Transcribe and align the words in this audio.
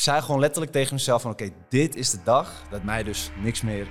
zei 0.00 0.20
gewoon 0.20 0.40
letterlijk 0.40 0.72
tegen 0.72 0.94
mezelf 0.94 1.22
van... 1.22 1.30
oké, 1.30 1.50
dit 1.68 1.96
is 1.96 2.10
de 2.10 2.18
dag 2.24 2.62
dat 2.70 2.82
mij 2.82 3.02
dus 3.02 3.30
niks 3.42 3.62
meer 3.62 3.86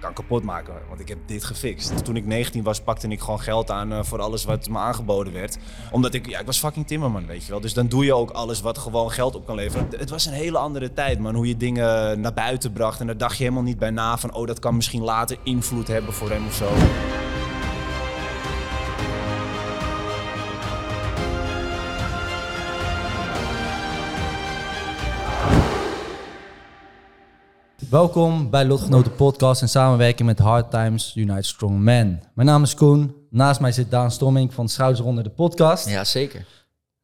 kan 0.00 0.12
kapot 0.12 0.42
maken. 0.42 0.74
Want 0.88 1.00
ik 1.00 1.08
heb 1.08 1.18
dit 1.26 1.44
gefixt. 1.44 2.04
Toen 2.04 2.16
ik 2.16 2.26
19 2.26 2.62
was, 2.62 2.80
pakte 2.80 3.08
ik 3.08 3.20
gewoon 3.20 3.40
geld 3.40 3.70
aan 3.70 3.92
eh, 3.92 4.02
voor 4.02 4.20
alles 4.20 4.44
wat 4.44 4.68
me 4.68 4.78
aangeboden 4.78 5.32
werd. 5.32 5.58
Omdat 5.90 6.14
ik, 6.14 6.28
ja, 6.28 6.38
ik 6.38 6.46
was 6.46 6.58
fucking 6.58 6.86
timmerman, 6.86 7.26
weet 7.26 7.44
je 7.44 7.50
wel. 7.50 7.60
Dus 7.60 7.74
dan 7.74 7.88
doe 7.88 8.04
je 8.04 8.14
ook 8.14 8.30
alles 8.30 8.60
wat 8.60 8.78
gewoon 8.78 9.10
geld 9.10 9.34
op 9.34 9.46
kan 9.46 9.54
leveren. 9.54 9.88
Het 9.96 10.10
was 10.10 10.26
een 10.26 10.32
hele 10.32 10.58
andere 10.58 10.92
tijd, 10.92 11.18
man. 11.18 11.34
Hoe 11.34 11.48
je 11.48 11.56
dingen 11.56 12.20
naar 12.20 12.34
buiten 12.34 12.72
bracht. 12.72 13.00
En 13.00 13.06
daar 13.06 13.18
dacht 13.18 13.36
je 13.36 13.42
helemaal 13.42 13.64
niet 13.64 13.78
bij 13.78 13.90
na 13.90 14.18
van... 14.18 14.34
oh, 14.34 14.46
dat 14.46 14.58
kan 14.58 14.76
misschien 14.76 15.02
later 15.02 15.36
invloed 15.42 15.88
hebben 15.88 16.12
voor 16.12 16.30
hem 16.30 16.46
of 16.46 16.54
zo. 16.54 16.68
Welkom 27.92 28.50
bij 28.50 28.64
Lotgenoten 28.64 29.14
Podcast 29.14 29.62
in 29.62 29.68
samenwerking 29.68 30.28
met 30.28 30.38
Hard 30.38 30.70
Times 30.70 31.12
Unite 31.16 31.42
Strong 31.42 31.80
Men. 31.80 32.22
Mijn 32.34 32.48
naam 32.48 32.62
is 32.62 32.74
Koen. 32.74 33.14
Naast 33.30 33.60
mij 33.60 33.72
zit 33.72 33.90
Daan 33.90 34.10
Stomming 34.10 34.54
van 34.54 34.68
Schouders 34.68 35.00
onder 35.00 35.24
de 35.24 35.30
podcast. 35.30 35.88
Ja, 35.88 36.04
zeker. 36.04 36.44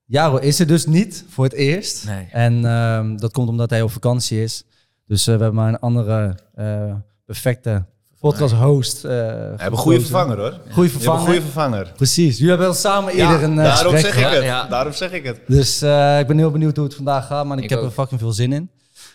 Jaro 0.04 0.36
is 0.36 0.60
er 0.60 0.66
dus 0.66 0.86
niet 0.86 1.24
voor 1.28 1.44
het 1.44 1.52
eerst. 1.52 2.06
Nee. 2.06 2.28
En 2.30 2.64
ehm, 2.64 3.16
dat 3.16 3.32
komt 3.32 3.48
omdat 3.48 3.70
hij 3.70 3.82
op 3.82 3.90
vakantie 3.90 4.42
is. 4.42 4.64
Dus 5.06 5.20
eh, 5.26 5.34
we 5.36 5.42
hebben 5.42 5.54
maar 5.54 5.68
een 5.68 5.78
andere 5.78 6.34
eh, 6.54 6.94
perfecte 7.24 7.84
podcast 8.20 8.54
host. 8.54 9.04
eh 9.04 9.10
We 9.10 9.16
hebben 9.16 9.70
een 9.70 9.76
goede 9.76 10.00
vervanger, 10.00 10.38
hoor. 10.38 10.60
Goede 10.70 10.90
vervanger. 10.90 11.20
goede 11.24 11.40
vervanger. 11.40 11.92
Precies. 11.96 12.32
Jullie 12.34 12.48
hebben 12.48 12.66
wel 12.66 12.76
samen 12.76 13.12
eerder 13.12 13.42
een 13.42 13.58
eh, 13.58 13.64
daarom 13.64 13.92
gesprek 13.92 14.14
zeg 14.14 14.26
ik 14.26 14.34
het. 14.34 14.44
Ja. 14.44 14.66
Daarom 14.66 14.92
zeg 14.92 15.12
ik 15.12 15.24
het. 15.24 15.40
Dus 15.46 15.82
eh, 15.82 16.18
ik 16.18 16.26
ben 16.26 16.38
heel 16.38 16.50
benieuwd 16.50 16.76
hoe 16.76 16.84
het 16.84 16.94
vandaag 16.94 17.26
gaat, 17.26 17.46
maar 17.46 17.56
ik, 17.58 17.64
Ik 17.64 17.70
heb 17.70 17.78
ook. 17.78 17.84
er 17.84 17.90
fucking 17.90 18.20
veel 18.20 18.32
zin 18.32 18.52
in. 18.52 18.70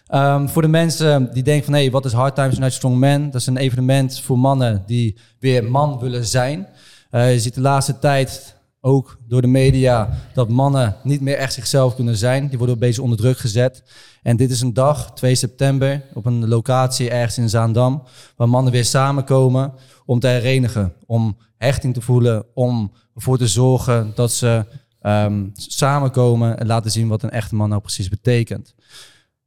Ehm, 0.08 0.48
voor 0.48 0.62
de 0.62 0.68
mensen 0.68 1.34
die 1.34 1.44
denken 1.44 1.66
van, 1.66 1.74
hé, 1.74 1.90
wat 1.90 2.06
is 2.06 2.14
Hard 2.14 2.36
Times 2.36 2.56
United 2.56 2.74
Strong 2.74 2.98
Men? 2.98 3.32
Dat 3.32 3.42
is 3.42 3.48
een 3.48 3.58
evenement 3.58 4.20
voor 4.20 4.40
mannen 4.40 4.84
die 4.86 5.18
weer 5.40 5.64
man 5.64 6.00
willen 6.00 6.26
zijn. 6.26 6.68
Eh, 7.10 7.34
je 7.34 7.40
ziet 7.40 7.54
de 7.54 7.62
laatste 7.62 8.00
tijd 8.00 8.56
ook 8.86 9.18
door 9.28 9.42
de 9.42 9.48
media 9.48 10.10
dat 10.34 10.50
mannen 10.50 10.96
niet 11.04 11.22
meer 11.22 11.38
echt 11.38 11.54
zichzelf 11.54 11.96
kunnen 11.96 12.18
zijn. 12.18 12.48
Die 12.48 12.58
worden 12.58 12.76
een 12.76 12.82
beetje 12.82 13.02
onder 13.02 13.18
druk 13.18 13.38
gezet. 13.38 13.84
En 14.22 14.38
dit 14.38 14.52
is 14.52 14.62
een 14.62 14.74
dag, 14.74 15.14
2 15.14 15.36
september, 15.36 16.02
op 16.14 16.26
een 16.26 16.48
locatie 16.48 17.10
ergens 17.10 17.38
in 17.38 17.50
Zaandam, 17.50 18.04
waar 18.36 18.50
mannen 18.50 18.72
weer 18.72 18.86
samenkomen 18.86 19.74
om 20.06 20.20
te 20.20 20.28
herenigen, 20.28 20.94
om 21.06 21.38
hechting 21.58 21.94
te 21.94 22.02
voelen, 22.02 22.46
om 22.54 22.92
ervoor 23.16 23.38
te 23.38 23.48
zorgen 23.48 24.12
dat 24.16 24.32
ze 24.32 24.66
ehm, 25.02 25.46
samenkomen 25.54 26.60
en 26.60 26.68
laten 26.68 26.92
zien 26.92 27.08
wat 27.08 27.24
een 27.24 27.30
echte 27.30 27.56
man 27.56 27.70
nou 27.70 27.82
precies 27.82 28.10
betekent. 28.10 28.74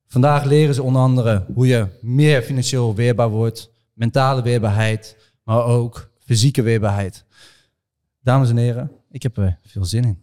Vandaag 0.09 0.45
leren 0.45 0.75
ze 0.75 0.83
onder 0.83 1.03
andere 1.03 1.45
hoe 1.55 1.67
je 1.67 1.87
meer 2.01 2.43
financieel 2.43 2.95
weerbaar 2.95 3.29
wordt, 3.29 3.71
mentale 3.93 4.43
weerbaarheid, 4.43 5.17
maar 5.43 5.65
ook 5.65 6.11
fysieke 6.19 6.63
weerbaarheid. 6.63 7.25
Dames 8.21 8.51
en 8.51 8.57
heren, 8.57 8.91
ik 9.11 9.23
heb 9.23 9.37
er 9.37 9.59
veel 9.67 9.85
zin 9.85 10.05
in. 10.05 10.23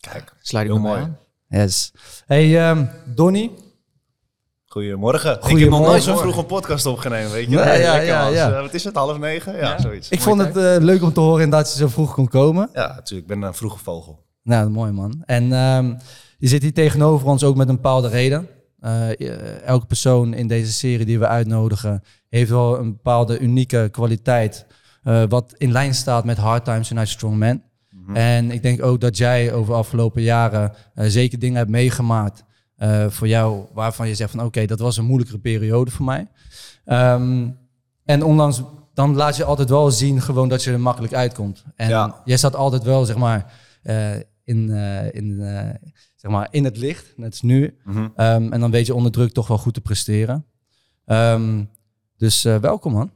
Kijk, 0.00 0.34
Sluit 0.40 0.66
Heel 0.66 0.78
mooi. 0.78 1.00
aan. 1.00 1.18
Yes. 1.48 1.92
Hey 2.26 2.70
um, 2.70 2.88
Donny, 3.14 3.50
Goedemorgen. 4.66 5.30
Ik 5.30 5.34
heb 5.34 5.42
nog 5.42 5.50
Goedemorgen. 5.50 5.86
nooit 5.88 6.02
zo 6.02 6.16
vroeg 6.16 6.36
een 6.36 6.46
podcast 6.46 6.86
opgenomen, 6.86 7.30
weet 7.30 7.50
je? 7.50 7.56
Nee, 7.56 7.80
ja, 7.80 7.96
ja, 8.00 8.24
man. 8.24 8.32
ja. 8.32 8.50
Eh, 8.52 8.60
Wat 8.60 8.74
is 8.74 8.84
het, 8.84 8.94
half 8.94 9.18
negen? 9.18 9.56
Ja, 9.56 9.80
zoiets. 9.80 10.08
ik 10.08 10.20
vond 10.20 10.40
het 10.40 10.56
eh, 10.56 10.76
leuk 10.78 11.02
om 11.02 11.12
te 11.12 11.20
horen 11.20 11.50
dat 11.50 11.72
je 11.72 11.78
zo 11.78 11.88
vroeg 11.88 12.14
kon 12.14 12.28
komen. 12.28 12.68
Ja, 12.72 12.86
natuurlijk. 12.86 13.30
Ik 13.30 13.38
ben 13.38 13.42
een 13.42 13.54
vroege 13.54 13.78
vogel. 13.78 14.24
Nou, 14.42 14.70
mooi 14.70 14.92
man. 14.92 15.22
En 15.26 15.52
ehm, 15.52 15.94
je 16.38 16.48
zit 16.48 16.62
hier 16.62 16.72
tegenover 16.72 17.28
ons 17.28 17.44
ook 17.44 17.56
met 17.56 17.68
een 17.68 17.74
bepaalde 17.74 18.08
reden. 18.08 18.48
Je- 19.18 19.60
elke 19.64 19.86
persoon 19.86 20.34
in 20.34 20.46
deze 20.46 20.72
serie 20.72 21.06
die 21.06 21.18
we 21.18 21.26
uitnodigen 21.28 22.02
heeft 22.28 22.50
wel 22.50 22.78
een 22.78 22.92
bepaalde 22.92 23.38
unieke 23.38 23.88
kwaliteit. 23.90 24.66
eh, 25.02 25.22
wat 25.28 25.54
in 25.56 25.72
lijn 25.72 25.94
staat 25.94 26.24
met 26.24 26.36
Hard 26.36 26.64
Times 26.64 26.90
United 26.90 27.08
Strong 27.10 27.36
Men. 27.36 27.62
En 28.14 28.50
ik 28.50 28.62
denk 28.62 28.82
ook 28.82 29.00
dat 29.00 29.16
jij 29.16 29.52
over 29.52 29.72
de 29.72 29.78
afgelopen 29.78 30.22
jaren 30.22 30.72
eh, 30.94 31.06
zeker 31.08 31.38
dingen 31.38 31.56
hebt 31.56 31.70
meegemaakt 31.70 32.44
voor 33.08 33.28
jou 33.28 33.64
waarvan 33.72 34.08
je 34.08 34.14
zegt 34.14 34.30
van 34.30 34.44
oké, 34.44 34.66
dat 34.66 34.78
was 34.78 34.96
een 34.96 35.04
moeilijkere 35.04 35.38
periode 35.40 35.90
voor 35.90 36.04
mij. 36.04 36.26
Ehm, 36.84 37.48
en 38.04 38.22
ondanks, 38.24 38.62
dan 38.94 39.14
laat 39.14 39.36
je 39.36 39.44
altijd 39.44 39.68
wel 39.68 39.90
zien 39.90 40.20
gewoon 40.22 40.48
dat 40.48 40.62
je 40.64 40.70
er 40.72 40.80
makkelijk 40.80 41.14
uitkomt. 41.14 41.64
En 41.76 41.88
Ja. 41.88 42.20
jij 42.24 42.36
staat 42.36 42.56
altijd 42.56 42.82
wel 42.82 43.04
zeg 43.04 43.16
maar 43.16 43.52
in, 44.44 44.70
in, 45.12 45.40
zeg 46.24 46.32
maar 46.32 46.48
in 46.50 46.64
het 46.64 46.76
licht, 46.76 47.12
net 47.16 47.30
als 47.30 47.42
nu. 47.42 47.76
Mhm. 47.84 48.08
Ehm, 48.16 48.52
en 48.52 48.60
dan 48.60 48.70
weet 48.70 48.86
je 48.86 48.94
onder 48.94 49.12
druk 49.12 49.32
toch 49.32 49.46
wel 49.46 49.58
goed 49.58 49.74
te 49.74 49.80
presteren. 49.80 50.46
Ehm, 51.04 51.64
dus 52.16 52.44
eh, 52.44 52.56
welkom 52.56 52.92
man. 52.92 53.10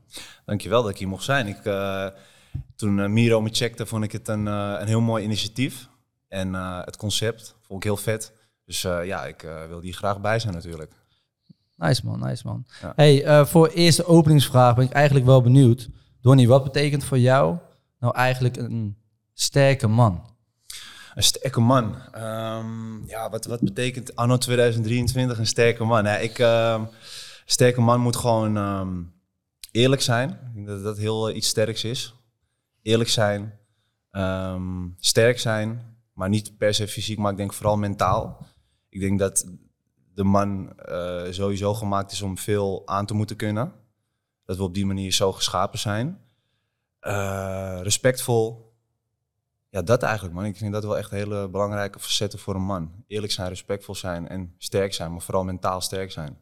Dankjewel 0.45 0.83
dat 0.83 0.91
ik 0.91 0.99
hier 0.99 1.09
mocht 1.09 1.25
zijn. 1.25 1.47
Ik, 1.47 1.65
eh, 1.65 2.07
toen 2.77 3.01
eh, 3.01 3.09
Miro 3.09 3.41
me 3.41 3.49
checkte, 3.53 3.87
vond 3.87 4.05
ik 4.05 4.13
het 4.13 4.29
een, 4.29 4.47
een 4.47 4.87
heel 4.87 5.01
mooi 5.01 5.25
initiatief. 5.25 5.89
En 6.29 6.55
het 6.85 6.97
concept 6.97 7.57
vond 7.61 7.79
ik 7.79 7.85
heel 7.85 7.97
vet. 7.97 8.33
Dus 8.65 8.83
ja, 8.83 9.27
ik 9.27 9.47
wil 9.69 9.81
hier 9.81 9.95
graag 9.95 10.21
bij 10.21 10.39
zijn 10.39 10.55
natuurlijk. 10.55 10.93
Nice 11.77 12.07
man, 12.07 12.21
nice 12.21 12.47
man. 12.47 12.67
Ja. 12.83 12.93
Hey, 12.97 13.47
voor 13.47 13.69
eerste 13.69 14.07
openingsvraag 14.07 14.75
ben 14.75 14.85
ik 14.85 14.93
eigenlijk 14.93 15.27
wel 15.27 15.43
benieuwd. 15.43 15.89
Donnie, 16.21 16.49
wat 16.49 16.65
betekent 16.65 17.05
voor 17.05 17.19
jou 17.19 17.57
nou 17.99 18.15
eigenlijk 18.15 18.57
een 18.57 18.97
sterke 19.33 19.87
man? 19.87 20.37
Een 21.19 21.25
sterke 21.25 21.61
man. 21.61 21.97
Ehm, 22.13 23.07
ja, 23.07 23.31
wat, 23.31 23.45
wat 23.45 23.61
betekent 23.61 24.17
anno 24.17 24.37
2023 24.37 25.39
een 25.39 25.47
sterke 25.47 25.85
man? 25.85 26.05
Ja, 26.05 26.17
ik, 26.17 26.39
ehm, 26.39 26.85
sterke 27.45 27.81
man 27.81 28.01
moet 28.01 28.17
gewoon 28.17 28.57
ehm, 28.57 29.03
eerlijk 29.71 30.03
zijn. 30.03 30.31
Ik 30.31 30.55
denk 30.55 30.67
dat 30.67 30.83
dat 30.83 30.99
heel 30.99 31.29
eh, 31.29 31.37
iets 31.37 31.49
sterks 31.49 31.85
is. 31.85 32.15
Eerlijk 32.83 33.11
zijn, 33.11 33.59
sterk 34.99 35.39
zijn, 35.39 35.97
maar 36.13 36.29
niet 36.29 36.57
per 36.59 36.75
se 36.75 36.89
fysiek, 36.89 37.19
maar 37.19 37.31
ik 37.31 37.37
denk 37.37 37.53
vooral 37.53 37.77
mentaal. 37.77 38.47
Ik 38.89 39.01
denk 39.01 39.19
dat 39.19 39.47
de 40.15 40.25
man 40.25 40.79
eh, 40.79 41.23
sowieso 41.31 41.75
gemaakt 41.75 42.13
is 42.13 42.23
om 42.23 42.39
veel 42.39 42.83
aan 42.87 43.07
te 43.07 43.15
moeten 43.15 43.37
kunnen. 43.37 43.73
Dat 44.45 44.57
we 44.57 44.63
op 44.63 44.75
die 44.75 44.87
manier 44.87 45.13
zo 45.13 45.33
geschapen 45.33 45.79
zijn. 45.79 46.21
Eh, 47.01 47.79
respectvol, 47.83 48.68
ja, 49.71 49.83
dat 49.83 50.03
eigenlijk, 50.03 50.35
man. 50.35 50.45
Ik 50.45 50.57
vind 50.57 50.73
dat 50.73 50.85
wel 50.85 50.99
echt 50.99 51.11
hele 51.11 51.49
belangrijke 51.49 51.99
facetten 51.99 52.39
voor 52.39 52.55
een 52.55 52.63
man. 52.65 52.91
Eerlijk 53.07 53.33
zijn, 53.33 53.49
respectvol 53.49 53.95
zijn 53.95 54.29
en 54.29 54.55
sterk 54.59 54.95
zijn, 54.95 55.13
maar 55.13 55.21
vooral 55.21 55.45
mentaal 55.45 55.81
sterk 55.81 56.13
zijn. 56.13 56.37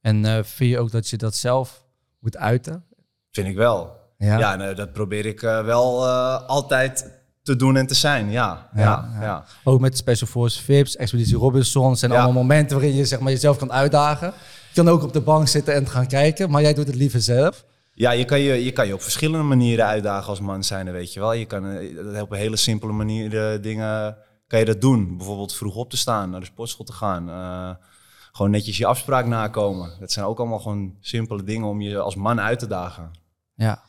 En 0.00 0.24
eh, 0.24 0.42
vind 0.44 0.70
je 0.70 0.78
ook 0.78 0.90
dat 0.90 1.08
je 1.08 1.16
dat 1.16 1.34
zelf 1.34 1.84
moet 2.18 2.36
uiten? 2.36 2.84
Vind 3.30 3.48
ik 3.48 3.56
wel. 3.56 3.96
Ja, 4.18 4.56
nee, 4.56 4.74
dat 4.74 4.92
probeer 4.92 5.26
ik 5.26 5.42
eh, 5.42 5.64
wel 5.64 6.06
eh, 6.06 6.46
altijd 6.46 7.10
te 7.42 7.56
doen 7.56 7.76
en 7.76 7.86
te 7.86 7.94
zijn. 7.94 8.30
Ja, 8.30 8.68
ja, 8.74 8.80
Ja, 8.82 9.10
ja. 9.14 9.22
ja. 9.22 9.44
Ook 9.64 9.80
met 9.80 9.96
Special 9.96 10.28
Force 10.30 10.62
Vips, 10.62 10.96
Expeditie 10.96 11.36
Robinson. 11.36 11.96
Zijn 11.96 12.10
Ja. 12.10 12.16
allemaal 12.16 12.42
momenten 12.42 12.76
waarin 12.76 12.96
je 12.96 13.04
zeg 13.06 13.20
maar, 13.20 13.32
jezelf 13.32 13.56
kan 13.58 13.72
uitdagen. 13.72 14.26
Je 14.68 14.74
kan 14.74 14.88
ook 14.88 15.02
op 15.02 15.12
de 15.12 15.20
bank 15.20 15.48
zitten 15.48 15.74
en 15.74 15.86
gaan 15.88 16.06
kijken, 16.06 16.50
maar 16.50 16.62
jij 16.62 16.74
doet 16.74 16.86
het 16.86 16.96
liever 16.96 17.20
zelf. 17.20 17.64
Ja, 17.98 18.10
je 18.10 18.24
kan 18.24 18.40
je, 18.40 18.64
je 18.64 18.72
kan 18.72 18.86
je 18.86 18.94
op 18.94 19.02
verschillende 19.02 19.44
manieren 19.44 19.84
uitdagen 19.86 20.28
als 20.28 20.40
man 20.40 20.64
zijn, 20.64 20.92
weet 20.92 21.12
je 21.12 21.20
wel. 21.20 21.32
Je 21.32 21.44
kan 21.46 21.66
eh, 21.70 21.96
dat 21.96 22.22
op 22.22 22.30
een 22.32 22.38
hele 22.38 22.56
simpele 22.56 22.92
manier 22.92 23.52
eh, 23.52 23.62
dingen 23.62 24.16
kan 24.46 24.58
je 24.58 24.64
dat 24.64 24.80
doen. 24.80 25.16
Bijvoorbeeld 25.16 25.54
vroeg 25.54 25.74
op 25.74 25.90
te 25.90 25.96
staan, 25.96 26.30
naar 26.30 26.40
de 26.40 26.46
sportschool 26.46 26.84
te 26.86 26.92
gaan. 26.92 27.28
eh, 27.28 27.84
gewoon 28.32 28.50
netjes 28.50 28.76
je 28.76 28.86
afspraak 28.86 29.26
nakomen. 29.26 29.96
Dat 30.00 30.12
zijn 30.12 30.26
ook 30.26 30.38
allemaal 30.38 30.58
gewoon 30.58 30.96
simpele 31.00 31.44
dingen 31.44 31.68
om 31.68 31.80
je 31.80 31.98
als 31.98 32.14
man 32.14 32.40
uit 32.40 32.58
te 32.58 32.66
dagen. 32.66 33.10
Ja. 33.54 33.82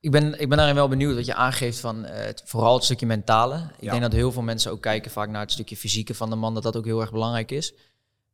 Ik 0.00 0.10
ben, 0.10 0.40
ik 0.40 0.48
ben 0.48 0.56
daarin 0.58 0.74
wel 0.76 0.88
benieuwd 0.88 1.14
wat 1.14 1.26
je 1.26 1.34
aangeeft 1.34 1.80
van 1.80 2.04
eh, 2.04 2.24
het, 2.26 2.42
vooral 2.46 2.74
het 2.74 2.84
stukje 2.84 3.06
mentale. 3.06 3.56
Ik 3.56 3.82
Ja. 3.84 3.90
denk 3.90 4.02
dat 4.02 4.12
heel 4.12 4.32
veel 4.32 4.42
mensen 4.42 4.70
ook 4.72 4.80
kijken 4.80 5.10
vaak 5.10 5.28
naar 5.28 5.40
het 5.40 5.52
stukje 5.52 5.76
fysieke 5.76 6.14
van 6.14 6.30
de 6.30 6.36
man, 6.36 6.54
dat 6.54 6.62
dat 6.62 6.76
ook 6.76 6.84
heel 6.84 7.00
erg 7.00 7.12
belangrijk 7.12 7.50
is. 7.50 7.74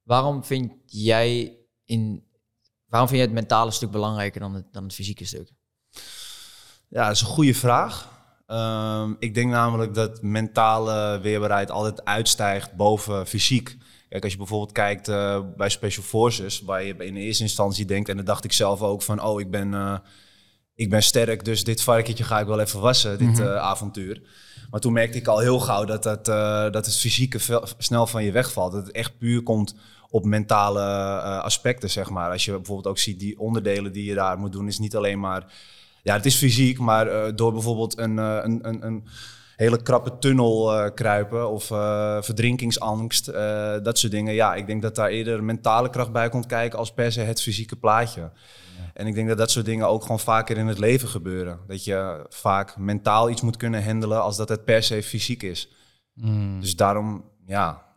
Waarom 0.03 0.45
vind 0.45 0.73
jij, 0.87 1.57
in, 1.85 2.23
waarom 2.89 3.09
vind 3.09 3.21
jij 3.21 3.29
het 3.29 3.39
mentale 3.39 3.71
stuk 3.71 3.91
belangrijker 3.91 4.41
dan 4.41 4.55
het, 4.55 4.73
dan 4.73 4.83
het 4.83 4.95
fysieke 4.95 5.25
stuk? 5.25 5.51
Ja, 6.89 7.07
dat 7.07 7.15
is 7.15 7.21
een 7.21 7.27
goede 7.27 7.55
vraag. 7.55 8.09
Ehm, 8.47 9.13
ik 9.19 9.35
denk 9.35 9.51
namelijk 9.51 9.95
dat 9.95 10.23
mentale 10.23 11.21
weerbaarheid 11.21 11.71
altijd 11.71 12.05
uitstijgt 12.05 12.77
boven 12.77 13.27
fysiek. 13.27 13.77
Kijk, 14.09 14.23
als 14.23 14.33
je 14.33 14.39
bijvoorbeeld 14.39 14.73
kijkt 14.73 15.09
eh, 15.09 15.41
bij 15.57 15.69
Special 15.69 16.05
Forces, 16.05 16.61
waar 16.61 16.85
je 16.85 16.95
in 16.95 17.17
eerste 17.17 17.43
instantie 17.43 17.85
denkt, 17.85 18.09
en 18.09 18.17
dat 18.17 18.27
dacht 18.27 18.45
ik 18.45 18.53
zelf 18.53 18.83
ook 18.83 19.03
van, 19.03 19.23
oh, 19.23 19.41
ik 19.41 19.51
ben, 19.51 19.75
eh, 19.75 19.99
ik 20.75 20.91
ben 20.91 21.03
sterk, 21.03 21.45
dus 21.45 21.65
dit 21.65 21.83
varkentje 21.83 22.25
ga 22.25 22.41
ik 22.41 22.47
wel 22.47 22.61
even 22.61 22.81
wassen, 22.81 23.19
dit 23.19 23.39
eh, 23.39 23.57
avontuur. 23.57 24.23
Maar 24.71 24.81
toen 24.81 24.93
merkte 24.93 25.19
ik 25.19 25.27
al 25.27 25.39
heel 25.39 25.61
gauw 25.61 25.85
dat, 25.85 26.03
dat, 26.03 26.29
eh, 26.29 26.71
dat 26.71 26.87
het 26.87 26.97
fysieke 26.97 27.61
snel 27.79 28.07
van 28.07 28.25
je 28.25 28.33
wegvalt. 28.33 28.73
Dat 28.73 28.87
het 28.87 28.95
echt 28.95 29.19
puur 29.19 29.43
komt 29.43 29.75
op 30.11 30.25
mentale 30.25 30.81
eh, 30.81 31.39
aspecten, 31.39 31.91
zeg 31.91 32.11
maar. 32.11 32.31
Als 32.31 32.45
je 32.45 32.53
bijvoorbeeld 32.53 32.87
ook 32.87 32.99
ziet, 32.99 33.21
die 33.21 33.39
onderdelen 33.39 33.93
die 33.93 34.05
je 34.05 34.15
daar 34.15 34.39
moet 34.39 34.53
doen, 34.53 34.67
is 34.67 34.79
niet 34.79 34.97
alleen 34.97 35.21
maar... 35.21 35.53
Ja, 36.03 36.15
het 36.15 36.27
is 36.27 36.37
fysiek, 36.37 36.79
maar 36.79 37.07
eh, 37.07 37.33
door 37.35 37.53
bijvoorbeeld 37.53 37.99
een, 37.99 38.19
eh, 38.19 38.39
een, 38.43 38.69
een, 38.69 38.87
een, 38.87 39.07
hele 39.57 39.83
krappe 39.83 40.19
tunnel 40.19 40.93
kruipen 40.93 41.51
of 41.51 41.65
verdrinkingsangst, 42.25 43.27
dat 43.83 43.99
soort 43.99 44.13
dingen. 44.13 44.35
Ja, 44.35 44.55
ik 44.55 44.67
denk 44.67 44.83
dat 44.83 44.95
daar 44.95 45.09
eerder 45.09 45.45
mentale 45.45 45.91
kracht 45.91 46.13
bij 46.13 46.29
komt 46.29 46.47
kijken 46.47 46.79
als 46.79 46.93
per 46.93 47.13
se 47.13 47.21
het 47.21 47.43
fysieke 47.43 47.77
plaatje. 47.77 48.31
En 48.95 49.07
ik 49.07 49.15
denk 49.15 49.29
dat 49.29 49.39
dat 49.39 49.51
soort 49.51 49.65
dingen 49.65 49.89
ook 49.89 50.03
gewoon 50.03 50.21
vaker 50.21 50.57
in 50.57 50.67
het 50.67 50.79
leven 50.79 51.09
gebeuren. 51.09 51.59
Dat 51.67 51.85
je 51.85 52.27
vaak 52.29 52.77
mentaal 52.77 53.31
iets 53.31 53.41
moet 53.41 53.57
kunnen 53.57 53.85
handelen 53.85 54.23
als 54.23 54.37
dat 54.37 54.49
het 54.49 54.65
per 54.65 54.83
se 54.83 55.03
fysiek 55.03 55.43
is. 55.43 55.69
Mm. 56.15 56.61
Dus 56.61 56.77
daarom, 56.77 57.25
ja, 57.47 57.88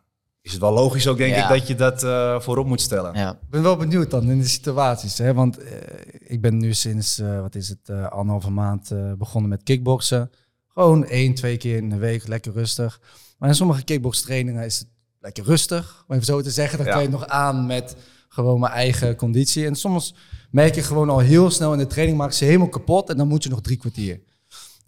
is 0.42 0.52
het 0.52 0.60
wel 0.60 0.72
logisch 0.72 1.06
ook 1.06 1.16
denk 1.16 1.34
Ja. 1.34 1.42
ik 1.50 1.58
dat 1.58 1.66
je 1.68 1.74
dat 1.74 2.02
eh, 2.02 2.40
voorop 2.40 2.66
moet 2.66 2.80
stellen. 2.80 3.14
Ja. 3.14 3.32
Ik 3.32 3.48
ben 3.50 3.62
wel 3.62 3.76
benieuwd 3.76 4.10
dan 4.10 4.30
in 4.30 4.38
de 4.38 4.46
situaties. 4.48 5.18
Hè? 5.18 5.34
Want 5.34 5.58
eh, 5.58 5.76
ik 6.18 6.40
ben 6.40 6.56
nu 6.58 6.74
sinds, 6.74 7.18
eh, 7.18 7.40
wat 7.40 7.54
is 7.54 7.68
het, 7.68 7.78
eh, 7.88 8.06
anderhalve 8.08 8.50
maand 8.50 8.90
eh, 8.90 9.12
begonnen 9.12 9.50
met 9.50 9.62
kickboksen. 9.62 10.30
Gewoon 10.68 11.06
één, 11.06 11.34
twee 11.34 11.56
keer 11.56 11.76
in 11.76 11.90
de 11.90 11.96
week, 11.96 12.26
lekker 12.28 12.52
rustig. 12.52 13.00
Maar 13.38 13.48
in 13.48 13.54
sommige 13.54 13.82
kickbokstrainingen 13.84 14.64
is 14.64 14.78
het 14.78 14.88
lekker 15.20 15.44
rustig. 15.44 16.04
Om 16.08 16.14
even 16.14 16.26
zo 16.26 16.40
te 16.42 16.50
zeggen, 16.50 16.78
dan 16.78 16.86
Ja. 16.86 16.92
kan 16.92 17.02
je 17.02 17.08
het 17.08 17.18
nog 17.18 17.28
aan 17.28 17.66
met 17.66 17.96
gewoon 18.28 18.60
mijn 18.60 18.72
eigen 18.72 19.16
conditie. 19.16 19.66
En 19.66 19.74
soms 19.74 20.14
merk 20.50 20.74
je 20.74 20.82
gewoon 20.82 21.10
al 21.10 21.18
heel 21.18 21.50
snel 21.50 21.72
in 21.72 21.78
de 21.78 21.86
training, 21.86 22.18
maak 22.18 22.32
ze 22.32 22.44
helemaal 22.44 22.68
kapot. 22.68 23.10
En 23.10 23.16
dan 23.16 23.28
moet 23.28 23.42
je 23.42 23.48
nog 23.48 23.60
drie 23.60 23.76
kwartier. 23.76 24.20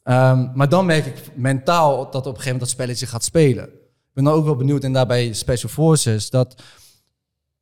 Ehm, 0.02 0.48
maar 0.54 0.68
dan 0.68 0.86
merk 0.86 1.06
ik 1.06 1.36
mentaal 1.36 1.96
dat 1.96 2.06
op 2.06 2.14
een 2.16 2.22
gegeven 2.24 2.42
moment 2.44 2.60
dat 2.60 2.68
spelletje 2.68 3.06
gaat 3.06 3.24
spelen. 3.24 3.68
Ik 4.14 4.22
ben 4.22 4.32
dan 4.32 4.38
ook 4.40 4.44
wel 4.44 4.56
benieuwd 4.56 4.84
en 4.84 4.92
daarbij 4.92 5.32
Special 5.32 5.70
Forces, 5.70 6.30
dat 6.30 6.62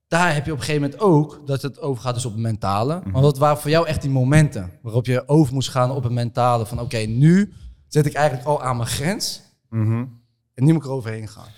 daar 0.09 0.35
heb 0.35 0.45
je 0.47 0.53
op 0.53 0.59
een 0.59 0.65
gegeven 0.65 0.83
moment 0.91 1.01
ook 1.01 1.47
dat 1.47 1.63
het 1.63 1.81
overgaat 1.81 2.15
dus 2.15 2.25
op 2.25 2.33
het 2.33 2.41
mentale. 2.41 3.03
Maar 3.13 3.23
wat 3.23 3.39
waren 3.39 3.59
voor 3.59 3.71
jou 3.71 3.87
echt 3.87 4.03
die 4.03 4.11
momenten 4.11 4.71
waarop 4.83 5.07
je 5.07 5.29
over 5.29 5.55
moest 5.55 5.69
gaan 5.69 5.91
op 5.91 6.03
het 6.03 6.13
mentale 6.13 6.67
van 6.67 6.81
oké, 6.81 6.97
nu 6.99 7.53
zit 7.89 8.07
ik 8.07 8.13
eigenlijk 8.15 8.49
al 8.49 8.63
aan 8.63 8.77
mijn 8.77 8.89
grens 8.89 9.43
Mhm. 9.69 10.05
en 10.55 10.65
nu 10.65 10.73
moet 10.73 10.83
ik 10.83 10.89
er 10.89 10.95
overheen 10.95 11.29
gaan. 11.29 11.49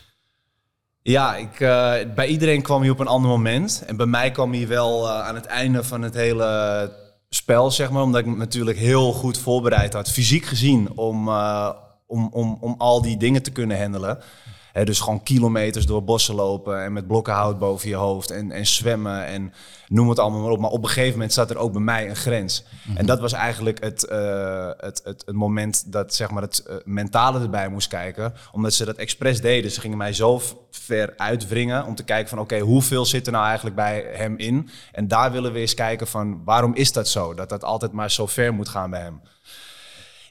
Ja, 1.02 1.36
ik, 1.36 1.60
eh, 1.60 1.94
bij 2.14 2.26
iedereen 2.26 2.62
kwam 2.62 2.80
hij 2.80 2.90
op 2.90 2.98
een 3.00 3.06
ander 3.06 3.30
moment. 3.30 3.82
En 3.86 3.96
bij 3.96 4.06
mij 4.06 4.30
kwam 4.30 4.52
hij 4.52 4.68
wel 4.68 5.08
eh, 5.08 5.20
aan 5.20 5.34
het 5.34 5.46
einde 5.46 5.84
van 5.84 6.02
het 6.02 6.14
hele 6.14 6.92
spel, 7.28 7.70
zeg 7.70 7.90
maar. 7.90 8.02
Omdat 8.02 8.20
ik 8.20 8.26
me 8.26 8.36
natuurlijk 8.36 8.78
heel 8.78 9.12
goed 9.12 9.38
voorbereid 9.38 9.92
had, 9.92 10.10
fysiek 10.10 10.44
gezien, 10.44 10.96
om, 10.96 11.28
eh, 11.28 11.70
om, 12.06 12.28
om, 12.32 12.56
om 12.60 12.74
al 12.78 13.02
die 13.02 13.16
dingen 13.16 13.42
te 13.42 13.50
kunnen 13.50 13.80
handelen. 13.80 14.18
Dus 14.82 15.00
gewoon 15.00 15.22
kilometers 15.22 15.86
door 15.86 16.04
bossen 16.04 16.34
lopen 16.34 16.82
en 16.82 16.92
met 16.92 17.06
blokken 17.06 17.32
hout 17.32 17.58
boven 17.58 17.88
je 17.88 17.94
hoofd 17.94 18.30
en, 18.30 18.50
en 18.50 18.66
zwemmen 18.66 19.24
en 19.24 19.52
noem 19.88 20.08
het 20.08 20.18
allemaal 20.18 20.40
maar 20.40 20.50
op. 20.50 20.58
Maar 20.58 20.70
op 20.70 20.82
een 20.82 20.88
gegeven 20.88 21.12
moment 21.12 21.32
zat 21.32 21.50
er 21.50 21.56
ook 21.56 21.72
bij 21.72 21.80
mij 21.80 22.08
een 22.08 22.16
grens. 22.16 22.64
En 22.94 23.06
dat 23.06 23.20
was 23.20 23.32
eigenlijk 23.32 23.82
het, 23.84 24.04
eh, 24.04 24.70
het, 24.76 25.00
het, 25.04 25.22
het 25.26 25.34
moment 25.34 25.92
dat 25.92 26.14
zeg 26.14 26.30
maar, 26.30 26.42
het 26.42 26.58
eh, 26.58 26.76
mentale 26.84 27.40
erbij 27.40 27.68
moest 27.68 27.88
kijken. 27.88 28.34
Omdat 28.52 28.74
ze 28.74 28.84
dat 28.84 28.96
expres 28.96 29.40
deden. 29.40 29.70
Ze 29.70 29.80
gingen 29.80 29.98
mij 29.98 30.12
zo 30.12 30.40
ver 30.70 31.14
uitwringen 31.16 31.86
om 31.86 31.94
te 31.94 32.04
kijken 32.04 32.28
van 32.28 32.38
oké, 32.38 32.58
hoeveel 32.58 33.04
zit 33.04 33.26
er 33.26 33.32
nou 33.32 33.44
eigenlijk 33.44 33.76
bij 33.76 34.06
hem 34.12 34.36
in? 34.36 34.70
En 34.92 35.08
daar 35.08 35.32
willen 35.32 35.52
we 35.52 35.58
eens 35.58 35.74
kijken 35.74 36.06
van 36.06 36.44
waarom 36.44 36.74
is 36.74 36.92
dat 36.92 37.08
zo? 37.08 37.34
Dat 37.34 37.48
dat 37.48 37.64
altijd 37.64 37.92
maar 37.92 38.10
zo 38.10 38.26
ver 38.26 38.54
moet 38.54 38.68
gaan 38.68 38.90
bij 38.90 39.00
hem. 39.00 39.20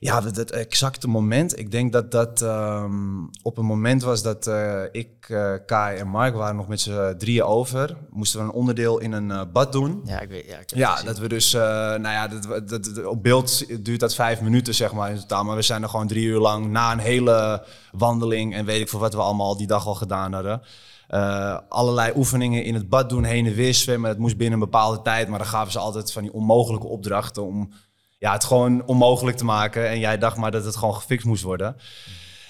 Ja, 0.03 0.21
dat, 0.21 0.35
dat 0.35 0.51
exacte 0.51 1.07
moment. 1.07 1.59
Ik 1.59 1.71
denk 1.71 1.91
dat 1.91 2.11
dat 2.11 2.41
ehm, 2.41 3.23
op 3.41 3.57
een 3.57 3.65
moment 3.65 4.01
was 4.03 4.21
dat 4.21 4.47
eh, 4.47 4.81
ik, 4.91 5.25
eh, 5.29 5.53
Kai 5.65 5.97
en 5.97 6.07
Mark 6.07 6.35
waren 6.35 6.55
nog 6.55 6.67
met 6.67 6.81
z'n 6.81 7.15
drieën 7.17 7.44
over. 7.44 7.97
Moesten 8.09 8.39
we 8.39 8.45
een 8.45 8.51
onderdeel 8.51 9.00
in 9.00 9.11
een 9.11 9.31
eh, 9.31 9.41
bad 9.53 9.71
doen. 9.71 10.01
Ja, 10.05 10.19
ik 10.19 10.29
weet. 10.29 10.45
Ja, 10.45 10.51
ik 10.51 10.57
heb 10.59 10.69
het 10.69 10.77
Ja, 10.79 11.03
dat 11.03 11.17
we 11.17 11.27
dus, 11.29 11.51
nou 11.51 12.01
ja, 12.01 12.27
dat, 12.27 12.44
dat, 12.69 12.69
dat- 12.69 13.05
op 13.05 13.23
beeld 13.23 13.65
duurt 13.85 14.00
dat 14.00 14.15
vijf 14.15 14.41
minuten, 14.41 14.73
zeg 14.75 14.94
maar, 14.94 15.11
in 15.11 15.19
totaal. 15.19 15.44
Maar 15.44 15.55
we 15.55 15.61
zijn 15.61 15.83
er 15.83 15.89
gewoon 15.89 16.07
drie 16.07 16.25
uur 16.25 16.39
lang 16.39 16.67
na 16.71 16.91
een 16.91 16.99
hele 16.99 17.65
wandeling 17.91 18.53
en 18.56 18.65
weet 18.65 18.81
ik 18.81 18.89
veel 18.89 18.99
wat 18.99 19.13
we 19.13 19.19
allemaal 19.21 19.57
die 19.57 19.67
dag 19.67 19.88
al 19.88 19.95
gedaan 19.95 20.33
hadden. 20.33 20.61
Allerlei 21.69 22.11
oefeningen 22.15 22.63
in 22.63 22.73
het 22.73 22.89
bad 22.89 23.09
doen, 23.09 23.23
heen 23.23 23.45
en 23.45 23.53
weer 23.53 23.73
zwemmen. 23.73 24.09
Het 24.09 24.19
moest 24.19 24.38
binnen 24.38 24.59
een 24.59 24.65
bepaalde 24.65 25.01
tijd, 25.01 25.27
maar 25.27 25.39
dan 25.39 25.47
gaven 25.47 25.71
ze 25.71 25.79
altijd 25.79 26.11
van 26.11 26.21
die 26.21 26.33
onmogelijke 26.33 26.88
opdrachten 26.88 27.44
om 27.45 27.69
ja, 28.23 28.33
het 28.33 28.43
gewoon 28.43 28.85
onmogelijk 28.85 29.37
te 29.37 29.45
maken. 29.45 29.89
En 29.89 29.99
jij 29.99 30.17
dacht 30.17 30.37
maar 30.37 30.51
dat 30.51 30.65
het 30.65 30.75
gewoon 30.75 30.93
gefixt 30.93 31.25
moest 31.25 31.43
worden. 31.43 31.75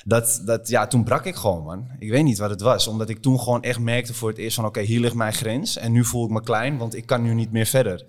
Dat, 0.05 0.41
dat, 0.45 0.67
ja, 0.67 0.87
toen 0.87 1.03
brak 1.03 1.25
ik 1.25 1.35
gewoon, 1.35 1.63
man. 1.63 1.87
Ik 1.99 2.09
weet 2.09 2.23
niet 2.23 2.37
wat 2.37 2.49
het 2.49 2.61
was. 2.61 2.87
Omdat 2.87 3.09
ik 3.09 3.21
toen 3.21 3.39
gewoon 3.39 3.63
echt 3.63 3.79
merkte 3.79 4.13
voor 4.13 4.29
het 4.29 4.37
eerst 4.37 4.55
van... 4.55 4.65
oké, 4.65 4.81
hier 4.81 4.99
ligt 4.99 5.15
mijn 5.15 5.33
grens. 5.33 5.77
En 5.77 5.91
nu 5.91 6.05
voel 6.05 6.25
ik 6.25 6.31
me 6.31 6.41
klein, 6.41 6.77
want 6.77 6.95
ik 6.95 7.05
kan 7.05 7.21
nu 7.21 7.33
niet 7.33 7.51
meer 7.51 7.65
verder. 7.65 8.05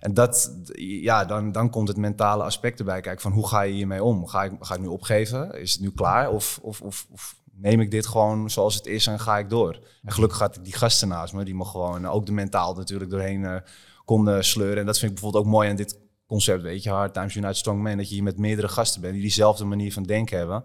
En 0.00 0.14
dat, 0.14 0.56
ja, 0.78 1.24
dan, 1.24 1.52
dan 1.52 1.70
komt 1.70 1.88
het 1.88 1.96
mentale 1.96 2.42
aspect 2.42 2.78
erbij. 2.78 3.00
Kijk, 3.00 3.20
van 3.20 3.32
hoe 3.32 3.48
ga 3.48 3.60
je 3.62 3.72
hiermee 3.72 4.02
om? 4.02 4.26
Ga 4.26 4.44
ik, 4.44 4.52
ga 4.60 4.74
ik 4.74 4.80
nu 4.80 4.86
opgeven? 4.86 5.60
Is 5.60 5.72
het 5.72 5.80
nu 5.80 5.90
klaar? 5.90 6.30
Of, 6.30 6.58
of, 6.62 6.80
of, 6.80 7.06
neem 7.52 7.80
ik 7.80 7.90
dit 7.90 8.06
gewoon 8.06 8.50
zoals 8.50 8.74
het 8.74 8.86
is 8.86 9.06
en 9.06 9.20
ga 9.20 9.38
ik 9.38 9.50
door? 9.50 9.78
En 10.02 10.12
gelukkig 10.12 10.38
had 10.38 10.56
ik 10.56 10.64
die 10.64 10.74
gasten 10.74 11.08
naast 11.08 11.34
me... 11.34 11.44
die 11.44 11.54
me 11.54 11.64
gewoon 11.64 12.06
ook 12.06 12.26
de 12.26 12.32
mentaal 12.32 12.74
natuurlijk 12.74 13.10
doorheen 13.10 13.44
eh, 13.44 13.56
konden 14.04 14.44
sleuren. 14.44 14.78
En 14.78 14.86
dat 14.86 14.98
vind 14.98 15.10
ik 15.10 15.16
bijvoorbeeld 15.16 15.44
ook 15.44 15.52
mooi 15.52 15.70
aan 15.70 15.76
dit 15.76 16.02
concept, 16.34 16.62
weet 16.62 16.82
je. 16.82 16.90
Hard 16.90 17.14
Times 17.14 17.34
United 17.34 17.56
Strong 17.56 17.82
Man. 17.82 17.96
Dat 17.96 18.08
je 18.08 18.14
hier 18.14 18.22
met 18.22 18.38
meerdere 18.38 18.68
gasten 18.68 19.00
bent 19.00 19.12
die 19.12 19.22
diezelfde 19.22 19.64
manier 19.64 19.92
van 19.92 20.02
denken 20.02 20.38
hebben. 20.38 20.64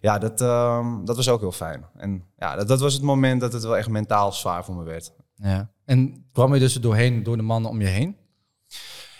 Ja, 0.00 0.18
dat, 0.18 0.40
ehm, 0.40 1.04
dat 1.04 1.16
was 1.16 1.28
ook 1.28 1.40
heel 1.40 1.52
fijn. 1.52 1.84
En 1.96 2.24
ja, 2.38 2.56
dat, 2.56 2.68
dat 2.68 2.80
was 2.80 2.92
het 2.94 3.02
moment 3.02 3.40
dat 3.40 3.52
het 3.52 3.62
wel 3.62 3.76
echt 3.76 3.88
mentaal 3.88 4.32
zwaar 4.32 4.64
voor 4.64 4.74
me 4.74 4.84
werd. 4.84 5.12
Ja. 5.34 5.70
En 5.84 6.26
kwam 6.32 6.54
je 6.54 6.60
dus 6.60 6.74
er 6.74 6.80
doorheen 6.80 7.22
door 7.22 7.36
de 7.36 7.42
mannen 7.42 7.70
om 7.70 7.80
je 7.80 7.86
heen? 7.86 8.16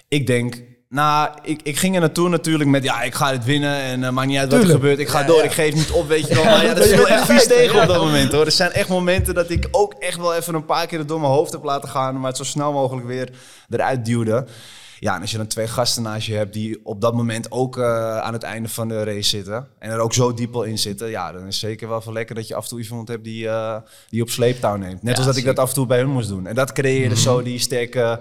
Ik 0.08 0.26
denk, 0.26 0.62
nou, 0.88 1.30
ik, 1.42 1.62
ik 1.62 1.76
ging 1.76 1.94
er 1.94 2.00
naartoe 2.00 2.28
natuurlijk 2.28 2.70
met, 2.70 2.84
ja, 2.84 3.02
ik 3.02 3.14
ga 3.14 3.30
dit 3.30 3.44
winnen 3.44 3.74
en 3.74 4.00
uh, 4.00 4.10
maakt 4.10 4.28
niet 4.28 4.38
uit 4.38 4.52
wat 4.52 4.60
er 4.62 4.68
gebeurt. 4.68 4.98
Ik 4.98 5.08
ga 5.08 5.20
Ja, 5.20 5.26
door, 5.26 5.36
ja. 5.36 5.42
ik 5.42 5.52
geef 5.52 5.74
niet 5.74 5.90
op, 5.90 6.08
weet 6.08 6.28
je 6.28 6.34
wel. 6.34 6.44
Maar 6.44 6.64
ja, 6.64 6.74
dat 6.74 6.86
viel 6.94 7.08
echt 7.08 7.26
vies 7.26 7.46
tegen 7.46 7.80
op 7.82 7.88
dat 7.88 8.02
moment, 8.02 8.32
hoor. 8.32 8.44
Er 8.44 8.52
zijn 8.52 8.72
echt 8.72 8.88
momenten 8.88 9.34
dat 9.34 9.50
ik 9.50 9.68
ook 9.70 9.94
echt 9.94 10.16
wel 10.16 10.34
even 10.34 10.54
een 10.54 10.64
paar 10.64 10.86
keer 10.86 10.98
het 10.98 11.08
door 11.08 11.20
mijn 11.20 11.32
hoofd 11.32 11.52
heb 11.52 11.64
laten 11.64 11.88
gaan, 11.88 12.14
maar 12.20 12.28
het 12.28 12.36
zo 12.36 12.44
snel 12.44 12.72
mogelijk 12.72 13.06
weer 13.06 13.30
eruit 13.68 14.04
duwde. 14.04 14.46
Ja, 15.00 15.14
en 15.14 15.20
als 15.20 15.30
je 15.30 15.36
dan 15.36 15.46
twee 15.46 15.66
gasten 15.66 16.02
naast 16.02 16.26
je 16.26 16.34
hebt 16.34 16.52
die 16.52 16.80
op 16.84 17.00
dat 17.00 17.14
moment 17.14 17.52
ook 17.52 17.78
eh, 17.78 18.18
aan 18.18 18.32
het 18.32 18.42
einde 18.42 18.68
van 18.68 18.88
de 18.88 19.04
race 19.04 19.28
zitten 19.28 19.68
en 19.78 19.90
er 19.90 19.98
ook 19.98 20.14
zo 20.14 20.34
diep 20.34 20.54
al 20.54 20.62
in 20.62 20.78
zitten, 20.78 21.10
ja, 21.10 21.32
dan 21.32 21.40
is 21.40 21.46
het 21.46 21.54
zeker 21.54 21.88
wel 21.88 22.00
veel 22.00 22.12
lekker 22.12 22.34
dat 22.34 22.48
je 22.48 22.54
af 22.54 22.62
en 22.62 22.68
toe 22.68 22.82
iemand 22.82 23.08
hebt 23.08 23.24
die, 23.24 23.48
eh, 23.48 23.76
die 24.08 24.22
op 24.22 24.30
sleeptouw 24.30 24.76
neemt. 24.76 25.02
Net 25.02 25.12
Ja, 25.12 25.16
als 25.16 25.26
dat 25.26 25.36
ik 25.36 25.44
dat 25.44 25.58
af 25.58 25.68
en 25.68 25.74
toe 25.74 25.86
bij 25.86 25.98
hun 25.98 26.10
moest 26.10 26.28
doen. 26.28 26.46
En 26.46 26.54
dat 26.54 26.72
creëerde 26.72 27.16
zo 27.16 27.42
die 27.42 27.58
sterke 27.58 28.20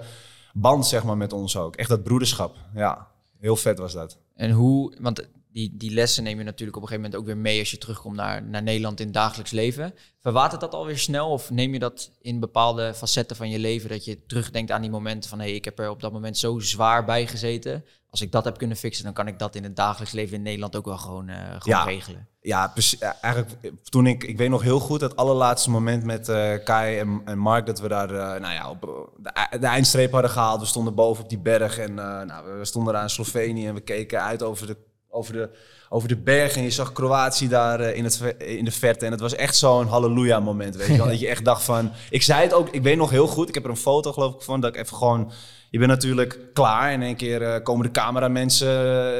band, 0.52 0.86
zeg 0.86 1.04
maar, 1.04 1.16
met 1.16 1.32
ons 1.32 1.56
ook. 1.56 1.76
Echt 1.76 1.88
dat 1.88 2.02
broederschap. 2.02 2.56
Ja, 2.74 3.06
heel 3.40 3.56
vet 3.56 3.78
was 3.78 3.92
dat. 3.92 4.18
En 4.36 4.50
hoe, 4.50 4.94
want 5.00 5.28
die, 5.52 5.76
die 5.76 5.90
lessen 5.94 6.22
neem 6.22 6.38
je 6.38 6.44
natuurlijk 6.44 6.76
op 6.76 6.82
een 6.82 6.88
gegeven 6.88 7.10
moment 7.10 7.28
ook 7.30 7.34
weer 7.34 7.42
mee 7.42 7.58
als 7.58 7.70
je 7.70 7.78
terugkomt 7.78 8.16
naar, 8.16 8.42
naar 8.42 8.62
Nederland 8.62 8.98
in 9.00 9.04
het 9.06 9.14
dagelijks 9.14 9.50
leven. 9.50 9.94
Verwatert 10.20 10.60
dat 10.60 10.74
alweer 10.74 10.98
snel 10.98 11.30
of 11.30 11.50
neem 11.50 11.72
je 11.72 11.78
dat 11.78 12.10
in 12.20 12.40
bepaalde 12.40 12.94
facetten 12.94 13.36
van 13.36 13.50
je 13.50 13.58
leven 13.58 13.88
dat 13.88 14.04
je 14.04 14.26
terugdenkt 14.26 14.70
aan 14.70 14.80
die 14.80 14.90
momenten 14.90 15.30
van 15.30 15.38
hé, 15.38 15.44
hey, 15.44 15.54
ik 15.54 15.64
heb 15.64 15.78
er 15.78 15.90
op 15.90 16.00
dat 16.00 16.12
moment 16.12 16.38
zo 16.38 16.58
zwaar 16.58 17.04
bij 17.04 17.26
gezeten. 17.26 17.84
Als 18.10 18.20
ik 18.20 18.32
dat 18.32 18.44
heb 18.44 18.58
kunnen 18.58 18.76
fixen, 18.76 19.04
dan 19.04 19.12
kan 19.12 19.26
ik 19.26 19.38
dat 19.38 19.54
in 19.54 19.62
het 19.64 19.76
dagelijks 19.76 20.12
leven 20.12 20.36
in 20.36 20.42
Nederland 20.42 20.76
ook 20.76 20.84
wel 20.84 20.98
gewoon, 20.98 21.28
eh, 21.28 21.36
gewoon 21.36 21.60
Ja. 21.78 21.84
regelen. 21.84 22.28
Ja, 22.40 22.68
precies. 22.68 22.98
Ja, 22.98 23.16
eigenlijk 23.20 23.54
eh, 23.62 23.70
toen 23.84 24.06
ik, 24.06 24.24
ik 24.24 24.36
weet 24.36 24.48
nog 24.48 24.62
heel 24.62 24.80
goed 24.80 25.00
het 25.00 25.16
allerlaatste 25.16 25.70
moment 25.70 26.04
met 26.04 26.28
eh, 26.28 26.52
Kai 26.64 26.98
en, 26.98 27.22
en 27.24 27.38
Mark 27.38 27.66
dat 27.66 27.80
we 27.80 27.88
daar, 27.88 28.10
eh, 28.10 28.40
nou 28.40 28.52
ja, 28.54 28.70
op 28.70 28.84
eh, 28.84 29.22
de, 29.22 29.28
ei- 29.30 29.58
de 29.60 29.66
eindstreep 29.66 30.12
hadden 30.12 30.30
gehaald. 30.30 30.60
We 30.60 30.66
stonden 30.66 30.94
boven 30.94 31.22
op 31.24 31.28
die 31.28 31.38
berg 31.38 31.78
en 31.78 31.98
eh, 31.98 32.22
nou, 32.22 32.58
we 32.58 32.64
stonden 32.64 32.92
daar 32.92 33.02
in 33.02 33.10
Slovenië 33.10 33.66
en 33.66 33.74
we 33.74 33.80
keken 33.80 34.22
uit 34.22 34.42
over 34.42 34.66
de, 34.66 34.76
over 35.10 35.32
de, 35.32 35.50
over 35.88 36.08
de 36.08 36.16
berg 36.16 36.56
en 36.56 36.62
je 36.62 36.70
zag 36.70 36.92
Kroatië 36.92 37.48
daar 37.48 37.80
eh, 37.80 37.96
in, 37.96 38.04
het, 38.04 38.16
ver- 38.16 38.46
in 38.46 38.64
de 38.64 38.70
verte. 38.70 39.04
En 39.06 39.10
het 39.12 39.20
was 39.20 39.34
echt 39.34 39.56
zo'n 39.56 39.86
halleluja 39.86 40.40
moment, 40.40 40.76
weet 40.76 40.86
je 40.86 40.96
wel. 40.96 41.06
dat 41.14 41.20
je 41.20 41.28
echt 41.28 41.44
dacht 41.44 41.62
van, 41.62 41.92
ik 42.10 42.22
zei 42.22 42.42
het 42.42 42.52
ook, 42.52 42.68
ik 42.68 42.82
weet 42.82 42.96
nog 42.96 43.10
heel 43.10 43.26
goed, 43.26 43.48
ik 43.48 43.54
heb 43.54 43.64
er 43.64 43.70
een 43.70 43.76
foto 43.76 44.12
geloof 44.12 44.34
ik 44.34 44.42
van, 44.42 44.60
dat 44.60 44.74
ik 44.74 44.80
even 44.80 44.96
gewoon 44.96 45.32
je 45.70 45.78
bent 45.78 45.90
natuurlijk 45.90 46.38
klaar. 46.52 46.92
In 46.92 47.02
één 47.02 47.16
keer 47.16 47.42
eh, 47.42 47.62
komen 47.62 47.86
de 47.86 47.92
cameramensen 47.92 48.68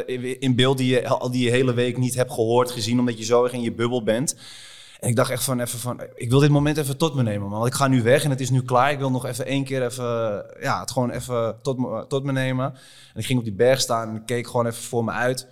eh, 0.07 0.15
in, 0.15 0.41
in 0.41 0.57
beeld 0.57 0.79
die 0.79 0.91
je 0.91 1.09
al 1.09 1.31
die 1.31 1.51
hele 1.51 1.75
week 1.75 1.97
niet 1.97 2.15
hebt 2.15 2.33
gehoord, 2.33 2.71
gezien, 2.71 2.99
omdat 2.99 3.19
je 3.19 3.25
zo 3.25 3.45
erg 3.45 3.53
in 3.53 3.63
je 3.63 3.73
bubbel 3.73 4.03
bent. 4.03 4.37
En 5.01 5.09
ik 5.09 5.17
dacht 5.17 5.31
echt 5.31 5.45
van 5.45 5.61
even 5.61 5.79
van, 5.79 6.01
ik 6.15 6.31
wil 6.31 6.39
dit 6.39 6.51
moment 6.51 6.77
even 6.77 6.97
tot 6.97 7.15
me 7.15 7.23
nemen, 7.23 7.49
man. 7.49 7.59
Want 7.59 7.71
ik 7.71 7.79
ga 7.79 7.89
nu 7.89 8.03
weg 8.03 8.25
en 8.25 8.31
het 8.31 8.41
is 8.41 8.51
nu 8.51 8.63
klaar. 8.63 8.91
Ik 8.93 8.99
wil 8.99 9.11
nog 9.11 9.27
even 9.27 9.47
één 9.47 9.65
keer 9.65 9.85
even, 9.85 10.45
ja, 10.61 10.81
het 10.81 10.91
gewoon 10.91 11.11
even 11.11 11.57
tot 11.63 11.79
me, 11.79 12.05
tot 12.09 12.25
me 12.25 12.33
nemen. 12.33 12.65
En 13.15 13.21
ik 13.21 13.27
ging 13.27 13.39
op 13.39 13.45
die 13.45 13.55
berg 13.55 13.81
staan 13.81 14.09
en 14.09 14.17
ik 14.17 14.27
keek 14.27 14.47
gewoon 14.47 14.67
even 14.67 14.83
voor 14.83 15.05
me 15.05 15.11
uit. 15.11 15.47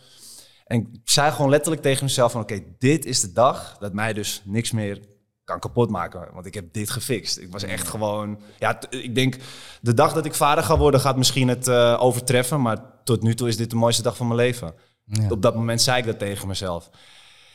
En 0.68 0.80
ik 0.80 1.00
zei 1.04 1.32
gewoon 1.32 1.50
letterlijk 1.50 1.82
tegen 1.82 2.04
mezelf 2.04 2.32
van, 2.32 2.40
oké, 2.40 2.60
dit 2.78 3.04
is 3.04 3.20
de 3.20 3.32
dag 3.32 3.76
dat 3.78 3.92
mij 3.92 4.12
dus 4.12 4.42
niks 4.44 4.72
meer 4.72 5.00
kan 5.44 5.58
kapot 5.58 5.90
maken. 5.90 6.28
Want 6.32 6.46
ik 6.46 6.54
heb 6.54 6.72
dit 6.72 6.90
gefixt. 6.90 7.38
Ik 7.38 7.52
was 7.52 7.62
echt 7.62 7.88
gewoon... 7.88 8.40
Ja, 8.58 8.80
ik 8.90 9.14
denk, 9.14 9.37
de 9.80 9.94
dag 9.94 10.12
dat 10.12 10.25
ik 10.25 10.34
vader 10.34 10.64
ga 10.64 10.78
worden 10.78 11.00
gaat 11.00 11.16
misschien 11.16 11.48
het 11.48 11.68
eh, 11.68 11.96
overtreffen. 12.00 12.60
Maar 12.60 12.78
tot 13.04 13.22
nu 13.22 13.34
toe 13.34 13.48
is 13.48 13.56
dit 13.56 13.70
de 13.70 13.76
mooiste 13.76 14.02
dag 14.02 14.16
van 14.16 14.26
mijn 14.26 14.38
leven. 14.38 14.75
Ja. 15.04 15.28
Op 15.28 15.42
dat 15.42 15.54
moment 15.54 15.82
zei 15.82 15.98
ik 15.98 16.06
dat 16.06 16.18
tegen 16.18 16.48
mezelf. 16.48 16.90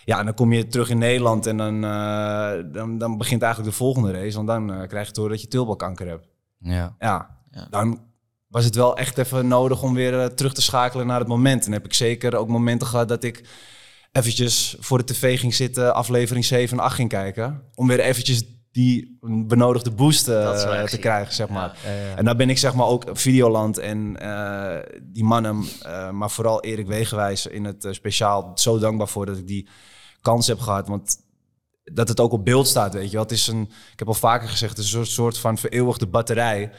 Ja, 0.05 0.19
en 0.19 0.25
dan 0.25 0.33
kom 0.33 0.53
je 0.53 0.67
terug 0.67 0.89
in 0.89 0.97
Nederland 0.97 1.45
en 1.45 1.57
dan, 1.57 1.83
eh, 1.83 2.51
dan, 2.71 2.97
dan 2.97 3.17
begint 3.17 3.41
eigenlijk 3.41 3.71
de 3.71 3.77
volgende 3.77 4.11
race. 4.11 4.35
Want 4.35 4.47
dan 4.47 4.73
eh, 4.73 4.87
krijg 4.87 5.07
je 5.07 5.13
te 5.13 5.19
horen 5.19 5.35
dat 5.35 5.43
je 5.43 5.49
tulbalkanker 5.49 6.07
hebt. 6.07 6.27
Ja. 6.57 6.95
Ja, 6.99 7.37
Ja. 7.51 7.67
dan 7.69 7.99
was 8.53 8.65
het 8.65 8.75
wel 8.75 8.97
echt 8.97 9.17
even 9.17 9.47
nodig 9.47 9.81
om 9.81 9.93
weer 9.93 10.19
eh, 10.19 10.25
terug 10.25 10.53
te 10.53 10.61
schakelen 10.61 11.07
naar 11.07 11.19
het 11.19 11.27
moment. 11.27 11.65
En 11.65 11.71
heb 11.71 11.85
ik 11.85 11.93
zeker 11.93 12.35
ook 12.35 12.47
momenten 12.47 12.87
gehad 12.87 13.07
dat 13.07 13.23
ik 13.23 13.43
eventjes 14.11 14.75
voor 14.79 14.97
de 14.97 15.13
tv 15.13 15.39
ging 15.39 15.53
zitten, 15.53 15.93
aflevering 15.93 16.45
7 16.45 16.77
en 16.77 16.83
8 16.83 16.95
ging 16.95 17.09
kijken. 17.09 17.61
Om 17.75 17.87
weer 17.87 17.99
eventjes 17.99 18.43
die 18.71 19.17
benodigde 19.47 19.91
boost 19.91 20.27
eh, 20.27 20.83
te 20.83 20.97
krijgen, 20.97 21.33
zeg 21.33 21.49
maar. 21.49 21.77
Ja, 21.85 21.91
ja. 21.91 22.15
En 22.15 22.25
daar 22.25 22.35
ben 22.35 22.49
ik 22.49 22.57
zeg 22.57 22.73
maar 22.73 22.87
ook 22.87 23.09
op 23.09 23.17
Videoland 23.17 23.77
en 23.77 24.17
eh, 24.19 24.97
die 25.01 25.23
mannen, 25.23 25.63
maar 26.11 26.31
vooral 26.31 26.61
Erik 26.61 26.87
Wegenwijs 26.87 27.45
in 27.45 27.65
het 27.65 27.87
speciaal 27.89 28.51
zo 28.55 28.79
dankbaar 28.79 29.07
voor 29.07 29.25
dat 29.25 29.37
ik 29.37 29.47
die 29.47 29.67
kans 30.21 30.47
heb 30.47 30.59
gehad. 30.59 30.87
Want 30.87 31.17
dat 31.83 32.07
het 32.07 32.19
ook 32.19 32.31
op 32.31 32.45
beeld 32.45 32.67
staat, 32.67 32.93
weet 32.93 33.05
je 33.05 33.11
wel. 33.11 33.21
Het 33.21 33.31
is 33.31 33.47
een, 33.47 33.61
ik 33.91 33.99
heb 33.99 34.07
al 34.07 34.13
vaker 34.13 34.49
gezegd, 34.49 34.77
het 34.77 34.85
is 34.85 34.93
een 34.93 35.05
soort, 35.05 35.09
soort 35.09 35.37
van 35.37 35.57
vereeuwigde 35.57 36.07
batterij 36.07 36.71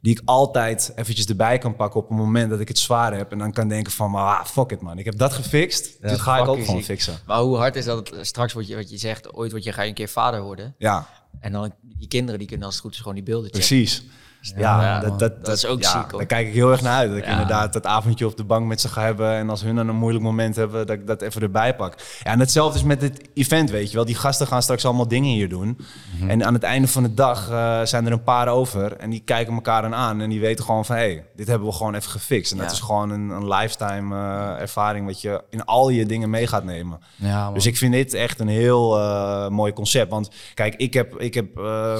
die 0.00 0.12
ik 0.12 0.22
altijd 0.24 0.92
eventjes 0.94 1.26
erbij 1.26 1.58
kan 1.58 1.76
pakken 1.76 2.00
op 2.00 2.08
het 2.08 2.18
moment 2.18 2.50
dat 2.50 2.60
ik 2.60 2.68
het 2.68 2.78
zwaar 2.78 3.16
heb. 3.16 3.32
En 3.32 3.38
dan 3.38 3.52
kan 3.52 3.68
denken 3.68 3.92
van, 3.92 4.14
ah, 4.14 4.44
fuck 4.44 4.70
it 4.70 4.80
man, 4.80 4.98
ik 4.98 5.04
heb 5.04 5.18
dat 5.18 5.32
gefixt. 5.32 5.96
Ja, 6.00 6.08
dit 6.08 6.20
ga 6.20 6.38
ik 6.38 6.48
ook 6.48 6.64
gewoon 6.64 6.82
fixen. 6.82 7.18
Maar 7.26 7.40
hoe 7.40 7.56
hard 7.56 7.76
is 7.76 7.84
dat 7.84 8.10
het, 8.10 8.26
straks 8.26 8.52
wat 8.52 8.66
je, 8.66 8.74
wat 8.76 8.90
je 8.90 8.98
zegt, 8.98 9.32
ooit 9.34 9.50
word 9.50 9.64
je, 9.64 9.72
ga 9.72 9.82
je 9.82 9.88
een 9.88 9.94
keer 9.94 10.08
vader 10.08 10.42
worden. 10.42 10.74
Ja, 10.78 11.08
En 11.40 11.52
dan 11.52 11.72
die 11.82 12.08
kinderen 12.08 12.38
die 12.38 12.48
kunnen 12.48 12.66
als 12.66 12.74
het 12.74 12.84
goed 12.84 12.92
is 12.92 12.98
gewoon 12.98 13.14
die 13.14 13.24
beelden 13.24 13.44
checken. 13.50 13.66
precies. 13.66 14.02
Ja, 14.40 14.82
Ja, 14.82 15.00
dat, 15.00 15.18
dat, 15.18 15.44
Dat 15.44 15.56
is 15.56 15.66
ook 15.66 15.82
ja, 15.82 15.90
ziek, 15.90 16.10
hoor. 16.10 16.18
Daar 16.18 16.26
kijk 16.28 16.46
ik 16.46 16.54
heel 16.54 16.70
erg 16.70 16.82
naar 16.82 16.96
uit. 16.96 17.08
Dat 17.08 17.18
ik 17.18 17.24
Ja. 17.24 17.30
inderdaad 17.30 17.72
dat 17.72 17.86
avondje 17.86 18.26
op 18.26 18.36
de 18.36 18.44
bank 18.44 18.66
met 18.66 18.80
ze 18.80 18.88
ga 18.88 19.02
hebben. 19.02 19.32
En 19.32 19.50
als 19.50 19.62
hun 19.62 19.76
dan 19.76 19.88
een 19.88 19.96
moeilijk 19.96 20.24
moment 20.24 20.56
hebben, 20.56 20.86
dat 20.86 20.96
ik 20.96 21.06
dat 21.06 21.22
even 21.22 21.42
erbij 21.42 21.76
pak. 21.76 21.94
Ja, 22.22 22.30
en 22.30 22.40
hetzelfde 22.40 22.78
is 22.78 22.84
met 22.84 23.00
dit 23.00 23.28
event, 23.34 23.70
weet 23.70 23.90
je 23.90 23.96
wel. 23.96 24.04
Die 24.04 24.14
gasten 24.14 24.46
gaan 24.46 24.62
straks 24.62 24.84
allemaal 24.84 25.08
dingen 25.08 25.30
hier 25.30 25.48
doen. 25.48 25.78
Mhm. 26.18 26.30
En 26.30 26.44
aan 26.44 26.54
het 26.54 26.62
einde 26.62 26.88
van 26.88 27.02
de 27.02 27.14
dag 27.14 27.50
eh, 27.50 27.80
zijn 27.84 28.06
er 28.06 28.12
een 28.12 28.22
paar 28.22 28.48
over. 28.48 28.96
En 28.96 29.10
die 29.10 29.22
kijken 29.24 29.54
elkaar 29.54 29.82
dan 29.82 29.94
aan. 29.94 30.20
En 30.20 30.30
die 30.30 30.40
weten 30.40 30.64
gewoon 30.64 30.84
van, 30.84 30.96
hé, 30.96 31.02
hey, 31.02 31.24
dit 31.36 31.46
hebben 31.46 31.68
we 31.68 31.74
gewoon 31.74 31.94
even 31.94 32.10
gefixt. 32.10 32.52
En 32.52 32.58
dat 32.58 32.70
is 32.72 32.80
gewoon 32.80 33.10
een, 33.10 33.30
een 33.30 33.48
lifetime 33.48 34.14
eh, 34.16 34.60
ervaring 34.60 35.06
wat 35.06 35.20
je 35.20 35.42
in 35.50 35.64
al 35.64 35.88
je 35.88 36.06
dingen 36.06 36.30
mee 36.30 36.46
gaat 36.46 36.64
nemen. 36.64 37.00
Dus 37.52 37.66
ik 37.66 37.76
vind 37.76 37.92
dit 37.92 38.14
echt 38.14 38.40
een 38.40 38.48
heel 38.48 38.98
eh, 38.98 39.48
mooi 39.48 39.72
concept. 39.72 40.10
Want 40.10 40.30
kijk, 40.54 40.74
ik 40.74 40.94
heb, 40.94 41.14
ik 41.20 41.34
heb 41.34 41.58
eh, 41.58 41.98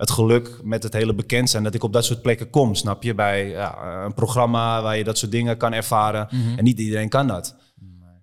het 0.00 0.10
geluk 0.10 0.60
met 0.62 0.82
het 0.82 0.92
hele 0.92 1.14
bekend 1.14 1.50
zijn 1.50 1.62
dat 1.62 1.74
ik 1.74 1.82
op 1.82 1.92
dat 1.92 2.04
soort 2.04 2.22
plekken 2.22 2.50
kom, 2.50 2.74
snap 2.74 3.02
je? 3.02 3.14
Bij 3.14 3.48
ja, 3.48 4.02
een 4.04 4.14
programma 4.14 4.82
waar 4.82 4.96
je 4.96 5.04
dat 5.04 5.18
soort 5.18 5.32
dingen 5.32 5.56
kan 5.56 5.72
ervaren. 5.72 6.28
En 6.56 6.64
niet 6.64 6.78
iedereen 6.78 7.08
kan 7.08 7.26
dat. 7.26 7.56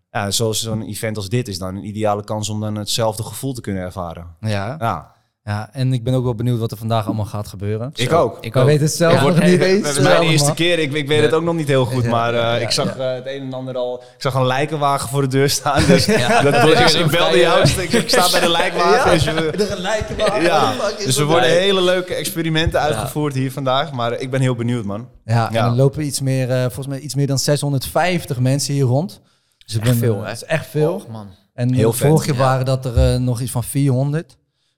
Ja, 0.10 0.32
zoals 0.32 0.62
zo'n 0.62 0.82
event 0.82 1.18
als 1.18 1.30
dit 1.30 1.48
is 1.48 1.58
dan 1.58 1.76
een 1.76 1.88
ideale 1.88 2.24
kans 2.24 2.50
om 2.50 2.60
dan 2.60 2.76
hetzelfde 2.76 3.24
gevoel 3.24 3.54
te 3.54 3.62
kunnen 3.62 3.84
ervaren. 3.84 4.36
ja. 4.40 4.76
Ja, 4.80 5.16
ja, 5.48 5.70
en 5.72 5.94
ik 5.94 6.04
ben 6.04 6.14
ook 6.14 6.24
wel 6.24 6.36
benieuwd 6.36 6.60
wat 6.60 6.72
er 6.72 6.78
vandaag 6.78 7.06
allemaal 7.06 7.26
gaat 7.26 7.48
gebeuren. 7.48 7.92
ik 7.96 8.12
ook. 8.14 8.38
Ik 8.42 8.54
We 8.54 8.60
ook. 8.60 8.66
weten 8.66 8.84
het 8.86 8.94
zelf 8.94 9.14
Ja, 9.14 9.20
nog 9.22 9.30
wordt- 9.32 9.46
niet 9.46 9.62
eens. 9.62 9.88
Het 9.88 9.98
is 9.98 10.04
mijn 10.04 10.22
eerste 10.22 10.54
keer. 10.54 10.80
Ik, 10.80 10.94
ik 10.94 11.08
weet 11.08 11.22
het 11.22 11.34
ook 11.34 11.44
nog 11.44 11.56
niet 11.56 11.68
heel 11.68 11.86
goed. 11.86 12.04
Ja, 12.04 12.10
maar 12.10 12.34
eh, 12.34 12.40
ja, 12.40 12.56
ik 12.58 12.72
zag 12.72 12.98
ja. 12.98 13.10
eh, 13.10 13.16
het 13.16 13.26
een 13.26 13.42
en 13.42 13.54
ander 13.54 13.76
al. 13.76 13.98
Ik 14.16 14.22
zag 14.22 14.34
een 14.34 14.46
lijkenwagen 14.46 15.10
voor 15.10 15.22
de 15.22 15.28
deur 15.28 15.50
staan. 15.50 15.84
Dus 15.86 16.06
Ja. 16.06 16.42
dat, 16.42 16.54
Ja, 16.54 17.00
ik, 17.00 17.08
belde 17.12 17.38
jou. 17.38 17.62
eh, 17.62 17.78
Ik, 17.84 17.92
ik 17.92 18.10
sta 18.10 18.30
bij 18.32 18.40
de 18.40 18.50
lijkwagen. 18.50 19.12
dus 19.12 19.24
we- 19.24 19.72
een 19.72 19.82
lijkenwagen. 19.82 20.98
Is 20.98 21.06
dus 21.06 21.18
er 21.18 21.26
worden 21.26 21.50
hele 21.50 21.82
leuke 21.82 22.14
experimenten 22.16 22.80
uitgevoerd 22.80 23.34
hier 23.34 23.52
vandaag. 23.52 23.92
Maar 23.92 24.14
ik 24.20 24.32
ben 24.32 24.42
heel 24.42 24.56
benieuwd, 24.56 24.86
man. 24.86 25.08
Ja, 25.26 25.50
en 25.52 25.64
er 25.66 25.72
lopen 25.72 26.06
iets 26.06 26.22
meer, 26.22 26.50
eh, 26.52 26.62
volgens 26.62 26.88
mij 26.88 27.00
iets 27.00 27.16
meer 27.16 27.28
dan 27.28 27.40
650 27.40 28.40
mensen 28.40 28.74
hier 28.74 28.84
rond. 28.86 29.22
Dus 29.66 29.76
ik 29.76 29.82
ben, 29.82 29.96
veel, 29.96 30.18
hè? 30.20 30.24
Dat 30.26 30.36
is 30.36 30.44
echt 30.44 30.66
veel. 30.68 31.04
Man. 31.12 31.28
En 31.54 31.74
Heel 31.74 31.94
vorig 31.94 32.26
jaar 32.26 32.36
Ja. 32.36 32.42
waren 32.42 32.66
dat 32.66 32.86
er 32.86 33.22
nog 33.22 33.42
iets 33.42 33.52
van 33.52 33.64
400. 33.64 34.38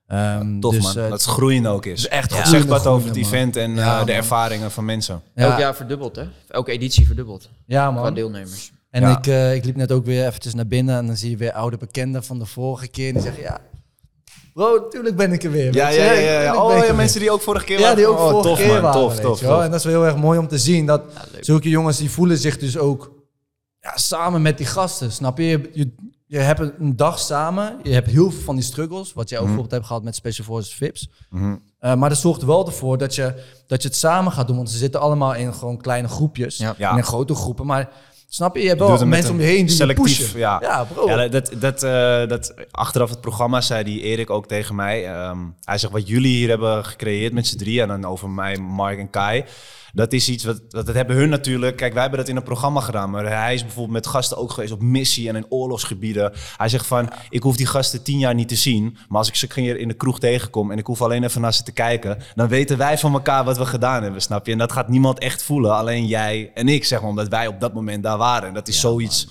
Ehm, 0.10 0.60
Tof, 0.60 0.74
dus, 0.74 0.84
man. 0.84 0.96
eh, 0.96 1.01
dat 1.10 1.12
het 1.12 1.24
groeiend 1.24 1.68
ook 1.68 1.86
is. 1.86 2.00
is 2.00 2.08
echt 2.08 2.32
groeiende, 2.32 2.58
zegt 2.58 2.68
wat 2.68 2.88
over 2.88 3.08
het 3.08 3.18
event 3.18 3.56
en 3.56 3.75
Ja, 3.75 4.00
eh, 4.00 4.06
de 4.06 4.12
ervaringen 4.12 4.72
van 4.72 4.86
mensen. 4.86 5.22
ja, 5.36 5.44
Elk 5.50 5.60
jaar 5.60 5.75
verdubbeld, 5.75 6.16
hè? 6.16 6.24
Elke 6.48 6.72
editie 6.72 7.06
verdubbeld. 7.06 7.50
ja, 7.66 7.92
Qua 7.92 8.01
man. 8.01 8.13
deelnemers. 8.13 8.72
En 8.89 9.01
Ja. 9.01 9.18
ik, 9.18 9.28
eh, 9.28 9.54
ik 9.56 9.66
liep 9.66 9.75
net 9.75 9.92
ook 9.92 10.06
weer 10.06 10.25
eventjes 10.28 10.54
naar 10.54 10.68
binnen 10.68 10.98
en 10.98 11.06
dan 11.08 11.18
zie 11.18 11.30
je 11.30 11.38
weer 11.38 11.51
oude 11.51 11.78
bekenden 11.78 12.24
van 12.24 12.39
de 12.39 12.46
vorige 12.46 12.88
keer. 12.88 13.08
En 13.08 13.13
die 13.13 13.22
zeggen, 13.24 13.44
ja, 13.44 13.60
bro, 14.54 14.88
tuurlijk 14.88 15.16
ben 15.16 15.32
ik 15.34 15.44
er 15.44 15.51
weer. 15.51 15.74
Ja, 15.74 15.89
ja, 15.89 16.04
ja. 16.04 16.12
ja, 16.13 16.42
ja. 16.42 16.63
Oh 16.63 16.86
ja, 16.86 16.94
mensen 16.94 17.20
die 17.20 17.32
ook 17.32 17.42
vorige 17.42 17.66
keer 17.66 17.75
Ja, 17.78 17.82
waren. 17.82 17.98
die 17.98 18.08
ook 18.08 18.18
oh, 18.20 18.30
vorige 18.30 18.48
tof, 18.50 18.58
keer 18.58 18.68
man. 18.68 18.82
waren, 18.82 19.22
Tof. 19.22 19.42
En 19.42 19.72
dat 19.72 19.80
is 19.80 19.86
wel 19.86 19.94
heel 19.94 20.06
erg 20.06 20.16
mooi 20.18 20.39
om 20.39 20.48
te 20.48 20.58
zien 20.58 20.86
dat 20.86 21.01
Ja, 21.13 21.22
zulke 21.42 21.70
jongens 21.70 21.98
die 21.98 22.10
voelen 22.12 22.38
zich 22.38 22.58
dus 22.58 22.78
ook 22.78 23.12
ja, 23.80 23.92
samen 23.98 24.42
met 24.42 24.58
die 24.58 24.68
gasten, 24.68 25.12
snap 25.12 25.38
je? 25.38 25.70
Je, 25.74 25.96
je, 26.30 26.38
je 26.38 26.44
hebt 26.44 26.60
een- 26.60 26.96
dag 26.96 27.20
samen, 27.20 27.80
je 27.84 27.94
hebt 27.94 28.08
heel 28.10 28.32
veel 28.32 28.42
van 28.42 28.56
die 28.56 28.64
struggles, 28.64 29.14
wat 29.14 29.30
jij 29.30 29.38
ook 29.38 29.44
bijvoorbeeld 29.46 29.76
hebt 29.76 29.86
gehad 29.88 30.04
met 30.04 30.16
Special 30.16 30.46
Forces 30.46 30.74
VIPs. 30.74 31.10
Mhm. 31.30 31.56
Eh, 31.80 31.96
maar 31.96 32.10
dat 32.10 32.18
zorgt 32.18 32.42
er 32.42 32.48
wel 32.48 32.66
ervoor 32.66 32.98
dat 32.98 33.16
je, 33.16 33.34
dat 33.68 33.82
je 33.82 33.88
het 33.88 33.98
samen 33.98 34.32
gaat 34.32 34.48
doen, 34.48 34.56
want 34.56 34.70
ze 34.72 34.78
zitten 34.78 35.02
allemaal 35.02 35.36
in 35.36 35.54
gewoon 35.54 35.78
kleine 35.78 36.08
groepjes, 36.08 36.58
Ja. 36.58 36.76
En 36.78 36.98
in 36.98 37.04
grote 37.04 37.36
groepen. 37.36 37.66
Maar 37.66 37.90
snap 38.28 38.56
je, 38.56 38.62
je 38.62 38.68
hebt 38.68 38.80
Je 38.82 38.88
wel 38.88 39.06
mensen 39.06 39.32
om 39.32 39.40
je 39.40 39.46
heen 39.46 39.56
die 39.56 39.66
je 39.66 39.72
selectief, 39.72 40.18
pushen. 40.22 40.40
ja. 40.40 40.58
ja 40.62 40.84
bro. 40.84 41.08
Ja, 41.08 41.28
dat, 41.28 41.52
dat, 41.60 41.84
eh, 41.84 42.28
dat, 42.28 42.54
achteraf 42.72 43.10
het 43.10 43.22
programma 43.22 43.62
zei 43.62 43.84
die 43.84 44.02
Erik 44.02 44.30
ook 44.30 44.48
tegen 44.48 44.76
mij. 44.76 45.06
ehm, 45.06 45.38
hij 45.64 45.78
zegt, 45.78 45.94
wat 45.94 46.08
jullie 46.08 46.36
hier 46.36 46.50
hebben 46.50 46.86
gecreëerd 46.86 47.34
met 47.34 47.48
z'n 47.48 47.58
drieën... 47.58 47.82
en 47.92 48.02
dan 48.02 48.12
over 48.12 48.30
mij, 48.30 48.58
Mark 48.58 48.98
en 49.00 49.10
Kai... 49.10 49.46
dat 49.93 50.13
is 50.13 50.29
iets, 50.29 50.43
wat, 50.43 50.62
dat 50.72 50.88
hebben 50.88 51.15
hun 51.15 51.29
natuurlijk... 51.29 51.75
Kijk, 51.77 51.93
wij 51.93 52.01
hebben 52.01 52.19
dat 52.19 52.29
in 52.29 52.36
een 52.36 52.43
programma 52.43 52.79
gedaan... 52.79 53.10
maar 53.10 53.25
hij 53.25 53.53
is 53.53 53.62
bijvoorbeeld 53.62 53.93
met 53.93 54.08
gasten 54.08 54.38
ook 54.38 54.51
geweest 54.51 54.72
op 54.72 54.81
missie... 54.81 55.29
en 55.29 55.36
in 55.36 55.46
oorlogsgebieden. 55.50 56.31
Hij 56.58 56.69
zegt 56.69 56.88
van, 56.88 57.10
ik 57.29 57.43
hoef 57.43 57.55
die 57.58 57.65
gasten 57.65 58.03
tien 58.03 58.19
jaar 58.19 58.34
niet 58.34 58.48
te 58.48 58.55
zien... 58.55 58.98
maar 59.08 59.17
als 59.17 59.27
ik 59.27 59.36
ze 59.36 59.48
hier 59.55 59.77
in 59.77 59.88
de 59.88 59.93
kroeg 59.93 60.19
tegenkom... 60.19 60.72
en 60.72 60.77
ik 60.77 60.86
hoef 60.86 61.01
alleen 61.01 61.24
even 61.24 61.41
naar 61.41 61.53
ze 61.53 61.63
te 61.63 61.72
kijken... 61.72 62.17
dan 62.36 62.48
weten 62.48 62.77
wij 62.77 62.98
van 62.98 63.13
elkaar 63.13 63.43
wat 63.43 63.58
we 63.58 63.65
gedaan 63.65 64.03
hebben, 64.03 64.22
snap 64.22 64.46
je? 64.46 64.51
En 64.51 64.58
dat 64.58 64.72
gaat 64.72 64.88
niemand 64.89 65.19
echt 65.19 65.43
voelen, 65.43 65.75
alleen 65.75 66.05
jij 66.05 66.51
en 66.53 66.67
ik, 66.67 66.86
zeg 66.86 67.00
maar... 67.01 67.10
omdat 67.10 67.27
wij 67.27 67.48
op 67.48 67.60
dat 67.60 67.74
moment 67.74 68.03
daar 68.03 68.17
waren. 68.17 68.48
En 68.48 68.53
dat 68.53 68.67
is 68.67 68.79
zoiets... 68.79 69.27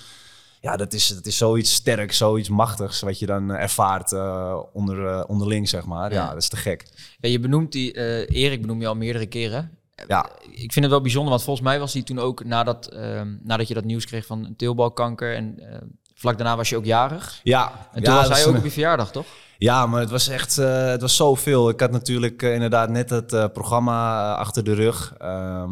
Ja, 0.61 0.77
dat 0.77 0.93
is, 0.93 1.07
dat 1.07 1.25
is 1.25 1.37
zoiets 1.37 1.73
sterks, 1.73 2.17
zoiets 2.17 2.49
machtigs 2.49 2.99
wat 3.01 3.19
je 3.19 3.25
dan 3.25 3.51
eh, 3.51 3.61
ervaart 3.61 4.11
eh, 4.13 4.59
onder, 4.73 5.07
eh, 5.07 5.23
onderling, 5.27 5.69
zeg 5.69 5.85
maar. 5.85 6.11
Ja, 6.13 6.23
Ja. 6.23 6.27
dat 6.29 6.41
is 6.41 6.49
te 6.49 6.57
gek. 6.57 6.85
Ja, 7.19 7.29
je 7.29 7.39
benoemt 7.39 7.71
die, 7.71 7.93
eh, 7.93 8.41
Erik 8.43 8.61
benoem 8.61 8.81
je 8.81 8.87
al 8.87 8.95
meerdere 8.95 9.25
keren. 9.25 9.77
Ja, 10.07 10.29
Ik 10.51 10.71
vind 10.73 10.85
het 10.85 10.89
wel 10.89 11.01
bijzonder, 11.01 11.29
want 11.29 11.43
volgens 11.43 11.65
mij 11.65 11.79
was 11.79 11.93
hij 11.93 12.01
toen 12.03 12.19
ook 12.19 12.43
nadat, 12.43 12.87
ehm, 12.87 13.35
nadat 13.41 13.67
je 13.67 13.73
dat 13.73 13.83
nieuws 13.83 14.05
kreeg 14.05 14.25
van 14.25 14.53
teelbalkanker 14.57 15.35
en 15.35 15.59
eh, 15.59 15.77
vlak 16.15 16.37
daarna 16.37 16.55
was 16.55 16.69
je 16.69 16.77
ook 16.77 16.85
jarig. 16.85 17.39
ja. 17.43 17.89
En 17.93 18.03
toen 18.03 18.13
ja, 18.13 18.19
was 18.19 18.29
hij 18.29 18.41
ook 18.45 18.51
een- 18.51 18.57
op 18.57 18.63
je 18.63 18.71
verjaardag, 18.71 19.11
toch? 19.11 19.25
Ja, 19.57 19.85
maar 19.85 19.99
het 20.01 20.09
was 20.09 20.27
echt 20.27 20.57
eh, 20.57 20.85
het 20.85 21.01
was 21.01 21.15
zoveel. 21.15 21.69
Ik 21.69 21.79
had 21.79 21.91
natuurlijk 21.91 22.41
eh, 22.43 22.53
inderdaad 22.53 22.89
net 22.89 23.09
het 23.09 23.33
eh, 23.33 23.45
programma 23.53 24.31
eh, 24.33 24.37
achter 24.39 24.63
de 24.63 24.73
rug. 24.73 25.13
Ehm, 25.17 25.71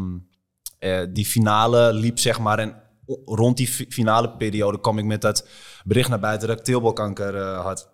eh, 0.79 0.99
die 1.09 1.25
finale 1.25 1.93
liep, 1.93 2.19
zeg 2.19 2.39
maar. 2.39 2.59
En 2.59 2.75
rond 3.25 3.57
die 3.57 3.67
fi- 3.67 3.85
finale 3.89 4.29
periode 4.31 4.79
kwam 4.79 4.97
ik 4.97 5.05
met 5.05 5.21
dat 5.21 5.47
bericht 5.85 6.09
naar 6.09 6.19
buiten 6.19 6.47
dat 6.47 6.57
ik 6.57 6.63
teelbalkanker 6.63 7.35
eh, 7.35 7.61
had. 7.61 7.89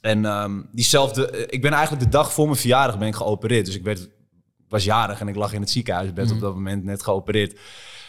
En 0.00 0.24
ehm, 0.24 0.60
diezelfde, 0.72 1.30
eh, 1.30 1.44
ik 1.46 1.62
ben 1.62 1.72
eigenlijk 1.72 2.02
de 2.04 2.08
dag 2.10 2.32
voor 2.32 2.44
mijn 2.46 2.58
verjaardag 2.58 2.98
ben 2.98 3.08
ik 3.08 3.14
geopereerd. 3.14 3.66
Dus 3.66 3.74
ik 3.76 3.82
werd, 3.84 4.08
was 4.68 4.84
jarig 4.84 5.20
en 5.20 5.28
ik 5.28 5.36
lag 5.36 5.52
in 5.52 5.60
het 5.60 5.70
ziekenhuisbed 5.70 6.24
Mhm. 6.24 6.34
op 6.34 6.40
dat 6.40 6.54
moment 6.54 6.84
net 6.84 7.02
geopereerd. 7.02 7.58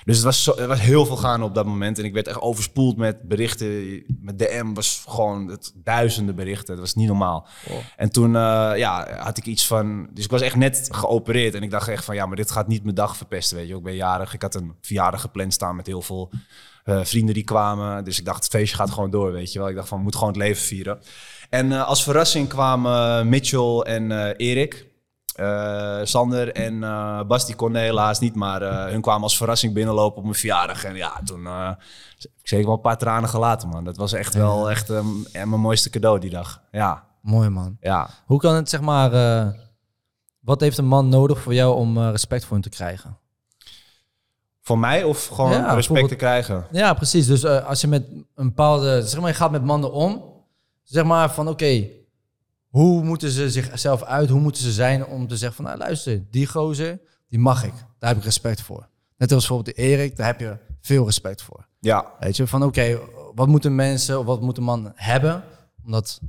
Dus 0.05 0.15
het 0.15 0.25
was, 0.25 0.43
zo, 0.43 0.53
er 0.55 0.67
was 0.67 0.79
heel 0.79 1.05
veel 1.05 1.15
gaande 1.17 1.45
op 1.45 1.55
dat 1.55 1.65
moment. 1.65 1.99
En 1.99 2.05
ik 2.05 2.13
werd 2.13 2.27
echt 2.27 2.41
overspoeld 2.41 2.97
met 2.97 3.21
berichten. 3.27 4.03
Met 4.21 4.39
DM 4.39 4.73
was 4.73 5.03
gewoon 5.07 5.47
het, 5.47 5.71
duizenden 5.75 6.35
berichten. 6.35 6.67
Dat 6.67 6.79
was 6.79 6.95
niet 6.95 7.07
normaal. 7.07 7.47
En 7.95 8.11
toen 8.11 8.35
eh, 8.35 8.71
ja, 8.75 9.17
had 9.17 9.37
ik 9.37 9.45
iets 9.45 9.67
van... 9.67 10.09
Dus 10.13 10.23
ik 10.23 10.31
was 10.31 10.41
echt 10.41 10.55
net 10.55 10.87
geopereerd. 10.91 11.53
En 11.53 11.63
ik 11.63 11.71
dacht 11.71 11.87
echt 11.87 12.05
van... 12.05 12.15
Ja, 12.15 12.25
maar 12.25 12.35
dit 12.35 12.51
gaat 12.51 12.67
niet 12.67 12.83
mijn 12.83 12.95
dag 12.95 13.17
verpesten, 13.17 13.57
weet 13.57 13.67
je. 13.67 13.75
Ik 13.75 13.83
ben 13.83 13.95
jarig. 13.95 14.33
Ik 14.33 14.41
had 14.41 14.55
een 14.55 14.73
verjaardag 14.81 15.21
gepland 15.21 15.53
staan 15.53 15.75
met 15.75 15.87
heel 15.87 16.01
veel 16.01 16.31
eh, 16.83 16.99
vrienden 17.03 17.33
die 17.33 17.43
kwamen. 17.43 18.03
Dus 18.03 18.19
ik 18.19 18.25
dacht, 18.25 18.43
het 18.43 18.51
feestje 18.51 18.75
gaat 18.75 18.91
gewoon 18.91 19.09
door, 19.11 19.31
weet 19.31 19.53
je 19.53 19.59
wel. 19.59 19.69
Ik 19.69 19.75
dacht 19.75 19.87
van, 19.87 19.97
we 19.97 20.03
moeten 20.03 20.19
gewoon 20.21 20.35
het 20.35 20.43
leven 20.43 20.63
vieren. 20.63 20.99
En 21.49 21.71
eh, 21.71 21.87
als 21.87 22.03
verrassing 22.03 22.47
kwamen 22.47 23.29
Mitchell 23.29 23.79
en 23.79 24.11
Erik... 24.35 24.87
Eh, 25.39 25.99
Sander 26.03 26.51
en 26.51 26.83
eh 26.83 27.21
Bas, 27.23 27.45
die 27.45 27.55
konden 27.55 27.81
helaas 27.81 28.19
niet, 28.19 28.35
maar 28.35 28.61
eh, 28.61 28.85
hun 28.91 29.01
kwamen 29.01 29.23
als 29.23 29.37
verrassing 29.37 29.73
binnenlopen 29.73 30.17
op 30.17 30.23
mijn 30.23 30.35
verjaardag. 30.35 30.83
En 30.83 30.95
ja, 30.95 31.21
toen 31.23 31.41
uh, 31.41 31.69
ik 32.17 32.29
zeker 32.47 32.65
wel 32.65 32.75
een 32.75 32.81
paar 32.81 32.97
tranen 32.97 33.29
gelaten, 33.29 33.69
man. 33.69 33.83
Dat 33.83 33.97
was 33.97 34.13
echt 34.13 34.33
wel 34.33 34.69
echt 34.69 34.89
mijn 35.31 35.49
mooiste 35.49 35.89
cadeau 35.89 36.19
die 36.19 36.29
dag. 36.29 36.61
Ja, 36.71 37.03
Mooi 37.21 37.49
man. 37.49 37.77
ja. 37.79 38.09
Hoe 38.25 38.39
kan 38.39 38.55
het, 38.55 38.69
zeg 38.69 38.81
maar, 38.81 39.11
wat 40.39 40.59
heeft 40.59 40.77
een 40.77 40.87
man 40.87 41.09
nodig 41.09 41.39
voor 41.39 41.53
jou 41.53 41.75
om 41.75 41.99
respect 41.99 42.43
voor 42.43 42.53
hem 42.53 42.61
te 42.61 42.69
krijgen? 42.69 43.17
Voor 44.61 44.79
mij 44.79 45.03
of 45.03 45.27
gewoon 45.27 45.51
Ja, 45.51 45.73
respect 45.73 46.07
te 46.07 46.15
krijgen? 46.15 46.65
Ja, 46.71 46.93
precies. 46.93 47.27
Dus 47.27 47.45
als 47.45 47.81
je 47.81 47.87
met 47.87 48.03
een 48.35 48.47
bepaalde, 48.47 49.01
zeg 49.07 49.19
maar, 49.19 49.29
je 49.29 49.35
gaat 49.35 49.51
met 49.51 49.63
mannen 49.63 49.91
om, 49.91 50.23
zeg 50.83 51.03
maar 51.03 51.31
van 51.31 51.47
oké, 51.47 51.85
hoe 52.69 53.03
moeten 53.03 53.29
ze 53.29 53.49
zichzelf 53.49 54.03
uit, 54.03 54.29
hoe 54.29 54.39
moeten 54.39 54.61
ze 54.61 54.71
zijn 54.71 55.05
om 55.05 55.27
te 55.27 55.37
zeggen 55.37 55.55
van, 55.55 55.65
nou 55.65 55.77
luister, 55.77 56.23
die 56.31 56.47
gozer, 56.47 56.99
die 57.27 57.39
mag 57.39 57.63
ik, 57.63 57.73
daar 57.99 58.09
heb 58.09 58.17
ik 58.17 58.23
respect 58.23 58.61
voor. 58.61 58.87
Net 59.17 59.31
als 59.31 59.47
bijvoorbeeld 59.47 59.75
de 59.75 59.81
Erik, 59.81 60.15
daar 60.15 60.27
heb 60.27 60.39
je 60.39 60.57
veel 60.81 61.05
respect 61.05 61.41
voor. 61.41 61.67
Ja, 61.79 62.05
Weet 62.19 62.37
je, 62.37 62.47
van 62.47 62.63
oké, 62.63 62.99
wat 63.35 63.47
moeten 63.47 63.75
mensen 63.75 64.19
of 64.19 64.25
wat 64.25 64.41
moet 64.41 64.57
een 64.57 64.63
man 64.63 64.91
hebben? 64.95 65.43
Omdat 65.85 66.19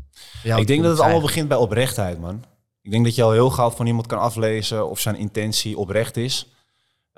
ik 0.43 0.67
denk 0.67 0.83
dat 0.83 0.91
het 0.91 1.01
allemaal 1.01 1.21
begint 1.21 1.49
bij 1.49 1.57
oprechtheid, 1.57 2.21
man. 2.21 2.45
Ik 2.83 2.91
denk 2.91 3.05
dat 3.05 3.15
je 3.15 3.23
al 3.23 3.33
heel 3.33 3.51
gauw 3.51 3.71
van 3.71 3.87
iemand 3.87 4.07
kan 4.07 4.19
aflezen 4.19 4.89
of 4.89 5.01
zijn 5.01 5.17
intentie 5.17 5.79
oprecht 5.79 6.17
is. 6.17 6.47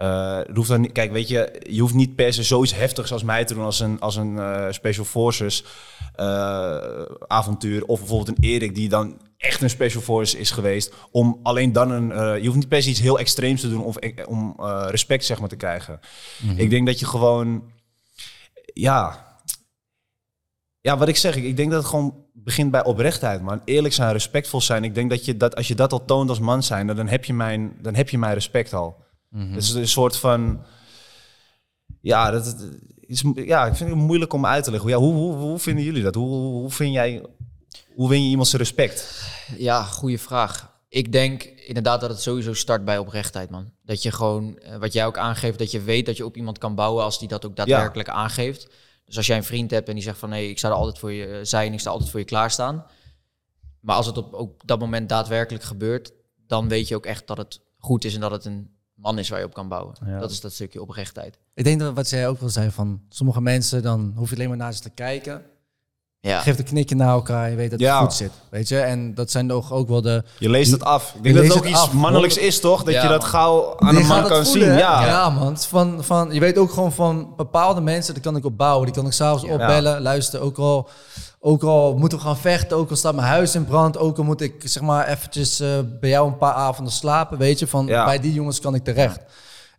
Er 0.02 0.54
hoeft 0.54 0.68
dan, 0.68 0.80
niet- 0.80 0.92
kijk, 0.92 1.12
weet 1.12 1.28
je, 1.28 1.62
je 1.68 1.80
hoeft 1.80 1.94
niet 1.94 2.14
per 2.14 2.32
se 2.32 2.42
zoiets 2.42 2.74
heftigs 2.74 3.12
als 3.12 3.22
mij 3.22 3.44
te 3.44 3.54
doen 3.54 3.64
als 3.64 3.80
een, 3.80 4.00
als 4.00 4.16
een 4.16 4.38
eh, 4.38 4.66
Special 4.70 5.04
Forces 5.04 5.64
eh, 6.14 7.02
avontuur. 7.26 7.84
Of 7.84 7.98
bijvoorbeeld 7.98 8.38
een 8.38 8.44
Erik 8.44 8.74
die 8.74 8.88
dan 8.88 9.20
echt 9.36 9.62
een 9.62 9.70
Special 9.70 10.02
Force 10.02 10.38
is 10.38 10.50
geweest. 10.50 10.94
Om 11.10 11.40
alleen 11.42 11.72
dan 11.72 11.90
een... 11.90 12.40
je 12.42 12.46
hoeft 12.46 12.58
niet 12.58 12.68
per 12.68 12.82
se 12.82 12.88
iets 12.88 13.00
heel 13.00 13.18
extreems 13.18 13.60
te 13.60 13.68
doen 13.68 13.84
of, 13.84 13.96
om 14.26 14.54
respect 14.86 15.24
zeg 15.24 15.40
maar 15.40 15.48
te 15.48 15.56
krijgen. 15.56 16.00
Ik 16.56 16.70
denk 16.70 16.86
dat 16.86 16.98
je 16.98 17.06
gewoon... 17.06 17.70
Ja... 18.74 19.30
Ja, 20.80 20.98
wat 20.98 21.08
ik 21.08 21.16
zeg, 21.16 21.36
ik, 21.36 21.44
ik 21.44 21.56
denk 21.56 21.70
dat 21.70 21.80
het 21.80 21.90
gewoon 21.90 22.24
begint 22.32 22.70
bij 22.70 22.84
oprechtheid, 22.84 23.42
man. 23.42 23.62
Eerlijk 23.64 23.94
zijn, 23.94 24.12
respectvol 24.12 24.60
zijn. 24.60 24.84
Ik 24.84 24.94
denk 24.94 25.10
dat, 25.10 25.24
je 25.24 25.36
dat 25.36 25.56
als 25.56 25.68
je 25.68 25.74
dat 25.74 25.92
al 25.92 26.04
toont 26.04 26.28
als 26.28 26.38
man 26.38 26.62
zijn, 26.62 26.86
dan 26.86 27.08
heb 27.08 27.24
je 27.24 27.32
mijn, 27.34 27.76
dan 27.80 27.94
heb 27.94 28.08
je 28.08 28.18
mijn 28.18 28.34
respect 28.34 28.72
al. 28.74 29.01
Mhm. 29.32 29.52
Het 29.52 29.62
is 29.62 29.72
een 29.72 29.88
soort 29.88 30.16
van... 30.16 30.64
Ja, 32.00 32.30
dat, 32.30 32.56
is, 33.00 33.24
ja, 33.34 33.66
ik 33.66 33.74
vind 33.74 33.90
het 33.90 33.98
moeilijk 33.98 34.32
om 34.32 34.46
uit 34.46 34.64
te 34.64 34.70
leggen. 34.70 34.90
Ja, 34.90 34.96
hoe, 34.96 35.14
hoe, 35.14 35.34
hoe 35.34 35.58
vinden 35.58 35.84
jullie 35.84 36.02
dat? 36.02 36.14
Hoe, 36.14 36.28
hoe, 36.28 36.70
vind 36.70 36.92
jij... 36.92 37.26
Hoe 37.94 38.08
win 38.08 38.24
je 38.24 38.30
iemand 38.30 38.48
zijn 38.48 38.62
respect? 38.62 39.24
Ja, 39.56 39.82
goede 39.82 40.18
vraag. 40.18 40.70
Ik 40.88 41.12
denk 41.12 41.42
inderdaad 41.42 42.00
dat 42.00 42.10
het 42.10 42.20
sowieso 42.20 42.54
start 42.54 42.84
bij 42.84 42.98
oprechtheid, 42.98 43.50
man. 43.50 43.72
Dat 43.82 44.02
je 44.02 44.10
gewoon, 44.10 44.58
eh, 44.58 44.76
wat 44.76 44.92
jij 44.92 45.06
ook 45.06 45.18
aangeeft, 45.18 45.58
dat 45.58 45.70
je 45.70 45.82
weet 45.82 46.06
dat 46.06 46.16
je 46.16 46.24
op 46.24 46.36
iemand 46.36 46.58
kan 46.58 46.74
bouwen 46.74 47.04
als 47.04 47.18
die 47.18 47.28
dat 47.28 47.46
ook 47.46 47.56
daadwerkelijk 47.56 48.08
aangeeft. 48.08 48.68
Dus 49.04 49.16
als 49.16 49.26
jij 49.26 49.36
een 49.36 49.44
vriend 49.44 49.70
hebt 49.70 49.88
en 49.88 49.94
die 49.94 50.02
zegt 50.02 50.18
van 50.18 50.28
nee, 50.28 50.50
ik 50.50 50.58
sta 50.58 50.68
er 50.68 50.74
altijd 50.74 50.98
voor 50.98 51.12
je 51.12 51.26
eh, 51.26 51.38
zijn, 51.42 51.72
ik 51.72 51.80
sta 51.80 51.90
altijd 51.90 52.10
voor 52.10 52.20
je 52.20 52.26
klaarstaan. 52.26 52.86
Maar 53.80 53.96
als 53.96 54.06
het 54.06 54.16
op 54.16 54.32
ook 54.32 54.66
dat 54.66 54.78
moment 54.78 55.08
daadwerkelijk 55.08 55.64
gebeurt, 55.64 56.12
dan 56.46 56.68
weet 56.68 56.88
je 56.88 56.96
ook 56.96 57.06
echt 57.06 57.26
dat 57.26 57.36
het 57.36 57.60
goed 57.78 58.04
is 58.04 58.14
en 58.14 58.20
dat 58.20 58.30
het 58.30 58.44
een 58.44 58.70
man 59.02 59.18
is 59.18 59.28
waar 59.28 59.38
je 59.38 59.44
op 59.44 59.54
kan 59.54 59.68
bouwen. 59.68 59.94
Ja. 60.06 60.18
Dat 60.18 60.30
is 60.30 60.40
dat 60.40 60.52
stukje 60.52 60.80
oprechtheid. 60.82 61.38
Ik 61.54 61.64
denk 61.64 61.80
dat 61.80 61.94
wat 61.94 62.06
zij 62.08 62.28
ook 62.28 62.40
wel 62.40 62.48
zei 62.48 62.70
van 62.70 63.00
sommige 63.08 63.40
mensen, 63.40 63.82
dan 63.82 64.12
hoef 64.16 64.28
je 64.30 64.34
alleen 64.36 64.48
maar 64.48 64.56
naar 64.56 64.72
ze 64.74 64.80
te 64.80 64.90
kijken. 64.90 65.42
Ja, 66.20 66.40
Geef 66.40 66.58
een 66.58 66.64
knikje 66.64 66.94
naar 66.94 67.08
elkaar, 67.08 67.50
je 67.50 67.56
weet 67.56 67.70
dat 67.70 67.78
het 67.80 67.88
Ja. 67.88 68.00
goed 68.00 68.12
zit. 68.14 68.30
Weet 68.50 68.68
je, 68.68 68.78
en 68.80 69.14
dat 69.14 69.30
zijn 69.30 69.48
toch 69.48 69.72
ook 69.72 69.88
wel 69.88 70.02
de... 70.02 70.24
Je 70.38 70.48
leest 70.48 70.70
het 70.72 70.84
af. 70.84 71.08
Ik 71.08 71.14
Je 71.16 71.22
denk 71.22 71.34
dat 71.34 71.44
het 71.44 71.52
ook 71.56 71.62
het 71.62 71.72
iets 71.72 71.80
af. 71.82 71.92
mannelijks 71.92 72.36
is, 72.36 72.60
toch? 72.60 72.82
Dat 72.82 72.94
Ja, 72.94 73.02
je 73.02 73.08
dat 73.08 73.20
man. 73.20 73.28
gauw 73.28 73.78
aan 73.78 73.96
een 73.96 74.06
man 74.06 74.22
kan 74.26 74.44
voelen, 74.46 74.64
zien. 74.68 74.78
Ja. 74.78 75.06
ja 75.06 75.30
man. 75.30 75.58
Van, 75.58 76.04
van, 76.04 76.32
je 76.34 76.40
weet 76.40 76.58
ook 76.58 76.70
gewoon 76.72 76.92
van 76.92 77.32
bepaalde 77.36 77.80
mensen, 77.80 78.14
daar 78.14 78.22
kan 78.22 78.36
ik 78.36 78.44
op 78.44 78.56
bouwen. 78.56 78.86
Die 78.86 78.94
kan 78.94 79.06
ik 79.06 79.12
s'avonds 79.12 79.44
Ja. 79.44 79.52
opbellen. 79.52 80.00
Luister, 80.02 80.40
ook 80.40 80.58
al, 80.58 80.88
ook 81.44 81.62
al 81.62 81.96
moeten 81.96 82.18
we 82.18 82.24
gaan 82.24 82.36
vechten, 82.36 82.76
ook 82.76 82.90
al 82.90 82.96
staat 82.96 83.14
mijn 83.14 83.26
huis 83.26 83.54
in 83.54 83.64
brand, 83.64 83.98
ook 83.98 84.18
al 84.18 84.24
moet 84.24 84.40
ik 84.40 84.54
zeg 84.64 84.82
maar 84.82 85.08
eventjes 85.08 85.60
eh, 85.60 85.68
bij 86.00 86.10
jou 86.10 86.28
een 86.28 86.36
paar 86.38 86.52
avonden 86.54 86.92
slapen, 86.92 87.38
weet 87.38 87.58
je. 87.58 87.66
Van 87.66 87.86
Ja. 87.86 88.04
bij 88.04 88.18
die 88.20 88.32
jongens 88.32 88.60
kan 88.60 88.74
ik 88.74 88.84
terecht. 88.84 89.20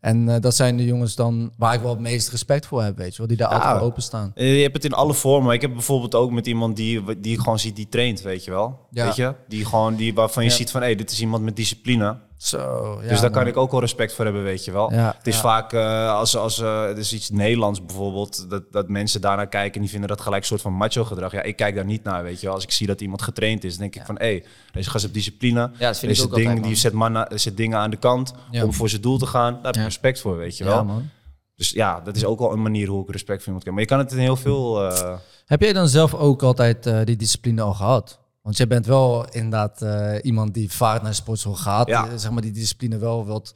En 0.02 0.30
eh, 0.30 0.42
dat 0.42 0.56
zijn 0.56 0.78
de 0.78 0.86
jongens 0.86 1.16
dan 1.16 1.52
waar 1.58 1.74
ik 1.74 1.82
wel 1.82 1.90
het 1.90 2.00
meest 2.00 2.30
respect 2.30 2.66
voor 2.66 2.84
heb, 2.84 2.98
weet 2.98 3.12
je 3.12 3.18
wel. 3.18 3.28
Die 3.28 3.38
daar 3.38 3.50
Ja. 3.50 3.56
altijd 3.56 3.78
voor 3.78 3.88
openstaan. 3.88 4.32
Eh, 4.36 4.56
Je 4.56 4.62
hebt 4.62 4.74
het 4.74 4.86
in 4.86 4.94
alle 4.94 5.14
vormen. 5.14 5.54
Ik 5.54 5.62
heb 5.62 5.74
bijvoorbeeld 5.74 6.16
ook 6.16 6.32
met 6.32 6.48
iemand 6.48 6.76
die, 6.76 7.20
die 7.20 7.34
ik 7.34 7.40
gewoon 7.40 7.60
ziet 7.60 7.76
die 7.76 7.90
traint, 7.90 8.22
weet 8.22 8.44
je 8.44 8.52
wel. 8.52 8.80
Ja. 8.92 9.06
Weet 9.06 9.16
je? 9.16 9.34
Die 9.48 9.66
gewoon, 9.66 9.96
die, 9.96 10.14
waarvan 10.14 10.44
je 10.44 10.50
ziet 10.50 10.72
van, 10.72 10.82
hé, 10.82 10.96
dit 10.96 11.12
is 11.12 11.22
iemand 11.22 11.44
met 11.44 11.56
discipline. 11.56 12.18
Zo, 12.44 13.00
ja, 13.02 13.08
dus 13.10 13.20
daar 13.22 13.30
kan 13.30 13.42
man. 13.42 13.52
ik 13.52 13.58
ook 13.58 13.72
wel 13.72 13.80
respect 13.80 14.14
voor 14.14 14.26
hebben, 14.26 14.44
weet 14.44 14.66
je 14.66 14.72
wel. 14.72 14.92
Ja, 14.94 15.14
het 15.18 15.28
is 15.28 15.36
ja. 15.36 15.42
vaak, 15.42 15.74
eh, 15.74 16.14
als, 16.14 16.38
als 16.38 16.60
eh, 16.60 16.86
het 16.86 16.98
is 16.98 17.14
iets 17.14 17.30
Nederlands 17.30 17.86
bijvoorbeeld, 17.86 18.50
dat, 18.50 18.72
dat 18.72 18.90
mensen 18.90 19.22
daarnaar 19.22 19.48
kijken 19.48 19.74
en 19.74 19.82
die 19.82 19.90
vinden 19.90 20.10
dat 20.10 20.22
gelijk 20.22 20.42
een 20.42 20.48
soort 20.48 20.62
van 20.62 20.74
macho 20.74 21.04
gedrag. 21.04 21.32
Ja, 21.32 21.42
ik 21.42 21.56
kijk 21.56 21.76
daar 21.76 21.86
niet 21.86 22.04
naar, 22.04 22.24
weet 22.24 22.40
je 22.40 22.46
wel. 22.46 22.56
Als 22.56 22.64
ik 22.64 22.72
zie 22.72 22.88
dat 22.88 23.02
iemand 23.02 23.22
getraind 23.22 23.64
is, 23.64 23.78
denk 23.78 23.96
ik 23.96 24.06
van, 24.06 24.16
hé, 24.18 24.44
deze 24.72 24.90
gast 24.90 25.04
heeft 25.04 25.14
discipline. 25.16 25.72
Ja, 25.80 25.92
deze 25.92 26.06
ook 26.06 26.16
ding, 26.16 26.48
altijd, 26.48 26.56
die 26.56 26.66
man. 26.66 26.76
zet, 26.76 26.94
mannen, 26.94 27.40
zet 27.40 27.58
dingen 27.58 27.78
aan 27.78 27.90
de 27.90 27.98
kant 27.98 28.34
om 28.64 28.74
voor 28.74 28.90
zijn 28.90 29.02
doel 29.02 29.18
te 29.18 29.26
gaan. 29.26 29.54
Daar 29.54 29.64
heb 29.64 29.76
ik 29.76 29.84
respect 29.84 30.20
voor, 30.22 30.38
weet 30.38 30.58
je 30.58 30.64
wel. 30.64 30.76
Ja, 30.76 30.84
man. 30.84 31.10
Dus 31.56 31.70
ja, 31.70 32.02
dat 32.02 32.16
is 32.16 32.26
ook 32.26 32.40
wel 32.40 32.52
een 32.54 32.62
manier 32.62 32.88
hoe 32.88 33.04
ik 33.04 33.12
respect 33.12 33.38
voor 33.38 33.46
iemand 33.48 33.64
kan. 33.64 33.74
Maar 33.74 33.84
je 33.84 33.90
kan 33.90 34.00
het 34.00 34.12
in 34.12 34.18
heel 34.18 34.36
veel... 34.36 34.92
eh, 34.92 35.14
Heb 35.46 35.62
jij 35.62 35.74
dan 35.74 35.88
zelf 35.88 36.14
ook 36.14 36.44
altijd 36.44 36.84
die 37.06 37.16
discipline 37.16 37.62
al 37.62 37.74
gehad? 37.74 38.20
Want 38.44 38.58
jij 38.58 38.68
bent 38.68 38.86
wel 38.86 39.30
inderdaad 39.30 39.82
eh, 39.82 40.16
iemand 40.22 40.54
die 40.54 40.72
vaak 40.72 41.02
naar 41.02 41.10
de 41.10 41.16
sportschool 41.16 41.56
gaat. 41.56 41.88
Ja. 41.88 42.08
eh, 42.08 42.12
zeg 42.16 42.32
maar 42.32 42.42
die 42.42 42.52
discipline 42.52 42.98
wel 42.98 43.26
wilt 43.26 43.56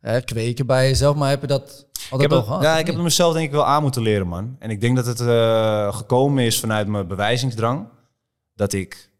eh, 0.00 0.16
kweken 0.24 0.66
bij 0.66 0.88
jezelf. 0.88 1.16
Maar 1.16 1.30
heb 1.30 1.40
je 1.40 1.46
dat 1.46 1.86
Ik 1.92 2.00
altijd 2.10 2.30
heb, 2.30 2.40
al 2.40 2.44
gehad? 2.46 2.62
ja, 2.62 2.78
ik 2.78 2.86
heb 2.86 2.94
het 2.94 3.04
mezelf 3.04 3.32
denk 3.32 3.46
ik 3.46 3.52
wel 3.52 3.66
aan 3.66 3.82
moeten 3.82 4.02
leren, 4.02 4.26
man. 4.26 4.56
En 4.58 4.70
ik 4.70 4.80
denk 4.80 4.96
dat 4.96 5.06
het 5.06 5.20
gekomen 5.94 6.44
is 6.44 6.60
vanuit 6.60 6.86
mijn 6.86 7.06
bewijzingsdrang. 7.06 7.88
Dat 8.54 8.72
ik, 8.72 9.10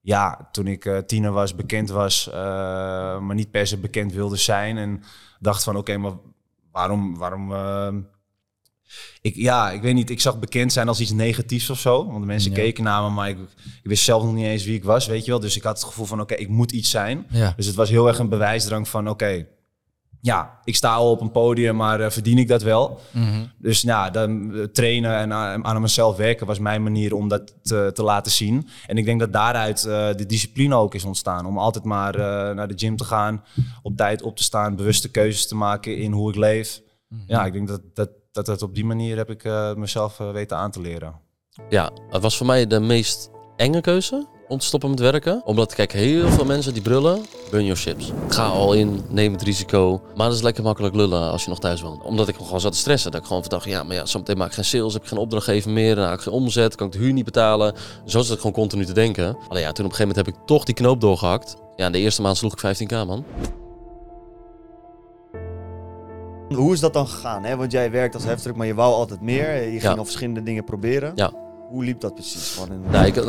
ja, 0.00 0.48
toen 0.52 0.66
ik 0.66 1.02
tiener 1.06 1.32
was, 1.32 1.54
bekend 1.54 1.90
was, 1.90 2.28
maar 3.20 3.34
niet 3.34 3.50
per 3.50 3.66
se 3.66 3.78
bekend 3.78 4.12
wilde 4.12 4.36
zijn. 4.36 4.78
En 4.78 5.02
dacht 5.40 5.62
van, 5.62 5.76
oké, 5.76 5.96
maar 5.96 6.12
waarom, 6.70 7.18
waarom... 7.18 7.52
eh, 8.92 9.30
ik, 9.30 9.36
ja, 9.36 9.70
ik 9.70 9.82
weet 9.82 9.94
niet, 9.94 10.10
ik 10.10 10.20
zag 10.20 10.38
bekend 10.38 10.72
zijn 10.72 10.88
als 10.88 11.00
iets 11.00 11.12
negatiefs 11.12 11.70
of 11.70 11.78
zo. 11.78 12.06
Want 12.06 12.20
de 12.20 12.26
mensen 12.26 12.50
Ja. 12.50 12.56
keken 12.56 12.84
naar 12.84 13.02
me, 13.02 13.08
maar 13.10 13.28
ik, 13.28 13.38
ik 13.82 13.88
wist 13.88 14.04
zelf 14.04 14.22
nog 14.22 14.34
niet 14.34 14.44
eens 14.46 14.64
wie 14.64 14.74
ik 14.74 14.84
was, 14.84 15.06
weet 15.06 15.24
je 15.24 15.30
wel. 15.30 15.40
Dus 15.40 15.56
ik 15.56 15.62
had 15.62 15.76
het 15.76 15.84
gevoel 15.86 16.06
van, 16.06 16.20
oké, 16.20 16.34
ik 16.34 16.48
moet 16.48 16.72
iets 16.72 16.90
zijn. 16.90 17.26
Ja. 17.30 17.52
Dus 17.56 17.66
het 17.66 17.74
was 17.74 17.88
heel 17.88 18.08
erg 18.08 18.18
een 18.18 18.28
bewijsdrang 18.28 18.88
van, 18.88 19.08
oké, 19.08 19.46
ja, 20.20 20.58
ik 20.64 20.76
sta 20.76 20.94
al 20.94 21.10
op 21.10 21.20
een 21.20 21.30
podium, 21.30 21.76
maar 21.76 22.00
eh, 22.00 22.10
verdien 22.10 22.38
ik 22.38 22.48
dat 22.48 22.62
wel? 22.62 23.00
Mhm. 23.10 23.44
Dus 23.58 23.80
ja, 23.80 24.10
dan 24.10 24.54
eh, 24.54 24.62
trainen 24.64 25.16
en 25.16 25.32
aan, 25.32 25.64
aan 25.64 25.80
mezelf 25.80 26.16
werken 26.16 26.46
was 26.46 26.58
mijn 26.58 26.82
manier 26.82 27.14
om 27.14 27.28
dat 27.28 27.54
te, 27.62 27.90
te 27.94 28.02
laten 28.02 28.32
zien. 28.32 28.68
En 28.86 28.98
ik 28.98 29.04
denk 29.04 29.20
dat 29.20 29.32
daaruit 29.32 29.84
eh, 29.84 30.14
de 30.14 30.26
discipline 30.26 30.74
ook 30.74 30.94
is 30.94 31.04
ontstaan. 31.04 31.46
Om 31.46 31.58
altijd 31.58 31.84
maar 31.84 32.14
eh, 32.14 32.54
naar 32.54 32.68
de 32.68 32.78
gym 32.78 32.96
te 32.96 33.04
gaan, 33.04 33.44
op 33.82 33.96
tijd 33.96 34.22
op 34.22 34.36
te 34.36 34.42
staan, 34.42 34.76
bewuste 34.76 35.10
keuzes 35.10 35.48
te 35.48 35.54
maken 35.54 35.96
in 35.96 36.12
hoe 36.12 36.30
ik 36.30 36.36
leef. 36.36 36.80
Ja, 37.26 37.44
ik 37.46 37.52
denk 37.52 37.68
dat 37.68 37.80
dat, 37.94 38.08
dat, 38.32 38.46
dat 38.46 38.62
op 38.62 38.74
die 38.74 38.84
manier 38.84 39.16
heb 39.16 39.30
ik 39.30 39.44
eh, 39.44 39.74
mezelf 39.74 40.20
eh, 40.20 40.30
weten 40.30 40.56
aan 40.56 40.70
te 40.70 40.80
leren. 40.80 41.14
Ja, 41.68 41.90
het 42.08 42.22
was 42.22 42.36
voor 42.36 42.46
mij 42.46 42.66
de 42.66 42.80
meest 42.80 43.30
enge 43.56 43.80
keuze 43.80 44.26
om 44.48 44.58
te 44.58 44.66
stoppen 44.66 44.90
met 44.90 45.00
werken. 45.00 45.42
Omdat, 45.44 45.74
kijk, 45.74 45.92
heel 45.92 46.28
veel 46.28 46.44
mensen 46.44 46.72
die 46.72 46.82
brullen, 46.82 47.24
burn 47.50 47.64
your 47.64 47.78
ships. 47.78 48.12
Ga 48.28 48.46
al 48.46 48.72
in, 48.72 49.02
neem 49.08 49.32
het 49.32 49.42
risico. 49.42 50.02
Maar 50.16 50.26
dat 50.26 50.36
is 50.36 50.42
lekker 50.42 50.62
makkelijk 50.62 50.94
lullen 50.94 51.30
als 51.30 51.42
je 51.42 51.48
nog 51.48 51.58
thuis 51.58 51.80
woont. 51.80 52.02
Omdat 52.02 52.28
ik 52.28 52.36
gewoon 52.36 52.60
zat 52.60 52.72
te 52.72 52.78
stressen. 52.78 53.10
Dat 53.10 53.20
ik 53.20 53.26
gewoon 53.26 53.44
dacht, 53.48 53.64
ja, 53.64 53.82
maar 53.82 53.96
ja, 53.96 54.06
zometeen 54.06 54.38
maak 54.38 54.48
ik 54.48 54.54
geen 54.54 54.64
sales, 54.64 54.92
heb 54.92 55.02
ik 55.02 55.08
geen 55.08 55.18
opdrachtgever 55.18 55.70
meer. 55.70 55.94
Dan 55.94 56.04
heb 56.04 56.14
ik 56.14 56.20
geen 56.20 56.32
omzet, 56.32 56.74
kan 56.74 56.86
ik 56.86 56.92
de 56.92 56.98
huur 56.98 57.12
niet 57.12 57.24
betalen. 57.24 57.74
Zo 58.04 58.22
zat 58.22 58.34
ik 58.34 58.36
gewoon 58.36 58.52
continu 58.52 58.84
te 58.84 58.92
denken. 58.92 59.36
Alleen 59.48 59.62
ja, 59.62 59.72
toen 59.72 59.84
op 59.84 59.90
een 59.90 59.96
gegeven 59.96 60.08
moment 60.08 60.26
heb 60.26 60.28
ik 60.34 60.46
toch 60.46 60.64
die 60.64 60.74
knoop 60.74 61.00
doorgehakt. 61.00 61.56
Ja, 61.76 61.86
in 61.86 61.92
de 61.92 61.98
eerste 61.98 62.22
maand 62.22 62.36
sloeg 62.36 62.52
ik 62.52 62.76
15k, 62.76 63.06
man. 63.06 63.24
Hoe 66.54 66.72
is 66.72 66.80
dat 66.80 66.92
dan 66.92 67.06
gegaan? 67.08 67.44
Hè? 67.44 67.56
Want 67.56 67.72
jij 67.72 67.90
werkt 67.90 68.14
als 68.14 68.24
heftruck, 68.24 68.56
maar 68.56 68.66
je 68.66 68.74
wou 68.74 68.92
altijd 68.94 69.20
meer. 69.20 69.54
Je 69.62 69.70
ging 69.70 69.82
Ja. 69.82 69.90
al 69.94 70.04
verschillende 70.04 70.42
dingen 70.42 70.64
proberen. 70.64 71.12
Ja. 71.14 71.32
Hoe 71.72 71.84
liep 71.84 72.00
dat 72.00 72.14
precies? 72.14 72.58
Nou, 72.90 73.06
ik 73.06 73.16
eh, 73.16 73.24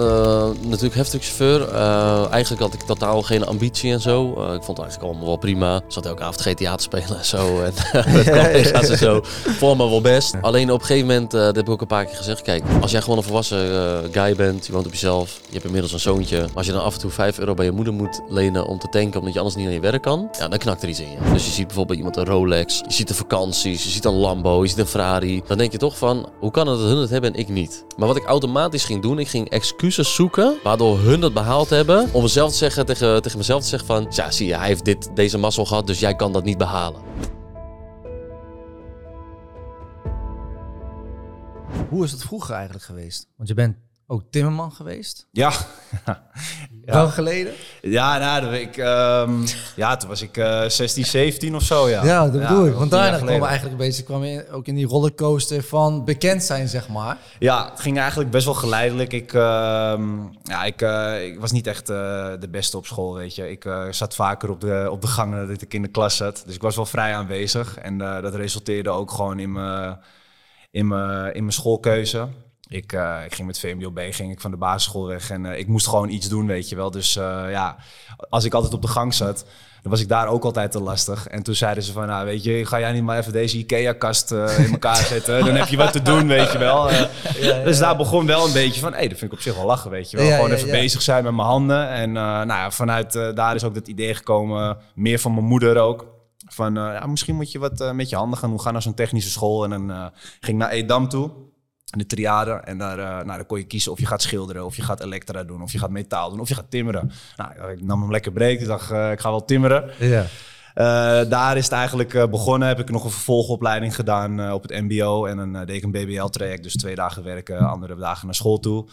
natuurlijk 0.68 0.96
heftruckchauffeur. 0.96 1.70
Eh 1.70 2.32
eigenlijk 2.32 2.62
had 2.62 2.74
ik 2.74 2.82
totaal 2.82 3.22
geen 3.22 3.46
ambitie 3.46 3.92
en 3.92 4.02
zo. 4.02 4.34
Eh, 4.34 4.54
ik 4.54 4.64
vond 4.64 4.78
het 4.78 4.80
eigenlijk 4.80 5.04
allemaal 5.04 5.28
wel 5.28 5.38
prima. 5.38 5.76
Ik 5.76 5.84
zat 5.88 6.06
elke 6.06 6.24
avond 6.24 6.42
GTA 6.42 6.76
te 6.76 6.84
spelen 6.84 7.18
en 7.18 7.26
zo. 7.26 7.62
En 7.62 7.74
met 8.14 8.30
collega's 8.30 8.90
en 8.90 8.98
zo. 8.98 9.20
Vond 9.60 9.78
me 9.78 9.90
wel 9.90 10.02
best. 10.02 10.36
Alleen 10.42 10.72
op 10.72 10.80
een 10.80 10.86
gegeven 10.86 11.08
moment, 11.08 11.32
dat 11.32 11.56
heb 11.56 11.66
ik 11.66 11.70
ook 11.70 11.82
een 11.82 11.88
paar 11.88 12.06
keer 12.06 12.16
gezegd. 12.16 12.42
Kijk, 12.42 12.64
als 12.82 12.92
jij 12.92 13.02
gewoon 13.02 13.18
een 13.18 13.24
volwassen 13.24 13.68
guy 14.12 14.36
bent, 14.36 14.66
je 14.66 14.72
woont 14.72 14.86
op 14.86 14.92
jezelf. 14.92 15.40
Je 15.46 15.54
hebt 15.54 15.66
inmiddels 15.66 15.94
een 15.94 16.00
zoontje. 16.00 16.48
Als 16.54 16.66
je 16.66 16.72
dan 16.72 16.84
af 16.84 16.94
en 16.94 17.00
toe 17.00 17.12
5 17.12 17.40
euro 17.40 17.54
bij 17.54 17.66
je 17.66 17.72
moeder 17.72 17.94
moet 17.94 18.22
lenen 18.30 18.68
om 18.68 18.80
te 18.80 18.90
tanken, 18.90 19.20
omdat 19.20 19.34
je 19.34 19.40
anders 19.40 19.58
niet 19.58 19.66
naar 19.66 19.74
je 19.74 19.82
werk 19.82 20.02
kan. 20.02 20.30
Ja, 20.40 20.48
dan 20.48 20.60
knakt 20.60 20.84
er 20.84 20.90
iets 20.90 21.00
in 21.00 21.12
je. 21.12 21.32
Dus 21.34 21.46
je 21.46 21.52
ziet 21.52 21.68
bijvoorbeeld 21.68 21.98
iemand 21.98 22.18
een 22.18 22.26
Rolex. 22.26 22.82
Je 22.88 22.94
ziet 22.94 23.08
de 23.08 23.14
vakanties. 23.14 23.84
Je 23.84 23.90
ziet 23.90 24.06
een 24.06 24.14
Lambo. 24.14 24.64
Je 24.64 24.70
ziet 24.70 24.78
een 24.78 24.88
Ferrari. 24.88 25.42
Dan 25.48 25.58
denk 25.58 25.72
je 25.72 25.78
toch 25.78 25.98
van, 25.98 26.30
hoe 26.40 26.52
kan 26.52 26.68
het 26.68 26.80
dat 26.80 26.88
hun 26.88 26.98
het 26.98 27.10
hebben 27.10 27.34
en 27.34 27.40
ik 27.40 27.50
niet? 27.50 27.86
Maar 27.98 28.08
wat 28.08 28.18
ik 28.18 28.26
automatisch 28.34 28.86
ging 28.86 29.02
doen, 29.02 29.20
ik 29.20 29.28
ging 29.28 29.50
excuses 29.50 30.16
zoeken 30.16 30.58
waardoor 30.64 31.00
hun 31.00 31.22
het 31.22 31.34
behaald 31.34 31.70
hebben. 31.70 32.14
Om 32.14 32.22
mezelf 32.22 32.52
te 32.52 32.58
zeggen, 32.58 32.86
tegen, 32.86 33.22
tegen 33.22 33.38
mezelf 33.38 33.62
te 33.62 33.68
zeggen 33.68 33.88
van, 33.88 34.08
ja 34.10 34.32
zie 34.32 34.48
je, 34.48 34.56
hij 34.56 34.68
heeft 34.68 34.86
dit, 34.86 35.10
deze 35.16 35.38
mazzel 35.38 35.66
gehad, 35.66 35.88
dus 35.88 36.00
jij 36.00 36.16
kan 36.16 36.34
dat 36.34 36.44
niet 36.44 36.58
behalen. 36.58 37.02
Hoe 41.90 42.04
is 42.04 42.12
het 42.12 42.22
vroeger 42.22 42.54
eigenlijk 42.54 42.86
geweest? 42.86 43.28
Want 43.36 43.50
je 43.50 43.56
bent 43.56 43.78
ook 44.08 44.24
timmerman 44.30 44.72
geweest. 44.72 45.28
Ja, 45.32 45.54
Lang 46.86 47.14
geleden? 47.14 47.54
ja, 47.82 48.18
nou, 48.18 48.56
ik, 48.56 48.78
ehm, 48.78 49.32
ja 49.76 49.98
toen 49.98 50.10
was 50.10 50.22
ik 50.22 50.38
eh 50.38 50.64
16, 50.68 51.06
17 51.06 51.56
of 51.56 51.64
zo. 51.64 51.90
Ja, 51.90 52.06
Ja, 52.06 52.30
dat 52.30 52.42
bedoel 52.42 52.66
ik. 52.66 52.74
Want 52.74 52.92
daarna 52.92 53.18
kwam 53.18 53.44
eigenlijk 53.44 53.72
een 53.72 53.88
beetje 53.88 54.04
kwam 54.04 54.24
je 54.24 54.50
ook 54.52 54.68
in 54.68 54.76
die 54.76 54.86
rollercoaster 54.86 55.64
van 55.64 56.06
bekend 56.06 56.44
zijn, 56.44 56.68
zeg 56.68 56.90
maar. 56.90 57.18
Ja, 57.40 57.70
het 57.70 57.80
ging 57.80 57.98
eigenlijk 57.98 58.32
best 58.32 58.46
wel 58.46 58.54
geleidelijk. 58.54 59.14
Ik, 59.14 59.34
ehm, 59.34 60.04
ja, 60.44 60.64
ik, 60.64 60.82
eh, 60.82 61.26
ik 61.26 61.40
was 61.40 61.52
niet 61.52 61.68
echt 61.68 61.90
eh, 61.90 62.32
de 62.40 62.50
beste 62.50 62.78
op 62.78 62.86
school, 62.86 63.14
weet 63.14 63.36
je. 63.36 63.52
Ik 63.52 63.66
eh, 63.66 63.88
zat 63.90 64.16
vaker 64.16 64.50
op 64.50 64.62
de, 64.62 64.88
op 64.92 65.02
de 65.02 65.08
gangen 65.08 65.48
dat 65.48 65.62
ik 65.62 65.74
in 65.74 65.82
de 65.82 65.88
klas 65.88 66.18
zat. 66.18 66.44
Dus 66.46 66.56
ik 66.56 66.62
was 66.62 66.76
wel 66.76 66.86
vrij 66.86 67.16
aanwezig. 67.16 67.78
En 67.78 67.98
dat 67.98 68.36
resulteerde 68.36 68.90
ook 68.90 69.12
gewoon 69.12 69.40
in 69.40 69.52
mijn, 69.52 70.00
in 70.72 70.88
mijn, 70.88 71.34
in 71.34 71.42
mijn 71.42 71.54
schoolkeuze. 71.54 72.28
Ik, 72.74 72.94
eh, 72.94 73.18
ik 73.26 73.36
ging 73.36 73.48
met 73.48 73.60
VMBOB, 73.60 74.00
ging 74.10 74.32
ik 74.32 74.42
van 74.42 74.52
de 74.52 74.58
basisschool 74.58 75.06
weg 75.08 75.30
en 75.30 75.46
eh, 75.46 75.60
ik 75.60 75.68
moest 75.68 75.88
gewoon 75.88 76.10
iets 76.10 76.30
doen, 76.30 76.48
weet 76.48 76.70
je 76.70 76.76
wel. 76.76 76.92
Dus 76.92 77.16
eh, 77.16 77.44
ja, 77.50 77.76
als 78.30 78.44
ik 78.44 78.54
altijd 78.54 78.74
op 78.74 78.82
de 78.82 78.88
gang 78.88 79.14
zat, 79.14 79.46
dan 79.82 79.92
was 79.92 80.02
ik 80.02 80.08
daar 80.08 80.28
ook 80.28 80.44
altijd 80.44 80.72
te 80.72 80.80
lastig. 80.82 81.28
En 81.28 81.44
toen 81.44 81.56
zeiden 81.56 81.84
ze 81.84 81.92
van, 81.92 82.08
nou 82.08 82.26
weet 82.26 82.44
je, 82.44 82.66
ga 82.66 82.80
jij 82.80 82.92
niet 82.92 83.04
maar 83.04 83.18
even 83.18 83.32
deze 83.32 83.58
Ikea-kast 83.58 84.32
in 84.32 84.72
elkaar 84.72 84.96
zetten? 85.14 85.46
Dan 85.46 85.56
heb 85.56 85.68
je 85.68 85.78
wat 85.78 85.92
te 85.92 86.02
doen, 86.02 86.28
weet 86.28 86.52
je 86.52 86.58
wel. 86.58 86.90
Eh, 86.90 87.64
Dus 87.64 87.78
daar 87.80 87.98
begon 87.98 88.26
wel 88.26 88.46
een 88.46 88.54
beetje 88.54 88.82
van, 88.82 88.94
hé, 88.94 89.08
dat 89.08 89.18
vind 89.18 89.32
ik 89.32 89.38
op 89.38 89.40
zich 89.44 89.56
wel 89.56 89.66
lachen, 89.66 89.92
weet 89.92 90.12
je 90.12 90.18
wel. 90.18 90.26
Ja, 90.26 90.36
Gewoon 90.36 90.50
ja, 90.50 90.56
even 90.56 90.68
ja. 90.68 90.74
bezig 90.74 91.02
zijn 91.02 91.24
met 91.24 91.34
mijn 91.34 91.48
handen. 91.48 91.90
En 91.90 92.12
nou 92.12 92.48
ja, 92.48 92.72
vanuit 92.72 93.14
daar 93.14 93.56
is 93.56 93.64
ook 93.64 93.74
dat 93.76 93.88
idee 93.88 94.16
gekomen, 94.16 94.78
meer 94.96 95.20
van 95.20 95.34
mijn 95.34 95.46
moeder 95.46 95.78
ook. 95.78 96.12
Van, 96.48 96.74
ja, 96.74 97.06
misschien 97.06 97.36
moet 97.36 97.52
je 97.52 97.60
wat 97.60 97.94
met 97.94 98.10
je 98.10 98.16
handen 98.16 98.40
gaan 98.40 98.50
doen. 98.50 98.62
Ga 98.62 98.72
naar 98.72 98.82
zo'n 98.82 98.94
technische 98.94 99.30
school. 99.30 99.64
En 99.64 99.70
dan 99.70 100.12
ging 100.40 100.58
ik 100.62 100.64
naar 100.64 100.70
Edam 100.70 101.10
toe, 101.10 101.32
de 102.00 102.06
triade. 102.06 102.52
En 102.52 102.78
daar, 102.78 103.00
eh, 103.00 103.06
nou, 103.06 103.38
dan 103.38 103.46
kon 103.46 103.58
je 103.58 103.64
kiezen 103.64 103.92
of 103.92 104.00
je 104.00 104.06
gaat 104.06 104.22
schilderen, 104.22 104.66
of 104.66 104.76
je 104.76 104.82
gaat 104.82 105.02
elektra 105.02 105.44
doen, 105.44 105.62
of 105.62 105.72
je 105.72 105.80
gaat 105.80 105.90
metaal 105.90 106.30
doen, 106.30 106.40
of 106.40 106.50
je 106.50 106.56
gaat 106.56 106.70
timmeren. 106.72 107.12
Nou, 107.36 107.72
ik 107.72 107.82
nam 107.82 108.02
hem 108.02 108.12
lekker 108.12 108.32
breed. 108.32 108.62
Ik 108.62 108.68
dacht, 108.68 108.92
eh, 108.92 109.12
ik 109.12 109.20
ga 109.20 109.30
wel 109.30 109.46
timmeren. 109.46 109.92
Ja. 110.00 110.26
Eh, 110.74 110.86
daar 111.30 111.58
is 111.58 111.64
het 111.64 111.74
eigenlijk 111.74 112.14
eh, 112.14 112.28
begonnen. 112.28 112.68
Heb 112.68 112.80
ik 112.80 112.90
nog 112.90 113.04
een 113.04 113.12
vervolgopleiding 113.12 113.96
gedaan 113.96 114.40
eh, 114.40 114.54
op 114.54 114.62
het 114.62 114.72
MBO. 114.72 115.26
En 115.26 115.38
dan 115.38 115.66
deed 115.66 115.76
ik 115.76 115.84
een 115.84 115.92
BBL-traject. 115.92 116.64
Dus 116.64 116.76
twee 116.76 116.96
dagen 116.96 117.24
werken, 117.24 117.60
andere 117.60 117.96
dagen 117.96 118.26
naar 118.26 118.36
school 118.36 118.60
toe. 118.60 118.86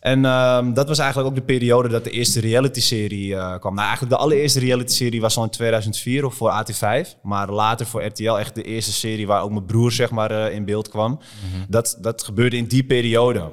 En 0.00 0.24
ehm, 0.24 0.72
dat 0.72 0.88
was 0.88 0.98
eigenlijk 0.98 1.28
ook 1.30 1.36
de 1.36 1.52
periode 1.52 1.88
dat 1.88 2.04
de 2.04 2.10
eerste 2.10 2.40
reality-serie 2.40 3.34
kwam. 3.34 3.74
Nou, 3.74 3.86
eigenlijk 3.86 4.10
de 4.10 4.22
allereerste 4.22 4.60
reality-serie 4.60 5.20
was 5.20 5.36
al 5.36 5.44
in 5.44 5.50
2004 5.50 6.24
of 6.24 6.34
voor 6.34 6.50
AT5. 6.50 7.08
Maar 7.22 7.50
later 7.50 7.86
voor 7.86 8.04
RTL 8.04 8.38
echt 8.38 8.54
de 8.54 8.62
eerste 8.62 8.92
serie 8.92 9.26
waar 9.26 9.42
ook 9.42 9.50
mijn 9.50 9.66
broer 9.66 9.92
zeg 9.92 10.10
maar, 10.10 10.52
in 10.52 10.64
beeld 10.64 10.88
kwam. 10.88 11.20
dat, 11.68 11.98
dat 12.00 12.24
gebeurde 12.24 12.56
in 12.56 12.66
die 12.66 12.84
periode. 12.84 13.50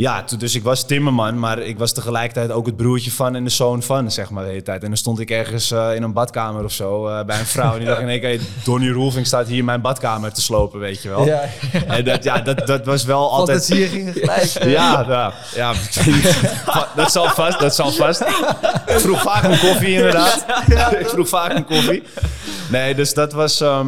Ja, 0.00 0.24
dus 0.38 0.54
ik 0.54 0.62
was 0.62 0.86
timmerman, 0.86 1.38
maar 1.38 1.58
ik 1.58 1.78
was 1.78 1.92
tegelijkertijd 1.92 2.50
ook 2.50 2.66
het 2.66 2.76
broertje 2.76 3.10
van 3.10 3.34
en 3.34 3.44
de 3.44 3.50
zoon 3.50 3.82
van, 3.82 4.10
zeg 4.10 4.30
maar, 4.30 4.44
de 4.44 4.50
hele 4.50 4.62
tijd. 4.62 4.82
En 4.82 4.88
dan 4.88 4.96
stond 4.96 5.20
ik 5.20 5.30
ergens 5.30 5.70
eh, 5.70 5.94
in 5.94 6.02
een 6.02 6.12
badkamer 6.12 6.64
of 6.64 6.72
zo 6.72 7.06
eh, 7.06 7.24
bij 7.24 7.38
een 7.38 7.46
vrouw 7.46 7.72
en 7.72 7.78
die 7.78 7.86
dacht 7.88 8.00
in 8.00 8.08
één 8.08 8.20
keer, 8.20 8.40
Donny 8.64 8.90
Roelving 8.90 9.26
staat 9.26 9.46
hier 9.46 9.58
in 9.58 9.64
mijn 9.64 9.80
badkamer 9.80 10.32
te 10.32 10.40
slopen, 10.42 10.80
weet 10.80 11.02
je 11.02 11.08
wel. 11.08 11.24
Ja. 11.26 11.42
En 11.86 12.04
dat, 12.04 12.24
ja, 12.24 12.38
dat, 12.38 12.66
dat 12.66 12.84
was 12.84 13.04
wel 13.04 13.30
altijd... 13.30 13.64
Fantasieën 13.64 13.88
gingen 13.88 14.12
gelijk. 14.12 14.54
eh, 14.54 14.70
Ja, 14.78 15.04
ja, 15.08 15.32
ja, 15.54 15.72
dat 16.96 17.12
zal 17.12 17.28
vast, 17.28 17.60
dat 17.60 17.74
zal 17.74 17.90
vast. 17.90 18.20
Ik 18.86 18.98
vroeg 18.98 19.22
vaak 19.22 19.42
een 19.42 19.58
koffie 19.58 19.94
inderdaad. 19.94 20.44
Ik 20.98 21.08
vroeg 21.08 21.28
vaak 21.28 21.54
een 21.54 21.64
koffie. 21.64 22.02
Nee, 22.70 22.94
dus 22.94 23.14
dat 23.14 23.32
was, 23.32 23.60
ehm, 23.60 23.86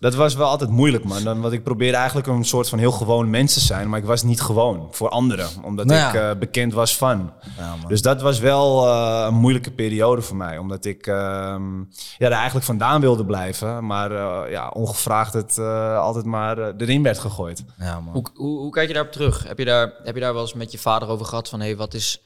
dat 0.00 0.14
was 0.14 0.34
wel 0.34 0.48
altijd 0.48 0.70
moeilijk, 0.70 1.04
man. 1.04 1.22
Dan, 1.22 1.40
want 1.40 1.52
ik 1.52 1.62
probeerde 1.62 1.96
eigenlijk 1.96 2.26
een 2.26 2.44
soort 2.44 2.68
van 2.68 2.78
heel 2.78 2.90
gewoon 2.90 3.30
mens 3.30 3.52
te 3.52 3.60
zijn, 3.60 3.88
maar 3.88 3.98
ik 3.98 4.04
was 4.04 4.22
niet 4.22 4.40
gewoon 4.40 4.88
voor 4.90 5.08
anderen, 5.08 5.48
omdat 5.64 5.86
Nou 5.86 5.98
ja. 5.98 6.08
ik 6.08 6.14
eh, 6.14 6.38
bekend 6.38 6.72
was 6.72 6.96
van. 6.96 7.32
Ja, 7.58 7.76
man. 7.76 7.88
Dus 7.88 8.02
dat 8.02 8.20
was 8.22 8.38
wel 8.38 8.86
eh, 8.86 9.24
een 9.26 9.34
moeilijke 9.34 9.70
periode 9.70 10.22
voor 10.22 10.36
mij, 10.36 10.58
omdat 10.58 10.84
ik 10.84 11.06
ehm, 11.06 11.78
ja, 12.18 12.26
er 12.26 12.32
eigenlijk 12.32 12.66
vandaan 12.66 13.00
wilde 13.00 13.24
blijven, 13.24 13.86
maar 13.86 14.10
eh, 14.10 14.50
ja, 14.50 14.68
ongevraagd 14.68 15.32
het 15.32 15.58
eh, 15.58 15.98
altijd 15.98 16.24
maar 16.24 16.76
erin 16.76 17.02
werd 17.02 17.18
gegooid. 17.18 17.64
Ja, 17.78 18.00
man. 18.00 18.12
Hoe, 18.12 18.26
hoe, 18.34 18.58
hoe 18.58 18.70
kijk 18.70 18.88
je 18.88 18.94
daarop 18.94 19.12
terug? 19.12 19.44
Heb 19.48 19.58
je 19.58 19.64
daar, 19.64 19.92
heb 20.02 20.14
je 20.14 20.20
daar 20.20 20.32
wel 20.32 20.42
eens 20.42 20.54
met 20.54 20.72
je 20.72 20.78
vader 20.78 21.08
over 21.08 21.26
gehad 21.26 21.48
van... 21.48 21.60
Hey, 21.60 21.76
wat 21.76 21.94
is 21.94 22.22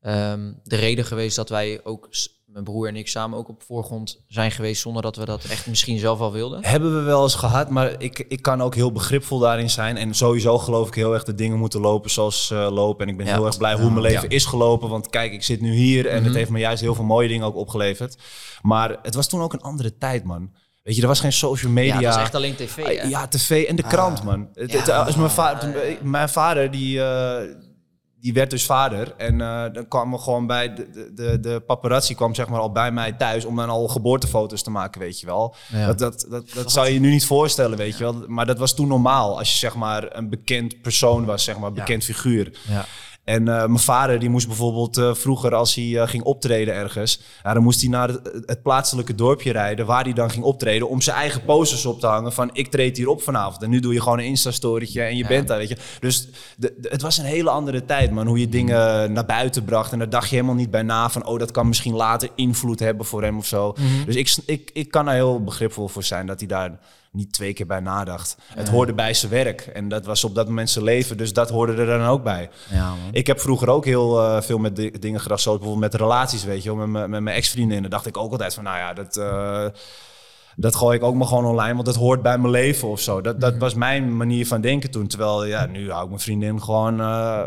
ehm, 0.00 0.52
de 0.64 0.76
reden 0.76 1.04
geweest 1.04 1.36
dat 1.36 1.48
wij 1.48 1.80
ook, 1.84 2.08
mijn 2.52 2.64
broer 2.64 2.88
en 2.88 2.96
ik 2.96 3.08
samen 3.08 3.38
ook 3.38 3.48
op 3.48 3.62
voorgrond 3.62 4.20
zijn 4.26 4.50
geweest... 4.50 4.80
zonder 4.82 5.02
dat 5.02 5.16
we 5.16 5.24
dat 5.24 5.44
echt 5.44 5.66
misschien 5.66 5.98
zelf 5.98 6.20
al 6.20 6.32
wilden? 6.32 6.64
Hebben 6.64 6.94
we 6.98 7.00
wel 7.02 7.22
eens 7.22 7.34
gehad, 7.34 7.70
maar 7.70 7.94
ik, 8.02 8.18
ik 8.28 8.42
kan 8.42 8.62
ook 8.62 8.74
heel 8.74 8.92
begripvol 8.92 9.38
daarin 9.38 9.70
zijn. 9.70 9.96
En 9.96 10.14
sowieso 10.14 10.58
geloof 10.58 10.88
ik 10.88 10.94
heel 10.94 11.14
erg 11.14 11.24
dat 11.24 11.38
dingen 11.38 11.58
moeten 11.58 11.80
lopen 11.80 12.10
zoals 12.10 12.48
lopen. 12.50 13.06
En 13.06 13.10
ik 13.12 13.16
ben 13.18 13.26
Ja. 13.26 13.32
heel 13.34 13.46
erg 13.46 13.58
blij 13.58 13.74
hoe 13.74 13.90
mijn 13.90 14.00
leven 14.02 14.22
Ja. 14.22 14.28
is 14.36 14.44
gelopen. 14.44 14.88
Want 14.88 15.10
kijk, 15.10 15.32
ik 15.32 15.42
zit 15.42 15.60
nu 15.60 15.72
hier 15.74 16.06
en 16.06 16.24
het 16.24 16.34
heeft 16.34 16.50
me 16.50 16.58
juist 16.58 16.80
heel 16.82 16.94
veel 16.94 17.04
mooie 17.04 17.28
dingen 17.28 17.46
ook 17.46 17.56
opgeleverd. 17.56 18.16
Maar 18.62 18.96
het 19.02 19.14
was 19.14 19.28
toen 19.28 19.40
ook 19.40 19.52
een 19.52 19.60
andere 19.60 19.98
tijd, 19.98 20.24
man. 20.24 20.50
Weet 20.82 20.96
je, 20.96 21.02
er 21.02 21.08
was 21.08 21.20
geen 21.20 21.32
social 21.32 21.72
media. 21.72 22.00
Ja, 22.00 22.10
is 22.10 22.16
echt 22.16 22.34
alleen 22.34 22.54
tv, 22.54 22.76
hè? 22.76 23.02
Ah, 23.02 23.10
Ja, 23.10 23.26
tv 23.28 23.64
en 23.68 23.76
de 23.76 23.82
krant, 23.82 24.22
man. 24.24 24.48
Het, 24.54 24.72
het- 24.72 24.90
als 24.90 25.16
mijn, 25.16 25.30
vader, 25.30 25.74
mijn 26.02 26.28
vader, 26.28 26.70
die, 26.70 27.02
eh, 27.02 27.54
die 28.20 28.32
werd 28.32 28.50
dus 28.50 28.64
vader. 28.64 29.14
En 29.16 29.40
eh, 29.40 29.64
dan 29.72 29.88
kwam 29.88 30.12
er 30.12 30.18
gewoon 30.18 30.46
bij, 30.46 30.74
de, 30.74 31.10
de- 31.14 31.40
de, 31.40 31.60
paparazzi 31.66 32.14
kwam 32.14 32.34
zeg 32.34 32.48
maar 32.48 32.60
al 32.60 32.72
bij 32.72 32.92
mij 32.92 33.12
thuis 33.12 33.44
om 33.44 33.56
dan 33.56 33.68
al 33.68 33.88
geboortefoto's 33.88 34.62
te 34.62 34.70
maken, 34.70 35.00
weet 35.00 35.20
je 35.20 35.26
wel. 35.26 35.54
Ja. 35.72 35.86
Dat, 35.86 35.98
dat, 35.98 36.26
dat, 36.30 36.50
dat 36.54 36.72
zou 36.72 36.88
je 36.88 37.00
nu 37.00 37.10
niet 37.10 37.26
voorstellen, 37.26 37.78
weet 37.78 37.98
je 37.98 38.04
wel. 38.04 38.24
Maar 38.26 38.46
dat 38.46 38.58
was 38.58 38.74
toen 38.74 38.88
normaal, 38.88 39.38
als 39.38 39.52
je 39.52 39.58
zeg 39.58 39.74
maar 39.74 40.16
een 40.16 40.28
bekend 40.28 40.82
persoon 40.82 41.24
was, 41.24 41.44
zeg 41.44 41.58
maar, 41.58 41.72
bekend 41.72 42.04
figuur. 42.04 42.58
En 43.28 43.48
eh, 43.48 43.54
mijn 43.66 43.78
vader 43.78 44.18
die 44.18 44.28
moest 44.28 44.46
bijvoorbeeld 44.46 44.96
eh, 44.96 45.14
vroeger 45.14 45.54
als 45.54 45.74
hij 45.74 46.00
eh, 46.00 46.08
ging 46.08 46.22
optreden 46.22 46.74
ergens, 46.74 47.20
ja, 47.42 47.54
dan 47.54 47.62
moest 47.62 47.80
hij 47.80 47.90
naar 47.90 48.08
het, 48.08 48.42
het 48.46 48.62
plaatselijke 48.62 49.14
dorpje 49.14 49.52
rijden 49.52 49.86
waar 49.86 50.04
hij 50.04 50.12
dan 50.12 50.30
ging 50.30 50.44
optreden 50.44 50.88
om 50.88 51.00
zijn 51.00 51.16
eigen 51.16 51.44
posters 51.44 51.86
op 51.86 52.00
te 52.00 52.06
hangen 52.06 52.32
van 52.32 52.50
ik 52.52 52.68
treed 52.70 52.96
hier 52.96 53.08
op 53.08 53.22
vanavond. 53.22 53.62
En 53.62 53.70
nu 53.70 53.80
doe 53.80 53.92
je 53.92 54.00
gewoon 54.00 54.18
een 54.18 54.24
Insta-storytje 54.24 55.02
en 55.02 55.16
je 55.16 55.26
bent 55.26 55.48
daar, 55.48 55.58
weet 55.58 55.68
je. 55.68 55.76
Dus 56.00 56.28
de, 56.56 56.74
de- 56.80 56.88
het 56.90 57.02
was 57.02 57.18
een 57.18 57.24
hele 57.24 57.50
andere 57.50 57.84
tijd, 57.84 58.10
man, 58.10 58.26
hoe 58.26 58.40
je 58.40 58.48
dingen 58.48 59.12
naar 59.12 59.26
buiten 59.26 59.64
bracht. 59.64 59.92
En 59.92 59.98
daar 59.98 60.10
dacht 60.10 60.28
je 60.28 60.34
helemaal 60.34 60.54
niet 60.56 60.70
bij 60.70 60.82
na 60.82 61.10
van 61.10 61.26
oh, 61.26 61.38
dat 61.38 61.50
kan 61.50 61.68
misschien 61.68 61.94
later 61.94 62.28
invloed 62.34 62.78
hebben 62.80 63.06
voor 63.06 63.22
hem 63.22 63.38
of 63.38 63.46
zo. 63.46 63.74
Dus 64.06 64.14
ik, 64.16 64.36
ik, 64.46 64.70
ik 64.72 64.90
kan 64.90 65.04
daar 65.04 65.14
heel 65.14 65.44
begripvol 65.44 65.88
voor 65.88 66.02
zijn 66.04 66.26
dat 66.26 66.38
hij 66.38 66.48
daar 66.48 66.78
niet 67.18 67.32
twee 67.32 67.52
keer 67.52 67.66
bij 67.66 67.80
nadacht. 67.80 68.36
Het 68.54 68.68
hoorde 68.68 68.92
bij 68.94 69.14
zijn 69.14 69.32
werk 69.32 69.60
en 69.60 69.88
dat 69.88 70.04
was 70.06 70.24
op 70.24 70.34
dat 70.34 70.46
moment 70.46 70.70
zijn 70.70 70.84
leven, 70.84 71.16
dus 71.16 71.32
dat 71.32 71.50
hoorde 71.50 71.74
er 71.74 71.86
dan 71.98 72.06
ook 72.06 72.22
bij. 72.22 72.50
Ja, 72.70 72.88
man. 72.88 72.98
Ik 73.12 73.26
heb 73.26 73.40
vroeger 73.40 73.68
ook 73.68 73.84
heel 73.84 74.20
eh, 74.20 74.40
veel 74.42 74.58
met 74.58 74.76
di- 74.76 74.90
dingen 74.90 75.20
gedaan, 75.20 75.38
zoals 75.38 75.58
bijvoorbeeld 75.58 75.92
met 75.92 76.00
relaties, 76.00 76.44
weet 76.44 76.62
je 76.62 76.74
met, 76.74 76.88
mijn- 76.88 77.10
met 77.10 77.20
mijn 77.22 77.36
ex-vriendinnen. 77.36 77.90
dacht 77.90 78.06
ik 78.06 78.16
ook 78.16 78.30
altijd 78.32 78.54
van, 78.54 78.64
nou 78.64 78.76
ja, 78.78 78.92
dat, 78.92 79.16
eh, 79.16 79.66
dat 80.56 80.74
gooi 80.76 80.96
ik 80.96 81.02
ook 81.02 81.14
maar 81.14 81.26
gewoon 81.26 81.44
online, 81.44 81.74
want 81.74 81.86
dat 81.86 81.94
hoort 81.96 82.22
bij 82.22 82.38
mijn 82.38 82.50
leven 82.52 82.88
of 82.88 83.00
zo. 83.00 83.20
Dat, 83.20 83.40
dat 83.40 83.56
was 83.56 83.74
mijn 83.74 84.16
manier 84.16 84.46
van 84.46 84.60
denken 84.60 84.90
toen. 84.90 85.06
Terwijl, 85.06 85.44
ja, 85.44 85.66
nu 85.66 85.90
hou 85.90 86.02
ik 86.02 86.08
mijn 86.08 86.20
vriendin 86.20 86.62
gewoon 86.62 87.00
eh, 87.00 87.44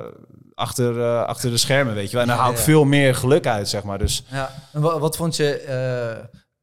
achter, 0.56 1.24
achter 1.26 1.50
de 1.50 1.58
schermen, 1.58 1.94
weet 1.94 2.06
je 2.06 2.12
wel. 2.12 2.22
En 2.22 2.28
daar 2.28 2.38
hou 2.38 2.52
ik 2.52 2.58
veel 2.60 2.84
meer 2.84 3.16
geluk 3.16 3.48
uit, 3.48 3.70
zeg 3.70 3.84
maar. 3.84 3.98
Dus 3.98 4.24
Ja. 4.32 4.52
En 4.74 4.82
wat, 4.82 5.00
wat 5.00 5.16
vond 5.18 5.36
je 5.36 5.48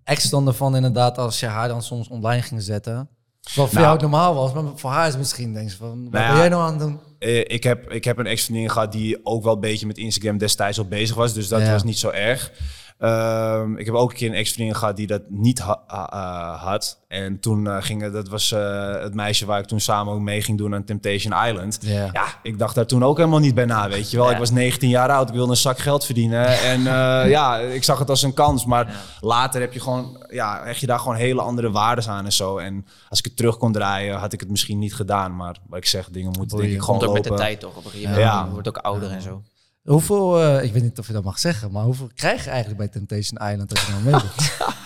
extra 0.09 0.31
dan 0.39 0.47
ervan 0.47 0.77
inderdaad 0.77 1.19
als 1.19 1.41
je 1.41 1.47
haar 1.47 1.69
dan 1.69 1.83
soms 1.83 2.09
online 2.09 2.43
ging 2.43 2.63
zetten? 2.63 3.09
Wat 3.55 3.67
voor 3.69 3.75
Nou. 3.75 3.85
jou 3.87 4.01
normaal 4.01 4.35
was, 4.35 4.53
maar 4.53 4.65
voor 4.75 4.91
haar 4.91 5.09
is 5.09 5.17
misschien 5.17 5.53
denk 5.53 5.71
je 5.71 5.77
van, 5.77 5.89
wat 5.89 6.13
Nou 6.13 6.27
ben 6.29 6.37
jij 6.37 6.49
nou 6.49 6.63
aan 6.63 6.71
het 6.71 6.79
doen? 6.81 6.99
Eh, 7.19 7.39
ik, 7.39 7.63
heb, 7.63 7.91
ik 7.93 8.05
heb 8.05 8.19
een 8.19 8.27
ex-vriendin 8.27 8.71
gehad 8.71 8.93
die 8.93 9.21
ook 9.27 9.43
wel 9.45 9.55
een 9.55 9.61
beetje 9.61 9.87
met 9.87 9.99
Instagram 9.99 10.39
destijds 10.39 10.79
al 10.79 10.85
bezig 10.85 11.17
was. 11.17 11.33
Dus 11.33 11.49
dat 11.49 11.61
Ja. 11.61 11.73
was 11.73 11.83
niet 11.85 11.99
zo 11.99 12.11
erg. 12.11 12.53
Ehm, 12.99 13.77
ik 13.77 13.87
heb 13.87 13.95
ook 13.95 14.11
een 14.11 14.17
keer 14.17 14.29
een 14.29 14.35
ex-vriendin 14.35 14.75
gehad 14.77 14.97
die 14.97 15.07
dat 15.07 15.23
niet 15.29 15.59
ha- 15.59 15.83
eh, 15.89 16.63
had. 16.63 16.99
En 17.09 17.41
toen 17.41 17.65
uh, 17.65 17.77
ging 17.81 18.13
dat 18.13 18.29
was 18.29 18.53
eh, 18.53 19.01
het 19.01 19.15
meisje 19.15 19.47
waar 19.47 19.59
ik 19.61 19.67
toen 19.67 19.81
samen 19.81 20.13
ook 20.13 20.21
mee 20.21 20.43
ging 20.43 20.59
doen 20.59 20.75
aan 20.75 20.85
Temptation 20.85 21.47
Island. 21.47 21.79
Ja. 21.81 22.09
Ja, 22.13 22.25
ik 22.43 22.59
dacht 22.59 22.75
daar 22.75 22.87
toen 22.87 23.05
ook 23.05 23.17
helemaal 23.17 23.39
niet 23.39 23.55
bij 23.55 23.65
na, 23.65 23.89
weet 23.89 24.11
je 24.11 24.17
wel. 24.17 24.27
Ja. 24.27 24.33
Ik 24.33 24.39
was 24.39 24.51
19 24.51 24.89
jaar 24.89 25.11
oud, 25.11 25.29
ik 25.29 25.35
wilde 25.35 25.51
een 25.51 25.57
zak 25.57 25.79
geld 25.79 26.05
verdienen. 26.05 26.47
En 26.73 26.87
eh, 26.87 27.31
ja, 27.31 27.59
ik 27.59 27.85
zag 27.85 27.99
het 27.99 28.11
als 28.11 28.23
een 28.23 28.35
kans. 28.35 28.65
Maar 28.65 28.95
later 29.21 29.61
heb 29.61 29.73
je 29.73 29.81
gewoon, 29.81 30.25
ja, 30.31 30.61
hecht 30.65 30.81
je 30.81 30.87
daar 30.87 30.99
gewoon 30.99 31.17
hele 31.17 31.41
andere 31.43 31.71
waarden 31.71 32.07
aan 32.09 32.25
en 32.25 32.33
zo. 32.33 32.59
En 32.59 32.87
als 33.09 33.19
ik 33.19 33.25
het 33.25 33.37
terug 33.37 33.57
kon 33.57 33.73
draaien, 33.73 34.17
had 34.17 34.33
ik 34.33 34.41
het 34.41 34.51
misschien 34.51 34.79
niet 34.79 34.95
gedaan. 34.95 35.37
Maar 35.37 35.57
wat 35.69 35.79
ik 35.79 35.87
zeg, 35.87 36.09
dingen 36.11 36.33
moeten 36.39 36.59
denk 36.59 36.73
ik 36.73 36.81
gewoon 36.81 36.99
Komt 36.99 37.09
ook 37.11 37.15
met 37.17 37.25
de 37.25 37.35
tijd 37.35 37.61
toch? 37.61 37.77
Op 37.77 37.85
een 37.85 37.91
gegeven 37.91 38.11
moment 38.13 38.31
Ja. 38.31 38.45
je 38.45 38.51
wordt 38.51 38.69
ook 38.69 38.77
ouder 38.79 39.11
en 39.11 39.23
zo. 39.23 39.43
Hoeveel, 39.89 40.41
eh, 40.43 40.63
ik 40.65 40.73
weet 40.73 40.83
niet 40.83 40.99
of 40.99 41.07
je 41.07 41.13
dat 41.13 41.25
mag 41.25 41.39
zeggen, 41.39 41.71
maar 41.73 41.83
hoeveel 41.83 42.11
krijg 42.15 42.45
je 42.45 42.51
eigenlijk 42.51 42.79
bij 42.79 42.89
Temptation 42.89 43.49
Island 43.51 43.71
als 43.71 43.87
je 43.87 43.91
nou 43.93 44.03
meedoet? 44.05 44.33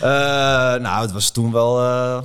Eh, 0.00 0.08
nou, 0.82 1.02
het 1.02 1.12
was 1.12 1.30
toen 1.30 1.52
wel 1.52 1.80
eh, 1.82 2.22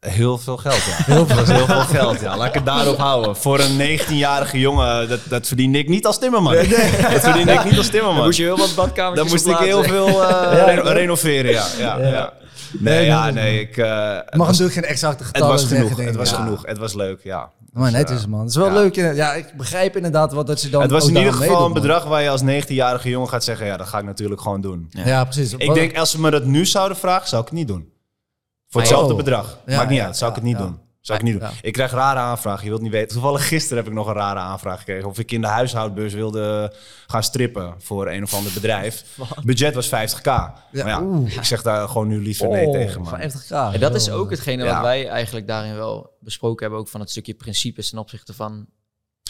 heel 0.00 0.38
veel 0.38 0.56
geld, 0.56 0.74
ja. 0.84 1.04
Heel 1.14 1.26
veel, 1.26 1.44
heel 1.54 1.66
veel 1.66 1.80
geld, 1.80 2.20
ja. 2.20 2.36
Laat 2.36 2.46
ik 2.48 2.54
het 2.54 2.66
daarop 2.66 2.98
houden. 2.98 3.36
Voor 3.36 3.60
een 3.60 3.98
19-jarige 3.98 4.58
jongen, 4.58 5.08
dat, 5.08 5.20
dat 5.28 5.46
verdiende 5.46 5.78
ik 5.78 5.88
niet 5.88 6.06
als 6.06 6.18
timmerman. 6.18 6.54
Dat 6.54 6.64
verdiende 7.20 7.52
ik 7.52 7.64
niet 7.64 7.76
als 7.78 7.88
timmerman. 7.88 8.16
Dan 8.16 8.24
moest 8.24 8.38
je 8.38 8.44
heel 8.44 8.56
wat 8.58 8.74
badkamertjes 8.74 9.42
Dan 9.42 9.52
moest 9.52 9.60
ik 9.60 9.66
heel 9.66 9.82
veel 9.82 10.24
eh, 10.28 10.64
reno- 10.66 10.82
renoveren, 10.82 11.50
ja. 11.50 11.66
ja, 11.78 11.98
ja. 11.98 12.32
Nee, 12.78 12.94
Nee, 12.94 13.04
ja, 13.06 13.30
nee, 13.30 13.60
ik... 13.60 13.76
eh, 13.76 14.14
het, 14.14 14.34
mag 14.34 14.46
was, 14.46 14.58
natuurlijk 14.58 14.74
geen 14.74 14.84
exacte 14.94 15.22
het 15.22 15.26
getallen 15.26 15.52
was 15.52 15.68
zeggen. 15.68 15.88
genoeg, 15.88 16.06
het 16.06 16.16
was 16.16 16.30
Ja. 16.30 16.36
genoeg. 16.36 16.66
Het 16.66 16.78
was 16.78 16.94
leuk, 16.94 17.20
ja. 17.22 17.50
Maar 17.78 17.90
Dus, 17.90 17.98
net 18.00 18.10
eh, 18.10 18.16
is 18.16 18.26
man. 18.26 18.40
Het 18.40 18.48
is 18.48 18.56
wel 18.56 18.66
ja. 18.66 18.72
leuk. 18.72 18.96
in- 18.96 19.14
Ja, 19.14 19.32
ik 19.34 19.52
begrijp 19.56 19.96
inderdaad 19.96 20.32
wat 20.32 20.46
dat 20.46 20.62
je 20.62 20.68
dan 20.68 20.82
Het 20.82 20.90
was 20.90 21.08
in 21.08 21.16
ieder 21.16 21.32
geval 21.32 21.66
een 21.66 21.72
bedrag 21.72 22.04
waar 22.04 22.22
je 22.22 22.28
als 22.28 22.42
19-jarige 22.42 23.08
jongen 23.08 23.28
gaat 23.28 23.44
zeggen... 23.44 23.66
ja, 23.66 23.76
dat 23.76 23.86
ga 23.86 23.98
ik 23.98 24.04
natuurlijk 24.04 24.40
gewoon 24.40 24.60
doen. 24.60 24.86
Ja, 24.90 25.24
precies. 25.24 25.52
Ik 25.52 25.66
Wat- 25.66 25.74
denk, 25.74 25.96
als 25.96 26.10
ze 26.10 26.20
me 26.20 26.30
dat 26.30 26.44
nu 26.44 26.66
zouden 26.66 26.96
vragen, 26.96 27.28
zou 27.28 27.42
ik 27.42 27.48
het 27.48 27.58
niet 27.58 27.68
doen. 27.68 27.92
Voor 28.68 28.80
Oh. 28.82 28.86
hetzelfde 28.88 29.14
bedrag. 29.14 29.58
Ja, 29.66 29.76
Maakt 29.76 29.88
niet 29.88 29.98
ja, 29.98 30.06
uit, 30.06 30.16
zou 30.16 30.30
ik 30.30 30.36
het 30.36 30.44
niet 30.44 30.58
ja. 30.58 30.62
doen. 30.64 30.78
Zou 31.00 31.18
ik 31.18 31.24
niet 31.24 31.34
doen. 31.40 31.42
Ja. 31.42 31.54
Ik 31.62 31.72
krijg 31.72 31.90
rare 31.90 32.18
aanvragen. 32.18 32.64
Je 32.64 32.68
wilt 32.70 32.82
niet 32.82 32.92
weten. 32.92 33.08
Toevallig 33.08 33.48
gisteren 33.48 33.76
heb 33.76 33.86
ik 33.86 33.92
nog 33.92 34.06
een 34.06 34.14
rare 34.14 34.38
aanvraag 34.38 34.78
gekregen. 34.78 35.08
Of 35.08 35.18
ik 35.18 35.32
in 35.32 35.40
de 35.40 35.46
huishoudbeurs 35.46 36.14
wilde 36.14 36.72
gaan 37.06 37.22
strippen 37.22 37.74
voor 37.78 38.08
een 38.08 38.22
of 38.22 38.34
ander 38.34 38.52
bedrijf. 38.52 39.04
Budget 39.44 39.74
was 39.74 39.86
50k. 39.88 40.22
maar 40.24 40.62
ja, 40.72 41.02
oeh. 41.02 41.36
ik 41.36 41.44
zeg 41.44 41.62
daar 41.62 41.88
gewoon 41.88 42.08
nu 42.08 42.22
liever 42.22 42.48
nee 42.48 42.66
Oh, 42.66 42.72
tegen, 42.72 43.00
man. 43.02 43.10
50 43.18 43.46
k. 43.46 43.50
En 43.74 43.80
dat 43.80 43.94
is 43.94 44.10
ook 44.10 44.30
hetgene 44.30 44.64
Ja. 44.64 44.72
wat 44.72 44.82
wij 44.82 45.08
eigenlijk 45.08 45.46
daarin 45.46 45.74
wel 45.74 46.16
besproken 46.20 46.60
hebben, 46.62 46.80
ook 46.80 46.88
van 46.88 47.00
het 47.00 47.10
stukje 47.10 47.34
principes 47.34 47.90
ten 47.90 47.98
opzichte 47.98 48.34
van... 48.34 48.66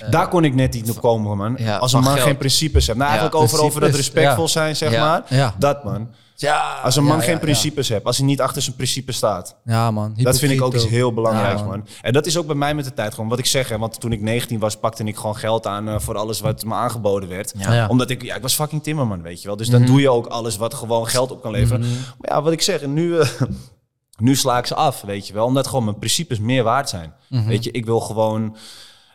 eh, 0.00 0.10
Daar 0.10 0.28
kon 0.28 0.44
ik 0.44 0.54
net 0.54 0.72
niet 0.72 0.90
op 0.90 1.00
komen, 1.00 1.36
man. 1.36 1.54
Ja, 1.58 1.76
Als 1.76 1.92
een 1.92 2.00
man 2.02 2.12
geld. 2.12 2.26
geen 2.26 2.36
principes 2.36 2.86
heeft. 2.86 2.98
Nou, 2.98 3.10
eigenlijk 3.10 3.40
over, 3.40 3.62
over 3.62 3.80
dat 3.80 3.94
respectvol 3.94 4.48
zijn, 4.48 4.76
zeg 4.76 4.98
maar. 4.98 5.52
Dat, 5.58 5.84
man. 5.84 6.08
Ja, 6.40 6.80
Als 6.82 6.96
een 6.96 7.04
man 7.04 7.16
ja, 7.16 7.22
geen 7.22 7.34
ja, 7.34 7.38
principes 7.38 7.88
heeft. 7.88 8.04
Als 8.04 8.16
hij 8.16 8.26
niet 8.26 8.40
achter 8.40 8.62
zijn 8.62 8.76
principes 8.76 9.16
staat. 9.16 9.56
Ja, 9.64 9.90
man. 9.90 10.14
Dat 10.16 10.38
vind 10.38 10.52
ik 10.52 10.62
ook 10.62 10.74
iets 10.74 10.86
heel 10.86 11.14
belangrijks, 11.14 11.62
man. 11.62 11.86
En 12.02 12.12
dat 12.12 12.26
is 12.26 12.36
ook 12.36 12.46
bij 12.46 12.54
mij 12.54 12.74
met 12.74 12.84
de 12.84 12.94
tijd 12.94 13.14
gewoon. 13.14 13.28
Wat 13.28 13.38
ik 13.38 13.46
zeg, 13.46 13.68
hè, 13.68 13.78
want 13.78 14.00
toen 14.00 14.12
ik 14.12 14.20
19 14.20 14.58
was, 14.58 14.76
pakte 14.76 15.04
ik 15.04 15.16
gewoon 15.16 15.36
geld 15.36 15.66
aan 15.66 15.88
eh, 15.88 15.98
voor 15.98 16.16
alles 16.16 16.40
wat 16.40 16.64
me 16.64 16.74
aangeboden 16.74 17.28
werd. 17.28 17.54
Omdat 17.88 18.10
ik, 18.10 18.22
ja, 18.22 18.34
ik 18.34 18.42
was 18.42 18.54
fucking 18.54 18.82
timmerman, 18.82 19.22
weet 19.22 19.40
je 19.42 19.46
wel. 19.46 19.56
Dus 19.56 19.68
dan 19.68 19.84
doe 19.84 20.00
je 20.00 20.10
ook 20.10 20.26
alles 20.26 20.56
wat 20.56 20.74
gewoon 20.74 21.06
geld 21.06 21.30
op 21.30 21.42
kan 21.42 21.50
leveren. 21.50 21.80
Maar 21.80 22.30
ja, 22.30 22.42
wat 22.42 22.52
ik 22.52 22.62
zeg, 22.62 22.86
nu, 22.86 23.18
eh, 23.18 23.28
nu 24.26 24.36
sla 24.36 24.58
ik 24.58 24.66
ze 24.66 24.74
af, 24.74 25.00
weet 25.00 25.26
je 25.26 25.32
wel. 25.32 25.46
Omdat 25.46 25.66
gewoon 25.66 25.84
mijn 25.84 25.98
principes 25.98 26.38
meer 26.38 26.62
waard 26.62 26.88
zijn. 26.88 27.12
Weet 27.28 27.64
je, 27.64 27.70
ik 27.70 27.84
wil 27.84 28.00
gewoon... 28.00 28.56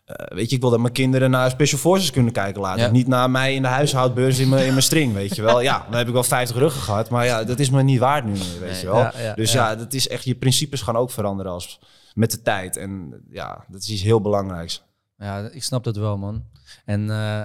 eh, 0.05 0.37
weet 0.37 0.49
je, 0.49 0.55
ik 0.55 0.61
wil 0.61 0.69
dat 0.69 0.79
mijn 0.79 0.93
kinderen 0.93 1.31
naar 1.31 1.49
Special 1.49 1.79
Forces 1.79 2.11
kunnen 2.11 2.33
kijken 2.33 2.61
later. 2.61 2.81
Ja. 2.81 2.91
Niet 2.91 3.07
naar 3.07 3.29
mij 3.29 3.53
in 3.55 3.61
de 3.61 3.67
huishoudbeurs 3.67 4.39
in 4.39 4.49
mijn, 4.49 4.65
in 4.65 4.71
mijn 4.71 4.83
string, 4.83 5.13
weet 5.13 5.35
je 5.35 5.41
wel. 5.41 5.61
Ja, 5.61 5.85
dan 5.89 5.97
heb 5.97 6.07
ik 6.07 6.13
wel 6.13 6.23
50 6.23 6.57
ruggen 6.57 6.81
gehad. 6.81 7.09
Maar 7.09 7.25
ja, 7.25 7.43
dat 7.43 7.59
is 7.59 7.69
me 7.69 7.83
niet 7.83 7.99
waard 7.99 8.25
nu 8.25 8.31
meer, 8.31 8.59
weet 8.59 8.79
je 8.79 8.85
wel. 8.85 8.97
Ja, 8.97 9.13
ja, 9.17 9.33
dus 9.33 9.51
ja. 9.51 9.75
dat 9.75 9.93
is 9.93 10.07
echt... 10.07 10.23
Je 10.23 10.35
principes 10.35 10.81
gaan 10.81 10.95
ook 10.95 11.11
veranderen 11.11 11.51
als, 11.51 11.79
met 12.13 12.31
de 12.31 12.41
tijd. 12.41 12.77
En 12.77 13.23
ja, 13.29 13.65
dat 13.67 13.81
is 13.81 13.89
iets 13.89 14.01
heel 14.01 14.21
belangrijks. 14.21 14.83
Ja, 15.17 15.49
ik 15.51 15.63
snap 15.63 15.83
dat 15.83 15.95
wel, 15.95 16.17
man. 16.17 16.43
En 16.85 17.09
eh, 17.09 17.43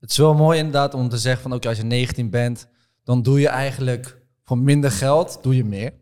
het 0.00 0.10
is 0.10 0.16
wel 0.16 0.34
mooi 0.34 0.58
inderdaad 0.58 0.94
om 0.94 1.08
te 1.08 1.18
zeggen 1.18 1.42
van... 1.42 1.52
oké, 1.52 1.68
als 1.68 1.76
je 1.76 1.84
19 1.84 2.30
bent, 2.30 2.68
dan 3.04 3.22
doe 3.22 3.40
je 3.40 3.48
eigenlijk 3.48 4.18
voor 4.44 4.58
minder 4.58 4.90
geld, 4.90 5.38
doe 5.42 5.56
je 5.56 5.64
meer. 5.64 5.92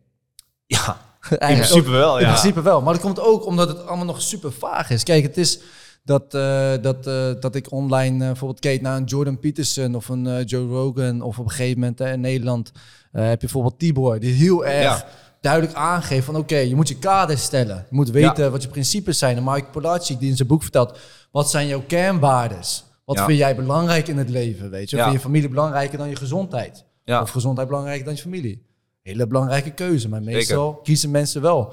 Ja, 0.66 1.00
in 1.30 1.38
Eigenlijk 1.38 1.70
principe 1.70 1.96
wel, 1.96 2.18
In 2.18 2.24
ja. 2.24 2.30
principe 2.30 2.62
wel. 2.62 2.82
Maar 2.82 2.92
dat 2.92 3.02
komt 3.02 3.20
ook 3.20 3.46
omdat 3.46 3.68
het 3.68 3.86
allemaal 3.86 4.06
nog 4.06 4.22
super 4.22 4.52
vaag 4.52 4.90
is. 4.90 5.02
Kijk, 5.02 5.22
het 5.22 5.36
is 5.36 5.60
dat, 6.08 6.34
eh, 6.34 6.72
dat, 6.82 7.06
eh, 7.06 7.30
dat 7.40 7.54
ik 7.54 7.72
online 7.72 8.20
eh, 8.20 8.26
bijvoorbeeld 8.26 8.60
keek 8.60 8.80
naar 8.80 8.96
een 8.96 9.04
Jordan 9.04 9.38
Peterson 9.38 9.94
of 9.94 10.08
een 10.08 10.44
Joe 10.44 10.68
Rogan. 10.68 11.22
Of 11.22 11.38
op 11.38 11.44
een 11.44 11.50
gegeven 11.50 11.80
moment 11.80 12.00
in 12.00 12.20
Nederland 12.20 12.72
heb 13.12 13.30
je 13.30 13.36
bijvoorbeeld 13.38 13.78
Tibor. 13.78 14.18
Die 14.18 14.32
heel 14.34 14.66
erg 14.66 14.82
Ja. 14.82 15.04
duidelijk 15.40 15.74
aangeeft 15.74 16.24
van 16.24 16.36
oké, 16.36 16.56
je 16.56 16.74
moet 16.74 16.88
je 16.88 16.98
kaders 16.98 17.42
stellen. 17.42 17.76
Je 17.76 17.94
moet 17.96 18.10
weten 18.10 18.50
wat 18.50 18.62
je 18.62 18.68
principes 18.68 19.18
zijn. 19.18 19.36
En 19.36 19.44
Mike 19.44 19.66
Polacic 19.72 20.18
die 20.18 20.30
in 20.30 20.36
zijn 20.36 20.48
boek 20.48 20.62
vertelt, 20.62 20.98
wat 21.30 21.50
zijn 21.50 21.66
jouw 21.66 21.82
kernwaardes? 21.86 22.84
Wat 23.04 23.16
Ja. 23.16 23.24
vind 23.24 23.38
jij 23.38 23.56
belangrijk 23.56 24.08
in 24.08 24.18
het 24.18 24.28
leven? 24.28 24.70
Weet 24.70 24.90
je? 24.90 24.96
Vind 24.96 25.12
je 25.12 25.20
familie 25.20 25.48
belangrijker 25.48 25.98
dan 25.98 26.08
je 26.08 26.16
gezondheid? 26.16 26.84
Ja. 27.04 27.22
Of 27.22 27.30
gezondheid 27.30 27.68
belangrijker 27.68 28.04
dan 28.04 28.14
je 28.14 28.20
familie? 28.20 28.66
Hele 29.02 29.26
belangrijke 29.26 29.70
keuze. 29.70 30.08
Maar 30.08 30.22
meestal 30.22 30.74
kiezen 30.74 31.10
mensen 31.10 31.42
wel 31.42 31.72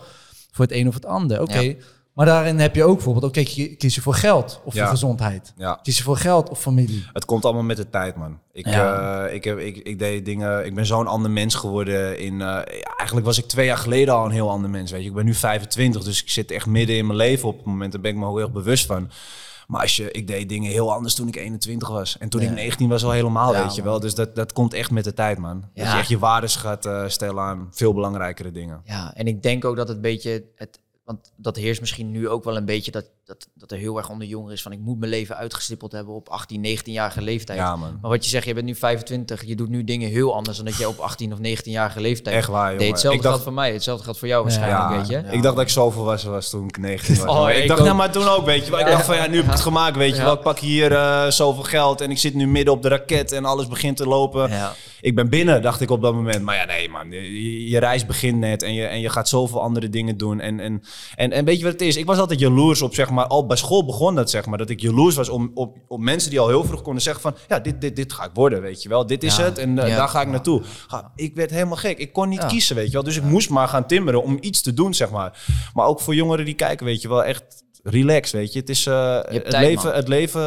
voor 0.51 0.65
het 0.65 0.73
een 0.73 0.87
of 0.87 0.93
het 0.93 1.05
ander. 1.05 1.41
Oké. 1.41 1.75
Maar 2.15 2.25
daarin 2.25 2.59
heb 2.59 2.75
je 2.75 2.83
ook 2.83 2.95
bijvoorbeeld, 2.95 3.25
oké, 3.25 3.43
ki- 3.43 3.75
kies 3.75 3.95
je 3.95 4.01
voor 4.01 4.13
geld 4.13 4.61
of 4.63 4.73
Ja. 4.73 4.81
voor 4.81 4.89
gezondheid? 4.89 5.53
Ja. 5.57 5.79
Kies 5.83 5.97
je 5.97 6.03
voor 6.03 6.17
geld 6.17 6.49
of 6.49 6.59
familie? 6.61 7.05
Het 7.13 7.25
komt 7.25 7.45
allemaal 7.45 7.63
met 7.63 7.77
de 7.77 7.89
tijd, 7.89 8.15
man. 8.15 8.39
Ik, 8.51 8.67
Ja. 8.67 9.25
eh, 9.25 9.33
ik, 9.33 9.43
heb, 9.43 9.59
ik, 9.59 9.77
ik 9.77 9.99
deed 9.99 10.25
dingen. 10.25 10.65
Ik 10.65 10.75
ben 10.75 10.85
zo'n 10.85 11.07
ander 11.07 11.31
mens 11.31 11.55
geworden. 11.55 12.19
In, 12.19 12.41
eh, 12.41 12.47
eigenlijk 12.97 13.25
was 13.25 13.37
ik 13.37 13.45
twee 13.45 13.65
jaar 13.65 13.77
geleden 13.77 14.13
al 14.13 14.25
een 14.25 14.31
heel 14.31 14.49
ander 14.49 14.69
mens. 14.69 14.91
Weet 14.91 15.01
je, 15.01 15.07
ik 15.09 15.13
ben 15.15 15.25
nu 15.25 15.33
25, 15.33 16.03
dus 16.03 16.21
ik 16.21 16.29
zit 16.29 16.51
echt 16.51 16.65
midden 16.65 16.95
in 16.97 17.05
mijn 17.05 17.17
leven 17.17 17.47
op 17.47 17.57
het 17.57 17.65
moment. 17.65 17.91
Daar 17.91 18.01
ben 18.01 18.11
ik 18.11 18.17
me 18.17 18.25
heel 18.25 18.39
erg 18.39 18.51
bewust 18.51 18.85
van. 18.85 19.09
Maar 19.67 19.81
als 19.81 19.95
je, 19.95 20.11
ik 20.11 20.27
deed 20.27 20.49
dingen 20.49 20.71
heel 20.71 20.93
anders 20.93 21.15
toen 21.15 21.27
ik 21.27 21.35
21 21.35 21.87
was. 21.89 22.17
En 22.17 22.29
toen 22.29 22.41
ik 22.41 22.51
19 22.51 22.89
was 22.89 23.03
al 23.03 23.11
helemaal, 23.11 23.53
Ja, 23.53 23.61
weet 23.63 23.75
je 23.75 23.81
man. 23.81 23.91
wel. 23.91 23.99
Dus 23.99 24.15
dat, 24.15 24.35
dat 24.35 24.53
komt 24.53 24.73
echt 24.73 24.91
met 24.91 25.03
de 25.03 25.13
tijd, 25.13 25.37
man. 25.37 25.59
Dat 25.73 25.91
je 25.91 25.97
echt 25.97 26.07
je 26.09 26.19
waardes 26.19 26.55
gaat 26.55 26.85
eh, 26.85 27.03
stellen 27.07 27.43
aan 27.43 27.67
veel 27.71 27.93
belangrijkere 27.93 28.51
dingen. 28.51 28.81
Ja, 28.83 29.13
en 29.15 29.27
ik 29.27 29.41
denk 29.43 29.65
ook 29.65 29.75
dat 29.75 29.87
het 29.87 30.01
beetje, 30.01 30.43
het, 30.55 30.79
want 31.05 31.31
dat 31.35 31.55
heerst 31.55 31.81
misschien 31.81 32.11
nu 32.11 32.29
ook 32.29 32.43
wel 32.43 32.57
een 32.57 32.65
beetje, 32.65 32.91
dat, 32.91 33.09
dat, 33.25 33.47
dat 33.53 33.71
er 33.71 33.77
heel 33.77 33.97
erg 33.97 34.09
onder 34.09 34.27
jongeren 34.27 34.53
is 34.53 34.61
van 34.61 34.71
ik 34.71 34.79
moet 34.79 34.99
mijn 34.99 35.11
leven 35.11 35.37
uitgestippeld 35.37 35.91
hebben 35.91 36.13
op 36.13 36.29
18, 36.29 36.65
19-jarige 36.79 37.21
leeftijd. 37.21 37.59
Ja, 37.59 37.75
man. 37.75 37.97
Maar 38.01 38.09
wat 38.11 38.23
je 38.23 38.29
zegt, 38.29 38.45
je 38.45 38.53
bent 38.53 38.65
nu 38.65 38.75
25, 38.75 39.43
je 39.45 39.55
doet 39.55 39.69
nu 39.69 39.83
dingen 39.83 40.09
heel 40.09 40.33
anders 40.35 40.57
dan 40.57 40.65
dat 40.65 40.77
je 40.77 40.87
op 40.87 40.97
18 40.99 41.31
of 41.33 41.37
19-jarige 41.39 42.01
leeftijd 42.01 42.35
Echt 42.35 42.47
waar, 42.47 42.77
deed. 42.77 42.87
Hetzelfde 42.87 43.17
Ik 43.17 43.23
dacht- 43.23 43.25
geldt 43.35 43.43
voor 43.43 43.53
mij, 43.53 43.73
hetzelfde 43.73 44.03
geldt 44.03 44.19
voor 44.19 44.27
jou 44.27 44.43
waarschijnlijk, 44.43 44.89
Ja, 44.91 44.97
weet 44.97 45.07
je. 45.07 45.17
ik 45.37 45.41
dacht 45.43 45.55
dat 45.55 45.63
ik 45.65 45.69
zo 45.71 45.89
volwassen 45.91 46.31
was 46.31 46.49
toen 46.49 46.67
ik 46.67 46.77
19 46.77 47.15
was. 47.15 47.25
Oh, 47.35 47.41
Maar 47.41 47.55
ik, 47.55 47.61
ik 47.61 47.67
dacht, 47.67 47.79
ook. 47.79 47.85
nou, 47.85 47.97
maar 47.97 48.11
toen 48.11 48.27
ook, 48.27 48.45
weet 48.45 48.65
je 48.65 48.71
wel. 48.71 48.79
Ik 48.79 48.85
dacht 48.85 49.05
van, 49.05 49.15
ja, 49.15 49.27
nu 49.27 49.35
heb 49.35 49.45
ik 49.45 49.51
het 49.51 49.61
gemaakt, 49.61 49.95
weet 49.97 50.11
je 50.11 50.15
Ja. 50.15 50.23
wel. 50.23 50.33
Ik 50.33 50.41
pak 50.41 50.59
hier 50.59 50.91
eh, 50.91 51.27
zoveel 51.29 51.63
geld 51.63 52.01
en 52.01 52.11
ik 52.11 52.17
zit 52.17 52.33
nu 52.33 52.47
midden 52.47 52.73
op 52.73 52.81
de 52.81 52.87
raket 52.89 53.31
en 53.31 53.45
alles 53.45 53.67
begint 53.67 53.97
te 53.97 54.07
lopen. 54.07 54.49
Ja. 54.49 54.73
Ik 55.01 55.15
ben 55.15 55.29
binnen, 55.29 55.61
dacht 55.61 55.81
ik 55.81 55.89
op 55.89 56.01
dat 56.01 56.13
moment. 56.13 56.41
Maar 56.41 56.55
ja, 56.55 56.65
nee 56.65 56.89
man, 56.89 57.11
je, 57.11 57.69
je 57.69 57.77
reis 57.79 58.05
begint 58.05 58.37
net 58.39 58.63
en 58.63 58.73
je, 58.73 58.85
en 58.85 58.99
je 58.99 59.09
gaat 59.09 59.29
zoveel 59.29 59.61
andere 59.61 59.89
dingen 59.89 60.17
doen. 60.17 60.39
En, 60.39 60.59
en, 60.59 60.81
en, 61.15 61.31
en 61.31 61.45
weet 61.45 61.57
je 61.57 61.63
wat 61.63 61.71
het 61.73 61.81
is? 61.81 61.97
Ik 61.97 62.05
was 62.05 62.17
altijd 62.17 62.39
jaloers 62.39 62.81
op, 62.81 62.93
zeg 62.93 63.09
maar, 63.09 63.14
al 63.23 63.45
bij 63.45 63.57
school 63.57 63.85
begon 63.85 64.15
dat, 64.15 64.29
zeg 64.29 64.45
maar. 64.45 64.57
Dat 64.57 64.69
ik 64.69 64.79
jaloers 64.81 65.15
was 65.15 65.29
om, 65.29 65.51
op, 65.53 65.77
op 65.87 65.99
mensen 65.99 66.29
die 66.29 66.39
al 66.39 66.47
heel 66.47 66.63
vroeg 66.63 66.81
konden 66.81 67.01
zeggen 67.01 67.21
van... 67.21 67.35
Ja, 67.47 67.59
dit, 67.59 67.81
dit, 67.81 67.95
dit 67.95 68.13
ga 68.13 68.23
ik 68.23 68.31
worden, 68.33 68.61
weet 68.61 68.83
je 68.83 68.89
wel. 68.89 69.05
Dit 69.05 69.23
is 69.23 69.35
Ja. 69.35 69.43
het 69.43 69.57
en 69.57 69.79
eh, 69.79 69.87
Ja. 69.87 69.95
daar 69.95 70.07
ga 70.09 70.21
ik 70.21 70.27
naartoe. 70.27 70.61
Ga, 70.87 71.11
ik 71.15 71.35
werd 71.35 71.49
helemaal 71.49 71.77
gek. 71.77 71.97
Ik 71.97 72.13
kon 72.13 72.29
niet 72.29 72.45
kiezen, 72.45 72.75
weet 72.75 72.87
je 72.87 72.93
wel. 72.93 73.03
Dus 73.03 73.17
ik 73.17 73.23
moest 73.23 73.49
maar 73.49 73.67
gaan 73.67 73.87
timmeren 73.87 74.23
om 74.23 74.37
iets 74.41 74.61
te 74.61 74.73
doen, 74.73 74.93
zeg 74.93 75.09
maar. 75.11 75.43
Maar 75.73 75.85
ook 75.87 75.99
voor 75.99 76.15
jongeren 76.15 76.45
die 76.45 76.53
kijken, 76.53 76.85
weet 76.85 77.01
je 77.01 77.07
wel, 77.07 77.23
echt 77.23 77.63
relax, 77.87 78.31
weet 78.31 78.53
je. 78.53 78.59
Het 78.59 78.69
is 78.69 78.85
eh, 78.85 79.15
het, 79.15 79.49
tijd, 79.49 79.67
leven, 79.67 79.85
man. 79.85 79.93
het 79.93 80.07
leven, 80.07 80.41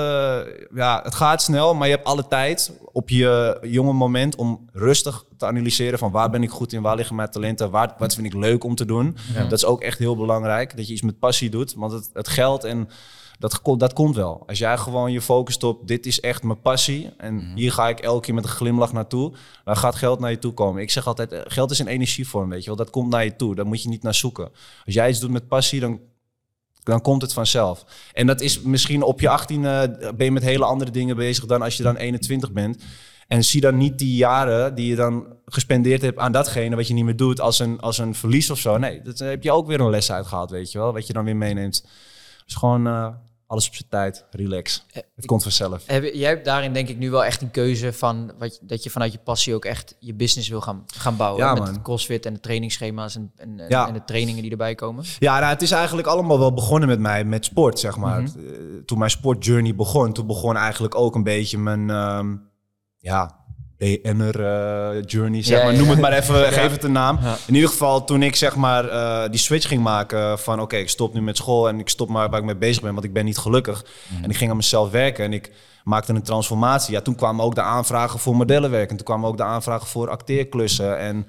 ja, 0.75 1.01
het 1.03 1.15
gaat 1.15 1.43
snel, 1.43 1.75
maar 1.75 1.89
je 1.89 1.95
hebt 1.95 2.07
alle 2.07 2.29
tijd 2.29 2.73
op 2.93 3.09
je 3.09 3.59
jonge 3.63 3.93
moment 3.93 4.37
om 4.37 4.69
rustig 4.73 5.25
te 5.37 5.47
analyseren 5.47 5.99
van 5.99 6.11
waar 6.11 6.31
ben 6.31 6.43
ik 6.43 6.51
goed 6.51 6.73
in, 6.73 6.83
waar 6.83 6.97
liggen 6.97 7.17
mijn 7.17 7.31
talenten, 7.31 7.71
waar, 7.71 7.95
wat 7.99 8.15
vind 8.15 8.27
ik 8.27 8.35
leuk 8.35 8.65
om 8.65 8.75
te 8.75 8.85
doen. 8.85 9.17
Dat 9.35 9.53
is 9.53 9.65
ook 9.65 9.83
echt 9.83 9.99
heel 9.99 10.17
belangrijk, 10.17 10.77
dat 10.77 10.87
je 10.87 10.93
iets 10.93 11.03
met 11.03 11.19
passie 11.19 11.51
doet, 11.51 11.75
want 11.75 11.93
het, 11.93 12.11
het 12.13 12.29
geld 12.29 12.65
en 12.65 12.89
dat, 13.39 13.61
dat 13.77 13.93
komt 13.93 14.17
wel. 14.17 14.43
Als 14.47 14.59
jij 14.59 14.79
gewoon 14.79 15.13
je 15.13 15.21
focust 15.21 15.65
op 15.65 15.89
dit 15.89 16.07
is 16.07 16.21
echt 16.21 16.43
mijn 16.43 16.61
passie 16.61 17.11
en 17.17 17.53
hier 17.55 17.73
ga 17.73 17.89
ik 17.89 18.01
elke 18.01 18.25
keer 18.25 18.35
met 18.35 18.45
een 18.45 18.51
glimlach 18.51 18.93
naartoe, 18.93 19.33
dan 19.65 19.77
gaat 19.77 19.95
geld 19.95 20.21
naar 20.21 20.31
je 20.31 20.39
toe 20.39 20.53
komen. 20.53 20.83
Ik 20.83 20.91
zeg 20.91 21.07
altijd, 21.07 21.33
eh, 21.33 21.41
geld 21.45 21.71
is 21.71 21.79
een 21.79 21.87
energievorm, 21.87 22.49
weet 22.49 22.61
je 22.61 22.67
wel. 22.67 22.77
Dat 22.77 22.91
komt 22.91 23.11
naar 23.11 23.25
je 23.25 23.37
toe, 23.37 23.55
daar 23.55 23.67
moet 23.67 23.83
je 23.83 23.89
niet 23.89 24.03
naar 24.03 24.15
zoeken. 24.15 24.51
Als 24.85 24.95
jij 24.95 25.09
iets 25.09 25.21
doet 25.21 25.31
met 25.31 25.49
passie, 25.49 25.81
dan 25.81 26.01
dan 26.91 27.03
komt 27.03 27.23
het 27.23 27.33
vanzelf. 27.33 27.85
En 28.13 28.27
dat 28.27 28.41
is 28.41 28.61
misschien 28.61 29.03
op 29.03 29.21
je 29.21 29.29
18 29.29 29.63
ben 29.63 30.15
je 30.17 30.31
met 30.31 30.43
hele 30.43 30.65
andere 30.65 30.91
dingen 30.91 31.17
bezig 31.17 31.47
dan 31.47 31.63
als 31.63 31.77
je 31.77 31.83
dan 31.83 31.97
21 31.97 32.53
bent. 32.53 32.83
En 33.29 33.45
zie 33.45 33.61
dan 33.61 33.77
niet 33.77 33.99
die 33.99 34.17
jaren 34.17 34.75
die 34.75 34.87
je 34.87 34.97
dan 34.97 35.27
gespendeerd 35.47 36.03
hebt 36.03 36.19
aan 36.19 36.33
datgene 36.33 36.77
wat 36.77 36.89
je 36.89 36.95
niet 36.95 37.05
meer 37.05 37.17
doet 37.17 37.41
als 37.41 37.59
een, 37.59 37.81
als 37.81 37.99
een 37.99 38.15
verlies 38.15 38.51
of 38.51 38.59
zo. 38.59 38.79
Nee, 38.79 39.03
dat 39.03 39.19
heb 39.19 39.43
je 39.43 39.53
ook 39.53 39.67
weer 39.67 39.81
een 39.81 39.91
les 39.91 40.13
uitgehaald, 40.13 40.51
weet 40.51 40.73
je 40.73 40.79
wel. 40.79 40.93
Wat 40.93 41.07
je 41.07 41.13
dan 41.13 41.25
weer 41.25 41.37
meeneemt. 41.37 41.87
Dus 42.45 42.55
gewoon 42.55 42.87
eh, 42.87 43.09
alles 43.49 43.69
op 43.69 43.75
zijn 43.75 43.89
tijd, 43.89 44.25
relax. 44.31 44.85
Het 45.15 45.27
komt 45.27 45.43
vanzelf. 45.43 45.83
Heb, 45.87 46.15
jij 46.15 46.29
hebt 46.29 46.45
daarin 46.45 46.73
denk 46.73 46.89
ik 46.89 46.99
nu 46.99 47.11
wel 47.11 47.25
echt 47.25 47.43
een 47.43 47.51
keuze 47.51 47.93
van 47.93 48.33
wat, 48.39 48.55
je- 48.55 48.67
dat 48.67 48.83
je 48.83 48.91
vanuit 48.91 49.13
je 49.13 49.19
passie 49.19 49.55
ook 49.55 49.65
echt 49.65 49.97
je 49.99 50.15
business 50.15 50.49
wil 50.49 50.61
gaan, 50.61 50.85
gaan 50.87 51.17
bouwen. 51.17 51.45
Ja, 51.45 51.53
met 51.53 51.63
man. 51.63 51.73
het 51.73 51.83
crossfit 51.83 52.27
en 52.27 52.33
de 52.35 52.41
trainingsschema's 52.41 53.17
en, 53.17 53.33
en, 53.37 53.61
en- 53.61 53.69
Ja. 53.69 53.87
en 53.89 53.93
de 53.93 54.05
trainingen 54.05 54.43
die 54.43 54.51
erbij 54.51 54.75
komen. 54.75 55.05
Ja, 55.19 55.39
nou, 55.39 55.53
het 55.53 55.63
is 55.63 55.71
eigenlijk 55.71 56.09
allemaal 56.09 56.39
wel 56.39 56.55
begonnen 56.55 56.89
met 56.89 56.99
mij, 57.01 57.25
met 57.25 57.45
sport, 57.45 57.79
zeg 57.79 57.97
maar. 57.97 58.23
Mhm. 58.23 58.39
Eh, 58.39 58.45
Toen 58.87 58.99
mijn 58.99 59.11
sportjourney 59.11 59.75
begon, 59.75 60.13
toen 60.13 60.27
begon 60.27 60.57
eigenlijk 60.57 60.95
ook 60.95 61.15
een 61.15 61.23
beetje 61.23 61.59
mijn, 61.59 61.91
ehm, 61.91 62.37
ja, 62.99 63.45
BN'er 63.79 64.45
eh, 64.45 65.03
journey, 65.07 65.43
zeg 65.43 65.59
Ja, 65.59 65.65
maar. 65.65 65.75
Noem 65.75 65.85
ja. 65.85 65.91
het 65.91 66.01
maar 66.01 66.13
even, 66.13 66.53
geef 66.53 66.71
het 66.71 66.85
een 66.85 66.93
naam. 66.93 67.19
In 67.47 67.55
ieder 67.55 67.71
geval, 67.71 68.05
toen 68.05 68.23
ik 68.23 68.37
zeg 68.37 68.57
maar 68.57 68.89
eh, 68.89 69.31
die 69.31 69.41
switch 69.41 69.69
ging 69.69 69.83
maken 69.83 70.39
van, 70.39 70.61
oké, 70.61 70.77
ik 70.77 70.89
stop 70.89 71.15
nu 71.15 71.23
met 71.23 71.37
school 71.37 71.69
en 71.69 71.79
ik 71.79 71.89
stop 71.89 72.09
maar 72.09 72.31
waar 72.31 72.39
ik 72.39 72.45
mee 72.45 72.57
bezig 72.57 72.83
ben, 72.83 72.93
want 72.93 73.05
ik 73.05 73.13
ben 73.13 73.25
niet 73.25 73.39
gelukkig. 73.39 73.85
Mhm. 74.09 74.25
En 74.25 74.31
ik 74.31 74.37
ging 74.37 74.51
aan 74.51 74.57
mezelf 74.57 74.91
werken 74.91 75.25
en 75.25 75.33
ik 75.33 75.51
maakte 75.85 76.13
een 76.13 76.23
transformatie. 76.23 76.95
Ja, 76.95 77.01
toen 77.01 77.15
kwamen 77.15 77.45
ook 77.45 77.55
de 77.55 77.63
aanvragen 77.63 78.19
voor 78.19 78.37
modellenwerk 78.37 78.91
en 78.91 78.97
toen 78.97 79.07
kwamen 79.07 79.29
ook 79.29 79.37
de 79.37 79.43
aanvragen 79.43 79.87
voor 79.87 80.11
acteerklussen 80.11 80.99
en 80.99 81.27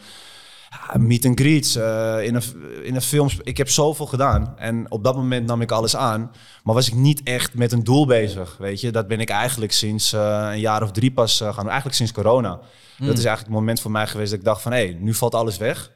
meet 0.98 1.26
and 1.26 1.40
greets, 1.40 1.76
eh, 1.76 2.18
in, 2.22 2.36
een, 2.36 2.44
in 2.84 2.96
een 2.96 3.02
film. 3.02 3.30
Ik 3.44 3.58
heb 3.58 3.70
zoveel 3.70 4.06
gedaan. 4.06 4.54
En 4.58 4.92
op 4.92 5.04
dat 5.04 5.16
moment 5.16 5.48
nam 5.48 5.62
ik 5.62 5.72
alles 5.72 5.96
aan. 5.96 6.32
Maar 6.64 6.76
was 6.76 6.88
ik 6.88 6.94
niet 6.94 7.24
echt 7.24 7.54
met 7.54 7.72
een 7.72 7.84
doel 7.84 8.06
bezig, 8.06 8.56
weet 8.60 8.82
je. 8.82 8.92
Dat 8.92 9.08
ben 9.08 9.20
ik 9.20 9.30
eigenlijk 9.30 9.72
sinds 9.72 10.14
eh, 10.14 10.48
een 10.52 10.60
jaar 10.60 10.84
of 10.84 10.92
drie 10.92 11.12
pas 11.12 11.42
eh, 11.42 11.48
gaan 11.48 11.56
doen. 11.56 11.66
Eigenlijk 11.66 11.96
sinds 11.96 12.12
corona. 12.12 12.50
Dat 12.98 13.18
is 13.18 13.26
eigenlijk 13.26 13.40
het 13.40 13.50
moment 13.50 13.82
voor 13.82 13.92
mij 13.92 14.08
geweest 14.08 14.30
dat 14.30 14.40
ik 14.40 14.46
dacht 14.46 14.62
van... 14.62 14.72
hé, 14.72 14.98
nu 15.00 15.14
valt 15.14 15.36
alles 15.36 15.58
weg. 15.58 15.92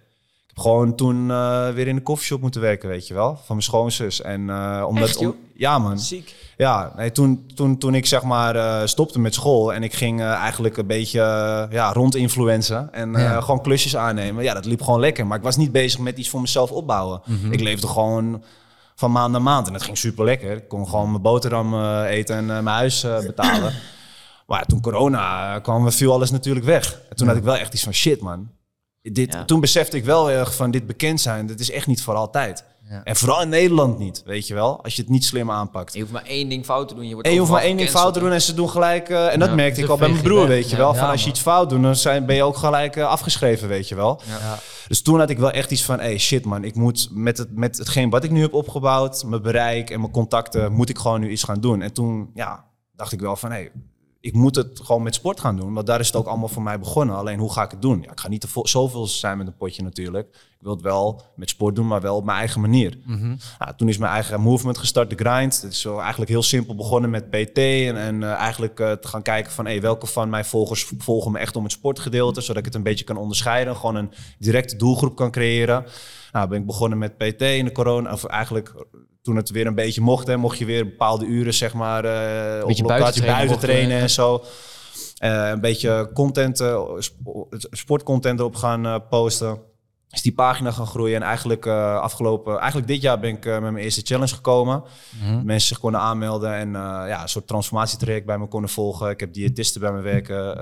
Gewoon 0.55 0.95
toen 0.95 1.31
eh, 1.31 1.69
weer 1.69 1.87
in 1.87 1.95
de 1.95 2.01
koffieshop 2.01 2.41
moeten 2.41 2.61
werken, 2.61 2.89
weet 2.89 3.07
je 3.07 3.13
wel. 3.13 3.29
Van 3.35 3.43
mijn 3.47 3.61
schoonzus. 3.61 4.21
En 4.21 4.49
eh, 4.49 4.85
omdat... 4.87 5.07
Echt, 5.09 5.19
joh? 5.19 5.29
om- 5.29 5.35
ja, 5.55 5.79
man. 5.79 5.99
Ziek. 5.99 6.35
Ja, 6.57 6.93
nee, 6.95 7.11
toen, 7.11 7.45
toen, 7.55 7.77
toen 7.77 7.95
ik 7.95 8.05
zeg 8.05 8.23
maar 8.23 8.55
eh, 8.55 8.81
stopte 8.87 9.19
met 9.19 9.33
school 9.33 9.73
en 9.73 9.83
ik 9.83 9.93
ging 9.93 10.21
eigenlijk 10.21 10.77
een 10.77 10.87
beetje 10.87 11.19
ja, 11.71 11.93
rond 11.93 12.15
influencen 12.15 12.93
en 12.93 13.15
eh, 13.15 13.21
Ja. 13.21 13.41
gewoon 13.41 13.61
klusjes 13.61 13.95
aannemen. 13.95 14.43
Ja, 14.43 14.53
dat 14.53 14.65
liep 14.65 14.81
gewoon 14.81 14.99
lekker, 14.99 15.27
maar 15.27 15.37
ik 15.37 15.43
was 15.43 15.55
niet 15.57 15.71
bezig 15.71 15.99
met 15.99 16.17
iets 16.17 16.29
voor 16.29 16.41
mezelf 16.41 16.71
opbouwen. 16.71 17.21
Ik 17.49 17.59
leefde 17.59 17.87
gewoon 17.87 18.43
van 18.95 19.11
maand 19.11 19.31
naar 19.31 19.41
maand. 19.41 19.67
En 19.67 19.73
dat 19.73 19.83
ging 19.83 19.97
super 19.97 20.25
lekker. 20.25 20.51
Ik 20.51 20.67
kon 20.67 20.87
gewoon 20.87 21.09
mijn 21.09 21.21
boterham 21.21 21.73
eh, 21.73 22.03
eten 22.09 22.35
en 22.35 22.45
mijn 22.45 22.67
huis 22.67 23.03
eh, 23.03 23.19
betalen. 23.31 23.73
maar 24.47 24.59
ja, 24.59 24.65
toen 24.65 24.81
corona 24.81 25.59
kwam, 25.59 25.91
viel 25.91 26.13
alles 26.13 26.31
natuurlijk 26.31 26.65
weg. 26.65 26.99
En 27.09 27.15
toen 27.15 27.27
had 27.27 27.37
ik 27.37 27.43
wel 27.43 27.55
echt 27.57 27.73
iets 27.73 27.83
van 27.83 27.93
shit, 27.93 28.21
man. 28.21 28.49
Dit, 29.11 29.33
Ja. 29.33 29.45
Toen 29.45 29.59
besefte 29.59 29.97
ik 29.97 30.05
wel 30.05 30.31
erg 30.31 30.55
van 30.55 30.71
dit 30.71 30.87
bekend 30.87 31.21
zijn, 31.21 31.45
dat 31.47 31.59
is 31.59 31.71
echt 31.71 31.87
niet 31.87 32.01
voor 32.03 32.15
altijd. 32.15 32.65
Ja. 32.89 33.01
En 33.03 33.15
vooral 33.15 33.41
in 33.41 33.49
Nederland 33.49 33.97
niet, 33.99 34.21
weet 34.25 34.47
je 34.47 34.53
wel. 34.53 34.83
Als 34.83 34.95
je 34.95 35.01
het 35.01 35.11
niet 35.11 35.25
slim 35.25 35.51
aanpakt. 35.51 35.93
Je 35.93 35.99
hoeft 35.99 36.11
maar 36.11 36.23
één 36.25 36.49
ding 36.49 36.65
fout 36.65 36.87
te 36.87 36.95
doen. 36.95 37.07
Je 37.07 37.13
wordt 37.13 37.27
En 37.27 37.33
je 37.33 37.39
hoeft 37.39 37.51
maar 37.51 37.61
één 37.61 37.77
ding 37.77 37.89
fout 37.89 38.13
te 38.13 38.19
doen 38.19 38.31
en 38.31 38.41
ze 38.41 38.53
doen 38.53 38.69
gelijk... 38.69 39.09
eh, 39.09 39.33
en 39.33 39.39
dat 39.39 39.55
merkte 39.55 39.81
ik 39.81 39.89
al 39.89 39.97
bij 39.97 40.09
mijn 40.09 40.21
broer, 40.21 40.47
weet 40.47 40.65
je 40.69 40.75
Ja, 40.75 40.81
wel. 40.81 40.93
ja, 40.93 40.99
van 40.99 41.09
als 41.09 41.23
je 41.23 41.29
iets 41.29 41.39
fout 41.39 41.69
doet, 41.69 41.81
dan 41.81 41.95
zijn, 41.95 42.25
ben 42.25 42.35
je 42.35 42.43
ook 42.43 42.57
gelijk 42.57 42.95
eh, 42.95 43.05
afgeschreven, 43.07 43.67
weet 43.67 43.87
je 43.87 43.95
wel. 43.95 44.21
Ja. 44.27 44.59
Dus 44.87 45.01
toen 45.01 45.19
had 45.19 45.29
ik 45.29 45.37
wel 45.39 45.51
echt 45.51 45.71
iets 45.71 45.83
van, 45.85 45.99
hey 45.99 46.17
shit 46.17 46.45
man, 46.45 46.63
ik 46.63 46.75
moet 46.75 47.07
met, 47.11 47.37
het, 47.37 47.55
met 47.55 47.77
hetgeen 47.77 48.09
wat 48.09 48.23
ik 48.23 48.31
nu 48.31 48.41
heb 48.41 48.53
opgebouwd, 48.53 49.23
mijn 49.23 49.41
bereik 49.41 49.89
en 49.89 49.99
mijn 49.99 50.11
contacten, 50.11 50.71
moet 50.71 50.89
ik 50.89 50.97
gewoon 50.97 51.19
nu 51.19 51.29
iets 51.29 51.43
gaan 51.43 51.61
doen. 51.61 51.81
En 51.81 51.93
toen, 51.93 52.29
ja, 52.33 52.65
dacht 52.95 53.11
ik 53.11 53.19
wel 53.19 53.35
van, 53.35 53.51
hey, 53.51 53.71
ik 54.23 54.33
moet 54.33 54.55
het 54.55 54.79
gewoon 54.83 55.03
met 55.03 55.15
sport 55.15 55.39
gaan 55.39 55.55
doen, 55.55 55.73
want 55.73 55.87
daar 55.87 55.99
is 55.99 56.07
het 56.07 56.15
ook 56.15 56.27
allemaal 56.27 56.47
voor 56.47 56.63
mij 56.63 56.79
begonnen. 56.79 57.15
Alleen 57.15 57.39
hoe 57.39 57.53
ga 57.53 57.63
ik 57.63 57.71
het 57.71 57.81
doen? 57.81 58.01
Ja, 58.01 58.11
ik 58.11 58.19
ga 58.19 58.27
niet 58.27 58.41
te 58.41 58.61
zoveel 58.63 59.07
zijn 59.07 59.37
met 59.37 59.47
een 59.47 59.55
potje 59.55 59.83
natuurlijk. 59.83 60.27
Ik 60.27 60.57
wil 60.59 60.71
het 60.71 60.81
wel 60.81 61.21
met 61.35 61.49
sport 61.49 61.75
doen, 61.75 61.87
maar 61.87 62.01
wel 62.01 62.15
op 62.15 62.25
mijn 62.25 62.37
eigen 62.37 62.61
manier. 62.61 62.97
Nou, 63.59 63.75
toen 63.77 63.89
is 63.89 63.97
mijn 63.97 64.11
eigen 64.11 64.41
movement 64.41 64.77
gestart, 64.77 65.09
de 65.09 65.15
grind. 65.15 65.61
Het 65.61 65.71
is 65.71 65.81
zo 65.81 65.97
eigenlijk 65.99 66.31
heel 66.31 66.43
simpel 66.43 66.75
begonnen 66.75 67.09
met 67.09 67.29
PT. 67.29 67.57
En, 67.57 67.97
en 67.97 68.23
eh, 68.23 68.31
eigenlijk 68.31 68.79
eh, 68.79 68.91
te 68.91 69.07
gaan 69.07 69.21
kijken 69.21 69.51
van 69.51 69.65
hey, 69.65 69.81
welke 69.81 70.07
van 70.07 70.29
mijn 70.29 70.45
volgers 70.45 70.91
volgen 70.97 71.31
me 71.31 71.39
echt 71.39 71.55
om 71.55 71.63
het 71.63 71.71
sportgedeelte. 71.71 72.41
Zodat 72.41 72.57
ik 72.57 72.65
het 72.65 72.75
een 72.75 72.83
beetje 72.83 73.05
kan 73.05 73.17
onderscheiden. 73.17 73.75
Gewoon 73.75 73.95
een 73.95 74.11
directe 74.39 74.75
doelgroep 74.75 75.15
kan 75.15 75.31
creëren. 75.31 75.85
Nou, 76.31 76.47
ben 76.47 76.59
ik 76.59 76.65
begonnen 76.65 76.97
met 76.97 77.17
PT 77.17 77.41
in 77.41 77.65
de 77.65 77.71
corona. 77.71 78.11
Of 78.11 78.23
eigenlijk 78.23 78.73
toen 79.23 79.35
het 79.35 79.49
weer 79.49 79.67
een 79.67 79.75
beetje 79.75 80.01
mocht. 80.01 80.27
Hè, 80.27 80.37
mocht 80.37 80.57
je 80.57 80.65
weer 80.65 80.85
bepaalde 80.85 81.25
uren 81.25 81.53
zeg 81.53 81.73
maar 81.73 82.05
eh 82.05 82.63
op 82.63 82.67
locatie 82.69 82.83
buiten 82.85 83.21
trainen 83.21 83.25
buiten 83.35 83.47
mocht, 83.47 83.61
trainen 83.61 83.99
en 84.01 84.09
zo. 84.09 84.43
Eh, 85.17 85.49
een 85.49 85.61
beetje 85.61 86.09
content, 86.13 86.59
eh, 86.59 86.81
sp- 86.97 87.55
sportcontent 87.71 88.39
erop 88.39 88.55
gaan 88.55 89.07
posten 89.09 89.61
is 90.09 90.21
die 90.21 90.33
pagina 90.33 90.71
gaan 90.71 90.87
groeien. 90.87 91.15
En 91.15 91.21
eigenlijk 91.21 91.67
afgelopen, 91.67 92.57
eigenlijk 92.57 92.87
dit 92.87 93.01
jaar 93.01 93.19
ben 93.19 93.29
ik 93.29 93.45
met 93.45 93.61
mijn 93.61 93.77
eerste 93.77 94.01
challenge 94.03 94.33
gekomen. 94.33 94.83
Mensen 95.43 95.67
zich 95.67 95.79
konden 95.79 95.99
aanmelden 96.01 96.53
en 96.53 96.71
ja, 97.07 97.21
een 97.21 97.29
soort 97.29 97.47
transformatietraject 97.47 98.25
bij 98.25 98.37
me 98.37 98.47
konden 98.47 98.69
volgen. 98.69 99.09
Ik 99.09 99.19
heb 99.19 99.33
diëtisten 99.33 99.81
bij 99.81 99.91
me 99.91 100.01
werken, 100.01 100.57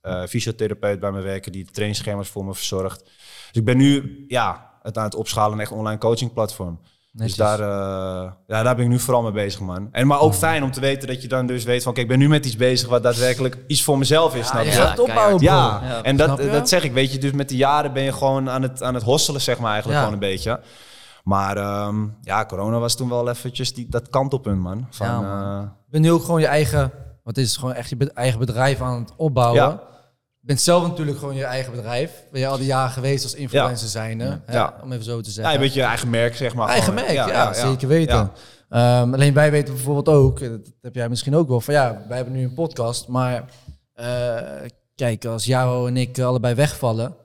eh, 0.00 0.22
fysiotherapeut 0.24 1.00
bij 1.00 1.12
me 1.12 1.20
werken 1.20 1.52
die 1.52 1.64
trainingsschema's 1.70 2.28
voor 2.28 2.44
me 2.44 2.54
verzorgt. 2.54 3.04
Dus 3.04 3.52
ik 3.52 3.64
ben 3.64 3.76
nu 3.76 4.24
ja, 4.28 4.70
het 4.84 4.98
aan 4.98 5.04
het 5.04 5.14
opschalen 5.14 5.52
een 5.52 5.60
echt 5.60 5.72
online 5.72 5.98
coaching 5.98 6.32
platform. 6.32 6.78
Netjes. 7.12 7.36
Dus 7.36 7.46
daar, 7.46 7.60
eh, 7.60 8.30
ja, 8.46 8.62
daar 8.62 8.74
ben 8.74 8.84
ik 8.84 8.90
nu 8.90 8.98
vooral 8.98 9.22
mee 9.22 9.32
bezig, 9.32 9.60
man. 9.60 9.88
En 9.92 10.06
maar 10.06 10.20
ook 10.20 10.34
fijn 10.34 10.62
om 10.62 10.70
te 10.70 10.80
weten 10.80 11.08
dat 11.08 11.22
je 11.22 11.28
dan 11.28 11.46
dus 11.46 11.64
weet 11.64 11.82
van... 11.82 11.92
Oké, 11.92 12.00
ik 12.00 12.08
ben 12.08 12.18
nu 12.18 12.28
met 12.28 12.46
iets 12.46 12.56
bezig 12.56 12.88
wat 12.88 13.02
daadwerkelijk 13.02 13.58
iets 13.66 13.82
voor 13.82 13.98
mezelf 13.98 14.34
is, 14.34 14.46
snap 14.46 14.62
je 14.64 15.02
opbouwen. 15.02 15.42
Ja, 15.42 15.80
Ja, 15.84 16.02
en 16.02 16.16
dat, 16.16 16.26
snap 16.26 16.40
je? 16.40 16.50
dat 16.50 16.68
zeg 16.68 16.84
ik, 16.84 16.92
weet 16.92 17.12
je, 17.12 17.18
dus 17.18 17.32
met 17.32 17.48
de 17.48 17.56
jaren 17.56 17.92
ben 17.92 18.02
je 18.02 18.12
gewoon 18.12 18.50
aan 18.50 18.62
het, 18.62 18.82
aan 18.82 18.94
het 18.94 19.02
hosselen, 19.02 19.40
zeg 19.40 19.58
maar, 19.58 19.70
eigenlijk 19.72 19.98
Ja. 20.00 20.04
gewoon 20.06 20.22
een 20.22 20.28
beetje. 20.30 20.60
Maar 21.24 21.56
ehm, 21.56 22.06
ja, 22.22 22.44
corona 22.46 22.78
was 22.78 22.94
toen 22.96 23.08
wel 23.08 23.28
eventjes 23.28 23.74
die, 23.74 23.86
dat 23.88 24.08
kantelpunt, 24.10 24.60
man. 24.60 24.86
Van, 24.90 25.06
Ja, 25.06 25.20
man. 25.20 25.40
eh, 25.42 25.62
Je 25.84 25.90
bent 25.90 26.04
nu 26.04 26.12
ook 26.12 26.24
gewoon 26.24 26.40
je 26.40 26.46
eigen, 26.46 26.90
wat 27.22 27.36
is 27.36 27.48
het, 27.48 27.58
gewoon 27.58 27.74
echt 27.74 27.88
je 27.88 27.96
be- 27.96 28.10
eigen 28.14 28.38
bedrijf 28.38 28.80
aan 28.80 29.00
het 29.00 29.12
opbouwen. 29.16 29.80
Ja. 30.44 30.50
Je 30.50 30.60
bent 30.60 30.60
zelf 30.60 30.86
natuurlijk 30.88 31.18
gewoon 31.18 31.34
je 31.34 31.44
eigen 31.44 31.72
bedrijf. 31.72 32.10
Ben 32.32 32.40
je 32.40 32.46
al 32.46 32.56
die 32.56 32.66
jaren 32.66 32.92
geweest 32.92 33.24
als 33.24 33.34
influencer 33.34 33.88
zijnde, 33.88 34.40
hè, 34.46 34.52
Ja. 34.54 34.74
om 34.82 34.92
even 34.92 35.04
zo 35.04 35.20
te 35.20 35.28
ja, 35.28 35.32
zeggen. 35.34 35.54
een 35.54 35.60
beetje 35.60 35.80
je 35.80 35.86
eigen 35.86 36.10
merk, 36.10 36.36
zeg 36.36 36.54
maar. 36.54 36.68
Eigen 36.68 36.98
gewoon. 36.98 37.14
merk, 37.14 37.28
ja, 37.28 37.52
zeker 37.52 37.88
weten. 37.88 38.14
Ja. 38.14 38.32
Ehm, 39.02 39.14
alleen 39.14 39.34
wij 39.34 39.50
weten 39.50 39.74
bijvoorbeeld 39.74 40.08
ook, 40.08 40.40
eh, 40.40 40.50
dat 40.50 40.60
heb 40.82 40.94
jij 40.94 41.08
misschien 41.08 41.34
ook 41.36 41.48
wel, 41.48 41.60
van 41.60 41.74
ja, 41.74 42.02
wij 42.08 42.16
hebben 42.16 42.34
nu 42.34 42.44
een 42.44 42.54
podcast, 42.54 43.08
maar 43.08 43.44
eh, 43.94 44.36
kijk, 44.94 45.24
als 45.24 45.44
Jaro 45.44 45.86
en 45.86 45.96
ik 45.96 46.18
allebei 46.18 46.54
wegvallen, 46.54 47.16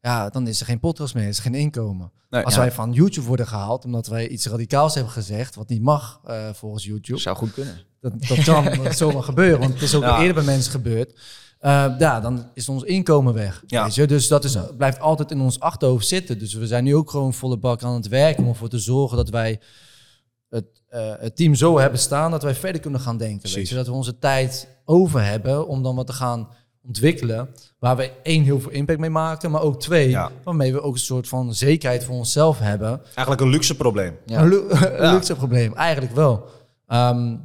ja, 0.00 0.28
dan 0.28 0.46
is 0.46 0.60
er 0.60 0.66
geen 0.66 0.80
podcast 0.80 1.14
meer, 1.14 1.28
is 1.28 1.36
er 1.36 1.42
geen 1.42 1.54
inkomen. 1.54 2.12
Nee, 2.30 2.44
als 2.44 2.54
ja. 2.54 2.60
wij 2.60 2.72
van 2.72 2.92
YouTube 2.92 3.26
worden 3.26 3.46
gehaald, 3.46 3.84
omdat 3.84 4.06
wij 4.06 4.28
iets 4.28 4.46
radicaals 4.46 4.94
hebben 4.94 5.12
gezegd, 5.12 5.54
wat 5.54 5.68
niet 5.68 5.82
mag 5.82 6.20
eh, 6.24 6.48
volgens 6.52 6.84
YouTube, 6.84 7.20
Zou 7.20 7.36
goed 7.36 7.52
kunnen. 7.52 7.80
dat, 8.00 8.12
dat 8.28 8.44
kan 8.44 8.92
zomaar 8.94 9.22
gebeuren, 9.22 9.58
want 9.60 9.72
het 9.72 9.82
is 9.82 9.94
ook 9.94 10.02
Ja. 10.02 10.18
eerder 10.18 10.34
bij 10.34 10.44
mensen 10.44 10.70
gebeurd. 10.72 11.20
Eh, 11.58 11.86
ja, 11.98 12.20
dan 12.20 12.46
is 12.54 12.68
ons 12.68 12.82
inkomen 12.82 13.34
weg. 13.34 13.62
Ja. 13.66 13.84
Weet 13.84 13.94
je? 13.94 14.06
Dus 14.06 14.28
dat 14.28 14.44
is, 14.44 14.56
blijft 14.76 15.00
altijd 15.00 15.30
in 15.30 15.40
ons 15.40 15.60
achterhoofd 15.60 16.06
zitten. 16.06 16.38
Dus 16.38 16.54
we 16.54 16.66
zijn 16.66 16.84
nu 16.84 16.94
ook 16.96 17.10
gewoon 17.10 17.34
volle 17.34 17.56
bak 17.56 17.82
aan 17.82 17.94
het 17.94 18.08
werken 18.08 18.42
om 18.44 18.48
ervoor 18.48 18.68
te 18.68 18.78
zorgen 18.78 19.16
dat 19.16 19.28
wij 19.28 19.60
het, 20.48 20.64
eh, 20.88 21.12
het 21.18 21.36
team 21.36 21.54
zo 21.54 21.78
hebben 21.78 21.98
staan 22.00 22.30
dat 22.30 22.42
wij 22.42 22.54
verder 22.54 22.80
kunnen 22.80 23.00
gaan 23.00 23.16
denken. 23.16 23.54
Weet 23.54 23.68
je? 23.68 23.74
Dat 23.74 23.86
we 23.86 23.92
onze 23.92 24.18
tijd 24.18 24.68
over 24.84 25.24
hebben 25.24 25.66
om 25.68 25.82
dan 25.82 25.94
wat 25.96 26.06
te 26.06 26.12
gaan 26.12 26.48
ontwikkelen. 26.86 27.48
Waar 27.78 27.96
we 27.96 28.10
één, 28.22 28.42
heel 28.42 28.60
veel 28.60 28.70
impact 28.70 28.98
mee 28.98 29.10
maken, 29.10 29.50
maar 29.50 29.62
ook 29.62 29.80
twee, 29.80 30.08
Ja. 30.08 30.30
waarmee 30.44 30.72
we 30.72 30.80
ook 30.80 30.94
een 30.94 31.00
soort 31.00 31.28
van 31.28 31.54
zekerheid 31.54 32.04
voor 32.04 32.14
onszelf 32.14 32.58
hebben. 32.58 33.00
Eigenlijk 33.04 33.40
een 33.40 33.48
luxe 33.48 33.76
probleem. 33.76 34.16
Ja. 34.26 34.40
Een, 34.42 34.48
lu- 34.48 34.68
een 34.96 35.12
luxe 35.12 35.34
probleem, 35.36 35.74
eigenlijk 35.74 36.14
wel. 36.14 36.44
Ehm, 36.86 37.36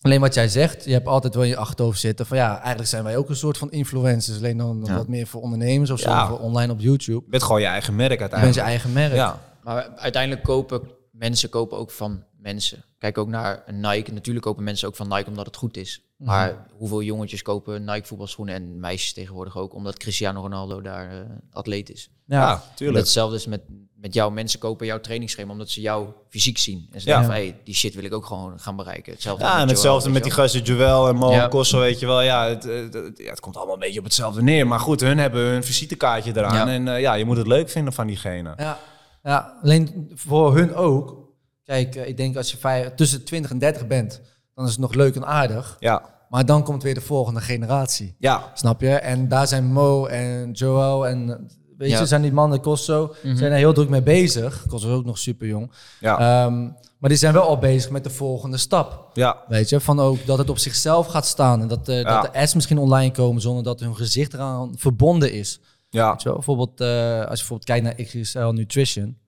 alleen 0.00 0.20
wat 0.20 0.34
jij 0.34 0.48
zegt, 0.48 0.84
je 0.84 0.92
hebt 0.92 1.06
altijd 1.06 1.34
wel 1.34 1.42
in 1.42 1.48
je 1.48 1.56
achterhoofd 1.56 2.00
zitten 2.00 2.26
van 2.26 2.36
ja, 2.36 2.58
eigenlijk 2.58 2.88
zijn 2.88 3.04
wij 3.04 3.16
ook 3.16 3.28
een 3.28 3.36
soort 3.36 3.58
van 3.58 3.70
influencers, 3.70 4.36
alleen 4.38 4.56
dan 4.56 4.82
Ja. 4.86 4.94
wat 4.96 5.08
meer 5.08 5.26
voor 5.26 5.40
ondernemers 5.42 5.90
of 5.90 5.98
zo, 6.00 6.10
Ja. 6.10 6.28
voor 6.28 6.38
online 6.38 6.72
op 6.72 6.80
YouTube. 6.80 7.22
Je 7.24 7.30
bent 7.30 7.42
gewoon 7.42 7.60
je 7.60 7.66
eigen 7.66 7.96
merk 7.96 8.10
Je 8.10 8.16
bent 8.18 8.30
je 8.30 8.36
uiteindelijk. 8.36 8.68
eigen 8.68 8.92
merk. 8.92 9.14
Ja, 9.14 9.40
Maar 9.62 9.88
uiteindelijk 9.96 10.42
kopen 10.42 10.80
mensen 11.12 11.48
kopen 11.48 11.78
ook 11.78 11.90
van 11.90 12.24
mensen. 12.40 12.84
Kijk 12.98 13.18
ook 13.18 13.28
naar 13.28 13.62
een 13.66 13.80
Nike. 13.80 14.12
Natuurlijk 14.12 14.44
kopen 14.44 14.64
mensen 14.64 14.88
ook 14.88 14.96
van 14.96 15.08
Nike 15.08 15.28
omdat 15.28 15.46
het 15.46 15.56
goed 15.56 15.76
is. 15.76 16.02
Mhm. 16.16 16.28
Maar 16.30 16.66
hoeveel 16.72 17.02
jongetjes 17.02 17.42
kopen 17.42 17.84
Nike 17.84 18.06
voetbalschoenen 18.06 18.54
en 18.54 18.80
meisjes 18.80 19.12
tegenwoordig 19.12 19.56
ook 19.56 19.74
omdat 19.74 19.96
Cristiano 19.98 20.40
Ronaldo 20.40 20.80
daar 20.80 21.10
eh, 21.10 21.18
atleet 21.52 21.90
is. 21.90 22.10
Ja. 22.26 22.40
ja, 22.40 22.52
En 22.54 22.60
tuurlijk. 22.74 22.98
hetzelfde 22.98 23.36
is 23.36 23.46
met, 23.46 23.60
met 23.94 24.14
jou. 24.14 24.32
Mensen 24.32 24.58
kopen 24.58 24.86
jouw 24.86 25.00
trainingsschema 25.00 25.52
omdat 25.52 25.70
ze 25.70 25.80
jou 25.80 26.08
fysiek 26.28 26.58
zien. 26.58 26.88
En 26.92 27.00
ze 27.00 27.08
Ja. 27.08 27.14
denken 27.18 27.34
van, 27.34 27.42
hey, 27.44 27.60
die 27.64 27.74
shit 27.74 27.94
wil 27.94 28.04
ik 28.04 28.14
ook 28.14 28.26
gewoon 28.26 28.60
gaan 28.60 28.76
bereiken. 28.76 29.12
Hetzelfde 29.12 29.44
Ja, 29.44 29.50
en 29.52 29.58
Joel, 29.58 29.68
hetzelfde 29.68 30.08
met 30.10 30.16
je 30.18 30.22
die 30.28 30.32
wel. 30.36 30.44
gasten 30.44 30.62
Joel 30.62 31.08
en 31.08 31.16
Mo 31.16 31.30
Ja. 31.32 31.42
en 31.44 31.50
Kosso, 31.50 31.78
weet 31.78 31.98
je 31.98 32.06
wel. 32.06 32.20
Ja 32.22 32.46
het, 32.48 32.62
het, 32.62 32.94
het- 32.94 33.18
ja, 33.18 33.30
het 33.30 33.40
komt 33.40 33.56
allemaal 33.56 33.74
een 33.74 33.80
beetje 33.80 33.98
op 33.98 34.04
hetzelfde 34.04 34.42
neer. 34.42 34.66
Maar 34.66 34.80
goed, 34.80 35.00
hun 35.00 35.18
hebben 35.18 35.40
hun 35.42 35.64
visitekaartje 35.64 36.32
eraan. 36.36 36.68
Ja. 36.68 36.72
En 36.74 36.88
eh, 36.88 37.00
ja, 37.00 37.14
je 37.14 37.24
moet 37.24 37.36
het 37.36 37.46
leuk 37.46 37.68
vinden 37.70 37.92
van 37.92 38.06
diegene. 38.06 38.52
Ja. 38.56 38.78
ja, 39.22 39.58
alleen 39.62 40.10
voor 40.14 40.56
hun 40.56 40.74
ook. 40.74 41.26
Kijk, 41.68 41.94
eh, 41.96 42.08
ik 42.08 42.16
denk 42.16 42.36
als 42.36 42.50
je 42.50 42.56
vijf, 42.56 42.94
tussen 42.94 43.24
20 43.24 43.50
en 43.50 43.58
30 43.58 43.86
bent, 43.86 44.20
dan 44.54 44.64
is 44.64 44.70
het 44.70 44.80
nog 44.80 44.94
leuk 44.94 45.14
en 45.16 45.26
aardig. 45.26 45.76
Ja, 45.80 46.02
Maar 46.28 46.46
dan 46.46 46.62
komt 46.62 46.82
weer 46.82 46.94
de 46.94 47.00
volgende 47.00 47.40
generatie. 47.40 48.14
ja, 48.18 48.50
Snap 48.54 48.80
je? 48.80 48.90
En 48.94 49.28
daar 49.28 49.46
zijn 49.46 49.64
Mo 49.72 50.06
en 50.06 50.50
Joel 50.52 51.06
en 51.06 51.48
weet 51.76 51.90
Ja. 51.90 51.98
je, 51.98 52.06
zijn 52.06 52.22
die 52.22 52.32
mannen 52.32 52.60
Kosso, 52.60 53.14
Mhm. 53.22 53.36
zijn 53.36 53.52
er 53.52 53.58
heel 53.58 53.72
druk 53.72 53.88
mee 53.88 54.02
bezig. 54.02 54.64
Kosso 54.68 54.88
is 54.88 54.94
ook 54.94 55.04
nog 55.04 55.18
super 55.18 55.46
jong. 55.46 55.72
ja, 56.00 56.18
Ehm, 56.46 56.62
maar 56.98 57.08
die 57.10 57.18
zijn 57.18 57.32
wel 57.32 57.42
al 57.42 57.58
bezig 57.58 57.90
met 57.90 58.04
de 58.04 58.10
volgende 58.10 58.56
stap. 58.56 59.10
ja. 59.14 59.36
Weet 59.48 59.68
je, 59.68 59.80
van 59.80 60.00
ook 60.00 60.26
dat 60.26 60.38
het 60.38 60.50
op 60.50 60.58
zichzelf 60.58 61.06
gaat 61.06 61.26
staan. 61.26 61.60
En 61.60 61.68
dat, 61.68 61.88
eh, 61.88 62.00
Ja. 62.02 62.20
dat 62.22 62.32
de 62.32 62.38
ads 62.40 62.54
misschien 62.54 62.78
online 62.78 63.10
komen 63.12 63.40
zonder 63.42 63.62
dat 63.64 63.80
hun 63.80 63.96
gezicht 63.96 64.34
eraan 64.34 64.72
verbonden 64.76 65.32
is. 65.32 65.60
ja. 65.90 66.10
Weet 66.10 66.22
je 66.22 66.28
wel? 66.28 66.36
Bijvoorbeeld, 66.36 66.80
eh, 66.80 66.88
als 67.18 67.40
je 67.40 67.46
bijvoorbeeld 67.46 67.64
kijkt 67.64 67.84
naar 67.84 67.94
XXL 67.94 68.48
Nutrition, 68.48 69.18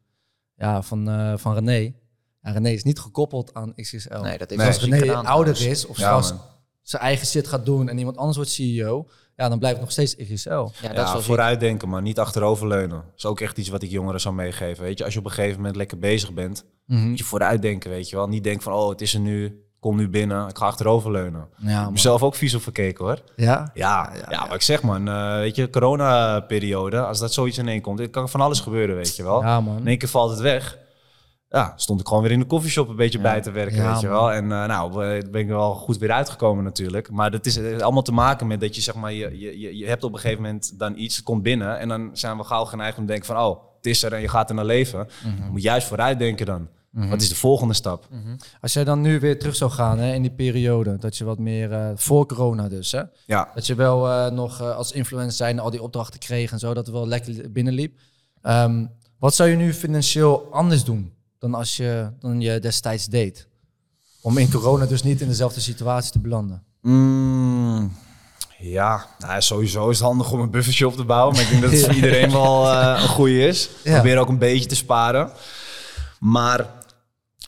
ja, 0.55 0.83
van, 0.83 1.09
eh, 1.11 1.33
van 1.37 1.55
René. 1.55 1.93
Ja, 2.43 2.51
René 2.51 2.71
is 2.71 2.83
niet 2.85 2.99
gekoppeld 2.99 3.55
aan 3.55 3.73
XXL. 3.75 4.13
Nee, 4.13 4.39
dat 4.39 4.49
heeft 4.51 4.51
Nee. 4.51 4.59
hij 4.59 4.67
als 4.67 4.81
René 4.85 4.99
gedaan 4.99 5.27
ouder 5.27 5.67
is 5.69 5.87
of 5.87 5.99
Ja, 5.99 6.13
man. 6.13 6.41
zijn 6.83 7.03
eigen 7.03 7.27
shit 7.27 7.47
gaat 7.49 7.65
doen 7.67 7.89
en 7.89 7.99
iemand 7.99 8.17
anders 8.17 8.37
wordt 8.37 8.51
CEO, 8.53 9.09
ja, 9.37 9.49
dan 9.49 9.59
blijft 9.59 9.77
het 9.77 9.85
nog 9.85 9.93
steeds 9.93 10.17
XXL. 10.17 10.51
Ja, 10.51 10.59
dat 10.59 10.71
Ja, 10.83 10.89
is 10.91 10.97
wel 10.97 11.07
ziek. 11.17 11.23
vooruitdenken, 11.23 11.89
man. 11.89 12.03
Niet 12.03 12.19
achteroverleunen. 12.19 12.97
Dat 12.97 13.13
is 13.17 13.27
ook 13.27 13.41
echt 13.41 13.59
iets 13.59 13.69
wat 13.69 13.83
ik 13.83 13.91
jongeren 13.91 14.21
zou 14.21 14.35
meegeven. 14.35 14.85
Weet 14.85 14.99
je, 14.99 15.05
als 15.05 15.13
je 15.13 15.19
op 15.19 15.25
een 15.25 15.31
gegeven 15.31 15.57
moment 15.57 15.77
lekker 15.77 15.99
bezig 15.99 16.33
bent, 16.33 16.65
Mhm. 16.87 17.09
moet 17.09 17.19
je 17.19 17.25
vooruitdenken, 17.25 17.91
weet 17.91 18.09
je 18.11 18.17
wel. 18.17 18.29
Niet 18.29 18.45
denken 18.45 18.63
van, 18.63 18.73
oh, 18.73 18.89
het 18.89 19.01
is 19.01 19.15
er 19.15 19.21
nu, 19.21 19.45
ik 19.47 19.53
kom 19.81 19.97
nu 19.97 20.09
binnen, 20.09 20.49
ik 20.49 20.59
ga 20.59 20.67
achteroverleunen. 20.67 21.41
Ik 21.41 21.65
Ja, 21.65 21.69
heb 21.75 21.83
man. 21.83 21.93
mezelf 21.93 22.23
ook 22.23 22.35
vies 22.35 22.55
op 22.55 22.63
verkeken, 22.63 23.05
hoor. 23.05 23.23
Ja? 23.37 23.71
Ja, 23.75 24.13
ja, 24.31 24.41
maar 24.47 24.55
ik 24.55 24.63
zeg, 24.63 24.83
man, 24.83 25.09
eh, 25.09 25.35
weet 25.35 25.57
je, 25.57 25.71
corona-periode, 25.71 27.01
als 27.01 27.19
dat 27.19 27.33
zoiets 27.33 27.59
in 27.59 27.69
één 27.69 27.81
komt, 27.81 28.11
kan 28.11 28.29
van 28.29 28.41
alles 28.41 28.61
gebeuren, 28.61 28.97
weet 28.97 29.17
je 29.17 29.23
wel. 29.23 29.43
Ja, 29.43 29.61
man. 29.61 29.77
In 29.79 29.87
één 29.87 29.99
keer 29.99 30.09
valt 30.09 30.31
het 30.31 30.41
weg. 30.41 30.79
Ja, 31.53 31.73
stond 31.77 32.01
ik 32.01 32.07
gewoon 32.09 32.23
weer 32.23 32.33
in 32.33 32.39
de 32.39 32.45
koffieshop 32.47 32.89
een 32.89 32.97
beetje 32.97 33.21
bij 33.21 33.41
te 33.41 33.51
werken, 33.51 33.77
Ja, 33.77 33.93
weet 33.93 34.01
je 34.01 34.09
wel. 34.09 34.33
En 34.33 34.43
eh, 34.53 34.67
nou, 34.67 34.93
ben 35.31 35.41
ik 35.41 35.49
er 35.49 35.57
wel 35.57 35.75
goed 35.75 35.99
weer 35.99 36.13
uitgekomen 36.13 36.65
natuurlijk. 36.65 37.11
Maar 37.11 37.31
dat 37.31 37.47
is 37.47 37.59
allemaal 37.81 38.03
te 38.03 38.13
maken 38.13 38.47
met 38.47 38.61
dat 38.61 38.75
je, 38.75 38.81
zeg 38.81 38.95
maar, 38.95 39.13
je, 39.13 39.39
je, 39.39 39.77
je- 39.77 39.87
hebt 39.87 40.05
op 40.05 40.13
een 40.13 40.19
gegeven 40.19 40.43
moment 40.43 40.79
dan 40.79 40.97
iets, 40.97 41.17
het 41.17 41.25
komt 41.25 41.43
binnen. 41.43 41.79
En 41.79 41.89
dan 41.89 42.11
zijn 42.13 42.37
we 42.37 42.45
gauw 42.45 42.65
geneigd 42.65 42.99
om 42.99 43.03
te 43.07 43.11
denken 43.11 43.27
van, 43.35 43.37
oh, 43.45 43.63
het 43.77 43.87
is 43.87 44.03
er 44.03 44.13
en 44.13 44.21
je 44.21 44.29
gaat 44.29 44.49
er 44.49 44.55
naar 44.55 44.65
leven. 44.65 45.09
Mhm. 45.25 45.45
Je 45.45 45.51
moet 45.51 45.63
juist 45.63 45.87
vooruit 45.87 46.19
denken 46.19 46.47
dan. 46.47 46.69
Wat 46.93 47.21
is 47.23 47.29
de 47.29 47.35
volgende 47.35 47.75
stap? 47.75 48.09
Als 48.61 48.73
jij 48.73 48.85
dan 48.85 49.01
nu 49.01 49.21
weer 49.21 49.39
terug 49.39 49.57
zou 49.57 49.71
gaan 49.71 49.99
hè, 49.99 50.13
in 50.15 50.23
die 50.23 50.31
periode, 50.31 50.97
dat 50.99 51.17
je 51.17 51.25
wat 51.25 51.39
meer 51.39 51.73
eh, 51.73 51.91
voor 51.95 52.27
corona 52.27 52.69
dus, 52.69 52.93
hè, 52.93 53.03
Ja, 53.27 53.51
dat 53.55 53.67
je 53.67 53.75
wel 53.75 54.09
eh, 54.09 54.31
nog 54.31 54.61
als 54.63 54.93
influencer 54.93 55.33
zijn 55.33 55.59
al 55.59 55.71
die 55.71 55.83
opdrachten 55.83 56.21
kreeg 56.21 56.53
en 56.53 56.59
zo, 56.59 56.75
dat 56.75 56.87
het 56.87 56.95
wel 56.95 57.07
lekker 57.09 57.51
binnenliep. 57.51 57.99
Ehm, 58.43 58.87
wat 59.19 59.35
zou 59.35 59.49
je 59.49 59.57
nu 59.57 59.73
financieel 59.75 60.49
anders 60.51 60.85
doen? 60.85 61.13
Dan 61.41 61.55
als 61.55 61.77
je, 61.77 62.11
dan 62.19 62.41
je 62.41 62.59
destijds 62.59 63.07
deed? 63.07 63.47
Om 64.21 64.39
in 64.39 64.51
corona 64.51 64.87
dus 64.87 65.03
niet 65.03 65.21
in 65.21 65.29
dezelfde 65.29 65.61
situatie 65.61 66.13
te 66.13 66.19
belanden. 66.19 66.63
Mm, 66.83 67.93
ja, 68.59 69.07
nou, 69.19 69.43
sowieso 69.43 69.89
is 69.89 69.99
het 69.99 70.07
handig 70.07 70.33
om 70.33 70.41
een 70.41 70.51
buffertje 70.51 70.87
op 70.87 70.97
te 70.97 71.05
bouwen. 71.05 71.35
Maar 71.35 71.43
ik 71.43 71.51
denk 71.51 71.63
dat 71.63 71.71
het 71.71 71.85
voor 71.85 71.95
iedereen 72.03 72.31
wel 72.31 72.71
eh, 72.71 73.03
een 73.03 73.09
goede 73.09 73.47
is. 73.47 73.71
Ja. 73.85 73.95
Probeer 73.95 74.19
ook 74.19 74.29
een 74.29 74.39
beetje 74.39 74.69
te 74.69 74.77
sparen. 74.77 75.31
Maar 76.19 76.67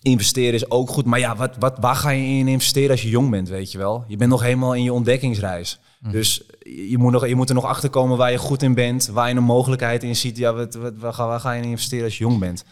investeren 0.02 0.54
is 0.54 0.70
ook 0.70 0.90
goed. 0.90 1.04
Maar 1.04 1.18
ja, 1.18 1.36
wat, 1.36 1.56
wat, 1.58 1.76
waar 1.80 1.96
ga 1.96 2.10
je 2.10 2.38
in 2.38 2.48
investeren 2.48 2.90
als 2.90 3.02
je 3.02 3.08
jong 3.08 3.30
bent, 3.30 3.48
weet 3.48 3.72
je 3.72 3.78
wel? 3.78 4.04
Je 4.06 4.16
bent 4.16 4.30
nog 4.30 4.42
helemaal 4.42 4.74
in 4.74 4.82
je 4.82 4.92
ontdekkingsreis. 4.92 5.78
Dus 6.10 6.42
je 6.60 6.98
moet, 6.98 7.12
nog, 7.12 7.26
je 7.26 7.34
moet 7.34 7.48
er 7.48 7.54
nog 7.54 7.64
achter 7.64 7.90
komen 7.90 8.16
waar 8.16 8.30
je 8.30 8.38
goed 8.38 8.62
in 8.62 8.74
bent. 8.74 9.06
Waar 9.06 9.28
je 9.28 9.34
een 9.34 9.42
mogelijkheid 9.42 10.02
in 10.02 10.16
ziet. 10.16 10.36
Ja, 10.36 10.52
wat, 10.52 10.74
wat, 10.74 10.92
waar, 10.96 11.12
ga, 11.12 11.26
waar 11.26 11.40
ga 11.40 11.52
je 11.52 11.62
in 11.62 11.68
investeren 11.68 12.04
als 12.04 12.18
je 12.18 12.24
jong 12.24 12.38
bent? 12.38 12.64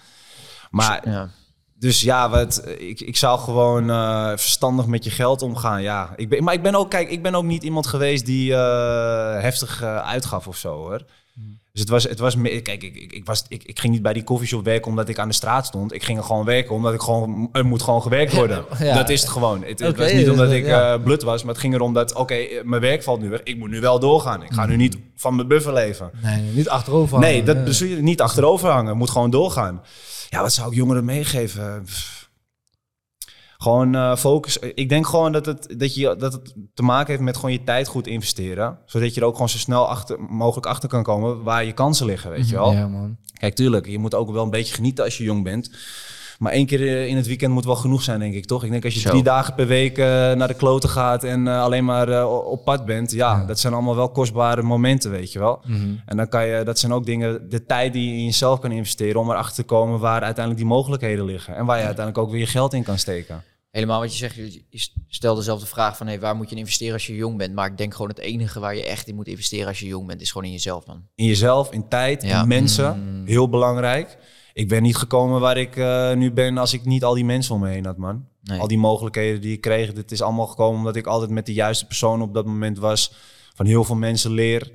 Maar 0.70 1.08
Ja. 1.08 1.28
dus 1.74 2.00
ja, 2.00 2.30
wat, 2.30 2.62
ik, 2.78 3.00
ik 3.00 3.16
zou 3.16 3.38
gewoon 3.40 3.90
eh, 3.90 4.28
verstandig 4.28 4.86
met 4.86 5.04
je 5.04 5.10
geld 5.10 5.42
omgaan. 5.42 5.82
Ja, 5.82 6.12
ik 6.16 6.28
ben, 6.28 6.44
maar 6.44 6.54
ik 6.54 6.62
ben 6.62 6.74
ook, 6.74 6.90
kijk, 6.90 7.10
ik 7.10 7.22
ben 7.22 7.34
ook 7.34 7.44
niet 7.44 7.62
iemand 7.62 7.86
geweest 7.86 8.26
die 8.26 8.54
eh, 8.54 9.40
heftig 9.42 9.82
eh, 9.82 9.96
uitgaf 10.08 10.46
of 10.46 10.56
zo 10.56 10.74
hoor. 10.76 11.04
Dus 11.72 11.80
het 11.80 11.88
was, 11.88 12.04
het 12.04 12.18
was 12.18 12.36
meer, 12.36 12.62
kijk, 12.62 12.82
ik, 12.82 12.96
ik, 12.96 13.12
ik, 13.12 13.24
was, 13.26 13.44
ik, 13.48 13.62
ik 13.64 13.78
ging 13.80 13.92
niet 13.92 14.02
bij 14.02 14.12
die 14.12 14.24
koffieshop 14.24 14.64
werken 14.64 14.90
omdat 14.90 15.08
ik 15.08 15.18
aan 15.18 15.28
de 15.28 15.34
straat 15.34 15.66
stond. 15.66 15.92
Ik 15.94 16.02
ging 16.04 16.18
er 16.18 16.24
gewoon 16.24 16.44
werken 16.44 16.74
omdat 16.74 16.94
ik 16.94 17.00
gewoon, 17.00 17.48
er 17.52 17.64
moet 17.66 17.82
gewoon 17.82 18.02
gewerkt 18.02 18.32
worden. 18.34 18.64
Ja. 18.78 18.94
Dat 18.94 19.08
is 19.08 19.20
het 19.20 19.30
gewoon. 19.30 19.64
Het, 19.64 19.96
was 19.96 20.12
niet 20.12 20.30
omdat 20.30 20.48
dus, 20.48 20.58
ik 20.58 20.66
ja. 20.66 20.94
eh 20.94 21.02
blut 21.02 21.22
was, 21.22 21.42
maar 21.42 21.52
het 21.52 21.60
ging 21.62 21.74
erom 21.74 21.92
dat, 21.94 22.14
oké, 22.14 22.36
mijn 22.64 22.80
werk 22.80 23.02
valt 23.02 23.20
nu 23.20 23.28
weg. 23.28 23.40
Ik 23.44 23.56
moet 23.58 23.70
nu 23.70 23.80
wel 23.80 23.98
doorgaan. 23.98 24.42
Ik 24.42 24.52
ga 24.52 24.66
nu 24.66 24.76
niet 24.76 24.96
van 25.16 25.34
mijn 25.36 25.48
buffer 25.48 25.72
leven. 25.72 26.10
Nee, 26.22 26.42
niet 26.42 26.68
achterover. 26.68 27.18
Nee, 27.18 27.30
hangen. 27.30 27.46
dat 27.46 27.56
Ja. 27.56 27.62
bedoel 27.62 27.88
je 27.96 28.02
niet 28.02 28.20
achterover 28.20 28.68
hangen. 28.70 28.96
Moet 28.96 29.10
gewoon 29.10 29.30
doorgaan. 29.30 29.82
Ja, 30.31 30.41
wat 30.43 30.53
zou 30.53 30.70
ik 30.70 30.76
jongeren 30.76 31.05
meegeven? 31.05 31.83
Pff. 31.83 32.31
Gewoon 33.59 33.95
eh, 33.95 34.16
focus. 34.16 34.59
Ik 34.59 34.89
denk 34.89 35.07
gewoon 35.07 35.33
dat 35.33 35.47
het, 35.47 35.74
dat, 35.78 35.95
je, 35.95 36.16
dat 36.16 36.33
het 36.33 36.55
te 36.74 36.83
maken 36.83 37.07
heeft 37.07 37.22
met 37.22 37.37
gewoon 37.37 37.53
je 37.53 37.64
tijd 37.64 37.89
goed 37.89 38.07
investeren. 38.07 38.78
Zodat 38.87 39.14
je 39.14 39.20
er 39.20 39.26
ook 39.26 39.33
gewoon 39.33 39.49
zo 39.49 39.59
snel 39.59 39.89
achter, 39.89 40.20
mogelijk 40.20 40.66
achter 40.66 40.89
kan 40.89 41.03
komen 41.03 41.43
waar 41.43 41.64
je 41.64 41.72
kansen 41.72 42.07
liggen, 42.07 42.31
weet 42.31 42.49
je 42.49 42.55
wel. 42.55 42.72
Ja, 42.72 42.89
man. 42.89 43.16
Kijk, 43.33 43.55
tuurlijk, 43.55 43.87
je 43.87 43.99
moet 43.99 44.14
ook 44.14 44.31
wel 44.31 44.45
een 44.45 44.51
beetje 44.51 44.74
genieten 44.74 45.05
als 45.05 45.18
je 45.18 45.24
jong 45.24 45.45
bent. 45.45 45.70
Maar 46.41 46.53
één 46.53 46.66
keer 46.66 46.80
eh, 46.80 47.07
in 47.07 47.16
het 47.16 47.26
weekend 47.26 47.53
moet 47.53 47.64
wel 47.64 47.76
genoeg 47.76 48.03
zijn, 48.03 48.18
denk 48.20 48.34
ik, 48.34 48.45
toch? 48.47 48.64
Ik 48.64 48.70
denk 48.70 48.84
als 48.84 48.95
je 48.95 49.01
Zo. 49.01 49.11
drie 49.11 49.22
dagen 49.22 49.55
per 49.55 49.66
week 49.66 49.99
eh, 49.99 50.05
naar 50.32 50.49
de 50.49 50.55
kloten 50.55 50.88
gaat 50.88 51.24
en 51.24 51.49
eh, 51.49 51.62
alleen 51.62 51.84
maar 51.84 52.26
op 52.28 52.64
pad 52.64 52.84
bent. 52.84 53.11
Ja, 53.12 53.45
dat 53.45 53.59
zijn 53.59 53.72
allemaal 53.72 53.97
wel 53.97 54.11
kostbare 54.11 54.62
momenten, 54.62 55.11
weet 55.11 55.32
je 55.32 55.38
wel. 55.38 55.62
Mhm. 55.66 55.95
En 56.07 56.16
dan 56.16 56.28
kan 56.28 56.47
je, 56.47 56.62
dat 56.64 56.78
zijn 56.78 56.93
ook 56.93 57.07
dingen, 57.07 57.49
de 57.49 57.64
tijd 57.66 57.93
die 57.93 58.09
je 58.11 58.16
in 58.18 58.24
jezelf 58.24 58.59
kan 58.61 58.72
investeren 58.72 59.20
om 59.20 59.30
erachter 59.30 59.55
te 59.55 59.62
komen 59.62 59.99
waar 59.99 60.22
uiteindelijk 60.22 60.57
die 60.57 60.74
mogelijkheden 60.74 61.24
liggen. 61.24 61.57
En 61.57 61.66
waar 61.66 61.78
je 61.78 61.84
uiteindelijk 61.84 62.26
ook 62.26 62.30
weer 62.32 62.41
je 62.41 62.47
geld 62.47 62.74
in 62.74 62.82
kan 62.82 62.99
steken. 62.99 63.43
Helemaal 63.70 64.01
wat 64.01 64.12
je 64.12 64.18
zegt, 64.18 64.34
je 64.68 64.88
stelt 65.09 65.36
dezelfde 65.36 65.66
vraag 65.66 65.97
van 65.97 66.07
hey, 66.07 66.20
waar 66.20 66.36
moet 66.36 66.51
je 66.51 66.57
investeren 66.57 66.93
als 66.95 67.07
je 67.07 67.14
jong 67.14 67.36
bent? 67.36 67.55
Maar 67.55 67.66
ik 67.66 67.78
denk 67.78 67.93
gewoon 67.95 68.09
het 68.11 68.18
enige 68.18 68.61
waar 68.61 68.76
je 68.76 68.84
echt 68.84 69.09
in 69.09 69.14
moet 69.14 69.28
investeren 69.28 69.66
als 69.66 69.80
je 69.80 69.86
jong 69.86 70.07
bent, 70.07 70.20
is 70.20 70.30
gewoon 70.30 70.47
in 70.47 70.53
jezelf, 70.53 70.86
man. 70.86 71.03
In 71.14 71.26
jezelf, 71.26 71.72
in 71.72 71.88
tijd, 71.88 72.22
Ja. 72.22 72.43
in 72.43 72.49
mensen. 72.49 73.22
Heel 73.26 73.49
belangrijk. 73.49 74.18
Ik 74.61 74.68
ben 74.68 74.82
niet 74.82 74.96
gekomen 74.96 75.40
waar 75.40 75.56
ik 75.56 75.76
eh, 75.76 76.14
nu 76.14 76.32
ben 76.32 76.58
als 76.58 76.72
ik 76.72 76.84
niet 76.84 77.04
al 77.04 77.14
die 77.14 77.24
mensen 77.24 77.54
om 77.54 77.61
me 77.61 77.68
heen 77.68 77.84
had, 77.84 77.96
man. 77.96 78.26
Nee. 78.42 78.61
Al 78.61 78.68
die 78.68 78.78
mogelijkheden 78.78 79.40
die 79.40 79.52
ik 79.52 79.61
kreeg, 79.61 79.92
dit 79.92 80.12
is 80.12 80.22
allemaal 80.22 80.46
gekomen 80.46 80.78
omdat 80.78 80.96
ik 80.96 81.06
altijd 81.06 81.30
met 81.30 81.46
de 81.46 81.52
juiste 81.52 81.86
persoon 81.86 82.22
op 82.22 82.34
dat 82.34 82.46
moment 82.46 82.78
was. 82.78 83.12
Van 83.54 83.66
heel 83.66 83.84
veel 83.84 83.96
mensen 83.96 84.30
leer. 84.30 84.72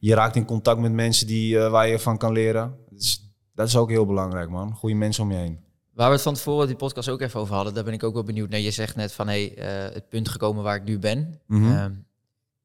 Je 0.00 0.14
raakt 0.14 0.36
in 0.36 0.44
contact 0.44 0.80
met 0.80 0.92
mensen 0.92 1.26
die, 1.26 1.58
eh, 1.58 1.70
waar 1.70 1.88
je 1.88 1.98
van 1.98 2.18
kan 2.18 2.32
leren. 2.32 2.76
Dus 2.88 3.32
dat 3.54 3.68
is 3.68 3.76
ook 3.76 3.90
heel 3.90 4.06
belangrijk, 4.06 4.50
man. 4.50 4.72
Goede 4.72 4.94
mensen 4.94 5.24
om 5.24 5.30
je 5.30 5.36
heen. 5.36 5.58
Waar 5.94 6.08
we 6.08 6.14
het 6.14 6.22
van 6.22 6.34
tevoren 6.34 6.66
die 6.66 6.76
podcast 6.76 7.08
ook 7.08 7.20
even 7.20 7.40
over 7.40 7.54
hadden, 7.54 7.74
daar 7.74 7.84
ben 7.84 7.92
ik 7.92 8.02
ook 8.02 8.14
wel 8.14 8.22
benieuwd 8.22 8.50
naar. 8.50 8.60
Je 8.60 8.70
zegt 8.70 8.96
net 8.96 9.12
van 9.12 9.26
hey, 9.26 9.54
eh, 9.54 9.94
het 9.94 10.08
punt 10.08 10.28
gekomen 10.28 10.62
waar 10.62 10.76
ik 10.76 10.84
nu 10.84 10.98
ben. 10.98 11.40
Ehm, 11.48 11.92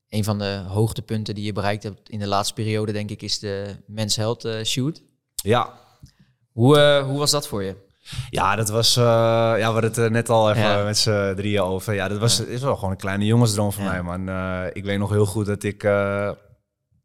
een 0.10 0.24
van 0.24 0.40
de 0.40 0.64
hoogtepunten 0.68 1.36
die 1.36 1.46
je 1.46 1.54
bereikt 1.54 1.84
hebt 1.84 2.10
in 2.10 2.20
de 2.20 2.28
laatste 2.28 2.54
periode, 2.54 2.92
denk 2.92 3.10
ik, 3.10 3.22
is 3.22 3.40
de 3.40 3.76
Men's 3.88 4.16
Health 4.16 4.48
shoot. 4.64 5.04
Ja, 5.36 5.84
Hoe, 6.56 6.80
eh, 6.80 7.04
hoe 7.04 7.18
was 7.20 7.32
dat 7.32 7.48
voor 7.48 7.64
je? 7.64 7.76
Ja, 8.30 8.56
dat 8.56 8.70
was. 8.70 8.98
eh, 8.98 9.04
ja, 9.04 9.56
we 9.58 9.64
hadden 9.64 9.84
het 9.84 9.98
er 9.98 10.12
net 10.12 10.30
al 10.30 10.50
even 10.50 10.62
Ja. 10.62 10.84
met 10.84 10.98
z'n 10.98 11.34
drieën 11.36 11.62
over. 11.62 11.94
Ja, 11.94 12.08
dat 12.08 12.18
was, 12.18 12.40
is 12.40 12.62
wel 12.62 12.76
gewoon 12.76 12.92
een 12.92 12.98
kleine 12.98 13.26
jongensdroom 13.26 13.72
van 13.72 13.84
Ja. 13.84 13.90
mij, 13.92 14.02
man. 14.02 14.30
Eh, 14.30 14.62
ik 14.74 14.84
weet 14.84 15.00
nog 15.00 15.10
heel 15.10 15.26
goed 15.26 15.46
dat 15.46 15.64
ik 15.64 15.84
eh, 15.84 15.92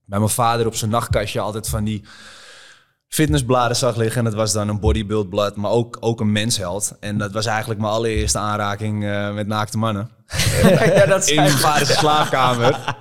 bij 0.04 0.18
mijn 0.18 0.28
vader 0.30 0.66
op 0.66 0.74
zijn 0.74 0.90
nachtkastje 0.90 1.40
altijd 1.40 1.68
van 1.68 1.84
die 1.84 2.04
fitnessbladen 3.10 3.76
zag 3.76 3.96
liggen. 3.96 4.18
En 4.18 4.24
dat 4.24 4.34
was 4.34 4.52
dan 4.52 4.68
een 4.68 4.80
bodybuildblad, 4.80 5.56
maar 5.56 5.70
ook, 5.70 5.96
ook 6.00 6.20
een 6.20 6.32
mensheld. 6.32 6.96
En 7.00 7.18
dat 7.18 7.32
was 7.32 7.46
eigenlijk 7.46 7.80
mijn 7.80 7.92
allereerste 7.92 8.38
aanraking 8.38 9.04
eh, 9.04 9.34
met 9.34 9.46
naakte 9.46 9.78
mannen. 9.78 10.10
ja, 10.94 11.06
dat 11.06 11.28
In 11.28 11.36
mijn 11.36 11.50
vaders 11.50 11.98
slaapkamer. 11.98 12.96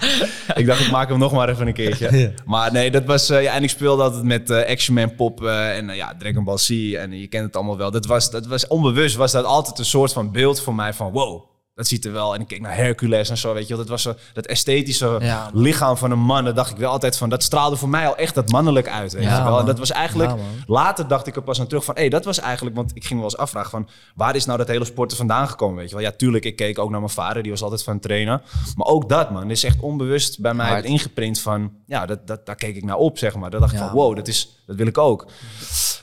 ik 0.56 0.66
dacht, 0.66 0.80
ik 0.80 0.92
maak 0.92 1.10
hem 1.10 1.18
nog 1.20 1.32
maar 1.32 1.50
even 1.50 1.68
een 1.68 1.74
keertje. 1.74 2.34
Maar 2.46 2.72
nee, 2.72 2.92
dat 2.92 3.06
was... 3.06 3.30
eh, 3.30 3.44
ja, 3.44 3.54
en 3.54 3.64
ik 3.64 3.70
speelde 3.70 4.04
altijd 4.04 4.24
met 4.24 4.50
eh, 4.50 4.70
Action 4.70 4.96
Man 4.96 5.16
Pop 5.16 5.46
en 5.46 5.88
ja, 5.96 6.16
Dragon 6.20 6.44
Ball 6.44 6.58
Z. 6.58 6.70
En 6.94 7.20
je 7.20 7.28
kent 7.28 7.46
het 7.46 7.56
allemaal 7.56 7.78
wel. 7.78 7.92
Dat 7.92 8.06
was, 8.06 8.32
dat 8.32 8.46
was 8.48 8.68
onbewust, 8.68 9.16
was 9.16 9.32
dat 9.32 9.46
altijd 9.46 9.80
een 9.80 9.86
soort 9.86 10.14
van 10.14 10.32
beeld 10.32 10.62
voor 10.62 10.76
mij 10.76 10.94
van... 10.94 11.12
Wow, 11.12 11.44
dat 11.80 11.88
ziet 11.88 12.06
er 12.06 12.12
wel... 12.12 12.34
En 12.36 12.42
ik 12.42 12.48
keek 12.48 12.62
naar 12.62 12.76
Hercules 12.76 13.30
en 13.30 13.38
zo, 13.38 13.54
weet 13.54 13.64
je 13.68 13.70
wel. 13.70 13.78
Dat 13.78 13.88
was 13.88 14.02
zo, 14.02 14.16
dat 14.34 14.46
esthetische 14.46 15.18
Ja. 15.20 15.50
lichaam 15.54 15.98
van 15.98 16.12
een 16.12 16.20
man. 16.20 16.46
Dat 16.46 16.56
dacht 16.56 16.72
ik 16.72 16.78
wel 16.78 16.92
altijd 16.92 17.18
van... 17.18 17.30
Dat 17.30 17.44
straalde 17.44 17.76
voor 17.76 17.90
mij 17.90 18.08
al 18.08 18.16
echt 18.16 18.36
dat 18.36 18.52
mannelijk 18.52 18.88
uit, 18.88 19.14
weet 19.14 19.24
Ja, 19.24 19.38
je 19.38 19.44
wel. 19.44 19.60
En 19.60 19.66
dat 19.66 19.80
was 19.80 19.92
eigenlijk... 19.92 20.32
Later 20.68 21.08
dacht 21.08 21.28
ik 21.28 21.36
er 21.36 21.42
pas 21.42 21.60
aan 21.60 21.68
terug 21.68 21.84
van, 21.84 21.94
hé, 21.96 22.00
hey, 22.02 22.10
dat 22.10 22.26
was 22.26 22.40
eigenlijk, 22.40 22.76
want 22.76 22.92
ik 22.94 23.06
ging 23.06 23.20
wel 23.20 23.30
eens 23.30 23.38
afvragen 23.38 23.70
van, 23.70 23.88
waar 24.16 24.36
is 24.36 24.46
nou 24.46 24.58
dat 24.58 24.68
hele 24.68 24.86
sporten 24.86 25.18
vandaan 25.18 25.48
gekomen, 25.48 25.76
weet 25.78 25.90
je 25.90 25.96
wel? 25.96 26.04
Ja, 26.04 26.12
tuurlijk, 26.12 26.46
ik 26.46 26.56
keek 26.56 26.80
ook 26.80 26.90
naar 26.90 27.00
mijn 27.00 27.12
vader, 27.12 27.42
die 27.44 27.52
was 27.52 27.62
altijd 27.62 27.84
van 27.84 28.00
trainen. 28.00 28.42
Maar 28.76 28.88
ook 28.88 29.10
dat, 29.10 29.32
man, 29.32 29.52
is 29.52 29.64
echt 29.64 29.80
onbewust 29.80 30.40
bij 30.42 30.54
mij 30.54 30.82
ingeprint 30.82 31.40
van, 31.42 31.72
ja, 31.86 32.06
dat, 32.06 32.28
dat, 32.28 32.46
daar 32.46 32.56
keek 32.56 32.76
ik 32.76 32.84
naar 32.84 32.98
op, 32.98 33.18
zeg 33.18 33.36
maar. 33.36 33.50
Dat 33.50 33.60
dacht 33.60 33.74
ik 33.74 33.80
van, 33.80 33.92
wow, 33.92 34.16
dat, 34.16 34.28
is, 34.28 34.62
dat 34.66 34.76
wil 34.76 34.88
ik 34.88 34.98
ook. 34.98 35.26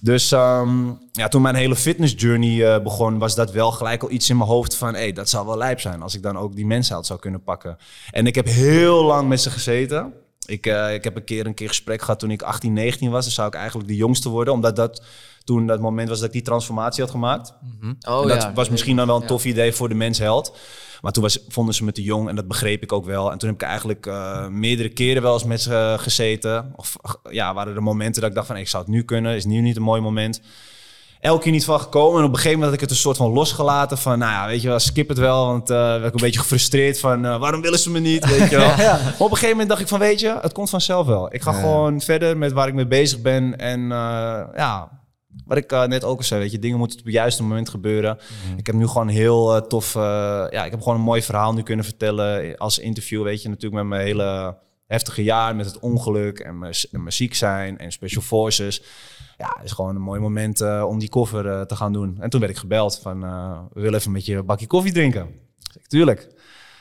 Dus 0.01 0.33
ehm, 0.33 0.87
ja, 1.13 1.29
toen 1.29 1.43
mijn 1.43 1.55
hele 1.55 1.77
fitness 1.77 2.15
journey 2.17 2.75
eh, 2.75 2.83
begon, 2.83 3.19
was 3.19 3.35
dat 3.35 3.51
wel 3.53 3.71
gelijk 3.73 4.03
al 4.03 4.11
iets 4.11 4.31
in 4.31 4.37
mijn 4.37 4.49
hoofd 4.49 4.75
van, 4.75 4.95
hé, 4.95 5.01
hey, 5.01 5.13
dat 5.13 5.29
zou 5.29 5.47
wel 5.47 5.57
lijp 5.67 5.81
zijn 5.81 6.03
als 6.03 6.15
ik 6.15 6.23
dan 6.23 6.39
ook 6.39 6.55
die 6.55 6.67
mensen 6.67 7.05
zou 7.05 7.19
kunnen 7.21 7.43
pakken. 7.43 7.77
En 8.11 8.27
ik 8.27 8.35
heb 8.35 8.47
heel 8.47 9.05
lang 9.05 9.29
met 9.29 9.41
ze 9.41 9.51
gezeten. 9.51 10.13
Ik, 10.47 10.67
eh, 10.67 10.95
ik 10.95 11.05
heb 11.05 11.17
een 11.17 11.25
keer 11.25 11.47
een 11.47 11.55
keer 11.55 11.69
gesprek 11.69 12.01
gehad 12.01 12.19
toen 12.19 12.31
ik 12.31 12.43
18, 12.43 12.73
19 12.73 13.11
was. 13.11 13.25
Dan 13.25 13.33
zou 13.33 13.49
ik 13.49 13.55
eigenlijk 13.55 13.89
de 13.89 13.97
jongste 13.97 14.29
worden. 14.29 14.55
Omdat 14.55 14.77
dat 14.77 15.03
toen 15.45 15.67
dat 15.67 15.81
moment 15.81 16.09
was 16.09 16.19
dat 16.19 16.27
ik 16.27 16.33
die 16.33 16.43
transformatie 16.43 17.03
had 17.03 17.11
gemaakt. 17.11 17.55
Oh, 18.09 18.23
en 18.23 18.29
dat 18.29 18.43
ja. 18.43 18.53
was 18.53 18.69
misschien 18.69 18.97
dan 18.97 19.07
wel 19.07 19.17
een 19.17 19.23
Ja. 19.23 19.29
tof 19.29 19.45
idee 19.45 19.73
voor 19.73 19.89
de 19.89 19.95
mensheld. 19.95 20.57
Maar 21.03 21.13
toen 21.13 21.23
was, 21.23 21.39
vonden 21.49 21.75
ze 21.75 21.85
me 21.85 21.93
te 21.93 22.03
jong 22.03 22.29
en 22.29 22.37
dat 22.37 22.49
begreep 22.49 22.83
ik 22.83 22.93
ook 22.93 23.05
wel. 23.05 23.33
En 23.33 23.39
toen 23.39 23.49
heb 23.49 23.61
ik 23.61 23.67
eigenlijk 23.67 24.07
eh, 24.07 24.49
meerdere 24.49 24.89
keren 24.89 25.23
wel 25.23 25.33
eens 25.33 25.45
met 25.45 25.61
ze 25.61 25.95
gezeten. 25.99 26.73
Of 26.77 26.97
ja, 27.31 27.55
waren 27.55 27.75
er 27.75 27.83
momenten 27.83 28.21
dat 28.21 28.31
ik 28.31 28.37
dacht 28.37 28.47
van 28.47 28.57
ik 28.57 28.69
zou 28.69 28.83
het 28.83 28.93
nu 28.93 29.03
kunnen. 29.03 29.35
Is 29.37 29.45
nu 29.45 29.61
niet 29.61 29.77
een 29.77 29.83
mooi 29.83 30.01
moment. 30.01 30.41
Elke 31.27 31.43
keer 31.43 31.53
niet 31.53 31.65
van 31.65 31.81
gekomen. 31.81 32.19
En 32.19 32.25
op 32.25 32.31
een 32.31 32.37
gegeven 32.37 32.59
moment 32.59 32.71
had 32.71 32.75
ik 32.75 32.81
het 32.81 32.91
een 32.91 33.03
soort 33.03 33.17
van 33.17 33.33
losgelaten. 33.33 33.99
Van, 33.99 34.19
nou 34.19 34.33
ja, 34.33 34.47
weet 34.47 34.63
je 34.63 34.69
wel, 34.69 34.79
skip 34.79 35.09
het 35.09 35.19
wel. 35.19 35.47
Want 35.47 35.71
eh 35.71 35.77
werd 35.77 36.05
ik 36.05 36.15
een 36.15 36.21
beetje 36.21 36.41
gefrustreerd 36.41 37.01
van, 37.01 37.25
eh, 37.25 37.39
waarom 37.39 37.61
willen 37.61 37.79
ze 37.79 37.91
me 37.91 37.99
niet? 37.99 38.29
Weet 38.29 38.51
je 38.51 38.57
wel. 38.57 38.67
Maar 38.77 39.15
op 39.19 39.21
een 39.21 39.27
gegeven 39.27 39.49
moment 39.49 39.69
dacht 39.69 39.81
ik 39.81 39.89
van, 39.89 39.99
weet 39.99 40.21
je, 40.21 40.39
het 40.41 40.53
komt 40.53 40.71
vanzelf 40.71 41.07
wel. 41.07 41.35
Ik 41.35 41.43
ga 41.43 41.53
gewoon 41.53 42.01
verder 42.01 42.37
met 42.37 42.53
waar 42.53 42.69
ik 42.69 42.75
mee 42.75 42.87
bezig 42.87 43.21
ben. 43.21 43.59
En 43.59 43.81
eh, 43.93 44.43
ja, 44.57 45.01
wat 45.47 45.57
ik 45.57 45.71
net 45.71 46.05
ook 46.05 46.19
al 46.19 46.25
zei, 46.25 46.41
weet 46.41 46.51
je, 46.51 46.59
dingen 46.59 46.79
moeten 46.79 46.99
op 46.99 47.05
het 47.05 47.15
juiste 47.15 47.43
moment 47.43 47.69
gebeuren. 47.69 48.19
Ik 48.57 48.67
heb 48.67 48.75
nu 48.75 48.87
gewoon 48.87 49.09
heel 49.09 49.67
tof, 49.67 49.95
ja, 49.95 50.65
ik 50.65 50.71
heb 50.71 50.83
gewoon 50.83 50.99
een 50.99 51.05
mooi 51.05 51.23
verhaal 51.23 51.53
nu 51.53 51.63
kunnen 51.63 51.85
vertellen 51.85 52.57
als 52.57 52.79
interview, 52.79 53.23
weet 53.23 53.43
je, 53.43 53.49
natuurlijk 53.49 53.83
met 53.83 53.91
mijn 53.91 54.07
hele 54.07 54.57
heftige 54.87 55.23
jaar, 55.23 55.57
met 55.57 55.67
het 55.67 55.79
ongeluk 55.79 56.39
en 56.39 56.59
mijn, 56.59 56.75
en 56.93 57.01
mijn 57.01 57.13
ziek 57.13 57.35
zijn 57.35 57.79
en 57.79 57.93
special 57.93 58.23
forces. 58.23 58.83
Ja, 59.39 59.55
het 59.57 59.65
is 59.65 59.73
gewoon 59.73 59.95
een 59.95 60.03
mooi 60.03 60.21
moment 60.21 60.61
eh, 60.61 60.85
om 60.89 60.99
die 60.99 61.09
koffer 61.09 61.49
eh, 61.49 61.61
te 61.61 61.77
gaan 61.77 61.93
doen. 61.93 62.17
En 62.21 62.31
toen 62.31 62.41
werd 62.41 62.53
ik 62.53 62.59
gebeld 62.59 62.99
van, 62.99 63.25
eh, 63.25 63.59
we 63.73 63.81
willen 63.81 63.99
even 63.99 64.13
met 64.13 64.27
je 64.27 64.37
een 64.37 64.47
bakje 64.47 64.67
koffie 64.67 64.93
drinken. 64.93 65.29
Ik 65.75 65.87
tuurlijk. 65.87 66.21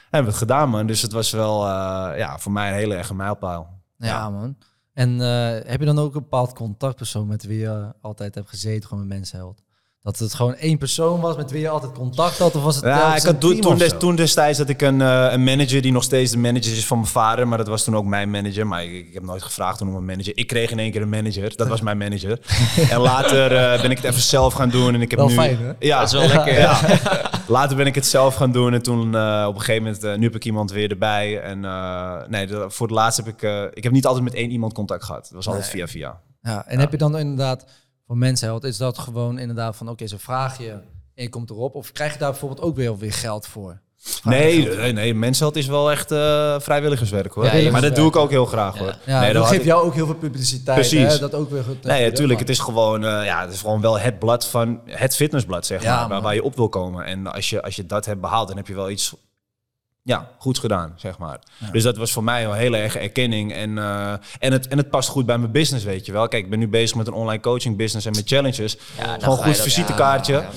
Hebben 0.01 0.33
we 0.33 0.37
het 0.37 0.49
gedaan, 0.49 0.69
man. 0.69 0.87
Dus 0.87 1.01
het 1.01 1.11
was 1.11 1.31
wel 1.31 1.67
ja, 2.15 2.39
voor 2.39 2.51
mij 2.51 2.69
een 2.69 2.75
hele 2.75 2.95
erge 2.95 3.15
mijlpaal. 3.15 3.81
Ja, 3.97 4.29
man. 4.29 4.57
En 4.93 5.19
heb 5.67 5.79
je 5.79 5.85
dan 5.85 5.99
ook 5.99 6.15
een 6.15 6.21
bepaald 6.21 6.53
contactpersoon 6.53 7.27
met 7.27 7.43
wie 7.43 7.59
je 7.59 7.93
altijd 8.01 8.35
hebt 8.35 8.49
gezeten, 8.49 8.89
gewoon 8.89 9.07
met 9.07 9.17
mensenheld? 9.17 9.64
Dat 10.05 10.19
het 10.19 10.33
gewoon 10.33 10.55
één 10.55 10.77
persoon 10.77 11.19
was 11.19 11.35
met 11.35 11.51
wie 11.51 11.61
je 11.61 11.69
altijd 11.69 11.91
contact 11.93 12.37
had? 12.37 12.55
Of 12.55 12.63
was 12.63 12.75
het 12.75 12.83
Ja, 12.85 12.99
telkens 12.99 13.23
ik 13.23 13.25
had 13.31 13.39
toen, 13.41 13.59
toen, 13.59 13.77
des- 13.77 14.15
destijds 14.15 14.57
dat 14.57 14.69
ik 14.69 14.81
een, 14.81 15.01
eh, 15.01 15.27
een 15.31 15.43
manager 15.43 15.81
die 15.81 15.91
nog 15.91 16.03
steeds 16.03 16.31
de 16.31 16.37
manager 16.37 16.71
is 16.71 16.85
van 16.85 16.97
mijn 16.97 17.09
vader, 17.09 17.47
maar 17.47 17.57
dat 17.57 17.67
was 17.67 17.83
toen 17.83 17.95
ook 17.95 18.05
mijn 18.05 18.29
manager. 18.31 18.67
Maar 18.67 18.83
ik, 18.83 18.91
ik 19.07 19.13
heb 19.13 19.23
nooit 19.23 19.43
gevraagd 19.43 19.77
toen 19.77 19.87
om 19.89 19.95
een 19.95 20.05
manager. 20.05 20.37
Ik 20.37 20.47
kreeg 20.47 20.71
in 20.71 20.79
één 20.79 20.91
keer 20.91 21.01
een 21.01 21.09
manager, 21.09 21.55
dat 21.55 21.67
was 21.67 21.81
mijn 21.81 21.97
manager. 21.97 22.39
en 22.91 22.99
later 22.99 23.55
eh, 23.55 23.81
ben 23.81 23.91
ik 23.91 23.97
het 23.97 24.05
even 24.05 24.21
zelf 24.21 24.53
gaan 24.53 24.69
doen 24.69 24.93
en 24.93 25.01
ik 25.01 25.09
heb 25.09 25.19
Wel 25.19 25.27
nu. 25.27 25.33
fijn, 25.33 25.57
hè? 25.57 25.71
Ja, 25.79 25.99
Dat 25.99 26.07
is 26.07 26.13
wel 26.19 26.27
lekker. 26.27 26.59
ja. 26.59 26.79
Later 27.47 27.75
ben 27.77 27.85
ik 27.85 27.95
het 27.95 28.05
zelf 28.05 28.35
gaan 28.35 28.51
doen 28.51 28.73
en 28.73 28.81
toen 28.81 29.15
eh, 29.15 29.45
op 29.47 29.55
een 29.55 29.61
gegeven 29.61 29.83
moment, 29.83 30.17
nu 30.19 30.23
heb 30.25 30.35
ik 30.35 30.45
iemand 30.45 30.71
weer 30.71 30.89
erbij. 30.91 31.41
En 31.41 31.65
eh, 31.65 32.13
nee, 32.27 32.47
de- 32.47 32.65
voor 32.67 32.87
het 32.87 32.95
laatst 32.95 33.17
heb 33.25 33.27
ik, 33.27 33.69
ik 33.73 33.83
heb 33.83 33.91
niet 33.93 34.05
altijd 34.05 34.23
met 34.23 34.33
één 34.33 34.51
iemand 34.51 34.73
contact 34.73 35.03
gehad. 35.03 35.23
Het 35.23 35.33
was 35.33 35.47
altijd 35.47 35.67
via 35.67 35.87
via. 35.87 36.19
Ja, 36.41 36.65
en 36.67 36.79
heb 36.79 36.91
je 36.91 36.97
dan 36.97 37.17
inderdaad 37.17 37.65
voor 38.07 38.17
Mensheld, 38.17 38.63
is 38.63 38.77
dat 38.77 38.97
gewoon 38.97 39.37
inderdaad 39.39 39.75
van, 39.75 39.89
oké, 39.89 40.07
ze 40.07 40.19
vragen 40.19 40.63
je 40.65 40.71
en 40.71 41.23
je 41.23 41.29
komt 41.29 41.49
erop. 41.49 41.75
Of 41.75 41.91
krijg 41.91 42.13
je 42.13 42.19
daar 42.19 42.29
bijvoorbeeld 42.31 42.61
ook 42.61 42.75
weer, 42.75 42.97
weer 42.97 43.13
geld 43.13 43.47
voor? 43.47 43.83
Vraag 43.97 44.33
Nee, 44.33 44.61
geld? 44.61 44.77
nee, 44.77 44.91
nee, 44.93 45.13
Mensheld 45.13 45.55
is 45.55 45.67
wel 45.67 45.91
echt 45.91 46.11
eh, 46.11 46.59
vrijwilligerswerk 46.59 47.33
hoor. 47.33 47.45
Ja, 47.55 47.71
maar 47.71 47.81
dat 47.81 47.95
doe 47.95 48.07
ik 48.07 48.15
ook 48.15 48.29
heel 48.29 48.45
graag 48.45 48.77
hoor. 48.77 48.97
Ja, 49.05 49.19
nee, 49.19 49.33
dat 49.33 49.45
geeft 49.47 49.59
ik- 49.59 49.65
jou 49.65 49.85
ook 49.85 49.93
heel 49.93 50.05
veel 50.05 50.15
publiciteit. 50.15 50.77
Precies. 50.79 51.13
Hè? 51.13 51.19
Dat 51.19 51.33
ook 51.33 51.49
weer 51.49 51.63
goed. 51.63 51.83
Nee, 51.83 52.09
natuurlijk. 52.09 52.39
Het 52.39 52.49
is 52.49 52.59
gewoon, 52.59 53.05
eh, 53.05 53.25
ja, 53.25 53.41
het 53.41 53.53
is 53.53 53.59
gewoon 53.59 53.81
wel 53.81 53.99
het 53.99 54.19
blad 54.19 54.47
van 54.47 54.81
het 54.85 55.15
fitnessblad, 55.15 55.65
zeg 55.65 55.81
Ja, 55.83 55.89
maar, 55.89 55.99
waar, 55.99 56.09
man. 56.09 56.21
waar 56.21 56.33
je 56.35 56.43
op 56.43 56.55
wil 56.55 56.69
komen. 56.69 57.05
En 57.05 57.27
als 57.33 57.49
je, 57.49 57.61
als 57.61 57.75
je 57.75 57.85
dat 57.85 58.05
hebt 58.05 58.21
behaald, 58.21 58.47
dan 58.47 58.57
heb 58.57 58.67
je 58.67 58.75
wel 58.75 58.89
iets 58.89 59.13
ja, 60.05 60.29
goeds 60.37 60.59
gedaan, 60.59 60.93
zeg 60.95 61.17
maar. 61.17 61.39
Dus 61.71 61.83
dat 61.83 61.97
was 61.97 62.11
voor 62.11 62.23
mij 62.23 62.45
wel 62.45 62.53
heel 62.53 62.75
erg 62.75 62.95
erkenning. 62.95 63.53
En, 63.53 63.77
eh, 63.77 64.11
en, 64.39 64.51
het, 64.51 64.67
en 64.67 64.77
het 64.77 64.89
past 64.89 65.09
goed 65.09 65.25
bij 65.25 65.37
mijn 65.37 65.51
business, 65.51 65.85
weet 65.85 66.05
je 66.05 66.11
wel. 66.11 66.27
Kijk, 66.27 66.43
ik 66.43 66.49
ben 66.49 66.59
nu 66.59 66.67
bezig 66.67 66.97
met 66.97 67.07
een 67.07 67.13
online 67.13 67.41
coaching 67.41 67.77
business 67.77 68.05
en 68.05 68.13
met 68.15 68.27
challenges. 68.27 68.77
Ja, 68.97 69.05
dan 69.05 69.21
gewoon 69.21 69.37
goed 69.37 69.57
visitekaartje. 69.57 70.33
ja, 70.33 70.39
ja. 70.41 70.49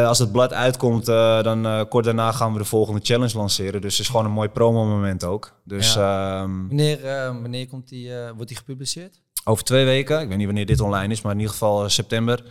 Eh, 0.00 0.06
als 0.06 0.18
het 0.18 0.32
blad 0.32 0.52
uitkomt, 0.52 1.08
eh, 1.08 1.42
dan 1.42 1.88
kort 1.88 2.04
daarna 2.04 2.32
gaan 2.32 2.52
we 2.52 2.58
de 2.58 2.64
volgende 2.64 3.00
challenge 3.02 3.36
lanceren. 3.36 3.80
Dus 3.80 3.92
het 3.92 4.00
is 4.00 4.08
gewoon 4.10 4.24
een 4.24 4.32
mooi 4.32 4.48
promo-moment 4.48 5.24
ook. 5.24 5.52
Dus 5.64 5.96
ehm, 5.96 6.66
Wanneer, 6.66 7.04
eh, 7.04 7.26
wanneer 7.26 7.68
komt 7.68 7.88
die, 7.88 8.14
eh, 8.16 8.30
wordt 8.34 8.48
die 8.48 8.56
gepubliceerd? 8.56 9.20
over 9.44 9.64
twee 9.64 9.84
weken, 9.84 10.20
ik 10.20 10.28
weet 10.28 10.36
niet 10.36 10.46
wanneer 10.46 10.66
dit 10.66 10.80
online 10.80 11.12
is, 11.12 11.22
maar 11.22 11.32
in 11.32 11.38
ieder 11.38 11.52
geval 11.52 11.88
september. 11.88 12.42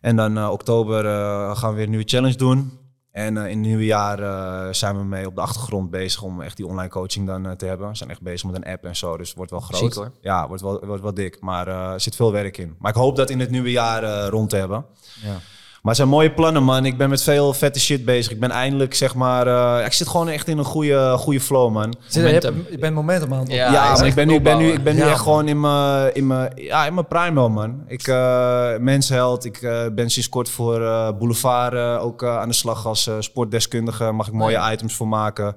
En 0.00 0.16
dan 0.16 0.36
eh, 0.38 0.50
oktober 0.50 1.06
eh, 1.06 1.56
gaan 1.56 1.70
we 1.70 1.74
weer 1.74 1.84
een 1.84 1.90
nieuwe 1.90 2.08
challenge 2.08 2.36
doen. 2.36 2.78
En 3.14 3.36
eh, 3.36 3.42
in 3.42 3.58
het 3.58 3.66
nieuwe 3.66 3.84
jaar 3.84 4.18
eh, 4.18 4.72
zijn 4.72 4.96
we 4.96 5.04
mee 5.04 5.26
op 5.26 5.34
de 5.34 5.40
achtergrond 5.40 5.90
bezig 5.90 6.22
om 6.22 6.40
echt 6.40 6.56
die 6.56 6.66
online 6.66 6.88
coaching 6.88 7.26
dan 7.26 7.46
eh, 7.46 7.52
te 7.52 7.66
hebben. 7.66 7.88
We 7.88 7.96
zijn 7.96 8.10
echt 8.10 8.20
bezig 8.20 8.50
met 8.50 8.56
een 8.56 8.72
app 8.72 8.84
en 8.84 8.96
zo, 8.96 9.16
dus 9.16 9.28
het 9.28 9.36
wordt 9.36 9.50
wel 9.50 9.60
groot. 9.60 9.80
Ziek, 9.80 9.94
hoor. 9.94 10.12
Ja, 10.20 10.48
wordt 10.48 10.62
wel, 10.62 10.86
wordt 10.86 11.02
wel 11.02 11.14
dik, 11.14 11.40
maar 11.40 11.68
er 11.68 12.00
zit 12.00 12.16
veel 12.16 12.32
werk 12.32 12.58
in. 12.58 12.76
Maar 12.78 12.90
ik 12.90 12.96
hoop 12.96 13.16
dat 13.16 13.30
in 13.30 13.40
het 13.40 13.50
nieuwe 13.50 13.70
jaar 13.70 14.28
rond 14.28 14.50
te 14.50 14.56
hebben. 14.56 14.84
Ja. 15.22 15.36
Maar 15.84 15.92
het 15.92 16.02
zijn 16.02 16.14
mooie 16.14 16.30
plannen, 16.32 16.62
man. 16.62 16.84
Ik 16.84 16.96
ben 16.96 17.08
met 17.08 17.22
veel 17.22 17.52
vette 17.52 17.80
shit 17.80 18.04
bezig. 18.04 18.32
Ik 18.32 18.40
ben 18.40 18.50
eindelijk, 18.50 18.94
zeg 18.94 19.14
maar... 19.14 19.46
eh, 19.78 19.86
ik 19.86 19.92
zit 19.92 20.08
gewoon 20.08 20.28
echt 20.28 20.48
in 20.48 20.58
een 20.58 20.64
goede, 20.64 21.14
goede 21.18 21.40
flow, 21.40 21.72
man. 21.72 21.94
Zit, 22.06 22.14
je, 22.14 22.20
Momentum. 22.20 22.54
hebt- 22.56 22.70
je 22.70 22.78
bent 22.78 22.94
momentum 22.94 23.32
aan 23.32 23.38
het 23.38 23.50
Ja, 23.52 23.66
op- 23.68 23.72
Ja, 23.74 23.92
maar 23.96 24.06
ik 24.06 24.14
ben 24.14 24.26
nu, 24.26 24.34
ik 24.34 24.42
ben 24.42 24.58
nu, 24.58 24.72
ik 24.72 24.82
ben 24.84 24.94
nu 24.94 25.00
Ja, 25.00 25.10
echt 25.10 25.20
gewoon 25.20 25.48
in 25.48 25.60
mijn, 25.60 26.14
in 26.14 26.26
mijn, 26.26 26.52
ja, 26.54 26.86
in 26.86 26.94
mijn 26.94 27.06
prime 27.06 27.48
man. 27.48 27.82
Ik 27.86 28.06
uh, 28.06 28.76
mensheld. 28.78 29.44
Ik 29.44 29.62
eh, 29.62 29.82
ben 29.94 30.10
sinds 30.10 30.28
kort 30.28 30.48
voor 30.48 30.82
eh, 30.82 31.08
Boulevard 31.18 32.00
ook 32.00 32.22
eh, 32.22 32.38
aan 32.38 32.48
de 32.48 32.54
slag 32.54 32.86
als 32.86 33.06
eh, 33.06 33.14
sportdeskundige. 33.18 34.12
Mag 34.12 34.26
ik 34.26 34.32
mooie 34.32 34.70
items 34.72 34.94
voor 34.94 35.08
maken. 35.08 35.56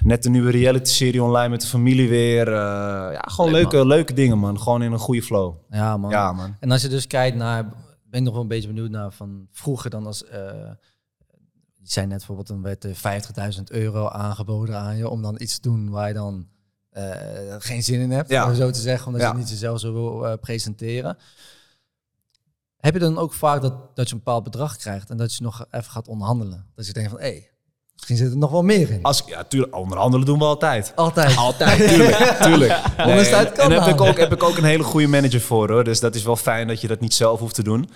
Net 0.00 0.22
de 0.22 0.30
nieuwe 0.30 0.50
reality-serie 0.50 1.22
online 1.22 1.48
met 1.48 1.60
de 1.60 1.66
familie 1.66 2.08
weer. 2.08 2.48
eh, 2.48 2.54
ja, 3.12 3.22
gewoon 3.26 3.50
Leuk, 3.50 3.72
leuke, 3.72 3.86
leuke 3.86 4.12
dingen, 4.12 4.38
man. 4.38 4.60
Gewoon 4.60 4.82
in 4.82 4.92
een 4.92 4.98
goede 4.98 5.22
flow. 5.22 5.54
Ja, 5.70 5.96
man. 5.96 6.10
Ja, 6.10 6.32
man. 6.32 6.56
En 6.60 6.70
als 6.70 6.82
je 6.82 6.88
dus 6.88 7.06
kijkt 7.06 7.36
naar, 7.36 7.64
ben 8.14 8.22
ik 8.22 8.28
nog 8.28 8.32
wel 8.34 8.42
een 8.42 8.48
beetje 8.56 8.68
benieuwd 8.68 8.90
naar 8.90 9.12
van 9.12 9.48
vroeger 9.50 9.90
dan 9.90 10.06
als, 10.06 10.24
eh 10.24 10.70
je 11.76 11.90
zei 11.90 12.06
net 12.06 12.16
bijvoorbeeld, 12.16 12.46
dan 12.46 12.62
werd 12.62 12.84
er 12.84 12.94
50.000 13.56 13.62
euro 13.64 14.08
aangeboden 14.08 14.76
aan 14.78 14.96
je 14.96 15.08
om 15.08 15.22
dan 15.22 15.36
iets 15.40 15.54
te 15.54 15.60
doen 15.68 15.90
waar 15.90 16.08
je 16.08 16.14
dan 16.14 16.48
eh, 16.90 17.54
geen 17.58 17.82
zin 17.82 18.00
in 18.00 18.10
hebt, 18.10 18.28
Ja. 18.30 18.48
om 18.48 18.54
zo 18.54 18.70
te 18.70 18.80
zeggen, 18.80 19.06
omdat 19.06 19.22
je 19.22 19.26
Ja. 19.28 19.34
niet 19.34 19.48
jezelf 19.48 19.80
zo 19.80 19.92
wil 19.92 20.26
eh, 20.26 20.38
presenteren. 20.40 21.18
Heb 22.76 22.92
je 22.94 23.00
dan 23.00 23.18
ook 23.18 23.32
vaak 23.32 23.60
dat, 23.62 23.96
dat 23.96 24.08
je 24.08 24.12
een 24.14 24.22
bepaald 24.24 24.44
bedrag 24.44 24.76
krijgt 24.76 25.10
en 25.10 25.16
dat 25.16 25.34
je 25.34 25.42
nog 25.42 25.66
even 25.70 25.90
gaat 25.90 26.08
onderhandelen? 26.08 26.66
Dat 26.74 26.86
je 26.86 26.92
denkt 26.92 27.10
van, 27.10 27.20
hé, 27.20 27.26
hey, 27.26 27.50
misschien 27.94 28.16
zit 28.16 28.30
er 28.30 28.36
nog 28.36 28.50
wel 28.50 28.62
meer 28.62 28.90
in. 28.90 29.02
Als, 29.02 29.22
ja, 29.26 29.44
tuurlijk, 29.48 29.76
onderhandelen 29.76 30.26
doen 30.26 30.38
we 30.38 30.44
altijd. 30.44 30.92
Altijd. 30.94 31.36
Altijd, 31.36 31.88
tuurlijk, 31.88 32.16
tuurlijk. 32.46 32.72
En 32.96 33.06
daar 33.54 33.84
heb 33.84 33.94
ik, 33.94 34.00
ook, 34.00 34.18
heb 34.18 34.32
ik 34.32 34.42
ook 34.42 34.56
een 34.56 34.64
hele 34.64 34.82
goede 34.82 35.06
manager 35.06 35.40
voor, 35.40 35.70
hoor. 35.70 35.84
Dus 35.84 36.00
dat 36.00 36.14
is 36.14 36.22
wel 36.22 36.36
fijn 36.36 36.68
dat 36.68 36.80
je 36.80 36.88
dat 36.88 37.00
niet 37.00 37.14
zelf 37.14 37.40
hoeft 37.40 37.54
te 37.54 37.62
doen. 37.62 37.90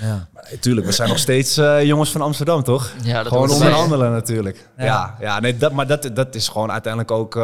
Ja. 0.00 0.28
Nee, 0.50 0.58
tuurlijk, 0.58 0.86
we 0.86 0.92
zijn 0.92 1.08
nog 1.08 1.18
steeds 1.18 1.56
eh, 1.56 1.82
jongens 1.82 2.10
van 2.10 2.20
Amsterdam, 2.20 2.62
toch? 2.62 2.92
Ja, 3.02 3.22
dat 3.22 3.32
gewoon 3.32 3.50
onderhandelen 3.50 4.12
natuurlijk. 4.12 4.68
Ja. 4.76 4.84
Ja, 4.84 5.16
ja, 5.20 5.40
nee, 5.40 5.56
dat, 5.56 5.72
maar 5.72 5.86
dat, 5.86 6.10
dat 6.14 6.34
is 6.34 6.48
gewoon 6.48 6.70
uiteindelijk 6.70 7.12
ook 7.12 7.36
eh, 7.36 7.42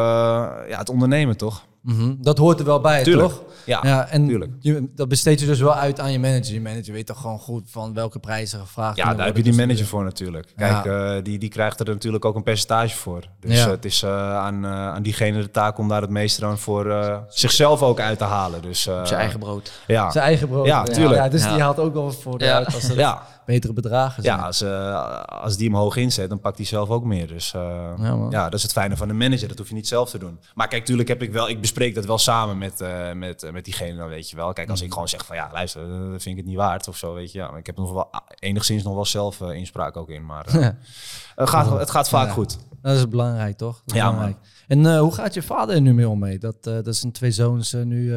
ja, 0.68 0.78
het 0.78 0.88
ondernemen, 0.88 1.36
toch? 1.36 1.62
Mhm. 1.82 2.14
Dat 2.18 2.38
hoort 2.38 2.58
er 2.58 2.64
wel 2.64 2.80
bij, 2.80 3.02
Tuurlijk. 3.02 3.28
toch? 3.28 3.42
Ja, 3.64 3.80
Ja, 3.82 4.08
en 4.08 4.26
tuurlijk. 4.26 4.52
Je, 4.60 4.88
dat 4.94 5.08
besteed 5.08 5.40
je 5.40 5.46
dus 5.46 5.60
wel 5.60 5.74
uit 5.74 6.00
aan 6.00 6.12
je 6.12 6.18
manager. 6.18 6.52
Je 6.54 6.60
manager 6.60 6.92
weet 6.92 7.06
toch 7.06 7.20
gewoon 7.20 7.38
goed 7.38 7.62
van 7.70 7.94
welke 7.94 8.18
prijzen 8.18 8.60
gevraagd 8.60 8.96
Ja, 8.96 9.14
daar 9.14 9.26
heb 9.26 9.36
je 9.36 9.42
die 9.42 9.54
manager 9.54 9.86
voor 9.86 10.04
natuurlijk. 10.04 10.52
Kijk, 10.56 10.84
eh, 10.84 11.14
die, 11.22 11.38
die 11.38 11.48
krijgt 11.48 11.80
er 11.80 11.86
natuurlijk 11.86 12.24
ook 12.24 12.34
een 12.34 12.42
percentage 12.42 12.96
voor. 12.96 13.24
Dus 13.40 13.58
Ja. 13.58 13.64
eh, 13.64 13.70
het 13.70 13.84
is 13.84 14.02
eh, 14.02 14.36
aan, 14.36 14.66
aan 14.66 15.02
diegene 15.02 15.40
de 15.40 15.50
taak 15.50 15.78
om 15.78 15.88
daar 15.88 16.00
het 16.00 16.10
meeste 16.10 16.40
dan 16.40 16.58
voor 16.58 16.90
eh, 16.90 17.16
zichzelf 17.28 17.82
ook 17.82 18.00
uit 18.00 18.18
te 18.18 18.24
halen. 18.24 18.62
Dus, 18.62 18.86
eh, 18.86 19.04
zijn 19.04 19.20
eigen 19.20 19.38
brood. 19.38 19.72
Ja, 19.86 20.10
Zijn 20.10 20.24
eigen 20.24 20.48
brood. 20.48 20.66
Ja, 20.66 20.82
tuurlijk. 20.82 21.14
Ja, 21.20 21.28
dus 21.28 21.42
Ja. 21.44 21.52
die 21.52 21.62
haalt 21.62 21.78
ook 21.78 21.94
wel 21.94 22.10
voor 22.12 22.42
Ja. 22.42 22.54
uit 22.56 22.74
als 22.74 22.88
er 22.88 22.98
ja, 22.98 23.22
betere 23.46 23.72
bedragen 23.72 24.22
zijn. 24.22 24.38
ja 24.38 24.44
als, 24.46 24.60
eh, 24.62 25.22
als 25.42 25.56
die 25.56 25.68
hem 25.68 25.76
hoog 25.76 25.96
inzet, 25.96 26.28
dan 26.28 26.40
pakt 26.40 26.56
hij 26.56 26.66
zelf 26.66 26.88
ook 26.88 27.04
meer. 27.04 27.26
Dus 27.26 27.54
eh, 27.54 27.92
ja, 28.30 28.44
dat 28.44 28.54
is 28.54 28.62
het 28.62 28.72
fijne 28.72 28.96
van 28.96 29.08
de 29.08 29.14
manager. 29.14 29.48
Dat 29.48 29.58
hoef 29.58 29.68
je 29.68 29.74
niet 29.74 29.88
zelf 29.88 30.10
te 30.10 30.18
doen. 30.18 30.38
Maar 30.54 30.68
kijk, 30.68 30.84
tuurlijk 30.84 31.08
heb 31.08 31.22
ik 31.22 31.32
wel, 31.32 31.48
ik 31.48 31.60
bespreek 31.72 31.94
dat 31.94 32.04
wel 32.06 32.18
samen 32.18 32.58
met, 32.58 32.80
eh, 32.80 33.12
met, 33.12 33.42
eh, 33.42 33.52
met 33.52 33.64
diegene, 33.64 33.96
dan 33.96 34.08
weet 34.08 34.30
je 34.30 34.36
wel. 34.36 34.52
Kijk, 34.52 34.70
als 34.70 34.80
ik 34.80 34.92
gewoon 34.92 35.08
zeg 35.08 35.26
van 35.26 35.36
ja, 35.36 35.48
luister, 35.52 35.82
eh, 35.82 36.08
vind 36.08 36.24
ik 36.26 36.36
het 36.36 36.44
niet 36.46 36.56
waard 36.56 36.88
of 36.88 36.96
zo, 36.96 37.14
weet 37.14 37.32
je. 37.32 37.38
Ja, 37.38 37.50
maar 37.50 37.58
ik 37.58 37.66
heb 37.66 37.76
nog 37.76 37.92
wel 37.92 38.10
enigszins 38.38 38.82
nog 38.82 38.94
wel 38.94 39.04
zelf 39.04 39.40
eh, 39.40 39.50
inspraak 39.52 39.96
ook 39.96 40.08
in. 40.08 40.24
Maar 40.26 40.44
het, 41.34 41.48
gaat, 41.48 41.78
het 41.78 41.90
gaat 41.90 42.08
vaak 42.08 42.26
Ja. 42.26 42.32
goed. 42.32 42.58
Dat 42.82 42.96
is 42.96 43.08
belangrijk, 43.08 43.56
toch? 43.56 43.82
Dat 43.84 43.94
is 43.94 44.00
Ja, 44.02 44.08
belangrijk. 44.10 44.36
En 44.68 44.96
hoe 44.98 45.14
gaat 45.14 45.34
je 45.34 45.42
vader 45.42 45.74
er 45.74 45.80
nu 45.80 45.94
mee 45.94 46.08
om 46.08 46.18
mee? 46.18 46.38
Dat, 46.38 46.62
dat 46.64 46.96
zijn 46.96 47.12
twee 47.12 47.30
zoons 47.30 47.72
nu 47.72 48.14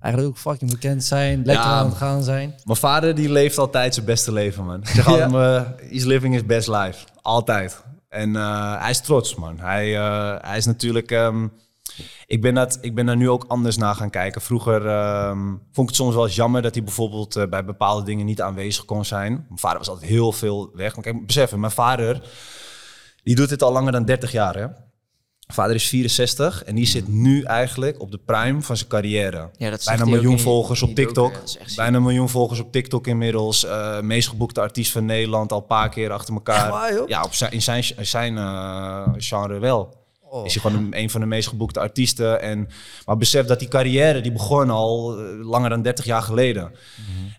eigenlijk 0.00 0.32
ook 0.32 0.38
fucking 0.38 0.70
bekend 0.70 1.04
zijn, 1.04 1.36
lekker 1.44 1.64
Ja. 1.64 1.70
aan 1.70 1.86
het 1.86 1.96
gaan 1.96 2.22
zijn. 2.22 2.54
Mijn 2.64 2.78
vader 2.78 3.14
die 3.14 3.30
leeft 3.32 3.58
altijd 3.58 3.94
zijn 3.94 4.06
beste 4.06 4.32
leven, 4.32 4.64
man. 4.64 4.80
Ik 4.80 4.86
zeg 4.88 5.06
altijd, 5.06 5.32
eh, 5.32 5.62
he's 5.90 6.04
living 6.04 6.34
his 6.34 6.46
best 6.46 6.68
life. 6.68 7.06
Altijd. 7.22 7.82
En 8.08 8.34
hij 8.80 8.90
is 8.90 9.00
trots, 9.00 9.34
man. 9.34 9.58
Hij, 9.58 9.90
hij 10.42 10.56
is 10.56 10.66
natuurlijk... 10.66 11.10
ehm, 11.10 11.48
ik, 12.28 12.40
ben 12.40 12.54
dat, 12.54 12.78
ik 12.80 12.94
ben 12.94 13.06
daar 13.06 13.16
nu 13.16 13.30
ook 13.30 13.44
anders 13.48 13.76
naar 13.76 13.94
gaan 13.94 14.10
kijken. 14.10 14.40
Vroeger 14.40 14.86
ehm, 14.86 15.46
vond 15.46 15.76
ik 15.76 15.86
het 15.86 15.94
soms 15.94 16.14
wel 16.14 16.24
eens 16.24 16.34
jammer 16.34 16.62
dat 16.62 16.74
hij 16.74 16.84
bijvoorbeeld 16.84 17.36
eh, 17.36 17.46
bij 17.46 17.64
bepaalde 17.64 18.04
dingen 18.04 18.26
niet 18.26 18.40
aanwezig 18.40 18.84
kon 18.84 19.04
zijn. 19.04 19.32
Mijn 19.32 19.58
vader 19.58 19.78
was 19.78 19.88
altijd 19.88 20.10
heel 20.10 20.32
veel 20.32 20.70
weg. 20.74 20.94
Maar 20.94 21.04
kijk, 21.04 21.26
besef, 21.26 21.54
mijn 21.54 21.72
vader 21.72 22.22
die 23.22 23.34
doet 23.34 23.48
dit 23.48 23.62
al 23.62 23.72
langer 23.72 23.92
dan 23.92 24.04
30 24.04 24.32
jaar, 24.32 24.54
hè. 24.54 24.60
Mijn 24.60 25.60
vader 25.60 25.74
is 25.74 25.88
64 25.88 26.64
en 26.64 26.74
die 26.74 26.86
zit 26.86 27.08
nu 27.08 27.42
eigenlijk 27.42 28.00
op 28.00 28.10
de 28.10 28.18
prime 28.18 28.62
van 28.62 28.76
zijn 28.76 28.88
carrière. 28.88 29.50
Ja, 29.56 29.70
dat 29.70 29.82
zegt 29.82 29.96
Bijna 29.96 30.02
een 30.02 30.18
miljoen 30.18 30.36
in 30.36 30.42
volgers 30.42 30.82
op 30.82 30.94
TikTok. 30.94 31.32
Bijna 31.76 31.96
een 31.96 32.02
miljoen 32.02 32.28
volgers 32.28 32.60
op 32.60 32.72
TikTok 32.72 33.06
inmiddels. 33.06 33.64
Eh 33.64 34.00
meest 34.00 34.28
geboekte 34.28 34.60
artiest 34.60 34.92
van 34.92 35.04
Nederland 35.04 35.52
al 35.52 35.58
een 35.58 35.66
paar 35.66 35.88
keer 35.88 36.10
achter 36.10 36.34
elkaar. 36.34 36.70
Waar, 36.70 37.08
ja, 37.08 37.22
op 37.22 37.34
zijn, 37.34 37.52
in 37.52 37.62
zijn, 37.62 37.84
zijn 38.00 38.36
eh, 38.38 39.08
genre 39.16 39.58
wel. 39.58 39.97
Oh. 40.30 40.46
Is 40.46 40.54
hij 40.54 40.62
gewoon 40.62 40.84
een, 40.84 40.98
een 40.98 41.10
van 41.10 41.20
de 41.20 41.26
meest 41.26 41.48
geboekte 41.48 41.80
artiesten. 41.80 42.40
En, 42.40 42.68
maar 43.06 43.16
besef 43.16 43.46
dat 43.46 43.58
die 43.58 43.68
carrière 43.68 44.20
die 44.20 44.32
begon 44.32 44.70
al 44.70 45.18
eh, 45.18 45.24
langer 45.46 45.70
dan 45.70 45.82
30 45.82 46.04
jaar 46.04 46.22
geleden. 46.22 46.72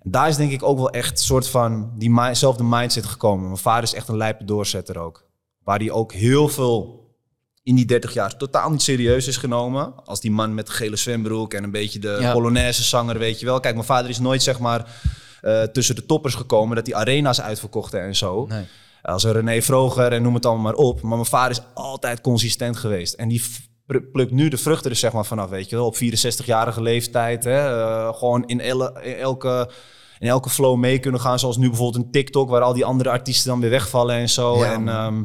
En 0.01 0.11
daar 0.11 0.27
is 0.27 0.35
denk 0.35 0.51
ik 0.51 0.63
ook 0.63 0.77
wel 0.77 0.89
echt 0.89 1.19
soort 1.19 1.47
van 1.47 1.91
diezelfde 1.97 2.63
mindset 2.63 3.05
gekomen. 3.05 3.45
Mijn 3.45 3.57
vader 3.57 3.83
is 3.83 3.93
echt 3.93 4.07
een 4.07 4.17
lijpe 4.17 4.43
doorzetter 4.43 4.97
ook. 4.97 5.27
Waar 5.63 5.79
hij 5.79 5.91
ook 5.91 6.13
heel 6.13 6.47
veel 6.47 7.07
in 7.63 7.75
die 7.75 7.85
30 7.85 8.13
jaar 8.13 8.37
totaal 8.37 8.69
niet 8.69 8.81
serieus 8.81 9.27
is 9.27 9.37
genomen. 9.37 10.05
Als 10.05 10.21
die 10.21 10.31
man 10.31 10.53
met 10.53 10.65
de 10.65 10.71
gele 10.71 10.95
zwembroek 10.95 11.53
en 11.53 11.63
een 11.63 11.71
beetje 11.71 11.99
de 11.99 12.17
Ja. 12.19 12.31
Polonaise 12.33 12.83
zanger, 12.83 13.17
weet 13.17 13.39
je 13.39 13.45
wel. 13.45 13.59
Kijk, 13.59 13.73
mijn 13.73 13.85
vader 13.85 14.09
is 14.09 14.19
nooit 14.19 14.43
zeg 14.43 14.59
maar 14.59 15.01
eh, 15.41 15.63
tussen 15.63 15.95
de 15.95 16.05
toppers 16.05 16.35
gekomen. 16.35 16.75
Dat 16.75 16.85
die 16.85 16.95
arena's 16.95 17.41
uitverkochten 17.41 18.01
en 18.01 18.15
zo. 18.15 18.45
Nee. 18.45 18.65
Als 19.01 19.23
een 19.23 19.31
René 19.31 19.61
Vroger 19.61 20.11
en 20.11 20.21
noem 20.21 20.33
het 20.33 20.45
allemaal 20.45 20.63
maar 20.63 20.73
op. 20.73 21.01
Maar 21.01 21.17
mijn 21.17 21.25
vader 21.25 21.51
is 21.51 21.61
altijd 21.73 22.21
consistent 22.21 22.77
geweest. 22.77 23.13
En 23.13 23.27
die 23.27 23.41
plukt 24.11 24.31
nu 24.31 24.47
de 24.47 24.57
vruchten 24.57 24.91
er 24.91 24.97
zeg 24.97 25.11
maar 25.11 25.25
vanaf, 25.25 25.49
weet 25.49 25.69
je 25.69 25.75
wel. 25.75 25.85
Op 25.85 25.95
64-jarige 25.95 26.81
leeftijd. 26.81 27.43
Hè, 27.43 27.81
eh, 27.81 28.13
gewoon 28.13 28.45
in, 28.45 28.61
elke... 29.19 29.69
In 30.19 30.27
elke 30.27 30.49
flow 30.49 30.77
mee 30.77 30.99
kunnen 30.99 31.21
gaan, 31.21 31.39
zoals 31.39 31.57
nu 31.57 31.67
bijvoorbeeld 31.67 32.05
een 32.05 32.11
TikTok, 32.11 32.49
waar 32.49 32.61
al 32.61 32.73
die 32.73 32.85
andere 32.85 33.09
artiesten 33.09 33.49
dan 33.49 33.59
weer 33.59 33.69
wegvallen 33.69 34.15
en 34.15 34.29
zo. 34.29 34.57
Ja, 34.57 34.73
en 34.73 34.87
ehm, 34.87 35.23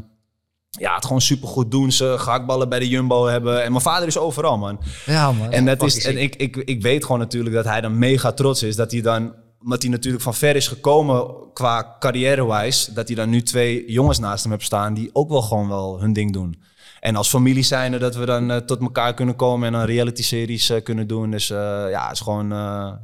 ja, 0.79 0.95
het 0.95 1.05
gewoon 1.05 1.20
supergoed 1.20 1.70
doen. 1.70 1.93
Ze 1.93 2.14
gehaktballen 2.18 2.68
bij 2.68 2.79
de 2.79 2.89
Jumbo 2.89 3.27
hebben. 3.27 3.62
En 3.62 3.70
mijn 3.70 3.83
vader 3.83 4.09
is 4.09 4.18
overal, 4.18 4.59
man. 4.59 4.81
Ja, 5.07 5.33
man. 5.33 5.51
En, 5.51 5.64
dat 5.64 5.83
is, 5.83 6.05
en 6.05 6.18
ik, 6.18 6.37
ik, 6.37 6.57
ik 6.57 6.83
weet 6.83 7.05
gewoon 7.05 7.18
natuurlijk 7.18 7.55
dat 7.55 7.64
hij 7.64 7.81
dan 7.81 7.99
mega 7.99 8.33
trots 8.33 8.62
is. 8.62 8.77
Dat 8.77 8.91
hij 8.91 9.01
dan, 9.01 9.35
omdat 9.65 9.83
hij 9.83 9.91
natuurlijk 9.91 10.23
van 10.23 10.35
ver 10.35 10.57
is 10.57 10.69
gekomen 10.69 11.27
qua 11.53 11.97
carrière-wise, 11.99 12.93
dat 12.93 13.07
hij 13.07 13.17
dan 13.17 13.31
nu 13.31 13.43
twee 13.43 13.91
jongens 13.91 14.19
naast 14.19 14.43
hem 14.43 14.53
heeft 14.53 14.65
staan 14.65 14.95
die 14.95 15.11
ook 15.12 15.29
wel 15.29 15.43
gewoon 15.43 15.69
wel 15.69 16.01
hun 16.01 16.12
ding 16.12 16.33
doen. 16.33 16.62
En 17.01 17.17
als 17.17 17.29
familie 17.29 17.62
zijnde 17.62 17.99
dat 17.99 18.15
we 18.15 18.25
dan 18.25 18.51
eh, 18.51 18.57
tot 18.57 18.81
elkaar 18.81 19.15
kunnen 19.15 19.37
komen 19.37 19.67
en 19.67 19.73
dan 19.73 19.85
reality-series 19.85 20.71
eh, 20.71 20.83
kunnen 20.83 21.07
doen. 21.07 21.31
Dus 21.31 21.51
eh, 21.51 21.59
ja, 21.91 22.03
het 22.03 22.12
is 22.12 22.21
gewoon, 22.21 22.51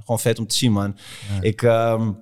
gewoon 0.00 0.20
vet 0.20 0.38
om 0.38 0.46
te 0.46 0.56
zien, 0.56 0.72
man. 0.72 0.96
Ik, 1.40 1.62
ehm, 1.62 2.12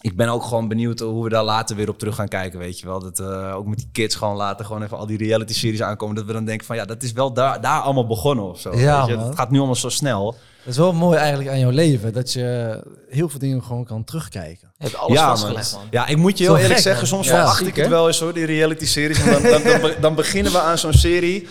ik 0.00 0.16
ben 0.16 0.28
ook 0.28 0.42
gewoon 0.42 0.68
benieuwd 0.68 1.00
hoe 1.00 1.24
we 1.24 1.30
daar 1.30 1.44
later 1.44 1.76
weer 1.76 1.88
op 1.88 1.98
terug 1.98 2.14
gaan 2.14 2.28
kijken, 2.28 2.58
weet 2.58 2.78
je 2.78 2.86
wel. 2.86 3.00
Dat 3.00 3.22
ook 3.52 3.66
met 3.66 3.78
die 3.78 3.88
kids 3.92 4.14
gewoon 4.14 4.36
later 4.36 4.64
gewoon 4.66 4.82
even 4.82 4.98
al 4.98 5.06
die 5.06 5.18
reality-series 5.18 5.82
aankomen. 5.82 6.14
Dat 6.14 6.24
we 6.24 6.32
dan 6.32 6.44
denken 6.44 6.66
van 6.66 6.76
ja, 6.76 6.84
dat 6.84 7.02
is 7.02 7.12
wel 7.12 7.32
daar, 7.32 7.60
daar 7.60 7.80
allemaal 7.80 8.06
begonnen 8.06 8.44
of 8.44 8.60
zo. 8.60 8.76
Ja, 8.76 8.98
weet 8.98 9.08
je? 9.08 9.16
man. 9.16 9.26
Het 9.26 9.36
gaat 9.36 9.50
nu 9.50 9.58
allemaal 9.58 9.74
zo 9.74 9.88
snel. 9.88 10.36
Dat 10.66 10.74
is 10.74 10.80
wel 10.80 10.92
mooi 10.92 11.18
eigenlijk 11.18 11.50
aan 11.50 11.58
jouw 11.58 11.70
leven. 11.70 12.12
Dat 12.12 12.32
je 12.32 12.80
heel 13.08 13.28
veel 13.28 13.38
dingen 13.38 13.62
gewoon 13.62 13.84
kan 13.84 14.04
terugkijken. 14.04 14.72
Je 14.78 14.84
hebt 14.84 14.96
alles 14.96 15.18
ja, 15.18 15.28
vastgelegd, 15.28 15.72
man. 15.72 15.82
Ja, 15.90 16.06
ik 16.06 16.16
moet 16.16 16.38
je 16.38 16.44
heel 16.44 16.54
eerlijk 16.54 16.74
gek, 16.74 16.82
zeggen, 16.82 17.06
soms 17.06 17.28
Ja, 17.28 17.54
ziek, 17.54 17.66
ik 17.66 17.76
het 17.76 17.88
wel 17.88 18.06
eens 18.06 18.20
hoor, 18.20 18.32
die 18.32 18.44
reality-series. 18.44 19.18
En 19.18 19.32
Dan, 19.32 19.42
dan, 19.42 19.62
dan, 19.62 19.90
dan 20.00 20.14
beginnen 20.14 20.52
we 20.52 20.60
aan 20.60 20.78
zo'n 20.78 20.92
serie 20.92 21.48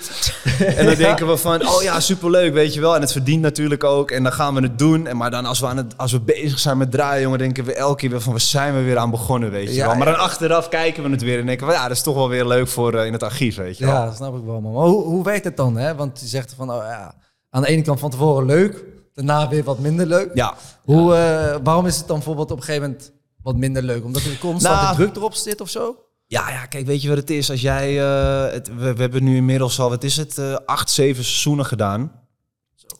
en 0.59 0.85
dan 0.85 0.95
denken 1.07 1.27
we 1.27 1.37
van, 1.37 1.67
oh 1.67 1.81
ja, 1.81 1.99
superleuk, 1.99 2.53
weet 2.53 2.73
je 2.73 2.79
wel. 2.81 2.95
En 2.95 3.01
het 3.01 3.11
verdient 3.11 3.41
natuurlijk 3.41 3.83
ook 3.83 4.11
en 4.11 4.23
dan 4.23 4.31
gaan 4.31 4.53
we 4.53 4.61
het 4.61 4.79
doen. 4.79 5.07
En 5.07 5.17
maar 5.17 5.31
dan 5.31 5.45
als 5.45 5.59
we, 5.59 5.67
aan 5.67 5.77
het, 5.77 5.97
als 5.97 6.11
we 6.11 6.19
bezig 6.19 6.59
zijn 6.59 6.77
met 6.77 6.91
draaien, 6.91 7.21
jongen, 7.21 7.39
denken 7.39 7.63
we 7.65 7.73
elke 7.73 7.95
keer 7.95 8.09
weer 8.09 8.21
van, 8.21 8.31
waar 8.31 8.41
zijn 8.41 8.75
we 8.75 8.81
weer 8.81 8.97
aan 8.97 9.11
begonnen, 9.11 9.51
weet 9.51 9.67
je 9.67 9.75
Ja, 9.75 9.87
wel. 9.87 9.95
Maar 9.95 10.07
ja. 10.07 10.13
dan 10.13 10.21
achteraf 10.21 10.69
kijken 10.69 11.03
we 11.03 11.09
het 11.09 11.21
weer 11.21 11.39
en 11.39 11.45
denken 11.45 11.67
we, 11.67 11.73
ja, 11.73 11.87
dat 11.87 11.97
is 11.97 12.03
toch 12.03 12.15
wel 12.15 12.29
weer 12.29 12.45
leuk 12.45 12.67
voor 12.67 12.93
eh, 12.93 13.05
in 13.05 13.13
het 13.13 13.23
archief, 13.23 13.55
weet 13.55 13.77
je 13.77 13.85
wel. 13.85 13.93
Ja, 13.93 14.05
dat 14.05 14.15
snap 14.15 14.37
ik 14.37 14.43
wel. 14.45 14.61
Man. 14.61 14.73
Maar 14.73 14.85
hoe, 14.85 15.03
hoe 15.03 15.23
werkt 15.23 15.43
het 15.43 15.57
dan? 15.57 15.77
Hè? 15.77 15.95
Want 15.95 16.19
je 16.19 16.27
zegt 16.27 16.53
van, 16.57 16.71
oh, 16.71 16.83
ja, 16.87 17.13
aan 17.49 17.61
de 17.61 17.67
ene 17.67 17.81
kant 17.81 17.99
van 17.99 18.09
tevoren 18.09 18.45
leuk, 18.45 18.83
daarna 19.15 19.47
weer 19.49 19.63
wat 19.63 19.79
minder 19.79 20.05
leuk. 20.05 20.31
Ja, 20.33 20.53
Hoe, 20.83 21.15
eh, 21.15 21.57
waarom 21.63 21.85
is 21.85 21.97
het 21.97 22.07
dan 22.07 22.15
bijvoorbeeld 22.15 22.51
op 22.51 22.57
een 22.57 22.63
gegeven 22.63 22.89
moment 22.89 23.11
wat 23.41 23.55
minder 23.55 23.83
leuk? 23.83 24.03
Omdat 24.03 24.21
er 24.23 24.37
constant 24.37 24.75
Nou, 24.75 24.89
de 24.95 24.95
druk 25.03 25.15
erop 25.15 25.33
zit 25.33 25.61
of 25.61 25.69
zo? 25.69 25.95
Ja, 26.27 26.49
ja, 26.49 26.65
kijk, 26.65 26.85
weet 26.85 27.01
je 27.01 27.07
wat 27.07 27.17
het 27.17 27.29
is? 27.29 27.49
Als 27.49 27.61
jij, 27.61 27.99
eh, 28.01 28.51
het, 28.51 28.67
we, 28.75 28.93
we 28.93 29.01
hebben 29.01 29.23
nu 29.23 29.35
inmiddels 29.35 29.79
al, 29.79 29.89
wat 29.89 30.03
is 30.03 30.17
het, 30.17 30.37
eh, 30.37 30.55
acht, 30.65 30.89
zeven 30.89 31.23
seizoenen 31.23 31.65
gedaan. 31.65 32.11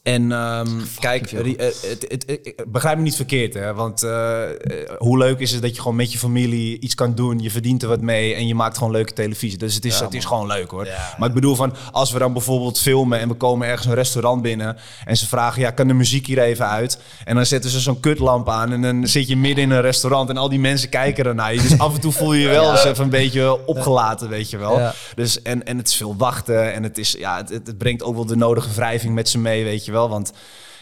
En 0.06 0.32
ehm, 0.32 0.68
kijk, 1.00 1.32
eh, 1.32 1.54
het, 1.66 2.04
het- 2.08 2.64
begrijp 2.66 2.96
me 2.96 3.02
niet 3.02 3.16
verkeerd, 3.16 3.54
hè? 3.54 3.74
Want 3.74 4.02
eh, 4.02 4.42
eh, 4.44 4.50
hoe 4.98 5.18
leuk 5.18 5.38
is 5.38 5.50
het 5.52 5.62
dat 5.62 5.74
je 5.74 5.80
gewoon 5.80 5.96
met 5.96 6.12
je 6.12 6.18
familie 6.18 6.80
iets 6.80 6.94
kan 6.94 7.14
doen, 7.14 7.38
je 7.38 7.50
verdient 7.50 7.82
er 7.82 7.88
wat 7.88 8.00
mee 8.00 8.34
en 8.34 8.46
je 8.46 8.54
maakt 8.54 8.76
gewoon 8.78 8.92
leuke 8.92 9.12
televisie. 9.12 9.58
Dus 9.58 9.74
het 9.74 9.84
is, 9.84 9.98
het 10.04 10.14
is 10.14 10.24
gewoon 10.24 10.46
leuk 10.46 10.70
hoor. 10.70 10.88
Maar 11.18 11.28
ik 11.28 11.34
bedoel 11.34 11.54
van, 11.54 11.74
als 11.92 12.12
we 12.12 12.18
dan 12.18 12.32
bijvoorbeeld 12.32 12.80
filmen 12.80 13.18
en 13.20 13.28
we 13.28 13.34
komen 13.34 13.68
ergens 13.68 13.86
een 13.86 13.94
restaurant 13.94 14.42
binnen 14.42 14.76
en 15.04 15.16
ze 15.16 15.26
vragen, 15.28 15.60
ja, 15.62 15.70
kan 15.70 15.88
de 15.88 15.94
muziek 15.94 16.26
hier 16.26 16.38
even 16.38 16.68
uit? 16.68 16.98
En 17.24 17.34
dan 17.34 17.46
zetten 17.46 17.70
ze 17.70 17.80
zo'n 17.80 18.00
kutlamp 18.00 18.48
aan 18.48 18.72
en 18.72 18.82
dan 18.82 19.06
zit 19.06 19.28
je 19.28 19.36
midden 19.36 19.64
in 19.64 19.70
een 19.70 19.80
restaurant 19.80 20.28
en 20.30 20.36
al 20.36 20.48
die 20.48 20.58
mensen 20.60 20.88
kijken 20.88 21.24
ernaar. 21.24 21.54
je. 21.54 21.60
Dus 21.62 21.78
af 21.78 21.94
en 21.94 22.00
toe 22.00 22.12
voel 22.12 22.32
je 22.32 22.40
je 22.42 22.48
wel 22.48 22.70
eens 22.70 22.84
even 22.84 23.04
een 23.04 23.10
beetje 23.10 23.66
opgelaten, 23.66 24.28
weet 24.28 24.50
je 24.50 24.56
wel. 24.58 24.80
Dus, 25.14 25.42
en, 25.42 25.64
en 25.66 25.76
het 25.78 25.88
is 25.88 25.96
veel 25.96 26.16
wachten 26.16 26.72
en 26.74 26.82
het, 26.82 26.98
is, 26.98 27.16
ja, 27.18 27.36
het 27.36 27.48
het 27.66 27.78
brengt 27.78 28.02
ook 28.02 28.14
wel 28.14 28.26
de 28.26 28.36
nodige 28.36 28.68
wrijving 28.74 29.14
met 29.14 29.28
ze 29.28 29.38
mee, 29.38 29.64
weet 29.64 29.84
je 29.84 29.92
wel. 29.92 29.94
Want 30.08 30.32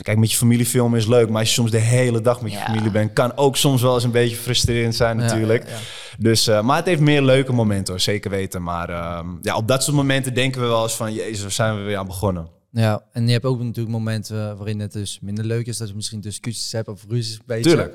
kijk, 0.02 0.18
met 0.18 0.30
je 0.30 0.36
familie 0.36 0.66
filmen 0.66 0.98
is 0.98 1.06
leuk, 1.06 1.28
maar 1.28 1.38
als 1.40 1.48
je 1.48 1.54
soms 1.54 1.70
de 1.70 1.78
hele 1.78 2.20
dag 2.20 2.40
met 2.42 2.52
je 2.52 2.58
Ja. 2.58 2.64
familie 2.64 2.90
bent, 2.90 3.12
kan 3.12 3.36
ook 3.36 3.56
soms 3.56 3.82
wel 3.82 3.94
eens 3.94 4.04
een 4.04 4.10
beetje 4.10 4.36
frustrerend 4.36 4.94
zijn 4.94 5.16
natuurlijk. 5.16 5.68
ja. 5.68 5.76
Dus, 6.18 6.46
eh, 6.46 6.62
maar 6.62 6.76
het 6.76 6.86
heeft 6.86 7.00
meer 7.00 7.22
leuke 7.22 7.52
momenten 7.52 7.92
hoor, 7.92 8.02
zeker 8.02 8.30
weten. 8.30 8.62
Maar 8.62 8.88
ehm, 8.88 9.26
ja, 9.42 9.56
op 9.56 9.68
dat 9.68 9.82
soort 9.84 9.96
momenten 9.96 10.34
denken 10.34 10.60
we 10.60 10.66
wel 10.66 10.82
eens 10.82 10.94
van, 10.94 11.12
jezus, 11.14 11.42
waar 11.42 11.50
zijn 11.50 11.76
we 11.76 11.82
weer 11.82 11.96
aan 11.96 12.06
begonnen? 12.06 12.48
Ja, 12.70 13.02
en 13.12 13.26
je 13.26 13.32
hebt 13.32 13.44
ook 13.44 13.58
natuurlijk 13.62 13.94
momenten 13.94 14.56
waarin 14.56 14.80
het 14.80 14.92
dus 14.92 15.18
minder 15.22 15.44
leuk 15.44 15.66
is. 15.66 15.76
Dat 15.76 15.88
je 15.88 15.94
misschien 15.94 16.20
discussies 16.20 16.72
hebt 16.72 16.88
of 16.88 17.04
ruzies. 17.08 17.38
Tuurlijk. 17.46 17.94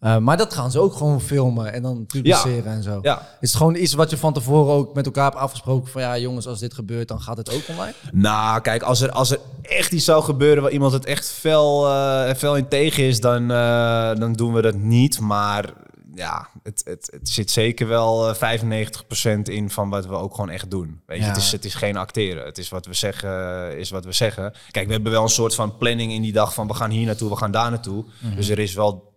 Eh, 0.00 0.16
maar 0.16 0.36
dat 0.36 0.54
gaan 0.54 0.70
ze 0.70 0.78
ook 0.80 0.94
gewoon 0.94 1.20
filmen 1.20 1.72
en 1.72 1.82
dan 1.82 2.06
publiceren 2.06 2.72
en 2.72 2.82
zo. 2.82 2.98
Ja. 3.02 3.28
Is 3.40 3.48
het 3.48 3.56
gewoon 3.56 3.74
iets 3.74 3.92
wat 3.94 4.10
je 4.10 4.16
van 4.16 4.32
tevoren 4.32 4.74
ook 4.74 4.94
met 4.94 5.06
elkaar 5.06 5.24
hebt 5.24 5.36
afgesproken 5.36 5.90
van 5.90 6.02
ja 6.02 6.18
jongens, 6.18 6.46
als 6.46 6.58
dit 6.58 6.74
gebeurt, 6.74 7.08
dan 7.08 7.20
gaat 7.20 7.36
het 7.36 7.54
ook 7.54 7.62
online? 7.68 7.94
Nou, 8.12 8.60
kijk, 8.60 8.82
als 8.82 9.00
er, 9.00 9.10
als 9.10 9.30
er 9.30 9.38
echt 9.62 9.92
iets 9.92 10.04
zou 10.04 10.22
gebeuren 10.22 10.62
waar 10.62 10.72
iemand 10.72 10.92
het 10.92 11.04
echt 11.04 11.30
fel, 11.30 11.88
eh, 11.88 12.34
fel 12.34 12.56
in 12.56 12.68
tegen 12.68 13.02
is, 13.04 13.20
dan, 13.20 13.50
eh, 13.50 14.14
dan 14.14 14.32
doen 14.32 14.52
we 14.52 14.62
dat 14.62 14.74
niet. 14.74 15.20
Maar 15.20 15.72
ja, 16.14 16.48
het, 16.62 16.82
het, 16.84 17.08
het 17.12 17.28
zit 17.28 17.50
zeker 17.50 17.88
wel 17.88 18.28
eh, 18.28 18.34
95% 18.34 19.48
in 19.48 19.70
van 19.70 19.88
wat 19.88 20.06
we 20.06 20.14
ook 20.14 20.34
gewoon 20.34 20.50
echt 20.50 20.70
doen. 20.70 21.00
Weet 21.06 21.18
je, 21.18 21.22
Ja. 21.24 21.28
het, 21.28 21.36
is, 21.38 21.52
het 21.52 21.64
is 21.64 21.74
geen 21.74 21.96
acteren. 21.96 22.44
Het 22.44 22.58
is 22.58 22.68
wat 22.68 22.86
we 22.86 22.94
zeggen, 22.94 23.78
is 23.78 23.90
wat 23.90 24.04
we 24.04 24.12
zeggen. 24.12 24.52
Kijk, 24.70 24.86
we 24.86 24.92
hebben 24.92 25.12
wel 25.12 25.22
een 25.22 25.28
soort 25.28 25.54
van 25.54 25.76
planning 25.76 26.12
in 26.12 26.22
die 26.22 26.32
dag 26.32 26.54
van 26.54 26.66
we 26.66 26.74
gaan 26.74 26.90
hier 26.90 27.06
naartoe, 27.06 27.30
we 27.30 27.36
gaan 27.36 27.50
daar 27.50 27.70
naartoe. 27.70 28.04
Dus 28.36 28.48
er 28.48 28.58
is 28.58 28.74
wel 28.74 29.08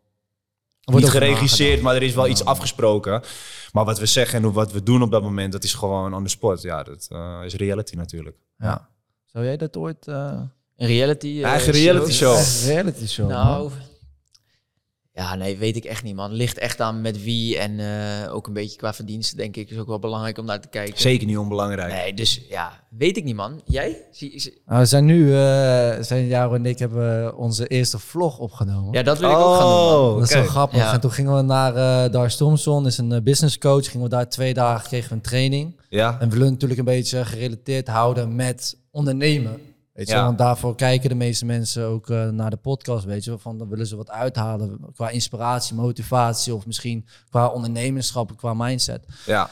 Wordt 0.84 1.02
niet 1.06 1.16
geregisseerd, 1.16 1.82
maar 1.82 1.96
er 1.96 2.04
is 2.04 2.14
wel 2.14 2.28
iets 2.28 2.46
afgesproken. 2.46 3.22
Maar 3.72 3.86
wat 3.86 4.00
we 4.00 4.06
zeggen 4.06 4.44
en 4.44 4.52
wat 4.52 4.72
we 4.72 4.84
doen 4.84 5.02
op 5.02 5.12
dat 5.12 5.24
moment, 5.24 5.52
dat 5.52 5.64
is 5.64 5.74
gewoon 5.74 6.14
on 6.14 6.24
the 6.24 6.30
spot. 6.30 6.62
Ja, 6.62 6.84
dat 6.84 7.08
eh, 7.10 7.40
is 7.46 7.56
reality 7.56 7.96
natuurlijk. 7.96 8.38
Ja. 8.58 8.90
Zou 9.26 9.46
jij 9.46 9.58
dat 9.58 9.78
ooit... 9.78 10.08
eh 10.08 10.42
Een 10.78 10.88
reality 10.88 11.28
eh, 11.28 11.50
Eigen 11.50 11.74
reality 11.74 12.12
show. 12.12 12.38
Een 12.38 12.74
reality 12.74 13.08
show? 13.08 13.30
Nou, 13.30 13.72
ja, 15.16 15.36
nee, 15.36 15.58
weet 15.58 15.76
ik 15.76 15.84
echt 15.86 16.04
niet, 16.04 16.16
man. 16.16 16.32
Ligt 16.32 16.58
echt 16.58 16.82
aan 16.82 17.02
met 17.02 17.24
wie 17.24 17.58
en 17.58 17.80
eh, 17.80 18.34
ook 18.36 18.48
een 18.48 18.54
beetje 18.54 18.78
qua 18.78 18.94
verdiensten, 18.94 19.38
denk 19.38 19.56
ik, 19.56 19.70
is 19.70 19.78
ook 19.78 19.88
wel 19.88 20.00
belangrijk 20.00 20.38
om 20.38 20.46
naar 20.46 20.60
te 20.62 20.68
kijken. 20.68 21.00
Zeker 21.00 21.28
niet 21.28 21.38
onbelangrijk. 21.38 21.94
Nee, 21.94 22.14
dus 22.14 22.42
ja, 22.50 22.84
weet 22.90 23.18
ik 23.18 23.24
niet, 23.24 23.36
man. 23.36 23.62
Jij? 23.66 24.02
Zie, 24.12 24.40
zie- 24.40 24.62
Nou, 24.66 24.80
we 24.80 24.86
zijn 24.86 25.06
nu, 25.06 25.34
eh 25.36 25.96
zijn 26.02 26.26
Jaro 26.28 26.54
en 26.54 26.66
ik 26.66 26.80
hebben 26.80 27.38
onze 27.38 27.68
eerste 27.68 28.00
vlog 28.00 28.38
opgenomen. 28.40 28.94
ja, 28.94 29.04
dat 29.04 29.20
wil 29.20 29.30
ik 29.30 29.36
ook 29.38 29.56
gaan 29.56 29.70
doen, 29.70 30.00
man. 30.00 30.10
Oh, 30.12 30.18
Dat 30.20 30.28
is 30.30 30.34
wel 30.34 30.44
grappig. 30.46 30.78
Ja. 30.80 30.94
En 30.94 31.00
toen 31.02 31.12
gingen 31.12 31.36
we 31.36 31.42
naar 31.42 31.76
eh 32.06 32.12
Dar 32.12 32.36
Thompson, 32.36 32.86
is 32.86 32.98
een 32.98 33.24
business 33.24 33.58
coach. 33.58 33.86
Gingen 33.86 34.04
we 34.04 34.10
daar 34.16 34.30
twee 34.30 34.54
dagen, 34.54 34.88
kregen 34.88 35.10
we 35.10 35.16
een 35.16 35.22
training. 35.22 35.82
Ja. 35.90 36.18
En 36.20 36.30
we 36.30 36.36
willen 36.36 36.52
natuurlijk 36.52 36.80
een 36.80 36.86
beetje 36.86 37.26
gerelateerd 37.26 37.88
houden 37.88 38.36
met 38.36 38.78
ondernemen. 38.92 39.58
Weet 39.94 40.08
je, 40.08 40.14
Ja. 40.14 40.24
want 40.26 40.38
daarvoor 40.38 40.76
kijken 40.76 41.10
de 41.10 41.16
meeste 41.16 41.46
mensen 41.46 41.86
ook 41.86 42.10
eh, 42.10 42.28
naar 42.30 42.50
de 42.50 42.58
podcast, 42.58 43.06
weet 43.06 43.24
je. 43.24 43.38
Van 43.40 43.58
dan 43.58 43.70
willen 43.70 43.88
ze 43.88 43.96
wat 43.96 44.10
uithalen 44.10 44.80
qua 44.96 45.10
inspiratie, 45.10 45.76
motivatie 45.76 46.56
of 46.56 46.66
misschien 46.66 47.06
qua 47.30 47.48
ondernemerschap, 47.48 48.38
qua 48.38 48.54
mindset. 48.54 49.06
Ja. 49.26 49.50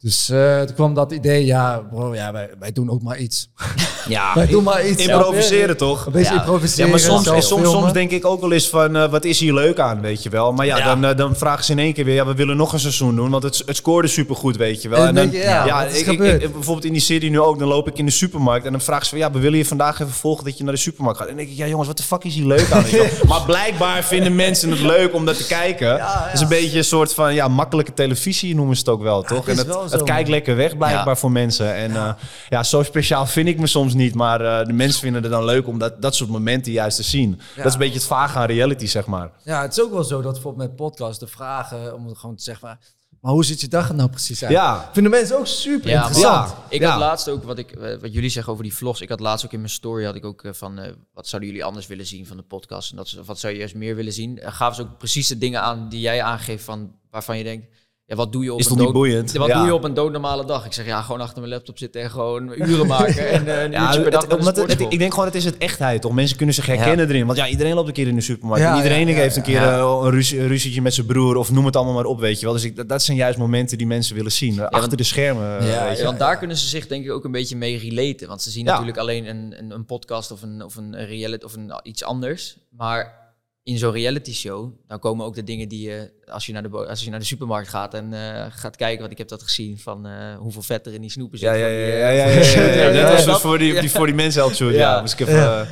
Dus 0.00 0.28
eh, 0.30 0.60
toen 0.62 0.74
kwam 0.74 0.94
dat 0.94 1.12
idee, 1.12 1.44
ja 1.44 1.78
bro, 1.90 2.14
ja, 2.14 2.32
wij, 2.32 2.50
wij 2.58 2.72
doen 2.72 2.90
ook 2.90 3.02
maar 3.02 3.18
iets. 3.18 3.48
ja. 4.08 4.34
wij 4.34 4.46
doen 4.46 4.62
maar 4.64 4.86
iets. 4.88 5.06
Improviseren 5.06 5.76
toch? 5.76 6.06
Een 6.06 6.12
beetje 6.12 6.32
Ja. 6.34 6.38
improviseren. 6.40 6.84
Ja, 6.84 6.90
maar 6.90 7.00
soms, 7.00 7.24
soms, 7.26 7.46
filmen. 7.46 7.70
soms 7.70 7.92
denk 7.92 8.10
ik 8.10 8.24
ook 8.24 8.40
wel 8.40 8.52
eens 8.52 8.68
van, 8.68 8.96
eh, 8.96 9.10
wat 9.10 9.24
is 9.24 9.40
hier 9.40 9.54
leuk 9.54 9.78
aan, 9.78 10.00
weet 10.00 10.22
je 10.22 10.28
wel. 10.30 10.52
Maar 10.52 10.66
ja, 10.66 10.76
Ja. 10.78 10.84
Dan, 10.84 11.04
eh, 11.04 11.16
dan 11.16 11.36
vragen 11.36 11.64
ze 11.64 11.72
in 11.72 11.78
één 11.78 11.92
keer 11.92 12.04
weer, 12.04 12.14
ja, 12.14 12.26
we 12.26 12.34
willen 12.34 12.56
nog 12.56 12.72
een 12.72 12.80
seizoen 12.80 13.16
doen, 13.16 13.30
want 13.30 13.42
het, 13.42 13.62
het 13.66 13.76
scoorde 13.76 14.08
supergoed, 14.08 14.56
weet 14.56 14.82
je 14.82 14.88
wel. 14.88 14.98
En 15.00 15.06
En 15.08 15.14
dan, 15.14 15.28
denk 15.28 15.42
je, 15.42 15.48
ja, 15.48 15.82
ik, 15.84 15.94
ik, 15.94 16.04
gebeurd? 16.04 16.42
ik- 16.42 16.52
bijvoorbeeld 16.52 16.84
in 16.86 16.92
die 16.92 17.00
serie 17.02 17.30
nu 17.30 17.40
ook, 17.40 17.58
dan 17.58 17.68
loop 17.68 17.88
ik 17.88 17.98
in 17.98 18.04
de 18.06 18.12
supermarkt 18.12 18.66
en 18.66 18.72
dan 18.72 18.80
vragen 18.80 19.04
ze 19.04 19.10
van, 19.10 19.18
ja, 19.18 19.30
we 19.30 19.38
willen 19.38 19.58
je 19.58 19.64
vandaag 19.64 20.00
even 20.00 20.12
volgen 20.12 20.44
dat 20.44 20.58
je 20.58 20.64
naar 20.64 20.72
de 20.74 20.78
supermarkt 20.78 21.18
gaat. 21.18 21.28
En 21.28 21.34
dan 21.36 21.44
denk 21.44 21.56
ik, 21.56 21.62
ja 21.62 21.70
jongens, 21.70 21.88
wat 21.88 21.96
de 21.96 22.02
fuck 22.02 22.24
is 22.24 22.34
hier 22.34 22.46
leuk 22.46 22.70
aan. 22.72 22.84
Maar 23.28 23.42
blijkbaar 23.46 24.04
vinden 24.04 24.34
mensen 24.34 24.70
het 24.70 24.80
leuk 24.80 25.14
om 25.14 25.24
dat 25.24 25.36
te 25.36 25.46
kijken. 25.46 25.92
Het 26.00 26.34
is 26.34 26.40
een 26.40 26.48
beetje 26.48 26.78
een 26.78 26.84
soort 26.84 27.14
van, 27.14 27.34
ja, 27.34 27.48
makkelijke 27.48 27.94
televisie 27.94 28.54
noemen 28.54 28.74
ze 28.76 28.80
het 28.80 28.90
ook 28.90 29.02
wel, 29.02 29.22
toch? 29.22 29.46
het 29.46 29.58
is 29.58 29.64
en 29.64 29.85
het, 29.90 29.98
wel 29.98 30.06
zo, 30.06 30.06
het 30.06 30.14
kijkt 30.14 30.28
lekker 30.28 30.56
weg 30.56 30.76
blijkbaar 30.76 31.06
Ja. 31.06 31.16
voor 31.16 31.32
mensen. 31.32 31.74
En 31.74 31.92
ja. 31.92 32.16
ja, 32.48 32.62
zo 32.62 32.82
speciaal 32.82 33.26
vind 33.26 33.48
ik 33.48 33.58
me 33.58 33.66
soms 33.66 33.94
niet, 33.94 34.14
maar 34.14 34.40
eh, 34.60 34.66
de 34.66 34.72
mensen 34.72 35.00
vinden 35.00 35.22
het 35.22 35.30
dan 35.30 35.44
leuk 35.44 35.66
om 35.66 35.78
dat, 35.78 36.02
dat 36.02 36.14
soort 36.14 36.30
momenten 36.30 36.72
juist 36.72 36.96
te 36.96 37.02
zien. 37.02 37.40
Dat 37.56 37.66
is 37.66 37.72
een 37.72 37.78
beetje 37.78 37.94
het 37.98 38.04
vage 38.06 38.38
aan 38.38 38.46
reality, 38.46 38.86
zeg 38.86 39.06
maar. 39.06 39.30
Ja, 39.44 39.62
het 39.62 39.72
is 39.72 39.80
ook 39.82 39.92
wel 39.92 40.04
zo 40.04 40.22
dat 40.22 40.32
bijvoorbeeld 40.32 40.68
met 40.68 40.76
podcast 40.76 41.20
de 41.20 41.26
vragen, 41.26 41.94
om 41.94 42.06
het 42.06 42.18
gewoon 42.18 42.36
te 42.36 42.42
zeggen, 42.42 42.66
maar, 42.68 42.78
maar 43.20 43.32
hoe 43.32 43.44
ziet 43.44 43.60
je 43.60 43.68
dag 43.68 43.88
er 43.88 43.94
nou 43.94 44.08
precies 44.10 44.42
uit? 44.42 44.52
Ja. 44.52 44.90
Vinden 44.92 45.12
mensen 45.12 45.38
ook 45.38 45.46
super 45.46 45.88
Ja, 45.90 45.96
interessant. 45.96 46.48
Ja. 46.50 46.56
Ik 46.68 46.80
Ja. 46.80 46.90
had 46.90 46.98
laatst 47.00 47.28
ook, 47.28 47.42
wat, 47.44 47.58
ik, 47.58 47.70
eh, 47.72 48.00
wat 48.00 48.12
jullie 48.12 48.30
zeggen 48.30 48.52
over 48.52 48.64
die 48.64 48.74
vlogs, 48.74 49.00
ik 49.00 49.08
had 49.08 49.20
laatst 49.20 49.44
ook 49.44 49.52
in 49.52 49.58
mijn 49.58 49.70
story, 49.70 50.04
had 50.04 50.14
ik 50.14 50.24
ook 50.24 50.42
eh, 50.44 50.52
van, 50.52 50.78
eh, 50.78 50.92
wat 51.14 51.26
zouden 51.28 51.50
jullie 51.50 51.64
anders 51.64 51.86
willen 51.86 52.06
zien 52.06 52.26
van 52.26 52.36
de 52.36 52.42
podcast? 52.42 52.90
En 52.90 52.96
dat, 52.96 53.08
ze- 53.08 53.24
wat 53.24 53.38
zou 53.38 53.52
je 53.52 53.58
juist 53.58 53.74
meer 53.74 53.94
willen 53.96 54.12
zien? 54.12 54.38
En 54.38 54.52
gaven 54.52 54.74
ze 54.76 54.82
ook 54.82 54.98
precies 54.98 55.28
de 55.28 55.38
dingen 55.38 55.62
aan 55.62 55.88
die 55.88 56.00
jij 56.00 56.22
aangeeft 56.22 56.64
van, 56.64 56.92
waarvan 57.10 57.38
je 57.38 57.44
denkt, 57.44 57.66
ja, 58.06 58.16
wat 58.16 58.32
doe 58.32 58.44
je 58.44 58.52
op 58.52 58.58
Is 58.58 58.70
een 58.70 58.76
dood- 58.76 58.92
boeiend? 58.92 59.32
Wat 59.32 59.48
Ja. 59.48 59.56
doe 59.58 59.66
je 59.66 59.74
op 59.74 59.84
een 59.84 59.94
doodnormale 59.94 60.44
dag? 60.44 60.64
Ik 60.66 60.72
zeg, 60.72 60.86
ja, 60.86 61.02
gewoon 61.02 61.20
achter 61.20 61.38
mijn 61.40 61.52
laptop 61.52 61.78
zitten 61.78 62.00
en 62.02 62.10
gewoon 62.10 62.52
uren 62.56 62.86
maken 62.86 63.28
en 63.36 63.46
eh, 63.56 63.62
een 63.62 63.70
Ja, 63.70 63.82
uurtje 63.86 64.00
per 64.02 64.10
dag 64.10 64.26
het- 64.66 64.80
ik 64.88 64.98
denk 64.98 65.10
gewoon, 65.12 65.26
het 65.26 65.34
is 65.34 65.44
het 65.44 65.56
echtheid, 65.58 66.00
toch? 66.02 66.12
Mensen 66.12 66.36
kunnen 66.36 66.54
zich 66.54 66.66
herkennen 66.66 67.08
erin. 67.08 67.26
Want 67.26 67.38
ja, 67.38 67.48
iedereen 67.48 67.74
loopt 67.74 67.88
een 67.88 67.94
keer 67.94 68.06
in 68.06 68.14
de 68.14 68.20
supermarkt. 68.20 68.64
En 68.64 68.76
iedereen 68.76 69.06
ja, 69.08 69.14
ja, 69.14 69.20
heeft 69.20 69.36
een 69.36 69.42
keer 69.42 69.60
ja. 69.60 69.78
eh, 69.78 70.00
een, 70.02 70.10
ruzie, 70.10 70.40
een 70.40 70.48
ruzietje 70.48 70.82
met 70.82 70.94
zijn 70.94 71.06
broer. 71.06 71.36
Of 71.36 71.50
noem 71.50 71.64
het 71.66 71.76
allemaal 71.76 71.94
maar 71.94 72.04
op, 72.04 72.20
weet 72.20 72.38
je 72.40 72.44
wel. 72.44 72.54
Dus 72.54 72.64
ik, 72.64 72.76
dat, 72.76 72.88
dat 72.88 73.02
zijn 73.02 73.16
juist 73.16 73.38
momenten 73.38 73.78
die 73.78 73.86
mensen 73.86 74.14
willen 74.16 74.32
zien. 74.32 74.54
eh, 74.58 74.64
achter 74.64 74.80
want- 74.80 74.98
de 74.98 75.04
schermen, 75.04 75.58
eh, 75.58 75.68
Ja, 75.74 75.84
weet 75.84 75.92
je. 75.92 75.98
Ja, 75.98 76.04
want 76.04 76.18
daar 76.18 76.38
kunnen 76.38 76.56
ze 76.56 76.66
zich 76.66 76.86
denk 76.86 77.04
ik 77.04 77.10
ook 77.10 77.24
een 77.24 77.30
beetje 77.32 77.56
mee 77.56 77.78
relaten. 77.78 78.28
Want 78.28 78.42
ze 78.42 78.50
zien 78.50 78.64
Ja. 78.64 78.70
natuurlijk 78.70 78.98
alleen 78.98 79.26
een, 79.28 79.54
een, 79.58 79.70
een 79.70 79.84
podcast 79.84 80.30
of 80.30 80.42
een, 80.42 80.62
of 80.64 80.76
een 80.76 81.06
reality 81.06 81.44
of 81.44 81.54
een, 81.54 81.72
iets 81.82 82.04
anders. 82.04 82.56
Maar 82.70 83.24
in 83.66 83.78
zo'n 83.78 83.92
reality 83.92 84.32
show, 84.34 84.70
dan 84.86 84.98
komen 84.98 85.26
ook 85.26 85.34
de 85.34 85.44
dingen 85.44 85.68
die 85.68 85.88
je, 85.88 86.10
als 86.26 86.46
je 86.46 86.52
naar 86.52 86.62
de, 86.62 86.68
als 86.68 87.04
je 87.04 87.10
naar 87.10 87.18
de 87.18 87.24
supermarkt 87.24 87.68
gaat 87.68 87.94
en 87.94 88.12
eh, 88.12 88.46
gaat 88.50 88.76
kijken, 88.76 89.00
want 89.00 89.12
ik 89.12 89.18
heb 89.18 89.28
dat 89.28 89.42
gezien 89.42 89.78
van 89.78 90.06
eh, 90.06 90.12
hoeveel 90.38 90.62
vet 90.62 90.86
er 90.86 90.94
in 90.94 91.00
die 91.00 91.10
snoepen 91.10 91.38
zit. 91.38 91.48
Ja, 91.48 91.54
ja, 91.54 91.66
ja, 91.66 91.76
ja, 91.76 91.86
eh, 91.86 91.98
ja, 91.98 92.08
ja, 92.08 92.26
ja, 92.26 92.82
ja, 92.82 92.90
Ja, 92.90 93.02
Dat 93.02 93.12
was 93.12 93.24
dus 93.24 93.36
voor 93.36 93.58
die, 93.58 93.80
die, 93.80 93.90
voor 93.90 94.06
die 94.06 94.14
mensen 94.14 94.40
helpt 94.40 94.56
shoot. 94.56 94.72
Ja, 94.72 94.78
Ja. 94.78 95.00
moest 95.00 95.12
ik 95.12 95.20
even... 95.20 95.34
Ja. 95.34 95.40
ja. 95.42 95.58
Ja. 95.60 95.66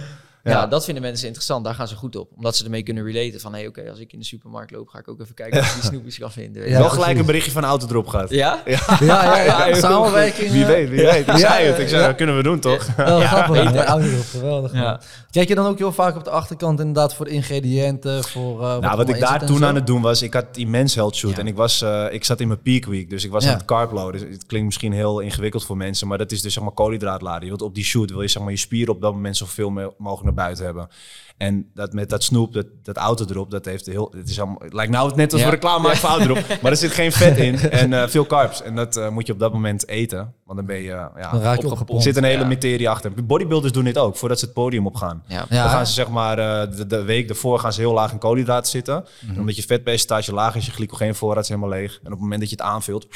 Dat 0.44 0.84
vinden 0.84 1.02
mensen 1.02 1.26
interessant. 1.26 1.64
Daar 1.64 1.74
gaan 1.74 1.88
ze 1.88 1.94
goed 1.96 2.16
op. 2.16 2.28
Omdat 2.36 2.56
ze 2.56 2.64
ermee 2.64 2.82
kunnen 2.82 3.04
relaten 3.04 3.40
van, 3.40 3.54
hé, 3.54 3.66
oké, 3.66 3.90
als 3.90 3.98
ik 3.98 4.12
in 4.12 4.18
de 4.18 4.24
supermarkt 4.24 4.70
loop, 4.70 4.88
ga 4.88 4.98
ik 4.98 5.08
ook 5.08 5.20
even 5.20 5.34
kijken 5.34 5.60
of 5.60 5.66
ik 5.66 5.74
die 5.74 5.82
snoepjes 5.90 6.18
kan 6.18 6.32
vinden. 6.32 6.54
weet 6.54 6.64
je 6.70 6.70
Ja, 6.76 6.80
wel 6.80 6.88
gelijk 6.90 7.18
een 7.18 7.26
berichtje 7.26 7.50
van 7.50 7.64
Autodrop 7.64 8.06
gaat. 8.06 8.30
Ja? 8.30 8.62
Ja, 8.64 8.78
ja, 9.00 9.42
ja. 9.68 9.74
Samenwerking. 9.80 10.50
Wie 10.50 10.60
eh, 10.62 10.66
weet, 10.66 10.88
wie 10.88 11.02
weet. 11.04 11.28
Ik 11.28 11.36
zei 11.36 11.64
het. 11.66 11.78
Ik 11.78 11.88
zei, 11.88 12.00
Ja. 12.00 12.06
dat 12.06 12.16
kunnen 12.16 12.36
we 12.36 12.42
doen, 12.42 12.60
toch? 12.60 12.86
Wel 12.96 13.20
grappig. 13.20 13.72
Ja, 13.72 13.84
ouder, 13.84 14.08
geweldig. 14.24 14.72
Ja. 14.72 15.00
Kijk 15.30 15.48
je 15.48 15.54
dan 15.54 15.66
ook 15.66 15.78
heel 15.78 15.92
vaak 15.92 16.16
op 16.16 16.24
de 16.24 16.30
achterkant 16.30 16.78
inderdaad 16.78 17.14
voor 17.14 17.28
ingrediënten? 17.28 18.24
Voor, 18.24 18.62
eh, 18.62 18.78
Nou, 18.78 18.96
wat 18.96 19.08
ik 19.08 19.20
daar 19.20 19.46
toen 19.46 19.58
zo? 19.58 19.64
aan 19.64 19.74
het 19.74 19.86
doen 19.86 20.02
was, 20.02 20.22
ik 20.22 20.34
had 20.34 20.44
immens 20.54 20.94
health 20.94 21.14
shoot 21.16 21.30
Ja. 21.32 21.38
en 21.38 21.46
ik, 21.46 21.56
was, 21.56 21.82
eh, 21.82 22.04
ik 22.10 22.24
zat 22.24 22.40
in 22.40 22.48
mijn 22.48 22.62
peak 22.62 22.84
week, 22.84 23.10
dus 23.10 23.24
ik 23.24 23.30
was 23.30 23.44
Ja. 23.44 23.50
aan 23.50 23.56
het 23.56 23.64
carbloaden. 23.66 24.20
Dus 24.20 24.30
het 24.32 24.46
klinkt 24.46 24.66
misschien 24.66 24.92
heel 24.92 25.20
ingewikkeld 25.20 25.64
voor 25.64 25.76
mensen, 25.76 26.08
maar 26.08 26.18
dat 26.18 26.32
is 26.32 26.42
dus 26.42 26.52
zeg 26.52 26.62
maar 26.62 26.72
koolhydraatladen. 26.72 27.42
Je 27.42 27.48
wilt 27.48 27.62
op 27.62 27.74
die 27.74 27.84
shoot 27.84 28.10
wil 28.10 28.22
je 28.22 28.28
zeg 28.28 28.42
maar 28.42 28.50
je 28.52 28.58
spieren 28.58 28.94
op 28.94 29.00
dat 29.00 29.12
moment 29.12 29.36
zoveel 29.36 29.92
mogelijk 29.98 30.33
naar 30.34 30.44
buiten 30.44 30.64
hebben. 30.64 30.88
En 31.36 31.70
dat 31.74 31.92
met 31.92 32.10
dat 32.10 32.22
snoep, 32.22 32.52
dat, 32.52 32.66
dat 32.82 32.96
auto 32.96 33.24
erop, 33.28 33.50
dat 33.50 33.64
heeft 33.64 33.86
heel... 33.86 34.12
Het, 34.16 34.28
is 34.28 34.40
allemaal, 34.40 34.58
het 34.62 34.72
lijkt 34.72 34.92
nou 34.92 35.12
net 35.16 35.32
als 35.32 35.40
Ja. 35.40 35.46
we 35.48 35.54
reclame 35.54 35.82
maken 35.82 35.98
voor 35.98 36.08
auto 36.08 36.24
erop. 36.24 36.44
Maar 36.62 36.70
er 36.70 36.76
zit 36.76 36.90
geen 36.92 37.12
vet 37.12 37.36
in 37.36 37.58
en 37.58 37.92
eh, 37.92 38.08
veel 38.08 38.26
carbs. 38.26 38.62
En 38.62 38.74
dat 38.76 38.96
eh, 38.96 39.08
moet 39.08 39.26
je 39.26 39.32
op 39.32 39.38
dat 39.38 39.52
moment 39.52 39.88
eten. 39.88 40.34
Want 40.44 40.58
dan 40.58 40.66
ben 40.66 40.76
je... 40.76 40.90
eh, 40.90 41.06
ja, 41.16 41.30
Dan 41.30 41.40
raak 41.40 41.56
je 41.56 41.62
er 41.66 41.70
opgepompt. 41.70 42.02
zit 42.02 42.16
een 42.16 42.24
hele 42.24 42.42
Ja. 42.42 42.48
materie 42.48 42.88
achter. 42.88 43.24
Bodybuilders 43.24 43.72
doen 43.72 43.84
dit 43.84 43.98
ook, 43.98 44.16
voordat 44.16 44.38
ze 44.38 44.44
het 44.44 44.54
podium 44.54 44.86
opgaan. 44.86 45.22
Ja. 45.26 45.46
Ja. 45.48 45.62
Dan 45.62 45.70
gaan 45.70 45.86
ze 45.86 45.92
zeg 45.92 46.08
maar 46.08 46.36
de, 46.70 46.86
de 46.86 47.02
week 47.02 47.28
ervoor 47.28 47.58
gaan 47.58 47.72
ze 47.72 47.80
heel 47.80 47.92
laag 47.92 48.12
in 48.12 48.18
koolhydraten 48.18 48.70
zitten. 48.70 49.04
Mhm. 49.26 49.40
Omdat 49.40 49.56
je 49.56 49.62
vetpercentage 49.62 50.32
laag 50.34 50.56
is, 50.56 50.66
je 50.66 50.72
glycogeenvoorraad 50.72 51.42
is 51.42 51.48
helemaal 51.48 51.70
leeg. 51.70 51.92
En 51.94 52.04
op 52.06 52.10
het 52.10 52.20
moment 52.20 52.40
dat 52.40 52.50
je 52.50 52.56
het 52.56 52.64
aanvult, 52.64 53.06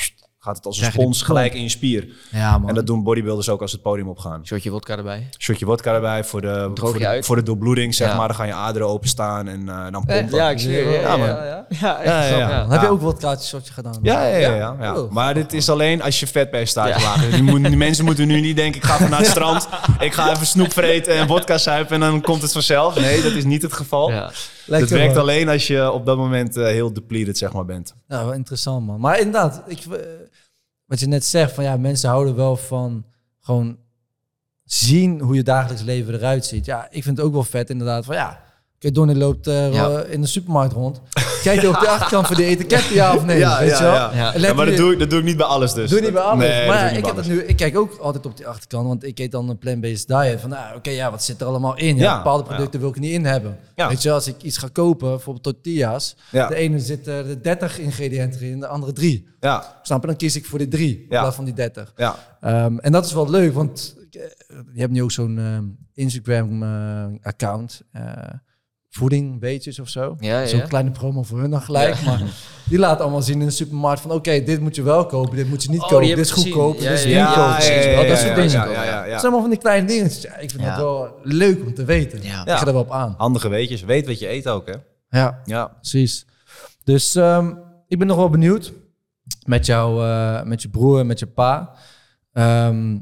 gaat 0.48 0.56
het 0.56 0.66
als 0.66 0.78
een 0.80 0.92
spons 0.92 1.22
gelijk 1.22 1.54
in 1.54 1.62
je 1.62 1.68
spier. 1.68 2.08
Ja, 2.30 2.58
man. 2.58 2.68
En 2.68 2.74
dat 2.74 2.86
doen 2.86 3.02
bodybuilders 3.02 3.48
ook 3.48 3.60
als 3.60 3.70
ze 3.70 3.76
het 3.76 3.84
podium 3.84 4.08
opgaan. 4.08 4.46
Shotje 4.46 4.70
wodka 4.70 4.96
erbij. 4.96 5.28
Shotje 5.38 5.66
wodka 5.66 5.94
erbij 5.94 6.24
voor 6.24 6.40
de, 6.40 6.70
voor 6.74 6.98
de, 6.98 7.18
voor 7.22 7.36
de 7.36 7.42
doorbloeding, 7.42 7.94
zeg 7.94 8.08
Ja. 8.08 8.16
maar. 8.16 8.26
Dan 8.28 8.36
gaan 8.36 8.46
je 8.46 8.52
aderen 8.52 8.88
openstaan 8.88 9.48
en 9.48 9.68
eh, 9.68 9.76
dan 9.90 10.04
Eh, 10.06 10.18
pompen. 10.18 10.38
ja, 10.38 10.50
ik 10.50 10.58
zweer. 10.58 10.90
Ja, 10.92 11.00
Ja, 11.00 11.16
man. 11.16 11.26
ja, 11.26 11.44
ja. 11.44 11.66
Ja, 11.80 12.02
ja, 12.04 12.24
ja. 12.38 12.60
Dan 12.60 12.70
heb 12.70 12.80
je 12.80 12.88
ook 12.88 13.00
wat 13.00 13.18
kaartjes 13.18 13.48
shotje 13.48 13.72
gedaan? 13.72 13.98
Ja, 14.02 14.26
ja, 14.26 14.36
ja. 14.36 14.54
ja, 14.54 14.76
ja. 14.80 14.94
Maar 15.10 15.34
dit 15.34 15.52
is 15.52 15.68
alleen 15.68 16.02
als 16.02 16.20
je 16.20 16.26
Ja. 16.74 17.02
laag 17.02 17.24
is. 17.24 17.34
Die, 17.34 17.42
moet- 17.42 17.64
die 17.64 17.76
mensen 17.76 18.04
moeten 18.04 18.26
nu 18.26 18.40
niet 18.40 18.56
denken, 18.56 18.80
ik 18.80 18.86
ga 18.86 18.94
even 18.94 19.10
naar 19.10 19.18
het 19.18 19.28
strand. 19.28 19.68
Ik 19.98 20.12
ga 20.12 20.30
even 20.30 20.46
snoep 20.46 20.72
vreten 20.72 21.14
en 21.14 21.26
vodka 21.26 21.58
zuipen 21.58 21.94
en 21.94 22.00
dan 22.00 22.20
komt 22.20 22.42
het 22.42 22.52
vanzelf. 22.52 23.00
Nee, 23.00 23.22
dat 23.22 23.32
is 23.32 23.44
niet 23.44 23.62
het 23.62 23.72
geval. 23.72 24.12
Het 24.68 24.90
werkt 24.90 25.16
alleen 25.16 25.48
als 25.48 25.66
je 25.66 25.90
op 25.90 26.06
dat 26.06 26.16
moment 26.16 26.56
eh, 26.56 26.64
heel 26.64 26.92
depleted 26.92 27.38
zeg 27.38 27.52
maar, 27.52 27.64
bent. 27.64 27.94
Ja, 28.06 28.24
wel 28.24 28.34
interessant, 28.34 28.86
man. 28.86 29.00
Maar 29.00 29.18
inderdaad, 29.18 29.62
ik, 29.66 29.78
eh, 29.78 29.98
wat 30.84 31.00
je 31.00 31.06
net 31.06 31.24
zegt, 31.24 31.52
van 31.52 31.64
ja, 31.64 31.76
mensen 31.76 32.08
houden 32.08 32.34
wel 32.34 32.56
van 32.56 33.04
gewoon 33.40 33.78
zien 34.64 35.20
hoe 35.20 35.34
je 35.34 35.42
dagelijks 35.42 35.82
leven 35.82 36.14
eruit 36.14 36.44
ziet. 36.44 36.64
Ja, 36.64 36.88
ik 36.90 37.02
vind 37.02 37.16
het 37.16 37.26
ook 37.26 37.32
wel 37.32 37.44
vet, 37.44 37.70
inderdaad. 37.70 38.04
Van 38.04 38.14
ja, 38.14 38.42
oké, 38.78 38.90
Donnie 38.90 39.16
loopt 39.16 39.46
eh, 39.46 39.72
Ja. 39.72 40.00
in 40.02 40.20
de 40.20 40.26
supermarkt 40.26 40.72
rond. 40.72 41.00
Kijk 41.42 41.60
je 41.60 41.68
op 41.68 41.80
de 41.80 41.88
achterkant 41.96 42.26
van 42.26 42.36
de 42.36 42.44
etiketten, 42.44 42.94
ja 42.94 43.14
of 43.14 43.24
nee? 43.24 43.38
Ja, 43.38 43.58
weet 43.58 43.68
ja, 43.70 43.76
je 43.76 43.82
wel? 43.82 43.92
ja. 43.92 44.32
Ja. 44.36 44.54
Maar 44.54 44.66
dat 44.66 44.76
doe, 44.76 44.92
ik, 44.92 44.98
dat 44.98 45.10
doe 45.10 45.18
ik 45.18 45.24
niet 45.24 45.36
bij 45.36 45.46
alles 45.46 45.72
dus. 45.72 45.90
Doe 45.90 46.00
niet 46.00 46.12
bij 46.12 46.22
alles. 46.22 46.44
Nee, 46.44 46.58
dat 46.58 46.68
maar 46.68 46.86
ik, 46.88 46.94
heb 46.94 47.04
het 47.04 47.14
alles. 47.14 47.26
nu, 47.26 47.42
ik 47.42 47.56
kijk 47.56 47.78
ook 47.78 47.96
altijd 47.98 48.26
op 48.26 48.36
die 48.36 48.46
achterkant, 48.46 48.86
want 48.86 49.04
ik 49.04 49.18
eet 49.18 49.30
dan 49.30 49.48
een 49.48 49.58
plant-based 49.58 50.06
diet. 50.08 50.40
Van, 50.40 50.50
nou, 50.50 50.76
oké, 50.76 50.90
ja, 50.90 51.10
wat 51.10 51.24
zit 51.24 51.40
er 51.40 51.46
allemaal 51.46 51.76
in? 51.76 51.96
Ja, 51.96 52.02
Ja, 52.02 52.16
bepaalde 52.16 52.42
ja. 52.42 52.48
producten 52.48 52.80
wil 52.80 52.88
ik 52.88 52.98
niet 52.98 53.12
in 53.12 53.24
hebben. 53.24 53.58
Ja. 53.74 53.88
Weet 53.88 54.02
je, 54.02 54.10
als 54.12 54.26
ik 54.26 54.42
iets 54.42 54.56
ga 54.58 54.68
kopen, 54.72 55.08
bijvoorbeeld 55.08 55.44
tortillas, 55.44 56.16
Ja. 56.30 56.48
de 56.48 56.54
ene 56.54 56.78
zit 56.80 57.06
er 57.06 57.26
de 57.26 57.40
30 57.40 57.78
ingrediënten 57.78 58.40
in, 58.40 58.60
de 58.60 58.66
andere 58.66 58.92
drie. 58.92 59.28
Ja, 59.40 59.78
Snap 59.82 60.00
je? 60.00 60.06
Dan 60.06 60.16
kies 60.16 60.36
ik 60.36 60.46
voor 60.46 60.58
die 60.58 60.68
drie 60.68 60.94
in 60.96 61.06
Ja. 61.08 61.20
plaats 61.20 61.36
van 61.36 61.44
die 61.44 61.54
30. 61.54 61.92
ja. 61.96 62.16
Ehm, 62.40 62.78
en 62.78 62.92
dat 62.92 63.04
is 63.06 63.12
wel 63.12 63.30
leuk, 63.30 63.54
want 63.54 63.96
eh, 64.10 64.20
je 64.74 64.80
hebt 64.80 64.92
nu 64.92 65.02
ook 65.02 65.10
zo'n 65.12 65.38
ehm, 65.38 65.64
Instagram-account. 65.94 67.82
Voeding, 68.90 69.40
beetjes 69.40 69.78
of 69.78 69.88
zo. 69.88 70.16
Ja, 70.18 70.46
Zo'n 70.46 70.58
ja. 70.58 70.64
kleine 70.66 70.90
promo 70.90 71.22
voor 71.22 71.40
hun 71.40 71.50
dan 71.50 71.62
gelijk. 71.62 72.02
Maar 72.04 72.22
die 72.68 72.78
laat 72.78 73.00
allemaal 73.00 73.22
zien 73.22 73.40
in 73.40 73.46
de 73.46 73.52
supermarkt 73.52 74.00
van... 74.00 74.10
oké, 74.10 74.42
dit 74.42 74.60
moet 74.60 74.74
je 74.76 74.82
wel 74.82 75.06
kopen, 75.06 75.36
dit 75.36 75.48
moet 75.48 75.62
je 75.62 75.70
niet 75.70 75.82
Oh, 75.82 75.88
kopen. 75.88 76.06
Dit 76.06 76.18
is 76.18 76.30
goedkoop, 76.30 76.78
dit 76.78 76.90
is 76.90 77.04
niet 77.04 77.16
goedkoop. 77.16 78.08
dat 78.08 78.18
soort 78.18 78.34
dingen. 78.34 78.50
zijn 78.50 79.20
allemaal 79.20 79.40
van 79.40 79.50
die 79.50 79.58
kleine 79.58 79.86
dingetjes. 79.86 80.22
Ja, 80.22 80.36
ik 80.36 80.50
vind 80.50 80.62
Ja. 80.62 80.68
dat 80.68 80.78
wel 80.78 81.18
leuk 81.22 81.60
om 81.66 81.74
te 81.74 81.84
weten. 81.84 82.22
Ja. 82.22 82.40
Ik 82.46 82.50
ga 82.52 82.66
er 82.66 82.72
wel 82.72 82.82
op 82.82 82.90
aan. 82.90 83.14
Handige 83.18 83.48
weetjes. 83.48 83.82
Weet 83.82 84.06
wat 84.06 84.18
je 84.18 84.28
eet 84.28 84.48
ook, 84.48 84.66
hè? 84.66 84.74
Ja, 85.20 85.40
Ja. 85.44 85.66
precies. 85.66 86.26
Dus 86.84 87.14
ehm, 87.14 87.52
ik 87.88 87.98
ben 87.98 88.06
nog 88.06 88.16
wel 88.16 88.30
benieuwd 88.30 88.72
met, 89.46 89.66
jou, 89.66 90.04
eh, 90.04 90.42
met 90.42 90.62
je 90.62 90.68
broer 90.68 90.98
en 91.00 91.06
met 91.06 91.18
je 91.18 91.26
pa. 91.26 91.74
Ehm, 92.32 92.98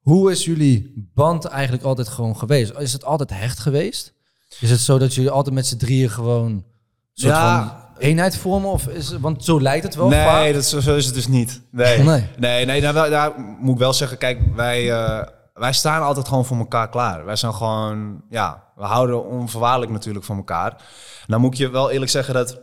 hoe 0.00 0.30
is 0.30 0.44
jullie 0.44 1.08
band 1.14 1.44
eigenlijk 1.44 1.84
altijd 1.84 2.08
gewoon 2.08 2.36
geweest? 2.36 2.72
Is 2.78 2.92
het 2.92 3.04
altijd 3.04 3.30
hecht 3.30 3.58
geweest? 3.58 4.12
Is 4.60 4.70
het 4.70 4.80
zo 4.80 4.98
dat 4.98 5.14
jullie 5.14 5.30
altijd 5.30 5.54
met 5.54 5.66
z'n 5.66 5.76
drieën 5.76 6.10
gewoon 6.10 6.64
soort 7.12 7.32
Ja. 7.34 7.62
van 7.92 7.98
eenheid 7.98 8.36
vormen? 8.36 8.70
Of 8.70 8.86
is, 8.86 9.16
want 9.18 9.44
zo 9.44 9.60
lijkt 9.60 9.84
het 9.84 9.94
wel 9.94 10.08
Nee, 10.08 10.24
vaak. 10.24 10.52
dat, 10.52 10.64
zo, 10.64 10.80
zo 10.80 10.96
is 10.96 11.04
het 11.06 11.14
dus 11.14 11.26
niet. 11.28 11.62
Nee, 11.70 11.98
nee, 11.98 12.26
nee. 12.38 12.64
nee, 12.64 12.80
daar, 12.80 12.92
daar 13.10 13.32
moet 13.60 13.72
ik 13.74 13.78
wel 13.78 13.92
zeggen, 13.92 14.18
kijk, 14.18 14.40
wij, 14.54 14.92
eh, 14.92 15.26
wij 15.54 15.72
staan 15.72 16.02
altijd 16.02 16.28
gewoon 16.28 16.44
voor 16.44 16.56
elkaar 16.56 16.88
klaar. 16.88 17.24
Wij 17.24 17.36
zijn 17.36 17.54
gewoon, 17.54 18.22
ja, 18.30 18.64
we 18.76 18.84
houden 18.84 19.24
onvoorwaardelijk 19.26 19.92
natuurlijk 19.92 20.24
van 20.24 20.36
elkaar. 20.36 20.82
Nou 21.26 21.40
moet 21.40 21.52
ik 21.52 21.58
je 21.58 21.70
wel 21.70 21.90
eerlijk 21.90 22.10
zeggen 22.10 22.34
dat 22.34 22.60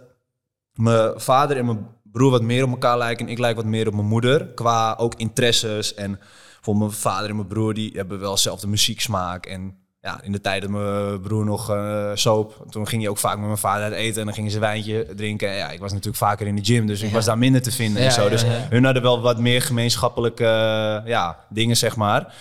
mijn 0.74 1.20
vader 1.20 1.58
en 1.58 1.66
mijn 1.66 1.88
broer 2.04 2.32
wat 2.32 2.42
meer 2.42 2.64
op 2.64 2.70
elkaar 2.70 2.98
lijken 2.98 3.26
en 3.26 3.32
ik 3.32 3.40
lijk 3.40 3.56
wat 3.56 3.66
meer 3.66 3.88
op 3.88 3.94
mijn 3.94 4.08
moeder. 4.08 4.48
Qua 4.48 4.96
ook 4.98 5.16
interesses 5.16 5.94
en 5.94 6.20
voor 6.62 6.78
mijn 6.78 6.92
vader 6.92 7.30
en 7.30 7.36
mijn 7.36 7.48
broer, 7.48 7.74
die 7.74 7.92
hebben 7.96 8.20
wel 8.20 8.32
dezelfde 8.34 8.68
muzieksmaak 8.68 9.46
en... 9.46 9.79
Ja, 10.02 10.20
in 10.24 10.32
de 10.32 10.42
tijd 10.42 10.62
dat 10.62 10.72
mijn 10.72 11.22
broer 11.22 11.46
nog 11.46 11.70
eh 11.70 12.12
soap, 12.14 12.66
toen 12.70 12.88
ging 12.88 13.02
hij 13.02 13.12
ook 13.12 13.18
vaak 13.18 13.38
met 13.38 13.46
mijn 13.46 13.58
vader 13.58 13.84
uit 13.84 13.94
eten 13.94 14.20
en 14.20 14.26
dan 14.26 14.36
gingen 14.36 14.52
ze 14.52 14.60
wijntje 14.60 15.08
drinken. 15.16 15.50
En 15.50 15.56
ja, 15.56 15.70
ik 15.70 15.80
was 15.80 15.92
natuurlijk 15.92 16.18
vaker 16.18 16.48
in 16.48 16.56
de 16.56 16.66
gym, 16.66 16.88
dus 16.88 17.02
ik 17.02 17.12
was 17.12 17.26
daar 17.26 17.38
minder 17.38 17.62
te 17.62 17.72
vinden 17.72 18.04
en 18.04 18.12
zo. 18.12 18.30
dus 18.30 18.44
hun 18.70 18.84
hadden 18.84 19.02
wel 19.02 19.22
wat 19.22 19.40
meer 19.40 19.62
gemeenschappelijke 19.62 20.44
ja, 21.06 21.38
dingen, 21.50 21.78
zeg 21.78 21.96
maar. 21.96 22.34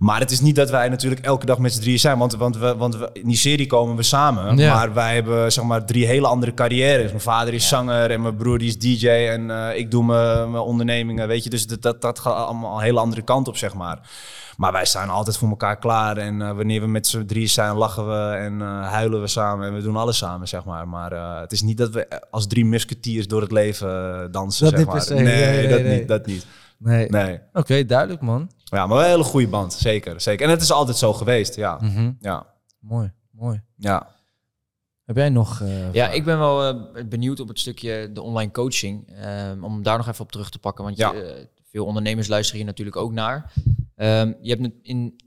Maar 0.00 0.20
het 0.20 0.30
is 0.30 0.40
niet 0.40 0.56
dat 0.56 0.70
wij 0.70 0.88
natuurlijk 0.88 1.20
elke 1.20 1.46
dag 1.46 1.58
met 1.58 1.72
z'n 1.72 1.80
drieën 1.80 1.98
zijn. 1.98 2.18
Want, 2.18 2.36
want, 2.36 2.56
we, 2.56 2.76
want 2.76 2.96
we, 2.96 3.10
in 3.12 3.26
die 3.26 3.36
serie 3.36 3.66
komen 3.66 3.96
we 3.96 4.02
samen. 4.02 4.56
Ja. 4.56 4.74
Maar 4.74 4.94
wij 4.94 5.14
hebben 5.14 5.52
zeg 5.52 5.64
maar 5.64 5.84
drie 5.84 6.06
hele 6.06 6.26
andere 6.26 6.54
carrières. 6.54 7.08
Mijn 7.08 7.20
vader 7.20 7.54
is 7.54 7.68
zanger 7.68 8.10
en 8.10 8.22
mijn 8.22 8.36
broer 8.36 8.58
die 8.58 8.68
is 8.68 8.78
DJ. 8.78 9.08
En 9.08 9.50
eh, 9.50 9.78
ik 9.78 9.90
doe 9.90 10.04
mijn, 10.04 10.50
mijn 10.50 10.62
ondernemingen, 10.62 11.28
weet 11.28 11.44
je. 11.44 11.50
Dus 11.50 11.66
dat, 11.66 11.82
dat, 11.82 12.00
dat 12.00 12.18
gaat 12.18 12.34
allemaal 12.34 12.76
een 12.76 12.82
hele 12.82 13.00
andere 13.00 13.22
kant 13.22 13.48
op, 13.48 13.56
zeg 13.56 13.74
maar. 13.74 14.08
Maar 14.56 14.72
wij 14.72 14.84
staan 14.84 15.08
altijd 15.08 15.36
voor 15.36 15.48
elkaar 15.48 15.78
klaar. 15.78 16.16
En 16.16 16.42
eh, 16.42 16.52
wanneer 16.52 16.80
we 16.80 16.86
met 16.86 17.06
z'n 17.06 17.24
drieën 17.24 17.48
zijn, 17.48 17.76
lachen 17.76 18.08
we 18.08 18.36
en 18.36 18.60
eh, 18.60 18.88
huilen 18.92 19.20
we 19.20 19.26
samen. 19.26 19.66
En 19.66 19.74
we 19.74 19.82
doen 19.82 19.96
alles 19.96 20.16
samen, 20.18 20.48
zeg 20.48 20.64
maar. 20.64 20.88
Maar 20.88 21.12
eh, 21.12 21.40
het 21.40 21.52
is 21.52 21.62
niet 21.62 21.78
dat 21.78 21.90
we 21.90 22.08
als 22.30 22.46
drie 22.46 22.64
musketiers 22.64 23.26
door 23.28 23.40
het 23.40 23.52
leven 23.52 23.88
dansen, 24.32 24.64
Dat 24.70 24.78
zeg 24.78 24.78
niet 24.78 24.88
per 24.88 24.96
maar. 24.96 25.02
se. 25.02 25.14
Nee, 25.14 25.24
Nee, 25.24 25.56
nee, 25.56 25.68
dat 25.68 25.82
nee. 25.82 25.98
niet, 25.98 26.08
dat 26.08 26.26
niet. 26.26 26.46
Nee. 26.78 27.08
Nee. 27.08 27.40
Oké, 27.52 27.84
duidelijk 27.84 28.20
man. 28.20 28.50
Ja, 28.70 28.86
maar 28.86 28.96
wel 28.96 29.04
een 29.04 29.10
hele 29.10 29.22
goede 29.24 29.48
band, 29.48 29.72
zeker, 29.72 30.20
zeker. 30.20 30.44
En 30.46 30.50
het 30.52 30.62
is 30.62 30.72
altijd 30.72 30.96
zo 30.96 31.12
geweest, 31.12 31.56
ja. 31.56 31.78
Mhm. 31.80 32.12
Ja, 32.20 32.46
Mooi, 32.78 33.12
mooi. 33.30 33.62
ja. 33.76 34.18
Heb 35.04 35.16
jij 35.16 35.28
nog... 35.28 35.60
eh, 35.60 35.92
Ja, 35.92 36.08
ik 36.10 36.24
ben 36.24 36.38
wel 36.38 36.68
eh, 36.68 37.04
benieuwd 37.08 37.40
op 37.40 37.48
het 37.48 37.58
stukje 37.58 38.10
de 38.12 38.22
online 38.22 38.50
coaching. 38.50 39.12
ehm, 39.16 39.64
om 39.64 39.82
daar 39.82 39.96
nog 39.96 40.08
even 40.08 40.24
op 40.24 40.32
terug 40.32 40.50
te 40.50 40.58
pakken. 40.58 40.84
Want 40.84 40.96
Ja. 40.96 41.12
je, 41.12 41.22
eh, 41.22 41.44
veel 41.70 41.84
ondernemers 41.84 42.28
luisteren 42.28 42.58
hier 42.60 42.68
natuurlijk 42.68 42.96
ook 42.96 43.12
naar. 43.12 43.52
Ehm, 43.96 44.32
je 44.40 44.50
hebt 44.50 44.62
het 44.62 44.72
in. 44.82 45.20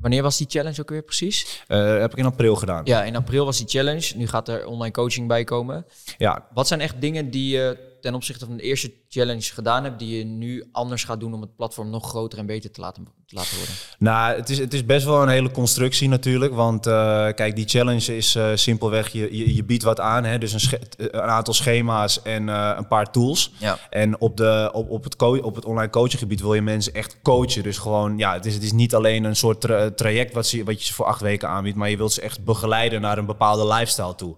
Wanneer 0.00 0.22
was 0.22 0.36
die 0.36 0.46
challenge 0.50 0.80
ook 0.80 0.88
weer 0.90 1.02
precies? 1.02 1.64
Eh, 1.66 1.98
heb 1.98 2.12
ik 2.12 2.18
in 2.18 2.24
april 2.24 2.54
gedaan. 2.56 2.84
Ja, 2.84 3.04
in 3.04 3.16
april 3.16 3.44
was 3.44 3.56
die 3.58 3.68
challenge. 3.68 4.12
Nu 4.16 4.26
gaat 4.26 4.48
er 4.48 4.66
online 4.66 4.92
coaching 4.92 5.28
bij 5.28 5.44
komen. 5.44 5.86
Ja, 6.18 6.46
Wat 6.54 6.66
zijn 6.68 6.80
echt 6.80 7.00
dingen 7.00 7.30
die 7.30 7.50
je 7.56 7.96
ten 8.00 8.14
opzichte 8.14 8.46
van 8.46 8.56
de 8.56 8.62
eerste 8.62 8.92
challenge 9.08 9.42
gedaan 9.42 9.84
hebt, 9.84 9.98
die 9.98 10.18
je 10.18 10.24
nu 10.24 10.68
anders 10.72 11.04
gaat 11.04 11.20
doen 11.20 11.34
om 11.34 11.40
het 11.40 11.56
platform 11.56 11.90
nog 11.90 12.08
groter 12.08 12.38
en 12.38 12.46
beter 12.46 12.70
te 12.70 12.80
laten, 12.80 13.08
te 13.26 13.34
laten 13.34 13.56
worden? 13.56 13.74
Nou, 13.98 14.36
het 14.36 14.50
is, 14.50 14.58
het 14.58 14.74
is 14.74 14.84
best 14.84 15.04
wel 15.04 15.22
een 15.22 15.28
hele 15.28 15.50
constructie 15.50 16.08
natuurlijk. 16.08 16.54
Want 16.54 16.86
eh, 16.86 16.92
kijk, 17.34 17.56
die 17.56 17.68
challenge 17.68 18.16
is 18.16 18.34
eh, 18.34 18.50
simpelweg, 18.54 19.08
je, 19.08 19.36
je, 19.36 19.54
je 19.54 19.64
biedt 19.64 19.82
wat 19.82 20.00
aan. 20.00 20.24
Hè? 20.24 20.38
Dus 20.38 20.52
een, 20.52 20.60
sche- 20.60 20.80
een 20.96 21.20
aantal 21.20 21.54
schema's 21.54 22.22
en 22.22 22.48
eh, 22.48 22.72
een 22.76 22.88
paar 22.88 23.10
tools. 23.12 23.52
Ja. 23.58 23.78
En 23.90 24.20
op, 24.20 24.36
de, 24.36 24.70
op, 24.72 24.90
op, 24.90 25.04
het 25.04 25.22
op 25.22 25.54
het 25.54 25.64
online 25.64 25.90
coachinggebied 25.90 26.40
wil 26.40 26.54
je 26.54 26.62
mensen 26.62 26.94
echt 26.94 27.16
coachen. 27.22 27.62
Dus 27.62 27.78
gewoon, 27.78 28.18
ja, 28.18 28.32
het 28.32 28.46
is, 28.46 28.54
het 28.54 28.62
is 28.62 28.72
niet 28.72 28.94
alleen 28.94 29.24
een 29.24 29.36
soort 29.36 29.60
tra- 29.60 29.90
traject 29.90 30.34
wat, 30.34 30.46
ze, 30.46 30.64
wat 30.64 30.80
je 30.80 30.86
ze 30.86 30.94
voor 30.94 31.06
acht 31.06 31.20
weken 31.20 31.48
aanbiedt. 31.48 31.76
Maar 31.76 31.90
je 31.90 31.96
wilt 31.96 32.12
ze 32.12 32.20
echt 32.20 32.44
begeleiden 32.44 33.00
naar 33.00 33.18
een 33.18 33.26
bepaalde 33.26 33.66
lifestyle 33.66 34.14
toe. 34.14 34.36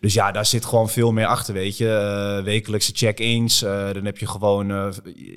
Dus 0.00 0.14
ja, 0.14 0.32
daar 0.32 0.46
zit 0.46 0.64
gewoon 0.64 0.88
veel 0.88 1.12
meer 1.12 1.26
achter, 1.26 1.54
weet 1.54 1.76
je. 1.76 1.88
Eh, 2.36 2.44
wekelijkse 2.80 3.06
check-ins. 3.06 3.62
eh, 3.62 3.92
dan 3.92 4.04
heb 4.04 4.18
je 4.18 4.26
gewoon, 4.26 4.70
eh, 4.70 4.86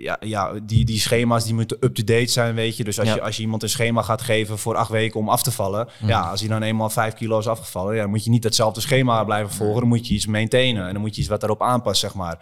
ja, 0.04 0.18
ja 0.20 0.52
die, 0.64 0.86
die 0.86 1.00
schema's 1.00 1.44
die 1.46 1.54
moeten 1.54 1.78
up-to-date 1.80 2.32
zijn, 2.32 2.56
weet 2.56 2.78
je. 2.78 2.84
Dus 2.84 3.00
als, 3.00 3.08
Ja. 3.08 3.16
je, 3.16 3.22
als 3.22 3.36
je 3.36 3.42
iemand 3.42 3.64
een 3.64 3.70
schema 3.70 4.02
gaat 4.02 4.22
geven 4.22 4.58
voor 4.58 4.76
acht 4.76 4.90
weken 4.90 5.20
om 5.20 5.30
af 5.30 5.44
te 5.44 5.52
vallen. 5.52 5.88
Ja, 6.06 6.22
als 6.22 6.40
hij 6.40 6.50
dan 6.50 6.62
eenmaal 6.64 6.90
vijf 6.90 7.14
kilo 7.14 7.40
is 7.40 7.48
afgevallen, 7.48 7.96
ja, 7.96 8.02
dan 8.02 8.10
moet 8.10 8.24
je 8.24 8.30
niet 8.30 8.42
datzelfde 8.42 8.82
schema 8.82 9.24
blijven 9.24 9.54
volgen. 9.56 9.80
Dan 9.80 9.88
moet 9.90 10.08
je 10.08 10.14
iets 10.14 10.26
maintainen 10.28 10.88
en 10.88 10.94
dan 10.94 11.02
moet 11.02 11.16
je 11.16 11.22
iets 11.22 11.30
wat 11.30 11.40
daarop 11.40 11.62
aanpast, 11.62 12.00
zeg 12.00 12.14
maar. 12.14 12.40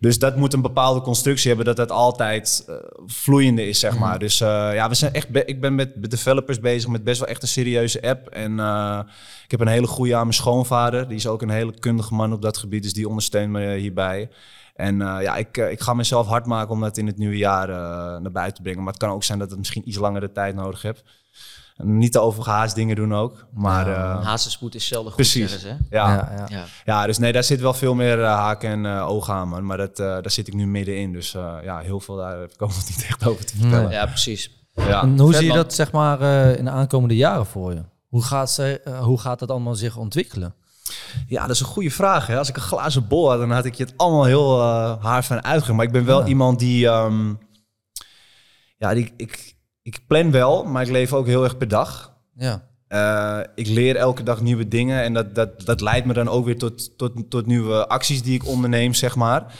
Dus 0.00 0.18
dat 0.18 0.36
moet 0.36 0.52
een 0.52 0.62
bepaalde 0.62 1.00
constructie 1.00 1.46
hebben, 1.48 1.66
dat 1.66 1.76
dat 1.76 1.90
altijd 1.90 2.64
eh, 2.66 2.74
vloeiende 3.06 3.68
is, 3.68 3.78
zeg 3.78 3.98
maar. 3.98 4.18
Dus 4.18 4.40
eh, 4.40 4.48
ja, 4.74 4.88
we 4.88 4.94
zijn 4.94 5.12
echt 5.12 5.28
be- 5.28 5.44
ik 5.44 5.60
ben 5.60 5.74
met 5.74 6.10
developers 6.10 6.60
bezig 6.60 6.88
met 6.90 7.04
best 7.04 7.18
wel 7.20 7.28
echt 7.28 7.42
een 7.42 7.48
serieuze 7.48 8.02
app. 8.02 8.28
En 8.28 8.58
ik 9.46 9.50
heb 9.50 9.60
een 9.60 9.68
hele 9.68 9.86
goede 9.86 10.14
aan 10.14 10.22
mijn 10.22 10.32
schoonvader. 10.32 11.08
Die 11.08 11.16
is 11.16 11.26
ook 11.26 11.42
een 11.42 11.50
hele 11.50 11.78
kundige 11.78 12.14
man 12.14 12.32
op 12.32 12.42
dat 12.42 12.56
gebied, 12.56 12.82
dus 12.82 12.92
die 12.92 13.08
ondersteunt 13.08 13.50
me 13.50 13.74
hierbij. 13.76 14.28
En 14.74 15.02
eh, 15.02 15.22
ja, 15.22 15.36
ik, 15.36 15.56
eh, 15.56 15.70
ik 15.70 15.80
ga 15.80 15.94
mezelf 15.94 16.26
hard 16.26 16.46
maken 16.46 16.70
om 16.70 16.80
dat 16.80 16.96
in 16.96 17.06
het 17.06 17.18
nieuwe 17.18 17.36
jaar 17.36 17.68
eh, 17.68 17.76
naar 18.20 18.32
buiten 18.32 18.54
te 18.54 18.62
brengen. 18.62 18.82
Maar 18.82 18.92
het 18.92 19.02
kan 19.02 19.10
ook 19.10 19.24
zijn 19.24 19.38
dat 19.38 19.50
het 19.50 19.58
misschien 19.58 19.88
iets 19.88 19.98
langere 19.98 20.32
tijd 20.32 20.54
nodig 20.54 20.82
heb. 20.82 21.02
En 21.76 21.98
niet 21.98 22.12
te 22.12 22.20
overgehaast 22.20 22.74
dingen 22.74 22.96
doen 22.96 23.14
ook. 23.14 23.46
Maar 23.54 23.88
ja, 23.88 24.22
Hazenspoed 24.22 24.74
is 24.74 24.86
zelden 24.86 25.12
goed, 25.12 25.20
precies. 25.20 25.62
hè? 25.62 25.68
ja. 25.68 25.76
ja, 25.90 26.32
ja. 26.36 26.46
Ja. 26.48 26.64
Ja, 26.84 27.06
dus 27.06 27.18
nee, 27.18 27.32
daar 27.32 27.44
zit 27.44 27.60
wel 27.60 27.74
veel 27.74 27.94
meer 27.94 28.22
eh, 28.22 28.34
haken 28.34 28.70
en 28.70 28.86
eh, 28.86 29.08
ogen 29.08 29.34
aan, 29.34 29.48
man. 29.48 29.64
Maar 29.66 29.76
dat, 29.76 29.98
eh, 29.98 30.06
daar 30.06 30.30
zit 30.30 30.48
ik 30.48 30.54
nu 30.54 30.66
middenin. 30.66 31.12
Dus 31.12 31.34
eh, 31.34 31.54
ja, 31.62 31.78
heel 31.78 32.00
veel 32.00 32.16
daar 32.16 32.40
heb 32.40 32.52
ik 32.52 32.62
ook 32.62 32.68
nog 32.68 32.88
niet 32.88 33.06
echt 33.08 33.26
over 33.26 33.44
te 33.46 33.56
vertellen. 33.56 33.90
ja, 33.90 34.06
precies. 34.06 34.50
Ja. 34.74 35.02
En 35.02 35.18
hoe 35.18 35.30
Vet, 35.30 35.40
zie 35.40 35.46
je 35.46 35.56
dat 35.56 35.74
zeg 35.74 35.92
maar 35.92 36.20
eh, 36.20 36.58
in 36.58 36.64
de 36.64 36.70
aankomende 36.70 37.16
jaren 37.16 37.46
voor 37.46 37.74
je? 37.74 37.82
Hoe 38.08 38.22
gaat, 38.22 38.50
ze, 38.50 38.80
eh, 38.80 38.98
hoe 39.04 39.20
gaat 39.20 39.38
dat 39.38 39.50
allemaal 39.50 39.74
zich 39.74 39.96
ontwikkelen? 39.96 40.54
Ja, 41.26 41.40
dat 41.46 41.50
is 41.54 41.60
een 41.60 41.66
goede 41.66 41.90
vraag. 41.90 42.26
Hè? 42.26 42.38
Als 42.38 42.48
ik 42.48 42.56
een 42.56 42.62
glazen 42.62 43.08
bol 43.08 43.30
had, 43.30 43.38
dan 43.38 43.50
had 43.50 43.64
ik 43.64 43.74
je 43.74 43.84
het 43.84 43.94
allemaal 43.96 44.24
heel 44.24 44.60
eh 44.60 45.04
haar 45.04 45.24
van 45.24 45.44
uitgegaan. 45.44 45.76
Maar 45.76 45.86
ik 45.86 45.92
ben 45.92 46.04
wel 46.04 46.20
Ja. 46.20 46.26
iemand 46.26 46.58
die... 46.58 46.86
ehm, 46.86 47.34
ja, 48.76 48.94
die, 48.94 49.12
ik, 49.16 49.54
ik 49.82 50.06
plan 50.06 50.30
wel, 50.30 50.64
maar 50.64 50.82
ik 50.82 50.90
leef 50.90 51.12
ook 51.12 51.26
heel 51.26 51.44
erg 51.44 51.56
per 51.56 51.68
dag. 51.68 52.14
Ja. 52.34 52.68
Eh, 52.88 53.40
ik 53.54 53.66
leer 53.66 53.96
elke 53.96 54.22
dag 54.22 54.40
nieuwe 54.40 54.68
dingen 54.68 55.02
en 55.02 55.14
dat, 55.14 55.34
dat, 55.34 55.60
dat 55.64 55.80
leidt 55.80 56.06
me 56.06 56.12
dan 56.12 56.28
ook 56.28 56.44
weer 56.44 56.58
tot, 56.58 56.98
tot, 56.98 57.30
tot 57.30 57.46
nieuwe 57.46 57.88
acties 57.88 58.22
die 58.22 58.34
ik 58.34 58.46
onderneem, 58.46 58.94
zeg 58.94 59.16
maar. 59.16 59.54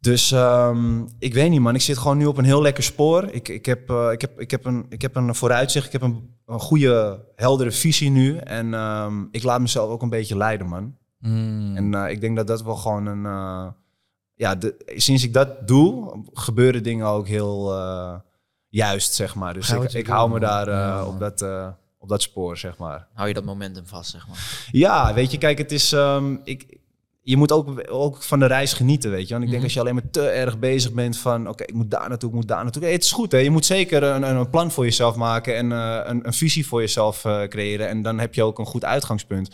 Dus 0.00 0.32
ehm, 0.32 1.06
ik 1.18 1.34
weet 1.34 1.50
niet, 1.50 1.60
man. 1.60 1.74
Ik 1.74 1.80
zit 1.80 1.98
gewoon 1.98 2.16
nu 2.18 2.26
op 2.26 2.36
een 2.38 2.44
heel 2.44 2.62
lekker 2.62 2.82
spoor. 2.84 3.24
Ik, 3.30 3.48
ik, 3.48 3.66
heb, 3.66 3.90
ik, 3.90 4.20
heb, 4.20 4.40
ik, 4.40 4.50
heb, 4.50 4.64
een, 4.64 4.86
ik 4.88 5.02
heb 5.02 5.16
een 5.16 5.34
vooruitzicht. 5.34 5.86
Ik 5.86 5.92
heb 5.92 6.02
een, 6.02 6.36
een 6.48 6.60
goede, 6.60 7.24
heldere 7.36 7.70
visie 7.72 8.10
nu. 8.10 8.36
En 8.36 8.74
ehm, 8.74 9.22
ik 9.30 9.42
laat 9.42 9.60
mezelf 9.60 9.90
ook 9.90 10.02
een 10.02 10.08
beetje 10.08 10.36
leiden, 10.36 10.66
man. 10.66 10.96
Mm. 11.18 11.76
En 11.76 11.94
eh, 11.94 12.10
ik 12.10 12.20
denk 12.20 12.36
dat 12.36 12.46
dat 12.46 12.62
wel 12.62 12.76
gewoon 12.76 13.06
een... 13.06 13.26
eh, 13.26 13.66
ja, 14.34 14.54
de, 14.54 14.92
sinds 14.96 15.24
ik 15.24 15.32
dat 15.32 15.68
doe, 15.68 16.22
gebeuren 16.32 16.82
dingen 16.82 17.06
ook 17.06 17.26
heel 17.28 17.72
eh, 17.78 18.14
juist, 18.68 19.14
zeg 19.14 19.34
maar. 19.34 19.54
Dus 19.54 19.70
ik, 19.70 19.92
ik 19.92 20.06
hou 20.06 20.30
me 20.30 20.40
daar 20.40 20.68
eh, 20.68 20.74
Ja, 20.74 21.04
op, 21.06 21.18
dat, 21.18 21.42
eh, 21.42 21.68
op 21.98 22.08
dat 22.08 22.22
spoor, 22.22 22.56
zeg 22.56 22.76
maar. 22.78 23.08
Hou 23.14 23.28
je 23.28 23.34
dat 23.34 23.44
momentum 23.44 23.86
vast, 23.86 24.10
zeg 24.10 24.28
maar. 24.28 24.68
Ja, 24.70 25.14
weet 25.14 25.30
je, 25.30 25.38
kijk, 25.38 25.58
het 25.58 25.72
is. 25.72 25.92
ehm, 25.92 26.36
ik, 26.44 26.77
je 27.28 27.36
moet 27.36 27.52
ook, 27.52 27.82
ook 27.90 28.22
van 28.22 28.38
de 28.38 28.46
reis 28.46 28.72
genieten, 28.72 29.10
weet 29.10 29.28
je. 29.28 29.32
Want 29.34 29.44
ik 29.44 29.50
denk 29.50 29.52
Mhm. 29.56 29.62
als 29.64 29.72
je 29.72 29.80
alleen 29.80 29.94
maar 29.94 30.10
te 30.10 30.28
erg 30.28 30.58
bezig 30.58 30.92
bent 30.92 31.18
van... 31.18 31.48
oké, 31.48 31.64
ik 31.64 31.74
moet 31.74 31.90
daar 31.90 32.08
naartoe, 32.08 32.28
ik 32.28 32.34
moet 32.34 32.48
daar 32.48 32.62
naartoe. 32.62 32.82
Hey, 32.82 32.92
het 32.92 33.04
is 33.04 33.12
goed, 33.12 33.32
hè. 33.32 33.38
Je 33.38 33.50
moet 33.50 33.66
zeker 33.66 34.02
een, 34.02 34.22
een 34.22 34.50
plan 34.50 34.70
voor 34.70 34.84
jezelf 34.84 35.16
maken... 35.16 35.56
en 35.56 35.72
eh, 35.72 36.00
een, 36.04 36.26
een 36.26 36.32
visie 36.32 36.66
voor 36.66 36.80
jezelf 36.80 37.24
eh, 37.24 37.42
creëren. 37.42 37.88
En 37.88 38.02
dan 38.02 38.18
heb 38.18 38.34
je 38.34 38.42
ook 38.42 38.58
een 38.58 38.66
goed 38.66 38.84
uitgangspunt. 38.84 39.48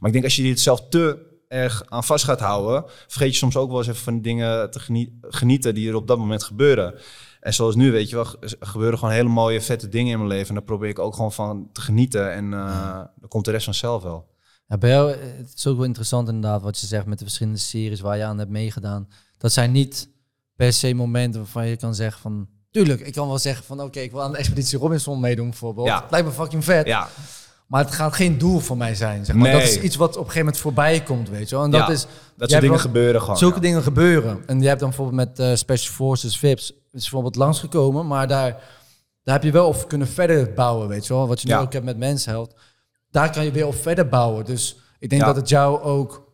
Maar 0.00 0.06
ik 0.08 0.12
denk 0.12 0.24
als 0.24 0.36
je 0.36 0.48
het 0.48 0.60
zelf 0.60 0.88
te 0.88 1.18
erg 1.48 1.82
aan 1.88 2.04
vast 2.04 2.24
gaat 2.24 2.40
houden... 2.40 2.84
vergeet 3.06 3.30
je 3.32 3.36
soms 3.38 3.56
ook 3.56 3.68
wel 3.68 3.78
eens 3.78 3.88
even 3.88 4.02
van 4.02 4.14
de 4.14 4.20
dingen 4.20 4.70
te 4.70 4.80
genie- 4.80 5.18
genieten... 5.20 5.74
die 5.74 5.88
er 5.88 5.94
op 5.94 6.06
dat 6.06 6.18
moment 6.18 6.42
gebeuren. 6.42 6.94
En 7.40 7.54
zoals 7.54 7.74
nu, 7.74 7.92
weet 7.92 8.08
je 8.08 8.14
wel, 8.16 8.24
ge- 8.24 8.56
gebeuren 8.60 8.98
gewoon 8.98 9.14
hele 9.14 9.28
mooie, 9.28 9.60
vette 9.60 9.88
dingen 9.88 10.12
in 10.12 10.18
mijn 10.18 10.30
leven. 10.30 10.48
En 10.48 10.54
daar 10.54 10.62
probeer 10.64 10.88
ik 10.88 10.98
ook 10.98 11.14
gewoon 11.14 11.32
van 11.32 11.68
te 11.72 11.80
genieten. 11.80 12.32
En 12.32 12.52
eh, 12.52 13.00
dan 13.20 13.28
komt 13.28 13.44
de 13.44 13.50
rest 13.50 13.64
vanzelf 13.64 14.02
wel. 14.02 14.28
Ja, 14.70 14.78
bij 14.78 14.90
jou, 14.90 15.12
eh, 15.12 15.18
het 15.36 15.52
is 15.56 15.66
ook 15.66 15.76
wel 15.76 15.84
interessant 15.86 16.28
inderdaad 16.28 16.62
wat 16.62 16.78
je 16.80 16.86
zegt 16.86 17.06
met 17.06 17.18
de 17.18 17.24
verschillende 17.24 17.58
series 17.58 18.00
waar 18.00 18.16
je 18.16 18.24
aan 18.24 18.38
hebt 18.38 18.50
meegedaan. 18.50 19.08
Dat 19.38 19.52
zijn 19.52 19.72
niet 19.72 20.08
per 20.56 20.72
se 20.72 20.94
momenten 20.94 21.40
waarvan 21.40 21.66
je 21.66 21.76
kan 21.76 21.94
zeggen 21.94 22.20
van... 22.20 22.48
Tuurlijk, 22.70 23.00
ik 23.00 23.12
kan 23.12 23.28
wel 23.28 23.38
zeggen 23.38 23.64
van 23.64 23.80
oké, 23.82 24.00
ik 24.00 24.10
wil 24.10 24.22
aan 24.22 24.32
de 24.32 24.38
Expeditie 24.38 24.78
Robinson 24.78 25.20
meedoen 25.20 25.48
bijvoorbeeld. 25.48 25.86
Ja. 25.86 26.06
Lijkt 26.10 26.26
me 26.26 26.32
fucking 26.32 26.64
vet. 26.64 26.86
Ja, 26.86 27.08
Maar 27.66 27.84
het 27.84 27.94
gaat 27.94 28.12
geen 28.14 28.38
doel 28.38 28.58
voor 28.58 28.76
mij 28.76 28.94
zijn. 28.94 29.24
Zeg 29.24 29.36
maar. 29.36 29.48
Nee. 29.50 29.60
Dat 29.60 29.68
is 29.70 29.80
iets 29.80 29.96
wat 29.96 30.08
op 30.08 30.14
een 30.14 30.20
gegeven 30.20 30.44
moment 30.44 30.58
voorbij 30.62 31.02
komt, 31.02 31.28
weet 31.28 31.48
je 31.48 31.54
wel. 31.54 31.64
En 31.64 31.70
dat 31.70 31.80
Ja, 31.86 31.92
is, 31.92 32.06
dat 32.36 32.50
soort 32.50 32.62
dingen 32.62 32.80
gebeuren 32.80 33.20
gewoon. 33.20 33.36
zulke 33.36 33.54
ja. 33.54 33.60
dingen 33.60 33.82
gebeuren. 33.82 34.42
En 34.46 34.60
je 34.60 34.66
hebt 34.68 34.80
dan 34.80 34.88
bijvoorbeeld 34.88 35.28
met 35.28 35.38
eh, 35.38 35.54
Special 35.54 35.94
Forces, 35.94 36.38
VIPs, 36.38 36.72
is 36.72 36.76
bijvoorbeeld 37.02 37.36
langsgekomen. 37.36 38.06
Maar 38.06 38.28
daar, 38.28 38.50
daar 39.22 39.34
heb 39.34 39.42
je 39.44 39.50
wel 39.50 39.66
op 39.68 39.88
kunnen 39.88 40.08
verder 40.08 40.52
bouwen, 40.52 40.88
weet 40.88 41.06
je 41.06 41.14
wel. 41.14 41.28
Wat 41.28 41.40
je 41.40 41.48
nu 41.48 41.54
ook 41.54 41.72
hebt 41.72 41.84
met 41.84 41.96
Mensheld. 41.98 42.54
Daar 43.10 43.32
kan 43.32 43.44
je 43.44 43.50
weer 43.50 43.66
op 43.66 43.74
verder 43.74 44.08
bouwen. 44.08 44.44
Dus 44.44 44.78
ik 44.98 45.10
denk 45.10 45.20
Ja. 45.22 45.26
dat 45.28 45.36
het 45.36 45.48
jou 45.48 45.80
ook, 45.82 46.32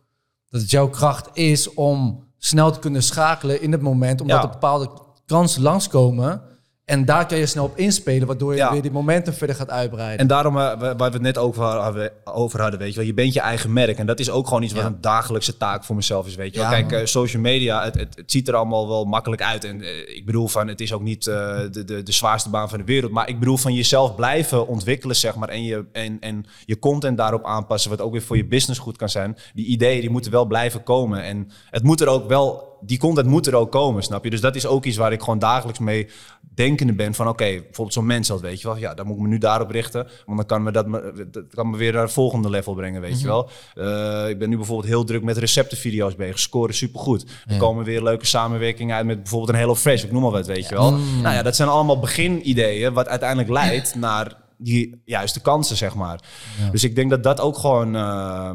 dat 0.49 0.61
het 0.61 0.69
jouw 0.69 0.89
kracht 0.89 1.29
is 1.33 1.73
om 1.73 2.23
snel 2.37 2.71
te 2.71 2.79
kunnen 2.79 3.03
schakelen 3.03 3.61
in 3.61 3.71
het 3.71 3.81
moment. 3.81 4.21
Omdat 4.21 4.37
Ja. 4.37 4.43
er 4.43 4.49
bepaalde 4.49 4.89
kansen 5.25 5.61
langskomen. 5.61 6.41
En 6.87 7.05
daar 7.05 7.25
kan 7.27 7.37
je 7.37 7.45
snel 7.45 7.63
op 7.63 7.77
inspelen, 7.77 8.27
waardoor 8.27 8.51
je 8.51 8.57
Ja. 8.57 8.71
weer 8.71 8.81
die 8.81 8.91
momentum 8.91 9.33
verder 9.33 9.55
gaat 9.55 9.69
uitbreiden. 9.69 10.17
En 10.17 10.27
daarom, 10.27 10.57
eh, 10.57 10.79
waar 10.79 10.95
we 10.97 11.03
het 11.03 11.21
net 11.21 11.37
over 11.37 11.63
hadden, 11.63 12.11
over 12.23 12.61
hadden, 12.61 12.79
weet 12.79 12.89
je 12.89 12.95
wel, 12.95 13.05
je 13.05 13.13
bent 13.13 13.33
je 13.33 13.39
eigen 13.39 13.73
merk. 13.73 13.97
En 13.97 14.05
dat 14.05 14.19
is 14.19 14.29
ook 14.29 14.47
gewoon 14.47 14.63
iets 14.63 14.73
wat 14.73 14.83
een 14.83 15.01
dagelijkse 15.01 15.57
taak 15.57 15.83
voor 15.83 15.95
mezelf 15.95 16.27
is, 16.27 16.35
weet 16.35 16.53
je 16.53 16.59
wel. 16.61 16.69
Ja, 16.71 16.75
Kijk, 16.81 16.91
eh, 16.91 17.05
social 17.05 17.41
media, 17.41 17.83
het, 17.83 17.95
het, 17.95 18.15
het 18.15 18.31
ziet 18.31 18.47
er 18.47 18.55
allemaal 18.55 18.87
wel 18.87 19.05
makkelijk 19.05 19.41
uit. 19.41 19.63
En 19.63 19.81
eh, 19.81 20.15
ik 20.15 20.25
bedoel 20.25 20.47
van, 20.47 20.67
het 20.67 20.81
is 20.81 20.93
ook 20.93 21.01
niet 21.01 21.23
de, 21.23 21.67
de, 21.85 22.03
de 22.03 22.11
zwaarste 22.11 22.49
baan 22.49 22.69
van 22.69 22.77
de 22.77 22.85
wereld. 22.85 23.11
Maar 23.11 23.29
ik 23.29 23.39
bedoel 23.39 23.57
van 23.57 23.73
jezelf 23.73 24.15
blijven 24.15 24.67
ontwikkelen, 24.67 25.15
zeg 25.15 25.35
maar. 25.35 25.49
En 25.49 25.63
je, 25.63 25.85
en, 25.91 26.17
en 26.19 26.45
je 26.65 26.79
content 26.79 27.17
daarop 27.17 27.45
aanpassen, 27.45 27.89
wat 27.89 28.01
ook 28.01 28.11
weer 28.11 28.21
voor 28.21 28.37
je 28.37 28.45
business 28.47 28.79
goed 28.79 28.97
kan 28.97 29.09
zijn. 29.09 29.37
Die 29.53 29.65
ideeën, 29.65 30.01
die 30.01 30.09
moeten 30.09 30.31
wel 30.31 30.45
blijven 30.45 30.83
komen. 30.83 31.23
En 31.23 31.49
het 31.69 31.83
moet 31.83 32.01
er 32.01 32.07
ook 32.07 32.27
wel, 32.27 32.66
die 32.81 32.97
content 32.99 33.27
moet 33.27 33.47
er 33.47 33.55
ook 33.55 33.71
komen, 33.71 34.03
snap 34.03 34.23
je? 34.23 34.29
Dus 34.29 34.41
dat 34.41 34.55
is 34.55 34.65
ook 34.65 34.85
iets 34.85 34.97
waar 34.97 35.11
ik 35.11 35.19
gewoon 35.19 35.39
dagelijks 35.39 35.79
mee 35.79 36.07
denkende 36.53 36.93
ben 36.93 37.13
van 37.13 37.27
oké, 37.27 37.45
bijvoorbeeld 37.45 37.93
zo'n 37.93 38.05
mens 38.05 38.31
als 38.31 38.41
weet 38.41 38.61
je 38.61 38.67
wel, 38.67 38.77
ja, 38.77 38.93
dan 38.93 39.05
moet 39.07 39.15
ik 39.15 39.21
me 39.21 39.27
nu 39.27 39.37
daarop 39.37 39.69
richten, 39.69 40.07
want 40.25 40.37
dan 40.37 40.45
kan 40.47 40.63
me 40.63 40.71
dat, 40.71 40.87
me, 40.87 41.27
dat 41.31 41.43
kan 41.53 41.69
me 41.69 41.77
weer 41.77 41.93
naar 41.93 42.01
het 42.01 42.11
volgende 42.11 42.49
level 42.49 42.73
brengen, 42.73 43.01
weet 43.01 43.21
je 43.21 43.27
wel. 43.27 43.49
Eh, 43.75 44.29
ik 44.29 44.39
ben 44.39 44.49
nu 44.49 44.55
bijvoorbeeld 44.55 44.87
heel 44.89 45.03
druk 45.03 45.23
met 45.23 45.37
receptenvideo's 45.37 46.15
bezig, 46.15 46.39
scoren 46.39 46.73
supergoed. 46.75 47.21
Er 47.45 47.53
Ja. 47.53 47.57
komen 47.59 47.83
weer 47.83 48.03
leuke 48.03 48.25
samenwerkingen 48.25 48.95
uit 48.95 49.05
met 49.05 49.17
bijvoorbeeld 49.17 49.49
een 49.51 49.59
Hello 49.59 49.75
Fresh, 49.75 50.03
ik 50.03 50.11
noem 50.11 50.21
maar 50.21 50.31
wat, 50.31 50.47
weet 50.47 50.69
je 50.69 50.75
wel. 50.75 50.91
Mm. 50.91 51.21
Nou 51.21 51.35
ja, 51.35 51.41
dat 51.43 51.55
zijn 51.55 51.69
allemaal 51.69 51.99
beginideeën, 51.99 52.93
wat 52.93 53.07
uiteindelijk 53.07 53.49
leidt 53.49 53.95
naar 53.95 54.35
die 54.57 55.01
juiste 55.05 55.41
kansen, 55.41 55.77
zeg 55.77 55.95
maar. 55.95 56.19
Ja. 56.59 56.69
Dus 56.69 56.83
ik 56.83 56.95
denk 56.95 57.09
dat 57.09 57.23
dat 57.23 57.39
ook 57.39 57.57
gewoon, 57.57 57.95
eh, 57.95 58.49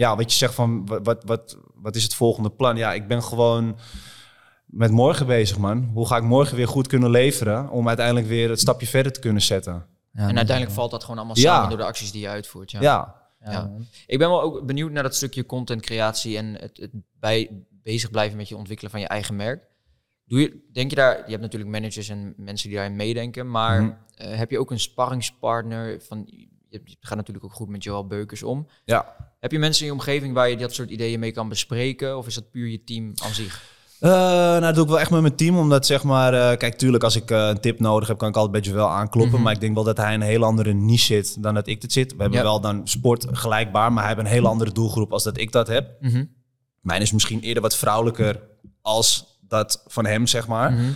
ja, 0.00 0.16
wat 0.16 0.30
je 0.32 0.38
zegt 0.38 0.54
van, 0.54 0.86
wat, 0.86 1.00
wat, 1.04 1.24
wat, 1.24 1.58
wat 1.74 1.96
is 1.96 2.02
het 2.02 2.14
volgende 2.14 2.50
plan? 2.50 2.76
Ja, 2.76 2.92
ik 2.92 3.08
ben 3.08 3.22
gewoon 3.22 3.78
met 4.66 4.90
morgen 4.90 5.26
bezig, 5.26 5.58
man. 5.58 5.90
Hoe 5.94 6.06
ga 6.06 6.16
ik 6.16 6.22
morgen 6.22 6.56
weer 6.56 6.68
goed 6.68 6.86
kunnen 6.86 7.10
leveren 7.10 7.70
om 7.70 7.88
uiteindelijk 7.88 8.26
weer 8.26 8.48
het 8.50 8.60
stapje 8.60 8.86
verder 8.86 9.12
te 9.12 9.20
kunnen 9.20 9.42
zetten? 9.42 9.86
Ja, 10.12 10.28
en 10.28 10.36
uiteindelijk 10.36 10.76
valt 10.76 10.90
dat 10.90 11.02
gewoon 11.02 11.16
allemaal 11.18 11.36
Ja. 11.38 11.42
samen 11.54 11.68
door 11.68 11.78
de 11.78 11.84
acties 11.84 12.12
die 12.12 12.20
je 12.20 12.28
uitvoert. 12.28 12.70
Ja. 12.70 12.80
Ja, 12.80 13.14
ja, 13.44 13.52
ja. 13.52 13.62
man. 13.62 13.86
Ik 14.06 14.18
ben 14.18 14.28
wel 14.28 14.42
ook 14.42 14.66
benieuwd 14.66 14.90
naar 14.90 15.02
dat 15.02 15.14
stukje 15.14 15.46
content 15.46 15.82
creatie 15.82 16.36
en 16.36 16.54
het, 16.60 16.76
het 16.76 16.90
bij, 17.18 17.64
bezig 17.70 18.10
blijven 18.10 18.36
met 18.36 18.48
je 18.48 18.56
ontwikkelen 18.56 18.90
van 18.90 19.00
je 19.00 19.06
eigen 19.08 19.36
merk. 19.36 19.68
Doe 20.26 20.40
je, 20.40 20.68
denk 20.72 20.90
je 20.90 20.96
daar, 20.96 21.16
je 21.16 21.30
hebt 21.30 21.42
natuurlijk 21.42 21.70
managers 21.70 22.08
en 22.08 22.34
mensen 22.36 22.68
die 22.68 22.76
daarin 22.78 22.96
meedenken, 22.96 23.50
maar 23.50 23.82
Mhm. 23.82 23.92
eh, 24.14 24.36
heb 24.36 24.50
je 24.50 24.58
ook 24.58 24.70
een 24.70 24.80
sparringspartner 24.80 26.00
van, 26.02 26.22
je, 26.26 26.48
je 26.84 26.96
gaat 27.00 27.16
natuurlijk 27.16 27.44
ook 27.46 27.52
goed 27.52 27.68
met 27.68 27.82
Joel 27.82 28.06
Beukers 28.06 28.42
om. 28.42 28.66
ja. 28.84 29.28
Heb 29.40 29.52
je 29.52 29.58
mensen 29.58 29.82
in 29.86 29.92
je 29.92 29.98
omgeving 29.98 30.34
waar 30.34 30.48
je 30.48 30.56
dat 30.56 30.74
soort 30.74 30.90
ideeën 30.90 31.20
mee 31.20 31.32
kan 31.32 31.48
bespreken 31.48 32.16
of 32.18 32.26
is 32.26 32.34
dat 32.34 32.50
puur 32.50 32.68
je 32.68 32.84
team 32.84 33.12
aan 33.24 33.34
zich? 33.34 33.62
Eh, 34.00 34.10
nou, 34.10 34.60
dat 34.60 34.74
doe 34.74 34.84
ik 34.84 34.90
wel 34.90 35.00
echt 35.00 35.10
met 35.10 35.20
mijn 35.20 35.36
team. 35.36 35.58
Omdat 35.58 35.86
zeg 35.86 36.02
maar, 36.02 36.34
eh, 36.34 36.58
kijk, 36.58 36.74
tuurlijk, 36.78 37.04
als 37.04 37.16
ik 37.16 37.30
eh, 37.30 37.48
een 37.48 37.60
tip 37.60 37.80
nodig 37.80 38.08
heb, 38.08 38.18
kan 38.18 38.28
ik 38.28 38.34
altijd 38.34 38.52
beetje 38.52 38.72
wel 38.72 38.88
aankloppen. 38.88 39.34
Mhm. 39.34 39.42
Maar 39.42 39.52
ik 39.52 39.60
denk 39.60 39.74
wel 39.74 39.84
dat 39.84 39.96
hij 39.96 40.14
een 40.14 40.20
hele 40.20 40.44
andere 40.44 40.72
niche 40.72 41.04
zit 41.04 41.42
dan 41.42 41.54
dat 41.54 41.66
ik 41.66 41.80
dit 41.80 41.92
zit. 41.92 42.12
We 42.14 42.20
hebben 42.20 42.38
Ja. 42.38 42.44
wel 42.44 42.60
dan 42.60 42.88
sport 42.88 43.26
gelijkbaar, 43.30 43.92
maar 43.92 44.04
hij 44.04 44.12
heeft 44.14 44.26
een 44.26 44.32
hele 44.32 44.48
andere 44.48 44.72
doelgroep 44.72 45.12
als 45.12 45.22
dat 45.22 45.38
ik 45.38 45.52
dat 45.52 45.66
heb. 45.66 45.96
Mhm. 46.00 46.24
Mijn 46.80 47.00
is 47.02 47.12
misschien 47.12 47.40
eerder 47.40 47.62
wat 47.62 47.76
vrouwelijker 47.76 48.40
als 48.82 49.38
dat 49.40 49.82
van 49.86 50.06
hem, 50.06 50.26
zeg 50.26 50.46
maar. 50.46 50.72
Mhm. 50.72 50.90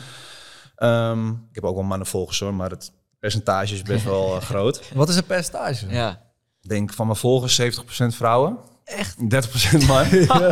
Ehm, 0.76 1.28
ik 1.28 1.54
heb 1.54 1.64
ook 1.64 1.74
wel 1.74 1.84
mannenvolgers 1.84 2.40
hoor, 2.40 2.54
maar 2.54 2.70
het 2.70 2.92
percentage 3.18 3.74
is 3.74 3.82
best 3.82 4.04
wel 4.04 4.40
groot. 4.50 4.92
Wat 4.94 5.08
is 5.08 5.16
het 5.16 5.26
percentage? 5.26 5.86
Ja. 5.88 6.22
Denk 6.66 6.92
van 6.92 7.06
mijn 7.06 7.18
volgers 7.18 7.60
70% 7.60 7.64
vrouwen. 8.06 8.58
Echt? 8.84 9.16
30% 9.16 9.86
man. 9.86 10.04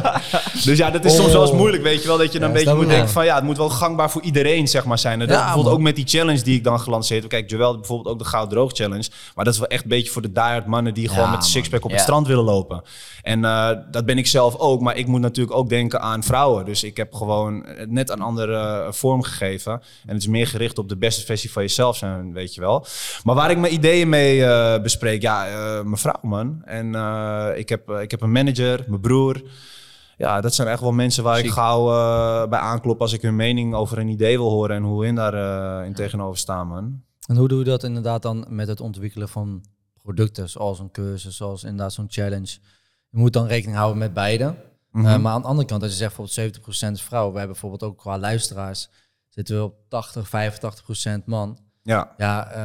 dus 0.64 0.78
ja, 0.78 0.90
dat 0.90 1.04
is 1.04 1.16
soms 1.16 1.32
wel 1.32 1.40
eens 1.40 1.50
Oh. 1.50 1.56
moeilijk, 1.56 1.82
weet 1.82 2.02
je 2.02 2.08
wel. 2.08 2.18
Dat 2.18 2.32
je 2.32 2.38
dan 2.38 2.48
Ja, 2.52 2.54
een 2.58 2.64
beetje 2.64 2.78
moet 2.80 2.88
denken 2.88 3.08
van... 3.08 3.24
ja, 3.24 3.34
het 3.34 3.44
moet 3.44 3.56
wel 3.56 3.68
gangbaar 3.70 4.10
voor 4.10 4.22
iedereen, 4.22 4.68
zeg 4.68 4.84
maar, 4.84 4.98
zijn. 4.98 5.20
En 5.20 5.26
dat 5.26 5.28
Ja, 5.36 5.42
bijvoorbeeld 5.42 5.64
man. 5.66 5.74
ook 5.74 5.80
met 5.86 5.96
die 5.96 6.06
challenge 6.18 6.42
die 6.42 6.56
ik 6.56 6.64
dan 6.64 6.80
gelanceerd 6.80 7.20
heb. 7.22 7.30
Kijk, 7.30 7.50
Joel 7.50 7.76
bijvoorbeeld 7.76 8.14
ook 8.14 8.18
de 8.22 8.28
Goud 8.28 8.50
Droog 8.50 8.72
Challenge. 8.72 9.08
Maar 9.34 9.44
dat 9.44 9.54
is 9.54 9.60
wel 9.60 9.68
echt 9.68 9.82
een 9.82 9.88
beetje 9.88 10.12
voor 10.12 10.22
de 10.22 10.32
diehard 10.32 10.66
mannen... 10.66 10.94
die 10.94 11.08
gewoon 11.08 11.30
met 11.30 11.44
sixpack 11.44 11.84
op 11.84 11.90
Ja. 11.90 11.94
het 11.96 12.04
strand 12.04 12.26
willen 12.26 12.44
lopen. 12.44 12.82
En 13.22 13.44
eh, 13.44 13.68
dat 13.90 14.06
ben 14.06 14.18
ik 14.18 14.26
zelf 14.26 14.56
ook. 14.56 14.80
Maar 14.80 14.96
ik 14.96 15.06
moet 15.06 15.20
natuurlijk 15.20 15.56
ook 15.56 15.68
denken 15.68 16.00
aan 16.00 16.22
vrouwen. 16.22 16.64
Dus 16.64 16.84
ik 16.84 16.96
heb 16.96 17.14
gewoon 17.14 17.64
het 17.66 17.90
net 17.90 18.10
een 18.10 18.20
andere 18.20 18.56
eh, 18.86 18.92
vorm 18.92 19.22
gegeven. 19.22 19.72
En 19.72 20.12
het 20.14 20.18
is 20.22 20.26
meer 20.28 20.46
gericht 20.46 20.78
op 20.78 20.88
de 20.88 20.96
beste 20.96 21.24
versie 21.24 21.52
van 21.52 21.62
jezelf 21.62 21.96
zijn, 21.96 22.32
weet 22.32 22.54
je 22.54 22.60
wel. 22.60 22.86
Maar 23.24 23.34
waar 23.34 23.50
ik 23.50 23.58
mijn 23.58 23.72
ideeën 23.72 24.08
mee 24.08 24.44
eh, 24.44 24.82
bespreek, 24.82 25.22
ja, 25.22 25.46
eh, 25.46 25.52
mijn 25.82 25.96
vrouw, 25.96 26.18
man. 26.22 26.62
En 26.64 26.94
eh, 26.94 27.46
ik, 27.54 27.68
heb, 27.68 27.90
ik 27.90 28.10
heb 28.10 28.20
een 28.22 28.32
manager, 28.32 28.84
mijn 28.88 29.00
broer. 29.00 29.42
Ja, 30.16 30.40
dat 30.40 30.54
zijn 30.54 30.68
echt 30.68 30.80
wel 30.80 30.92
mensen 30.92 31.24
waar 31.24 31.38
ik 31.38 31.50
gauw 31.50 31.90
eh, 31.90 32.48
bij 32.48 32.58
aanklop 32.58 33.00
als 33.00 33.12
ik 33.12 33.22
hun 33.22 33.36
mening 33.36 33.74
over 33.74 33.98
een 33.98 34.08
idee 34.08 34.36
wil 34.36 34.50
horen 34.50 34.76
en 34.76 34.82
hoe 34.82 35.04
hun 35.04 35.14
daar 35.14 35.34
eh, 35.34 35.86
in 35.86 35.94
tegenover 35.94 36.38
staan, 36.38 36.66
man. 36.68 37.02
En 37.26 37.36
hoe 37.36 37.48
doe 37.48 37.58
je 37.58 37.64
dat 37.64 37.84
inderdaad 37.84 38.22
dan 38.22 38.44
met 38.48 38.68
het 38.68 38.80
ontwikkelen 38.80 39.28
van 39.28 39.64
producten, 40.02 40.48
zoals 40.48 40.78
een 40.78 40.90
cursus, 40.90 41.36
zoals 41.36 41.64
inderdaad 41.64 41.92
zo'n 41.92 42.06
challenge? 42.08 42.58
Je 43.08 43.18
moet 43.18 43.32
dan 43.32 43.46
rekening 43.46 43.76
houden 43.76 43.98
met 43.98 44.12
beide. 44.12 44.54
Mhm. 44.90 45.06
Eh, 45.06 45.18
maar 45.18 45.32
aan 45.32 45.42
de 45.42 45.46
andere 45.46 45.68
kant, 45.68 45.82
als 45.82 45.90
je 45.90 45.96
zegt 45.96 46.16
bijvoorbeeld 46.16 46.64
70% 46.86 46.92
is 46.96 47.02
vrouw, 47.02 47.32
we 47.32 47.38
hebben 47.38 47.52
bijvoorbeeld 47.52 47.82
ook 47.82 47.98
qua 47.98 48.18
luisteraars, 48.18 48.88
zitten 49.28 49.56
we 49.56 49.62
op 49.62 49.74
80, 49.88 50.28
85% 50.28 51.24
man. 51.24 51.58
Ja. 51.84 52.08
Ja, 52.16 52.48
eh, 52.50 52.60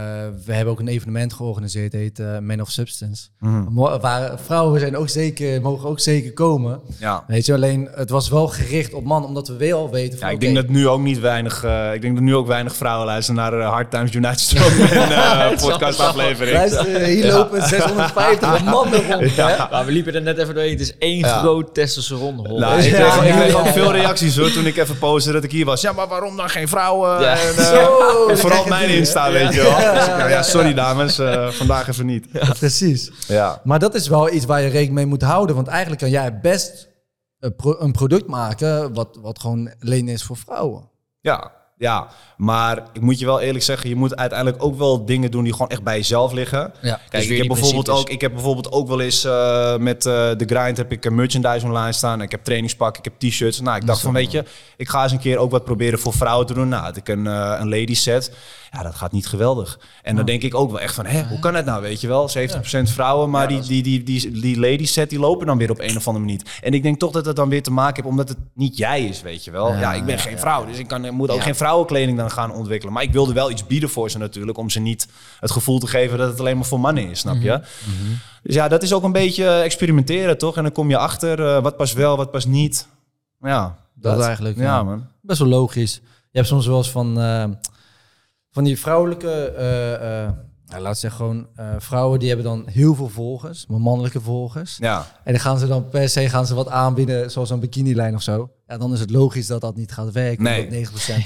we 0.45 0.53
hebben 0.53 0.73
ook 0.73 0.79
een 0.79 0.87
evenement 0.87 1.33
georganiseerd, 1.33 1.91
het 1.91 2.01
heet 2.01 2.19
eh, 2.19 2.37
Man 2.39 2.61
of 2.61 2.69
Substance. 2.69 3.27
Mhm. 3.39 3.73
Waar 4.01 4.31
vrouwen 4.45 4.79
zijn 4.79 4.97
ook 4.97 5.09
zeker, 5.09 5.61
mogen 5.61 5.89
ook 5.89 5.99
zeker 5.99 6.33
komen. 6.33 6.79
Ja. 6.99 7.23
Weet 7.27 7.45
je, 7.45 7.53
alleen 7.53 7.89
het 7.95 8.09
was 8.09 8.29
wel 8.29 8.47
gericht 8.47 8.93
op 8.93 9.03
mannen, 9.03 9.27
omdat 9.29 9.47
we 9.47 9.55
wel 9.55 9.89
weten 9.91 10.19
van 10.19 10.27
Ja, 10.27 10.33
ik 10.33 10.39
denk 10.39 10.55
dat 10.55 10.67
nu 10.67 10.87
ook 10.87 10.99
niet 11.01 11.19
weinig, 11.19 11.63
eh, 11.63 11.93
ik 11.93 12.01
denk 12.01 12.13
dat 12.15 12.23
nu 12.23 12.35
ook 12.35 12.47
weinig 12.47 12.75
vrouwen 12.75 13.05
luisteren 13.05 13.41
naar 13.41 13.61
Hard 13.61 13.91
Times 13.91 14.13
United 14.13 14.39
Strongman 14.39 14.89
eh 15.11 15.49
podcastaflevering. 15.61 16.57
luister, 16.57 16.85
hier 16.85 17.25
Ja. 17.25 17.37
lopen 17.37 17.61
650 17.67 18.63
mannen 18.73 19.11
rond. 19.11 19.35
hè? 19.35 19.57
Nou, 19.71 19.85
we 19.85 19.91
liepen 19.91 20.15
er 20.15 20.21
net 20.21 20.37
even 20.37 20.53
doorheen. 20.53 20.71
Het 20.71 20.81
is 20.81 20.97
één 20.97 21.17
Ja. 21.17 21.39
groot 21.39 21.73
testosteronhol. 21.73 22.59
Nou, 22.59 22.79
ik 22.81 22.83
Ja, 22.83 22.97
kreeg, 23.09 23.15
ik 23.21 23.27
ja, 23.33 23.39
kreeg 23.39 23.51
ja, 23.51 23.59
ook 23.59 23.65
ja. 23.65 23.71
veel 23.73 23.91
reacties 23.91 24.37
hoor 24.37 24.51
toen 24.51 24.65
ik 24.65 24.77
even 24.77 24.97
postte 24.97 25.31
dat 25.31 25.43
ik 25.43 25.51
hier 25.51 25.65
was. 25.65 25.81
Ja, 25.81 25.91
maar 25.91 26.07
waarom 26.07 26.37
dan 26.37 26.49
geen 26.49 26.67
vrouwen? 26.67 27.21
Ja. 27.21 27.31
En, 27.31 27.55
eh, 27.57 27.65
Zo, 27.73 28.27
en 28.27 28.37
vooral 28.37 28.65
mijn 28.65 28.89
weet 29.13 29.53
je 29.53 29.61
wel. 29.61 29.93
Dus 29.93 30.07
nou 30.07 30.29
ja, 30.29 30.41
sorry 30.43 30.73
dames, 30.73 31.19
eh, 31.19 31.47
vandaag 31.49 31.87
even 31.87 32.05
niet. 32.05 32.27
Precies. 32.59 33.11
Ja. 33.27 33.61
Maar 33.63 33.79
dat 33.79 33.95
is 33.95 34.07
wel 34.07 34.31
iets 34.33 34.45
waar 34.45 34.61
je 34.61 34.67
rekening 34.67 34.93
mee 34.95 35.05
moet 35.05 35.21
houden. 35.21 35.55
Want 35.55 35.67
eigenlijk 35.67 36.01
kan 36.01 36.09
jij 36.09 36.39
best 36.39 36.87
een, 37.39 37.55
pro- 37.55 37.79
een 37.79 37.91
product 37.91 38.27
maken 38.27 38.93
wat, 38.93 39.17
wat 39.21 39.39
gewoon 39.39 39.71
alleen 39.79 40.07
is 40.07 40.23
voor 40.23 40.37
vrouwen. 40.37 40.89
Ja, 41.21 41.51
ja, 41.77 42.07
maar 42.37 42.83
ik 42.93 43.01
moet 43.01 43.19
je 43.19 43.25
wel 43.25 43.39
eerlijk 43.39 43.63
zeggen, 43.63 43.89
je 43.89 43.95
moet 43.95 44.15
uiteindelijk 44.15 44.63
ook 44.63 44.77
wel 44.77 45.05
dingen 45.05 45.31
doen 45.31 45.43
die 45.43 45.53
gewoon 45.53 45.69
echt 45.69 45.83
bij 45.83 45.95
jezelf 45.97 46.31
liggen. 46.33 46.71
Ja. 46.81 46.99
Kijk, 47.09 47.23
weer 47.23 47.31
ik 47.31 47.37
heb, 47.37 47.47
bijvoorbeeld 47.47 47.83
principes. 47.83 47.99
ook, 47.99 48.09
ik 48.09 48.21
heb 48.21 48.33
bijvoorbeeld 48.33 48.71
ook 48.71 48.87
wel 48.87 48.99
eens 49.01 49.23
eh, 49.23 49.77
met 49.77 50.05
eh 50.05 50.13
de 50.37 50.45
grind 50.45 50.77
heb 50.77 50.91
ik 50.91 51.05
een 51.05 51.15
merchandise 51.15 51.65
online 51.65 51.91
staan. 51.91 52.21
Ik 52.21 52.31
heb 52.31 52.43
trainingspak, 52.43 52.97
ik 52.97 53.03
heb 53.03 53.13
t-shirts. 53.19 53.59
Nou, 53.61 53.77
ik 53.77 53.85
dacht 53.85 54.01
van, 54.01 54.13
weet 54.13 54.31
je, 54.31 54.43
ik 54.77 54.89
ga 54.89 55.03
eens 55.03 55.11
een 55.11 55.19
keer 55.19 55.37
ook 55.37 55.51
wat 55.51 55.63
proberen 55.63 55.99
voor 55.99 56.13
vrouwen 56.13 56.45
te 56.47 56.53
doen. 56.53 56.67
Nou, 56.69 56.83
had 56.83 56.97
ik 56.97 57.07
een, 57.07 57.25
een 57.25 57.69
ladies 57.69 58.03
set. 58.03 58.31
Ja, 58.71 58.83
dat 58.83 58.95
gaat 58.95 59.11
niet 59.11 59.27
geweldig. 59.27 59.79
En 60.03 60.15
dan 60.15 60.25
denk 60.25 60.41
ik 60.41 60.55
ook 60.55 60.71
wel 60.71 60.79
echt 60.79 60.93
van, 60.95 61.05
hè, 61.05 61.23
hoe 61.23 61.39
kan 61.39 61.55
het 61.55 61.65
nou, 61.65 61.81
weet 61.81 62.01
je 62.01 62.07
wel? 62.07 62.29
70% 62.29 62.31
vrouwen, 62.83 63.29
maar 63.29 63.47
die, 63.47 63.61
die, 63.61 63.83
die, 63.83 64.03
die, 64.03 64.31
die 64.41 64.59
ladies 64.59 64.93
set, 64.93 65.09
die 65.09 65.19
lopen 65.19 65.47
dan 65.47 65.57
weer 65.57 65.71
op 65.71 65.79
een 65.79 65.97
of 65.97 66.07
andere 66.07 66.25
manier. 66.25 66.41
En 66.61 66.73
ik 66.73 66.83
denk 66.83 66.99
toch 66.99 67.11
dat 67.11 67.25
het 67.25 67.35
dan 67.35 67.49
weer 67.49 67.63
te 67.63 67.71
maken 67.71 67.95
heeft, 67.95 68.07
omdat 68.07 68.29
het 68.29 68.37
niet 68.53 68.77
jij 68.77 69.05
is, 69.05 69.21
weet 69.21 69.43
je 69.43 69.51
wel? 69.51 69.73
Ja, 69.73 69.93
ik 69.93 70.05
ben 70.05 70.19
geen 70.19 70.39
vrouw, 70.39 70.65
dus 70.65 70.77
ik 70.77 70.87
kan, 70.87 71.13
moet 71.13 71.29
ook 71.29 71.37
Ja. 71.37 71.43
geen 71.43 71.55
vrouwenkleding 71.55 72.17
dan 72.17 72.31
gaan 72.31 72.51
ontwikkelen. 72.51 72.93
Maar 72.93 73.03
ik 73.03 73.11
wilde 73.11 73.33
wel 73.33 73.51
iets 73.51 73.67
bieden 73.67 73.89
voor 73.89 74.09
ze 74.09 74.17
natuurlijk, 74.17 74.57
om 74.57 74.69
ze 74.69 74.79
niet 74.79 75.07
het 75.39 75.51
gevoel 75.51 75.79
te 75.79 75.87
geven 75.87 76.17
dat 76.17 76.29
het 76.29 76.39
alleen 76.39 76.55
maar 76.57 76.65
voor 76.65 76.79
mannen 76.79 77.09
is, 77.09 77.19
snap 77.19 77.41
je? 77.41 77.61
Dus 78.43 78.55
ja, 78.55 78.67
dat 78.67 78.83
is 78.83 78.93
ook 78.93 79.03
een 79.03 79.11
beetje 79.11 79.49
experimenteren, 79.49 80.37
toch? 80.37 80.57
En 80.57 80.63
dan 80.63 80.71
kom 80.71 80.89
je 80.89 80.97
achter 80.97 81.45
eh, 81.55 81.61
wat 81.63 81.77
past 81.77 81.93
wel, 81.93 82.17
wat 82.17 82.31
past 82.31 82.47
niet. 82.47 82.87
Ja, 83.41 83.77
Dat 83.93 84.21
eigenlijk, 84.21 84.57
Ja, 84.57 84.63
ja. 84.63 84.83
man. 84.83 85.05
Best 85.21 85.39
wel 85.39 85.47
logisch. 85.47 85.93
Je 86.31 86.37
hebt 86.37 86.47
soms 86.47 86.67
wel 86.67 86.77
eens 86.77 86.91
van, 86.91 87.19
eh, 87.21 87.43
van 88.57 88.65
die 88.65 88.79
vrouwelijke, 88.79 89.31
eh 89.57 90.23
eh 90.23 90.29
nou, 90.67 90.81
laat 90.81 90.97
zeggen 90.97 91.19
gewoon 91.19 91.47
eh, 91.55 91.65
vrouwen 91.77 92.19
die 92.19 92.27
hebben 92.27 92.45
dan 92.45 92.63
heel 92.67 92.95
veel 92.95 93.07
volgers, 93.09 93.65
maar 93.67 93.79
mannelijke 93.81 94.21
volgers. 94.21 94.77
Ja, 94.79 95.05
En 95.23 95.31
dan 95.31 95.41
gaan 95.41 95.59
ze 95.59 95.67
dan 95.67 95.89
per 95.89 96.09
se 96.09 96.29
gaan 96.29 96.45
ze 96.45 96.55
wat 96.55 96.69
aanbieden, 96.69 97.31
zoals 97.31 97.49
een 97.49 97.59
bikinilijn 97.59 98.15
of 98.15 98.21
zo. 98.21 98.49
Ja, 98.67 98.77
dan 98.77 98.93
is 98.93 98.99
het 98.99 99.09
logisch 99.11 99.47
dat 99.47 99.61
dat 99.61 99.75
niet 99.75 99.91
gaat 99.91 100.11
werken. 100.11 100.43
Nee. 100.43 100.63
omdat 100.67 100.73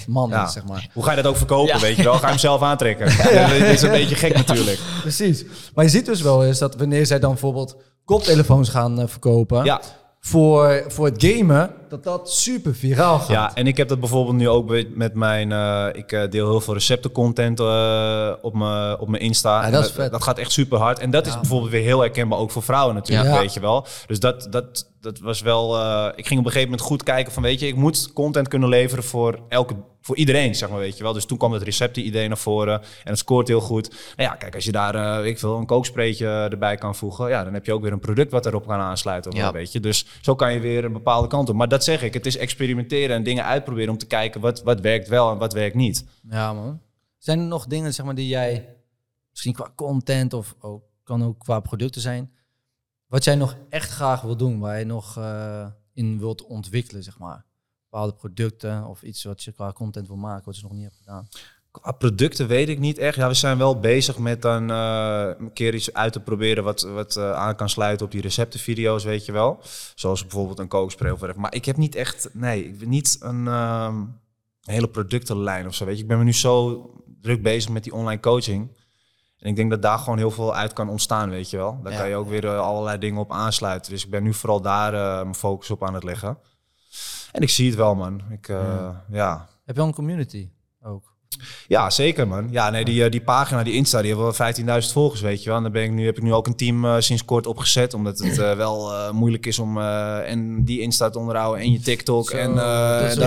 90% 0.03 0.07
mannen 0.07 0.37
Ja. 0.37 0.45
is, 0.45 0.53
zeg 0.53 0.65
maar. 0.65 0.89
hoe 0.93 1.03
ga 1.03 1.09
je 1.09 1.15
dat 1.15 1.25
ook 1.25 1.37
verkopen, 1.37 1.73
Ja. 1.75 1.79
weet 1.79 1.95
je 1.95 2.03
wel? 2.03 2.13
Ga 2.13 2.19
je 2.19 2.25
hem 2.27 2.37
zelf 2.49 2.61
aantrekken? 2.61 3.11
Ja. 3.31 3.47
Dat 3.47 3.67
is 3.67 3.81
een 3.81 3.91
beetje 3.91 4.15
gek 4.15 4.33
natuurlijk. 4.35 4.79
Precies. 5.01 5.45
Maar 5.75 5.83
je 5.85 5.91
ziet 5.91 6.05
dus 6.05 6.21
wel 6.21 6.45
eens 6.45 6.59
dat 6.59 6.75
wanneer 6.75 7.05
zij 7.05 7.19
dan 7.19 7.29
bijvoorbeeld 7.31 7.75
koptelefoons 8.05 8.69
gaan 8.69 9.09
verkopen 9.09 9.63
Ja, 9.63 9.81
voor, 10.23 10.83
voor 10.87 11.05
het 11.05 11.23
gamen, 11.25 11.73
dat 11.89 12.03
dat 12.03 12.31
super 12.31 12.75
viraal 12.75 13.19
gaat. 13.19 13.27
Ja, 13.27 13.55
en 13.55 13.67
ik 13.67 13.77
heb 13.77 13.87
dat 13.87 13.99
bijvoorbeeld 13.99 14.35
nu 14.35 14.49
ook 14.49 14.69
met- 14.69 14.95
met 14.95 15.13
mijn... 15.13 15.51
eh, 15.51 15.85
ik 15.93 16.11
eh, 16.11 16.29
deel 16.29 16.49
heel 16.49 16.61
veel 16.61 16.73
receptencontent 16.73 17.59
eh, 17.59 18.31
op 18.41 18.53
mijn 18.53 18.99
op 18.99 19.07
mijn 19.07 19.23
Insta. 19.23 19.59
Ja, 19.59 19.65
En 19.65 19.71
dat 19.71 19.85
is 19.85 19.91
vet. 19.91 20.11
Dat 20.11 20.23
gaat 20.23 20.37
echt 20.37 20.51
super 20.51 20.77
hard. 20.77 20.99
En 20.99 21.11
dat 21.11 21.27
is 21.27 21.33
bijvoorbeeld 21.33 21.71
weer 21.71 21.81
heel 21.83 21.99
herkenbaar 21.99 22.39
ook 22.39 22.51
voor 22.51 22.63
vrouwen 22.63 22.95
natuurlijk, 22.95 23.29
Ja. 23.29 23.39
weet 23.39 23.53
je 23.53 23.59
wel. 23.59 23.85
Dus 24.07 24.19
dat, 24.19 24.47
dat, 24.49 24.91
dat 25.01 25.19
was 25.19 25.41
wel... 25.41 25.75
ik 26.15 26.27
ging 26.27 26.39
op 26.39 26.45
een 26.45 26.51
gegeven 26.51 26.69
moment 26.69 26.81
goed 26.81 27.03
kijken 27.03 27.33
van, 27.33 27.43
weet 27.43 27.59
je... 27.59 27.67
Ik 27.67 27.75
moet 27.75 28.13
content 28.13 28.47
kunnen 28.47 28.69
leveren 28.69 29.03
voor 29.03 29.39
elke... 29.49 29.73
Voor 30.01 30.15
iedereen, 30.15 30.55
zeg 30.55 30.69
maar, 30.69 30.79
weet 30.79 30.97
je 30.97 31.03
wel. 31.03 31.13
Dus 31.13 31.25
toen 31.25 31.37
kwam 31.37 31.51
het 31.51 31.63
recepten-idee 31.63 32.27
naar 32.27 32.37
voren. 32.37 32.81
En 32.81 32.87
het 33.03 33.17
scoort 33.17 33.47
heel 33.47 33.61
goed. 33.61 33.89
Nou 33.89 34.29
ja, 34.29 34.35
kijk, 34.35 34.55
als 34.55 34.65
je 34.65 34.71
daar, 34.71 34.95
eh 35.19 35.25
ik 35.25 35.39
veel, 35.39 35.57
een 35.57 35.65
kookspreetje 35.65 36.27
erbij 36.27 36.75
kan 36.77 36.95
voegen... 36.95 37.29
Ja, 37.29 37.43
dan 37.43 37.53
heb 37.53 37.65
je 37.65 37.73
ook 37.73 37.81
weer 37.81 37.91
een 37.91 37.99
product 37.99 38.31
wat 38.31 38.45
erop 38.45 38.67
kan 38.67 38.79
aansluiten. 38.79 39.31
of 39.31 39.37
Ja. 39.37 39.51
weet 39.51 39.71
je. 39.71 39.79
Dus 39.79 40.05
zo 40.21 40.35
kan 40.35 40.53
je 40.53 40.59
weer 40.59 40.85
een 40.85 40.93
bepaalde 40.93 41.27
kant 41.27 41.49
op. 41.49 41.55
Maar 41.55 41.67
dat 41.67 41.83
zeg 41.83 42.03
ik, 42.03 42.13
het 42.13 42.25
is 42.25 42.37
experimenteren 42.37 43.15
en 43.15 43.23
dingen 43.23 43.45
uitproberen... 43.45 43.89
om 43.89 43.97
te 43.97 44.07
kijken 44.07 44.41
wat, 44.41 44.63
wat 44.63 44.79
werkt 44.79 45.07
wel 45.07 45.31
en 45.31 45.37
wat 45.37 45.53
werkt 45.53 45.75
niet. 45.75 46.05
Ja, 46.29 46.53
man. 46.53 46.81
Zijn 47.17 47.39
er 47.39 47.45
nog 47.45 47.65
dingen 47.65 47.93
zeg 47.93 48.05
maar, 48.05 48.15
die 48.15 48.27
jij, 48.27 48.75
misschien 49.29 49.53
qua 49.53 49.71
content 49.75 50.33
of 50.33 50.55
ook, 50.59 50.83
kan 51.03 51.23
ook 51.23 51.39
qua 51.39 51.59
producten 51.59 52.01
zijn, 52.01 52.31
wat 53.07 53.23
jij 53.23 53.35
nog 53.35 53.57
echt 53.69 53.89
graag 53.89 54.21
wil 54.21 54.37
doen, 54.37 54.59
waar 54.59 54.79
je 54.79 54.85
nog 54.85 55.17
eh, 55.17 55.67
in 55.93 56.19
wilt 56.19 56.45
ontwikkelen, 56.45 57.03
zeg 57.03 57.19
maar? 57.19 57.45
Bepaalde 57.91 58.13
producten 58.15 58.85
of 58.85 59.01
iets 59.01 59.23
wat 59.23 59.43
je 59.43 59.51
qua 59.51 59.71
content 59.71 60.07
wil 60.07 60.15
maken, 60.17 60.45
wat 60.45 60.55
je 60.55 60.61
nog 60.63 60.71
niet 60.71 60.83
hebt 60.83 60.95
gedaan. 60.97 61.27
Qua 61.71 61.91
producten 61.91 62.47
weet 62.47 62.69
ik 62.69 62.79
niet 62.79 62.97
echt. 62.97 63.15
Ja, 63.15 63.27
we 63.27 63.33
zijn 63.33 63.57
wel 63.57 63.79
bezig 63.79 64.17
met 64.17 64.41
dan 64.41 64.71
eh, 64.71 65.29
een 65.37 65.53
keer 65.53 65.73
iets 65.73 65.93
uit 65.93 66.13
te 66.13 66.19
proberen 66.19 66.63
wat, 66.63 66.81
wat 66.81 67.15
eh, 67.15 67.33
aan 67.33 67.55
kan 67.55 67.69
sluiten 67.69 68.05
op 68.05 68.11
die 68.11 68.21
receptenvideo's, 68.21 69.03
weet 69.03 69.25
je 69.25 69.31
wel. 69.31 69.59
Zoals 69.95 70.21
bijvoorbeeld 70.21 70.59
een 70.59 70.67
kookspray 70.67 71.11
of 71.11 71.17
whatever. 71.17 71.41
Maar 71.41 71.55
ik 71.55 71.65
heb 71.65 71.77
niet 71.77 71.95
echt, 71.95 72.29
nee, 72.33 72.65
ik 72.65 72.79
ben 72.79 72.89
niet 72.89 73.17
een 73.19 73.47
ehm, 73.47 74.03
hele 74.61 74.87
productenlijn 74.87 75.67
of 75.67 75.75
zo, 75.75 75.85
weet 75.85 75.95
je. 75.95 76.01
Ik 76.01 76.07
ben 76.07 76.17
me 76.17 76.23
nu 76.23 76.33
zo 76.33 76.85
druk 77.21 77.41
bezig 77.43 77.71
met 77.71 77.83
die 77.83 77.93
online 77.93 78.21
coaching. 78.21 78.77
En 79.37 79.49
ik 79.49 79.55
denk 79.55 79.69
dat 79.69 79.81
daar 79.81 79.99
gewoon 79.99 80.17
heel 80.17 80.31
veel 80.31 80.55
uit 80.55 80.73
kan 80.73 80.89
ontstaan, 80.89 81.29
weet 81.29 81.49
je 81.49 81.57
wel. 81.57 81.79
Daar 81.83 81.91
Ja. 81.91 81.99
kan 81.99 82.09
je 82.09 82.15
ook 82.15 82.29
weer 82.29 82.45
eh, 82.45 82.59
allerlei 82.59 82.97
dingen 82.97 83.19
op 83.21 83.31
aansluiten. 83.31 83.91
Dus 83.91 84.03
ik 84.03 84.09
ben 84.09 84.23
nu 84.23 84.33
vooral 84.33 84.61
daar 84.61 84.91
mijn 85.23 85.35
focus 85.35 85.71
op 85.71 85.83
aan 85.83 85.93
het 85.93 86.03
leggen. 86.03 86.37
En 87.31 87.41
ik 87.41 87.49
zie 87.49 87.67
het 87.67 87.75
wel, 87.75 87.95
man. 87.95 88.21
Ik, 88.29 88.47
eh, 88.47 88.89
ja. 89.11 89.47
Heb 89.65 89.75
je 89.75 89.81
al 89.81 89.87
een 89.87 89.93
community 89.93 90.49
ook? 90.83 91.09
Ja, 91.67 91.89
zeker 91.89 92.27
man. 92.27 92.47
Ja, 92.51 92.69
nee, 92.69 92.85
die, 92.85 93.03
eh, 93.03 93.11
die 93.11 93.21
pagina, 93.21 93.63
die 93.63 93.73
Insta, 93.73 93.97
die 93.99 94.07
hebben 94.07 94.25
wel 94.25 94.35
15.000 94.35 94.93
volgers, 94.93 95.21
weet 95.21 95.43
je 95.43 95.47
wel. 95.47 95.57
En 95.57 95.63
daar 95.63 95.71
ben 95.71 95.83
ik 95.83 95.91
nu, 95.91 96.05
heb 96.05 96.17
ik 96.17 96.23
nu 96.23 96.33
ook 96.33 96.47
een 96.47 96.55
team 96.55 96.85
eh, 96.85 96.95
sinds 96.99 97.25
kort 97.25 97.47
opgezet, 97.47 97.93
omdat 97.93 98.19
het 98.19 98.35
wel 98.35 99.13
moeilijk 99.13 99.45
is 99.45 99.59
om 99.59 99.81
en 99.81 100.63
die 100.63 100.81
Insta 100.81 101.09
te 101.09 101.19
onderhouden 101.19 101.63
en 101.63 101.71
je 101.71 101.79
TikTok 101.79 102.29
Zo, 102.29 102.37
en 102.37 102.55
dan 102.55 102.65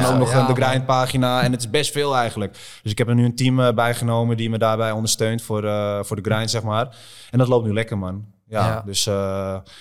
ja, 0.00 0.12
ook 0.12 0.18
nog 0.18 0.32
ja, 0.32 0.40
een 0.40 0.54
de 0.54 0.60
man. 0.60 0.68
grind 0.68 0.86
pagina. 0.86 1.42
En 1.42 1.52
het 1.52 1.60
is 1.60 1.70
best 1.70 1.92
veel 1.92 2.16
eigenlijk. 2.16 2.52
Dus 2.82 2.92
ik 2.92 2.98
heb 2.98 3.08
er 3.08 3.14
nu 3.14 3.24
een 3.24 3.36
team 3.36 3.74
bijgenomen 3.74 4.36
die 4.36 4.50
me 4.50 4.58
daarbij 4.58 4.90
ondersteunt 4.90 5.42
voor, 5.42 5.62
voor 6.04 6.22
de 6.22 6.30
grind, 6.30 6.50
zeg 6.50 6.62
maar. 6.62 6.96
En 7.30 7.38
dat 7.38 7.48
loopt 7.48 7.66
nu 7.66 7.72
lekker, 7.72 7.98
man. 7.98 8.33
Ja, 8.46 8.66
Ja. 8.66 8.82
dus 8.86 9.06
eh, 9.06 9.14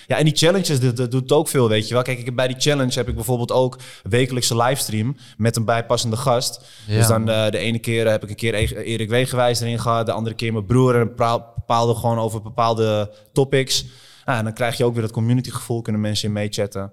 ja, 0.06 0.16
en 0.18 0.24
die 0.24 0.34
challenges, 0.36 0.80
dat, 0.80 0.96
dat 0.96 1.10
doet 1.10 1.32
ook 1.32 1.48
veel, 1.48 1.68
weet 1.68 1.88
je 1.88 1.94
wel. 1.94 2.02
Kijk, 2.02 2.18
ik 2.18 2.24
heb 2.24 2.34
bij 2.34 2.46
die 2.48 2.60
challenge 2.60 2.92
heb 2.94 3.08
ik 3.08 3.14
bijvoorbeeld 3.14 3.52
ook 3.52 3.78
wekelijkse 4.02 4.56
livestream 4.56 5.16
met 5.36 5.56
een 5.56 5.64
bijpassende 5.64 6.16
gast. 6.16 6.60
Ja, 6.86 6.96
dus 6.96 7.06
dan 7.06 7.28
eh, 7.28 7.50
de 7.50 7.58
ene 7.58 7.78
keer 7.78 8.10
heb 8.10 8.22
ik 8.22 8.28
een 8.28 8.36
keer 8.36 8.54
E- 8.54 8.82
Erik 8.82 9.08
Wegenwijs 9.08 9.60
erin 9.60 9.78
gehad, 9.80 10.06
de 10.06 10.12
andere 10.12 10.36
keer 10.36 10.52
mijn 10.52 10.66
broer 10.66 11.00
en 11.00 11.06
bepaalde 11.56 11.94
gewoon 11.94 12.18
over 12.18 12.42
bepaalde 12.42 13.12
topics. 13.32 13.84
Nou, 14.24 14.38
en 14.38 14.44
dan 14.44 14.52
krijg 14.54 14.76
je 14.76 14.84
ook 14.84 14.92
weer 14.92 15.02
dat 15.02 15.12
community 15.12 15.50
gevoel, 15.50 15.82
kunnen 15.82 16.00
mensen 16.02 16.26
in 16.28 16.32
meechatten. 16.34 16.92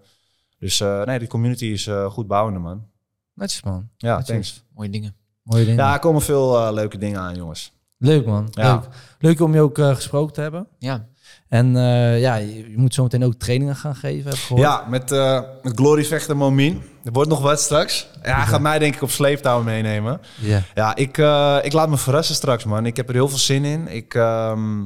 Dus 0.59 0.79
eh, 0.79 1.03
nee, 1.03 1.19
die 1.19 1.27
community 1.27 1.65
is 1.65 1.87
eh, 1.87 2.05
goed 2.05 2.27
bouwende, 2.27 2.59
man. 2.59 2.85
Netjes, 3.33 3.63
man. 3.63 3.89
Ja, 3.97 4.17
Netjes. 4.17 4.27
thanks. 4.27 4.63
Mooie 4.75 4.89
dingen. 4.89 5.15
Mooie 5.43 5.65
dingen. 5.65 5.83
Ja, 5.85 5.93
er 5.93 5.99
komen 5.99 6.21
veel 6.21 6.73
leuke 6.73 6.97
dingen 6.97 7.19
aan, 7.19 7.35
jongens. 7.35 7.71
Leuk, 7.97 8.25
man. 8.25 8.47
Ja. 8.51 8.73
Leuk. 8.73 8.87
Leuk 9.19 9.39
om 9.41 9.53
je 9.53 9.61
ook 9.61 9.77
eh, 9.77 9.95
gesproken 9.95 10.33
te 10.33 10.41
hebben. 10.41 10.67
Ja, 10.79 11.07
En 11.51 11.75
eh, 11.75 12.19
ja, 12.19 12.35
je, 12.35 12.73
moet 12.75 12.93
zo 12.93 13.03
meteen 13.03 13.23
ook 13.23 13.33
trainingen 13.33 13.75
gaan 13.75 13.95
geven, 13.95 14.23
heb 14.23 14.33
ik 14.33 14.39
gehoord. 14.39 14.61
Ja, 14.67 14.85
met, 14.89 15.11
eh 15.11 15.41
met 15.61 15.75
Glory 15.75 16.05
Vechter 16.05 16.37
Momin. 16.37 16.81
Er 17.03 17.11
wordt 17.11 17.29
nog 17.29 17.41
wat 17.41 17.59
straks. 17.61 18.07
Ja, 18.23 18.35
hij 18.35 18.45
gaat 18.45 18.61
mij 18.61 18.79
denk 18.79 18.95
ik 18.95 19.01
op 19.01 19.09
sleeptouw 19.09 19.63
meenemen. 19.63 20.21
Ja. 20.39 20.61
Ja, 20.75 20.95
ik, 20.95 21.17
eh, 21.17 21.57
ik 21.61 21.73
laat 21.73 21.89
me 21.89 21.97
verrassen 21.97 22.35
straks, 22.35 22.63
man. 22.63 22.85
Ik 22.85 22.95
heb 22.95 23.07
er 23.07 23.13
heel 23.13 23.29
veel 23.29 23.37
zin 23.37 23.65
in. 23.65 23.87
Ik, 23.87 24.13
ehm, 24.13 24.83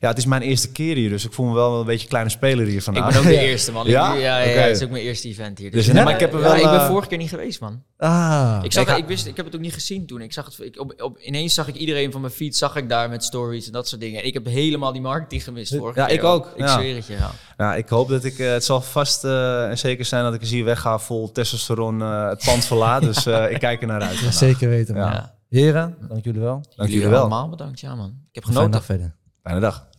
ja, 0.00 0.08
het 0.08 0.18
is 0.18 0.26
mijn 0.26 0.42
eerste 0.42 0.72
keer 0.72 0.96
hier, 0.96 1.08
dus 1.10 1.24
ik 1.24 1.32
voel 1.32 1.46
me 1.46 1.54
wel 1.54 1.80
een 1.80 1.86
beetje 1.86 2.08
kleine 2.08 2.30
speler 2.30 2.66
hier 2.66 2.74
ik 2.76 2.82
vandaag. 2.82 3.08
ben 3.08 3.18
ook 3.18 3.24
de 3.24 3.32
Ja. 3.40 3.40
eerste 3.40 3.72
man. 3.72 3.86
Ja? 3.86 4.12
Ja, 4.14 4.20
ja, 4.20 4.38
ja, 4.38 4.50
Oké. 4.50 4.60
het 4.60 4.76
is 4.76 4.82
ook 4.82 4.90
mijn 4.90 5.02
eerste 5.04 5.28
event 5.28 5.58
hier. 5.58 5.70
Dus 5.70 5.86
Dus, 5.86 5.94
maar 5.94 6.12
ik 6.14 6.20
heb 6.20 6.32
er 6.32 6.38
ja, 6.38 6.44
wel, 6.44 6.54
ik 6.56 6.62
ben 6.62 6.72
eh, 6.80 6.86
vorige 6.86 7.08
keer 7.08 7.18
niet 7.18 7.28
geweest, 7.28 7.60
man. 7.60 7.82
Ah. 7.98 8.58
Ik, 8.62 8.72
zag, 8.72 8.82
Ik 8.82 8.88
ga- 8.88 8.96
ik, 8.96 9.06
wist, 9.06 9.26
ik 9.26 9.36
heb 9.36 9.46
het 9.46 9.54
ook 9.54 9.60
niet 9.60 9.72
gezien 9.72 10.06
toen. 10.06 10.20
Ik 10.20 10.32
zag 10.32 10.44
het, 10.44 10.58
ik, 10.60 10.80
op, 10.80 10.94
op, 11.02 11.18
ineens 11.18 11.54
zag 11.54 11.68
ik 11.68 11.74
iedereen 11.74 12.12
van 12.12 12.20
mijn 12.20 12.32
feed, 12.32 12.56
zag 12.56 12.76
ik 12.76 12.88
daar 12.88 13.08
met 13.08 13.24
stories 13.24 13.66
en 13.66 13.72
dat 13.72 13.88
soort 13.88 14.00
dingen. 14.00 14.20
En 14.20 14.26
ik 14.26 14.34
heb 14.34 14.46
helemaal 14.46 14.92
die 14.92 15.00
marketing 15.00 15.44
gemist 15.44 15.76
vorige 15.76 16.00
Ja, 16.00 16.06
keer. 16.06 16.14
ik 16.14 16.24
ook, 16.24 16.46
Ik 16.54 16.58
ja. 16.60 16.72
zweer 16.72 16.94
het 16.94 17.06
je, 17.06 17.12
ja. 17.12 17.30
Nou, 17.56 17.76
ik 17.76 17.88
hoop 17.88 18.08
dat 18.08 18.24
ik... 18.24 18.38
eh, 18.38 18.50
het 18.52 18.64
zal 18.64 18.80
vast 18.80 19.24
eh, 19.24 19.68
en 19.68 19.78
zeker 19.78 20.04
zijn 20.04 20.24
dat 20.24 20.34
ik 20.34 20.40
eens 20.40 20.50
hier 20.50 20.64
wegga 20.64 20.98
vol 20.98 21.32
testosteron 21.32 22.02
eh, 22.02 22.28
het 22.28 22.42
pand 22.44 22.64
verlaat. 22.64 23.02
Dus 23.12 23.26
eh, 23.26 23.50
ik 23.50 23.58
kijk 23.58 23.80
er 23.80 23.86
naar 23.86 24.02
uit. 24.02 24.18
Zeker 24.30 24.68
weten, 24.68 24.94
man. 24.94 25.30
Heren, 25.48 25.96
dank 26.08 26.24
jullie 26.24 26.40
wel. 26.40 26.64
Dank 26.76 26.90
jullie 26.90 27.08
wel. 27.08 27.20
allemaal 27.20 27.48
bedankt, 27.48 27.80
ja 27.80 27.94
man. 27.94 28.08
Ik 28.08 28.34
heb 28.34 28.44
Fijne 28.44 28.58
genoten. 28.58 28.70
dag 28.70 28.84
verder. 28.84 29.14
Fijne 29.42 29.60
dag. 29.60 29.91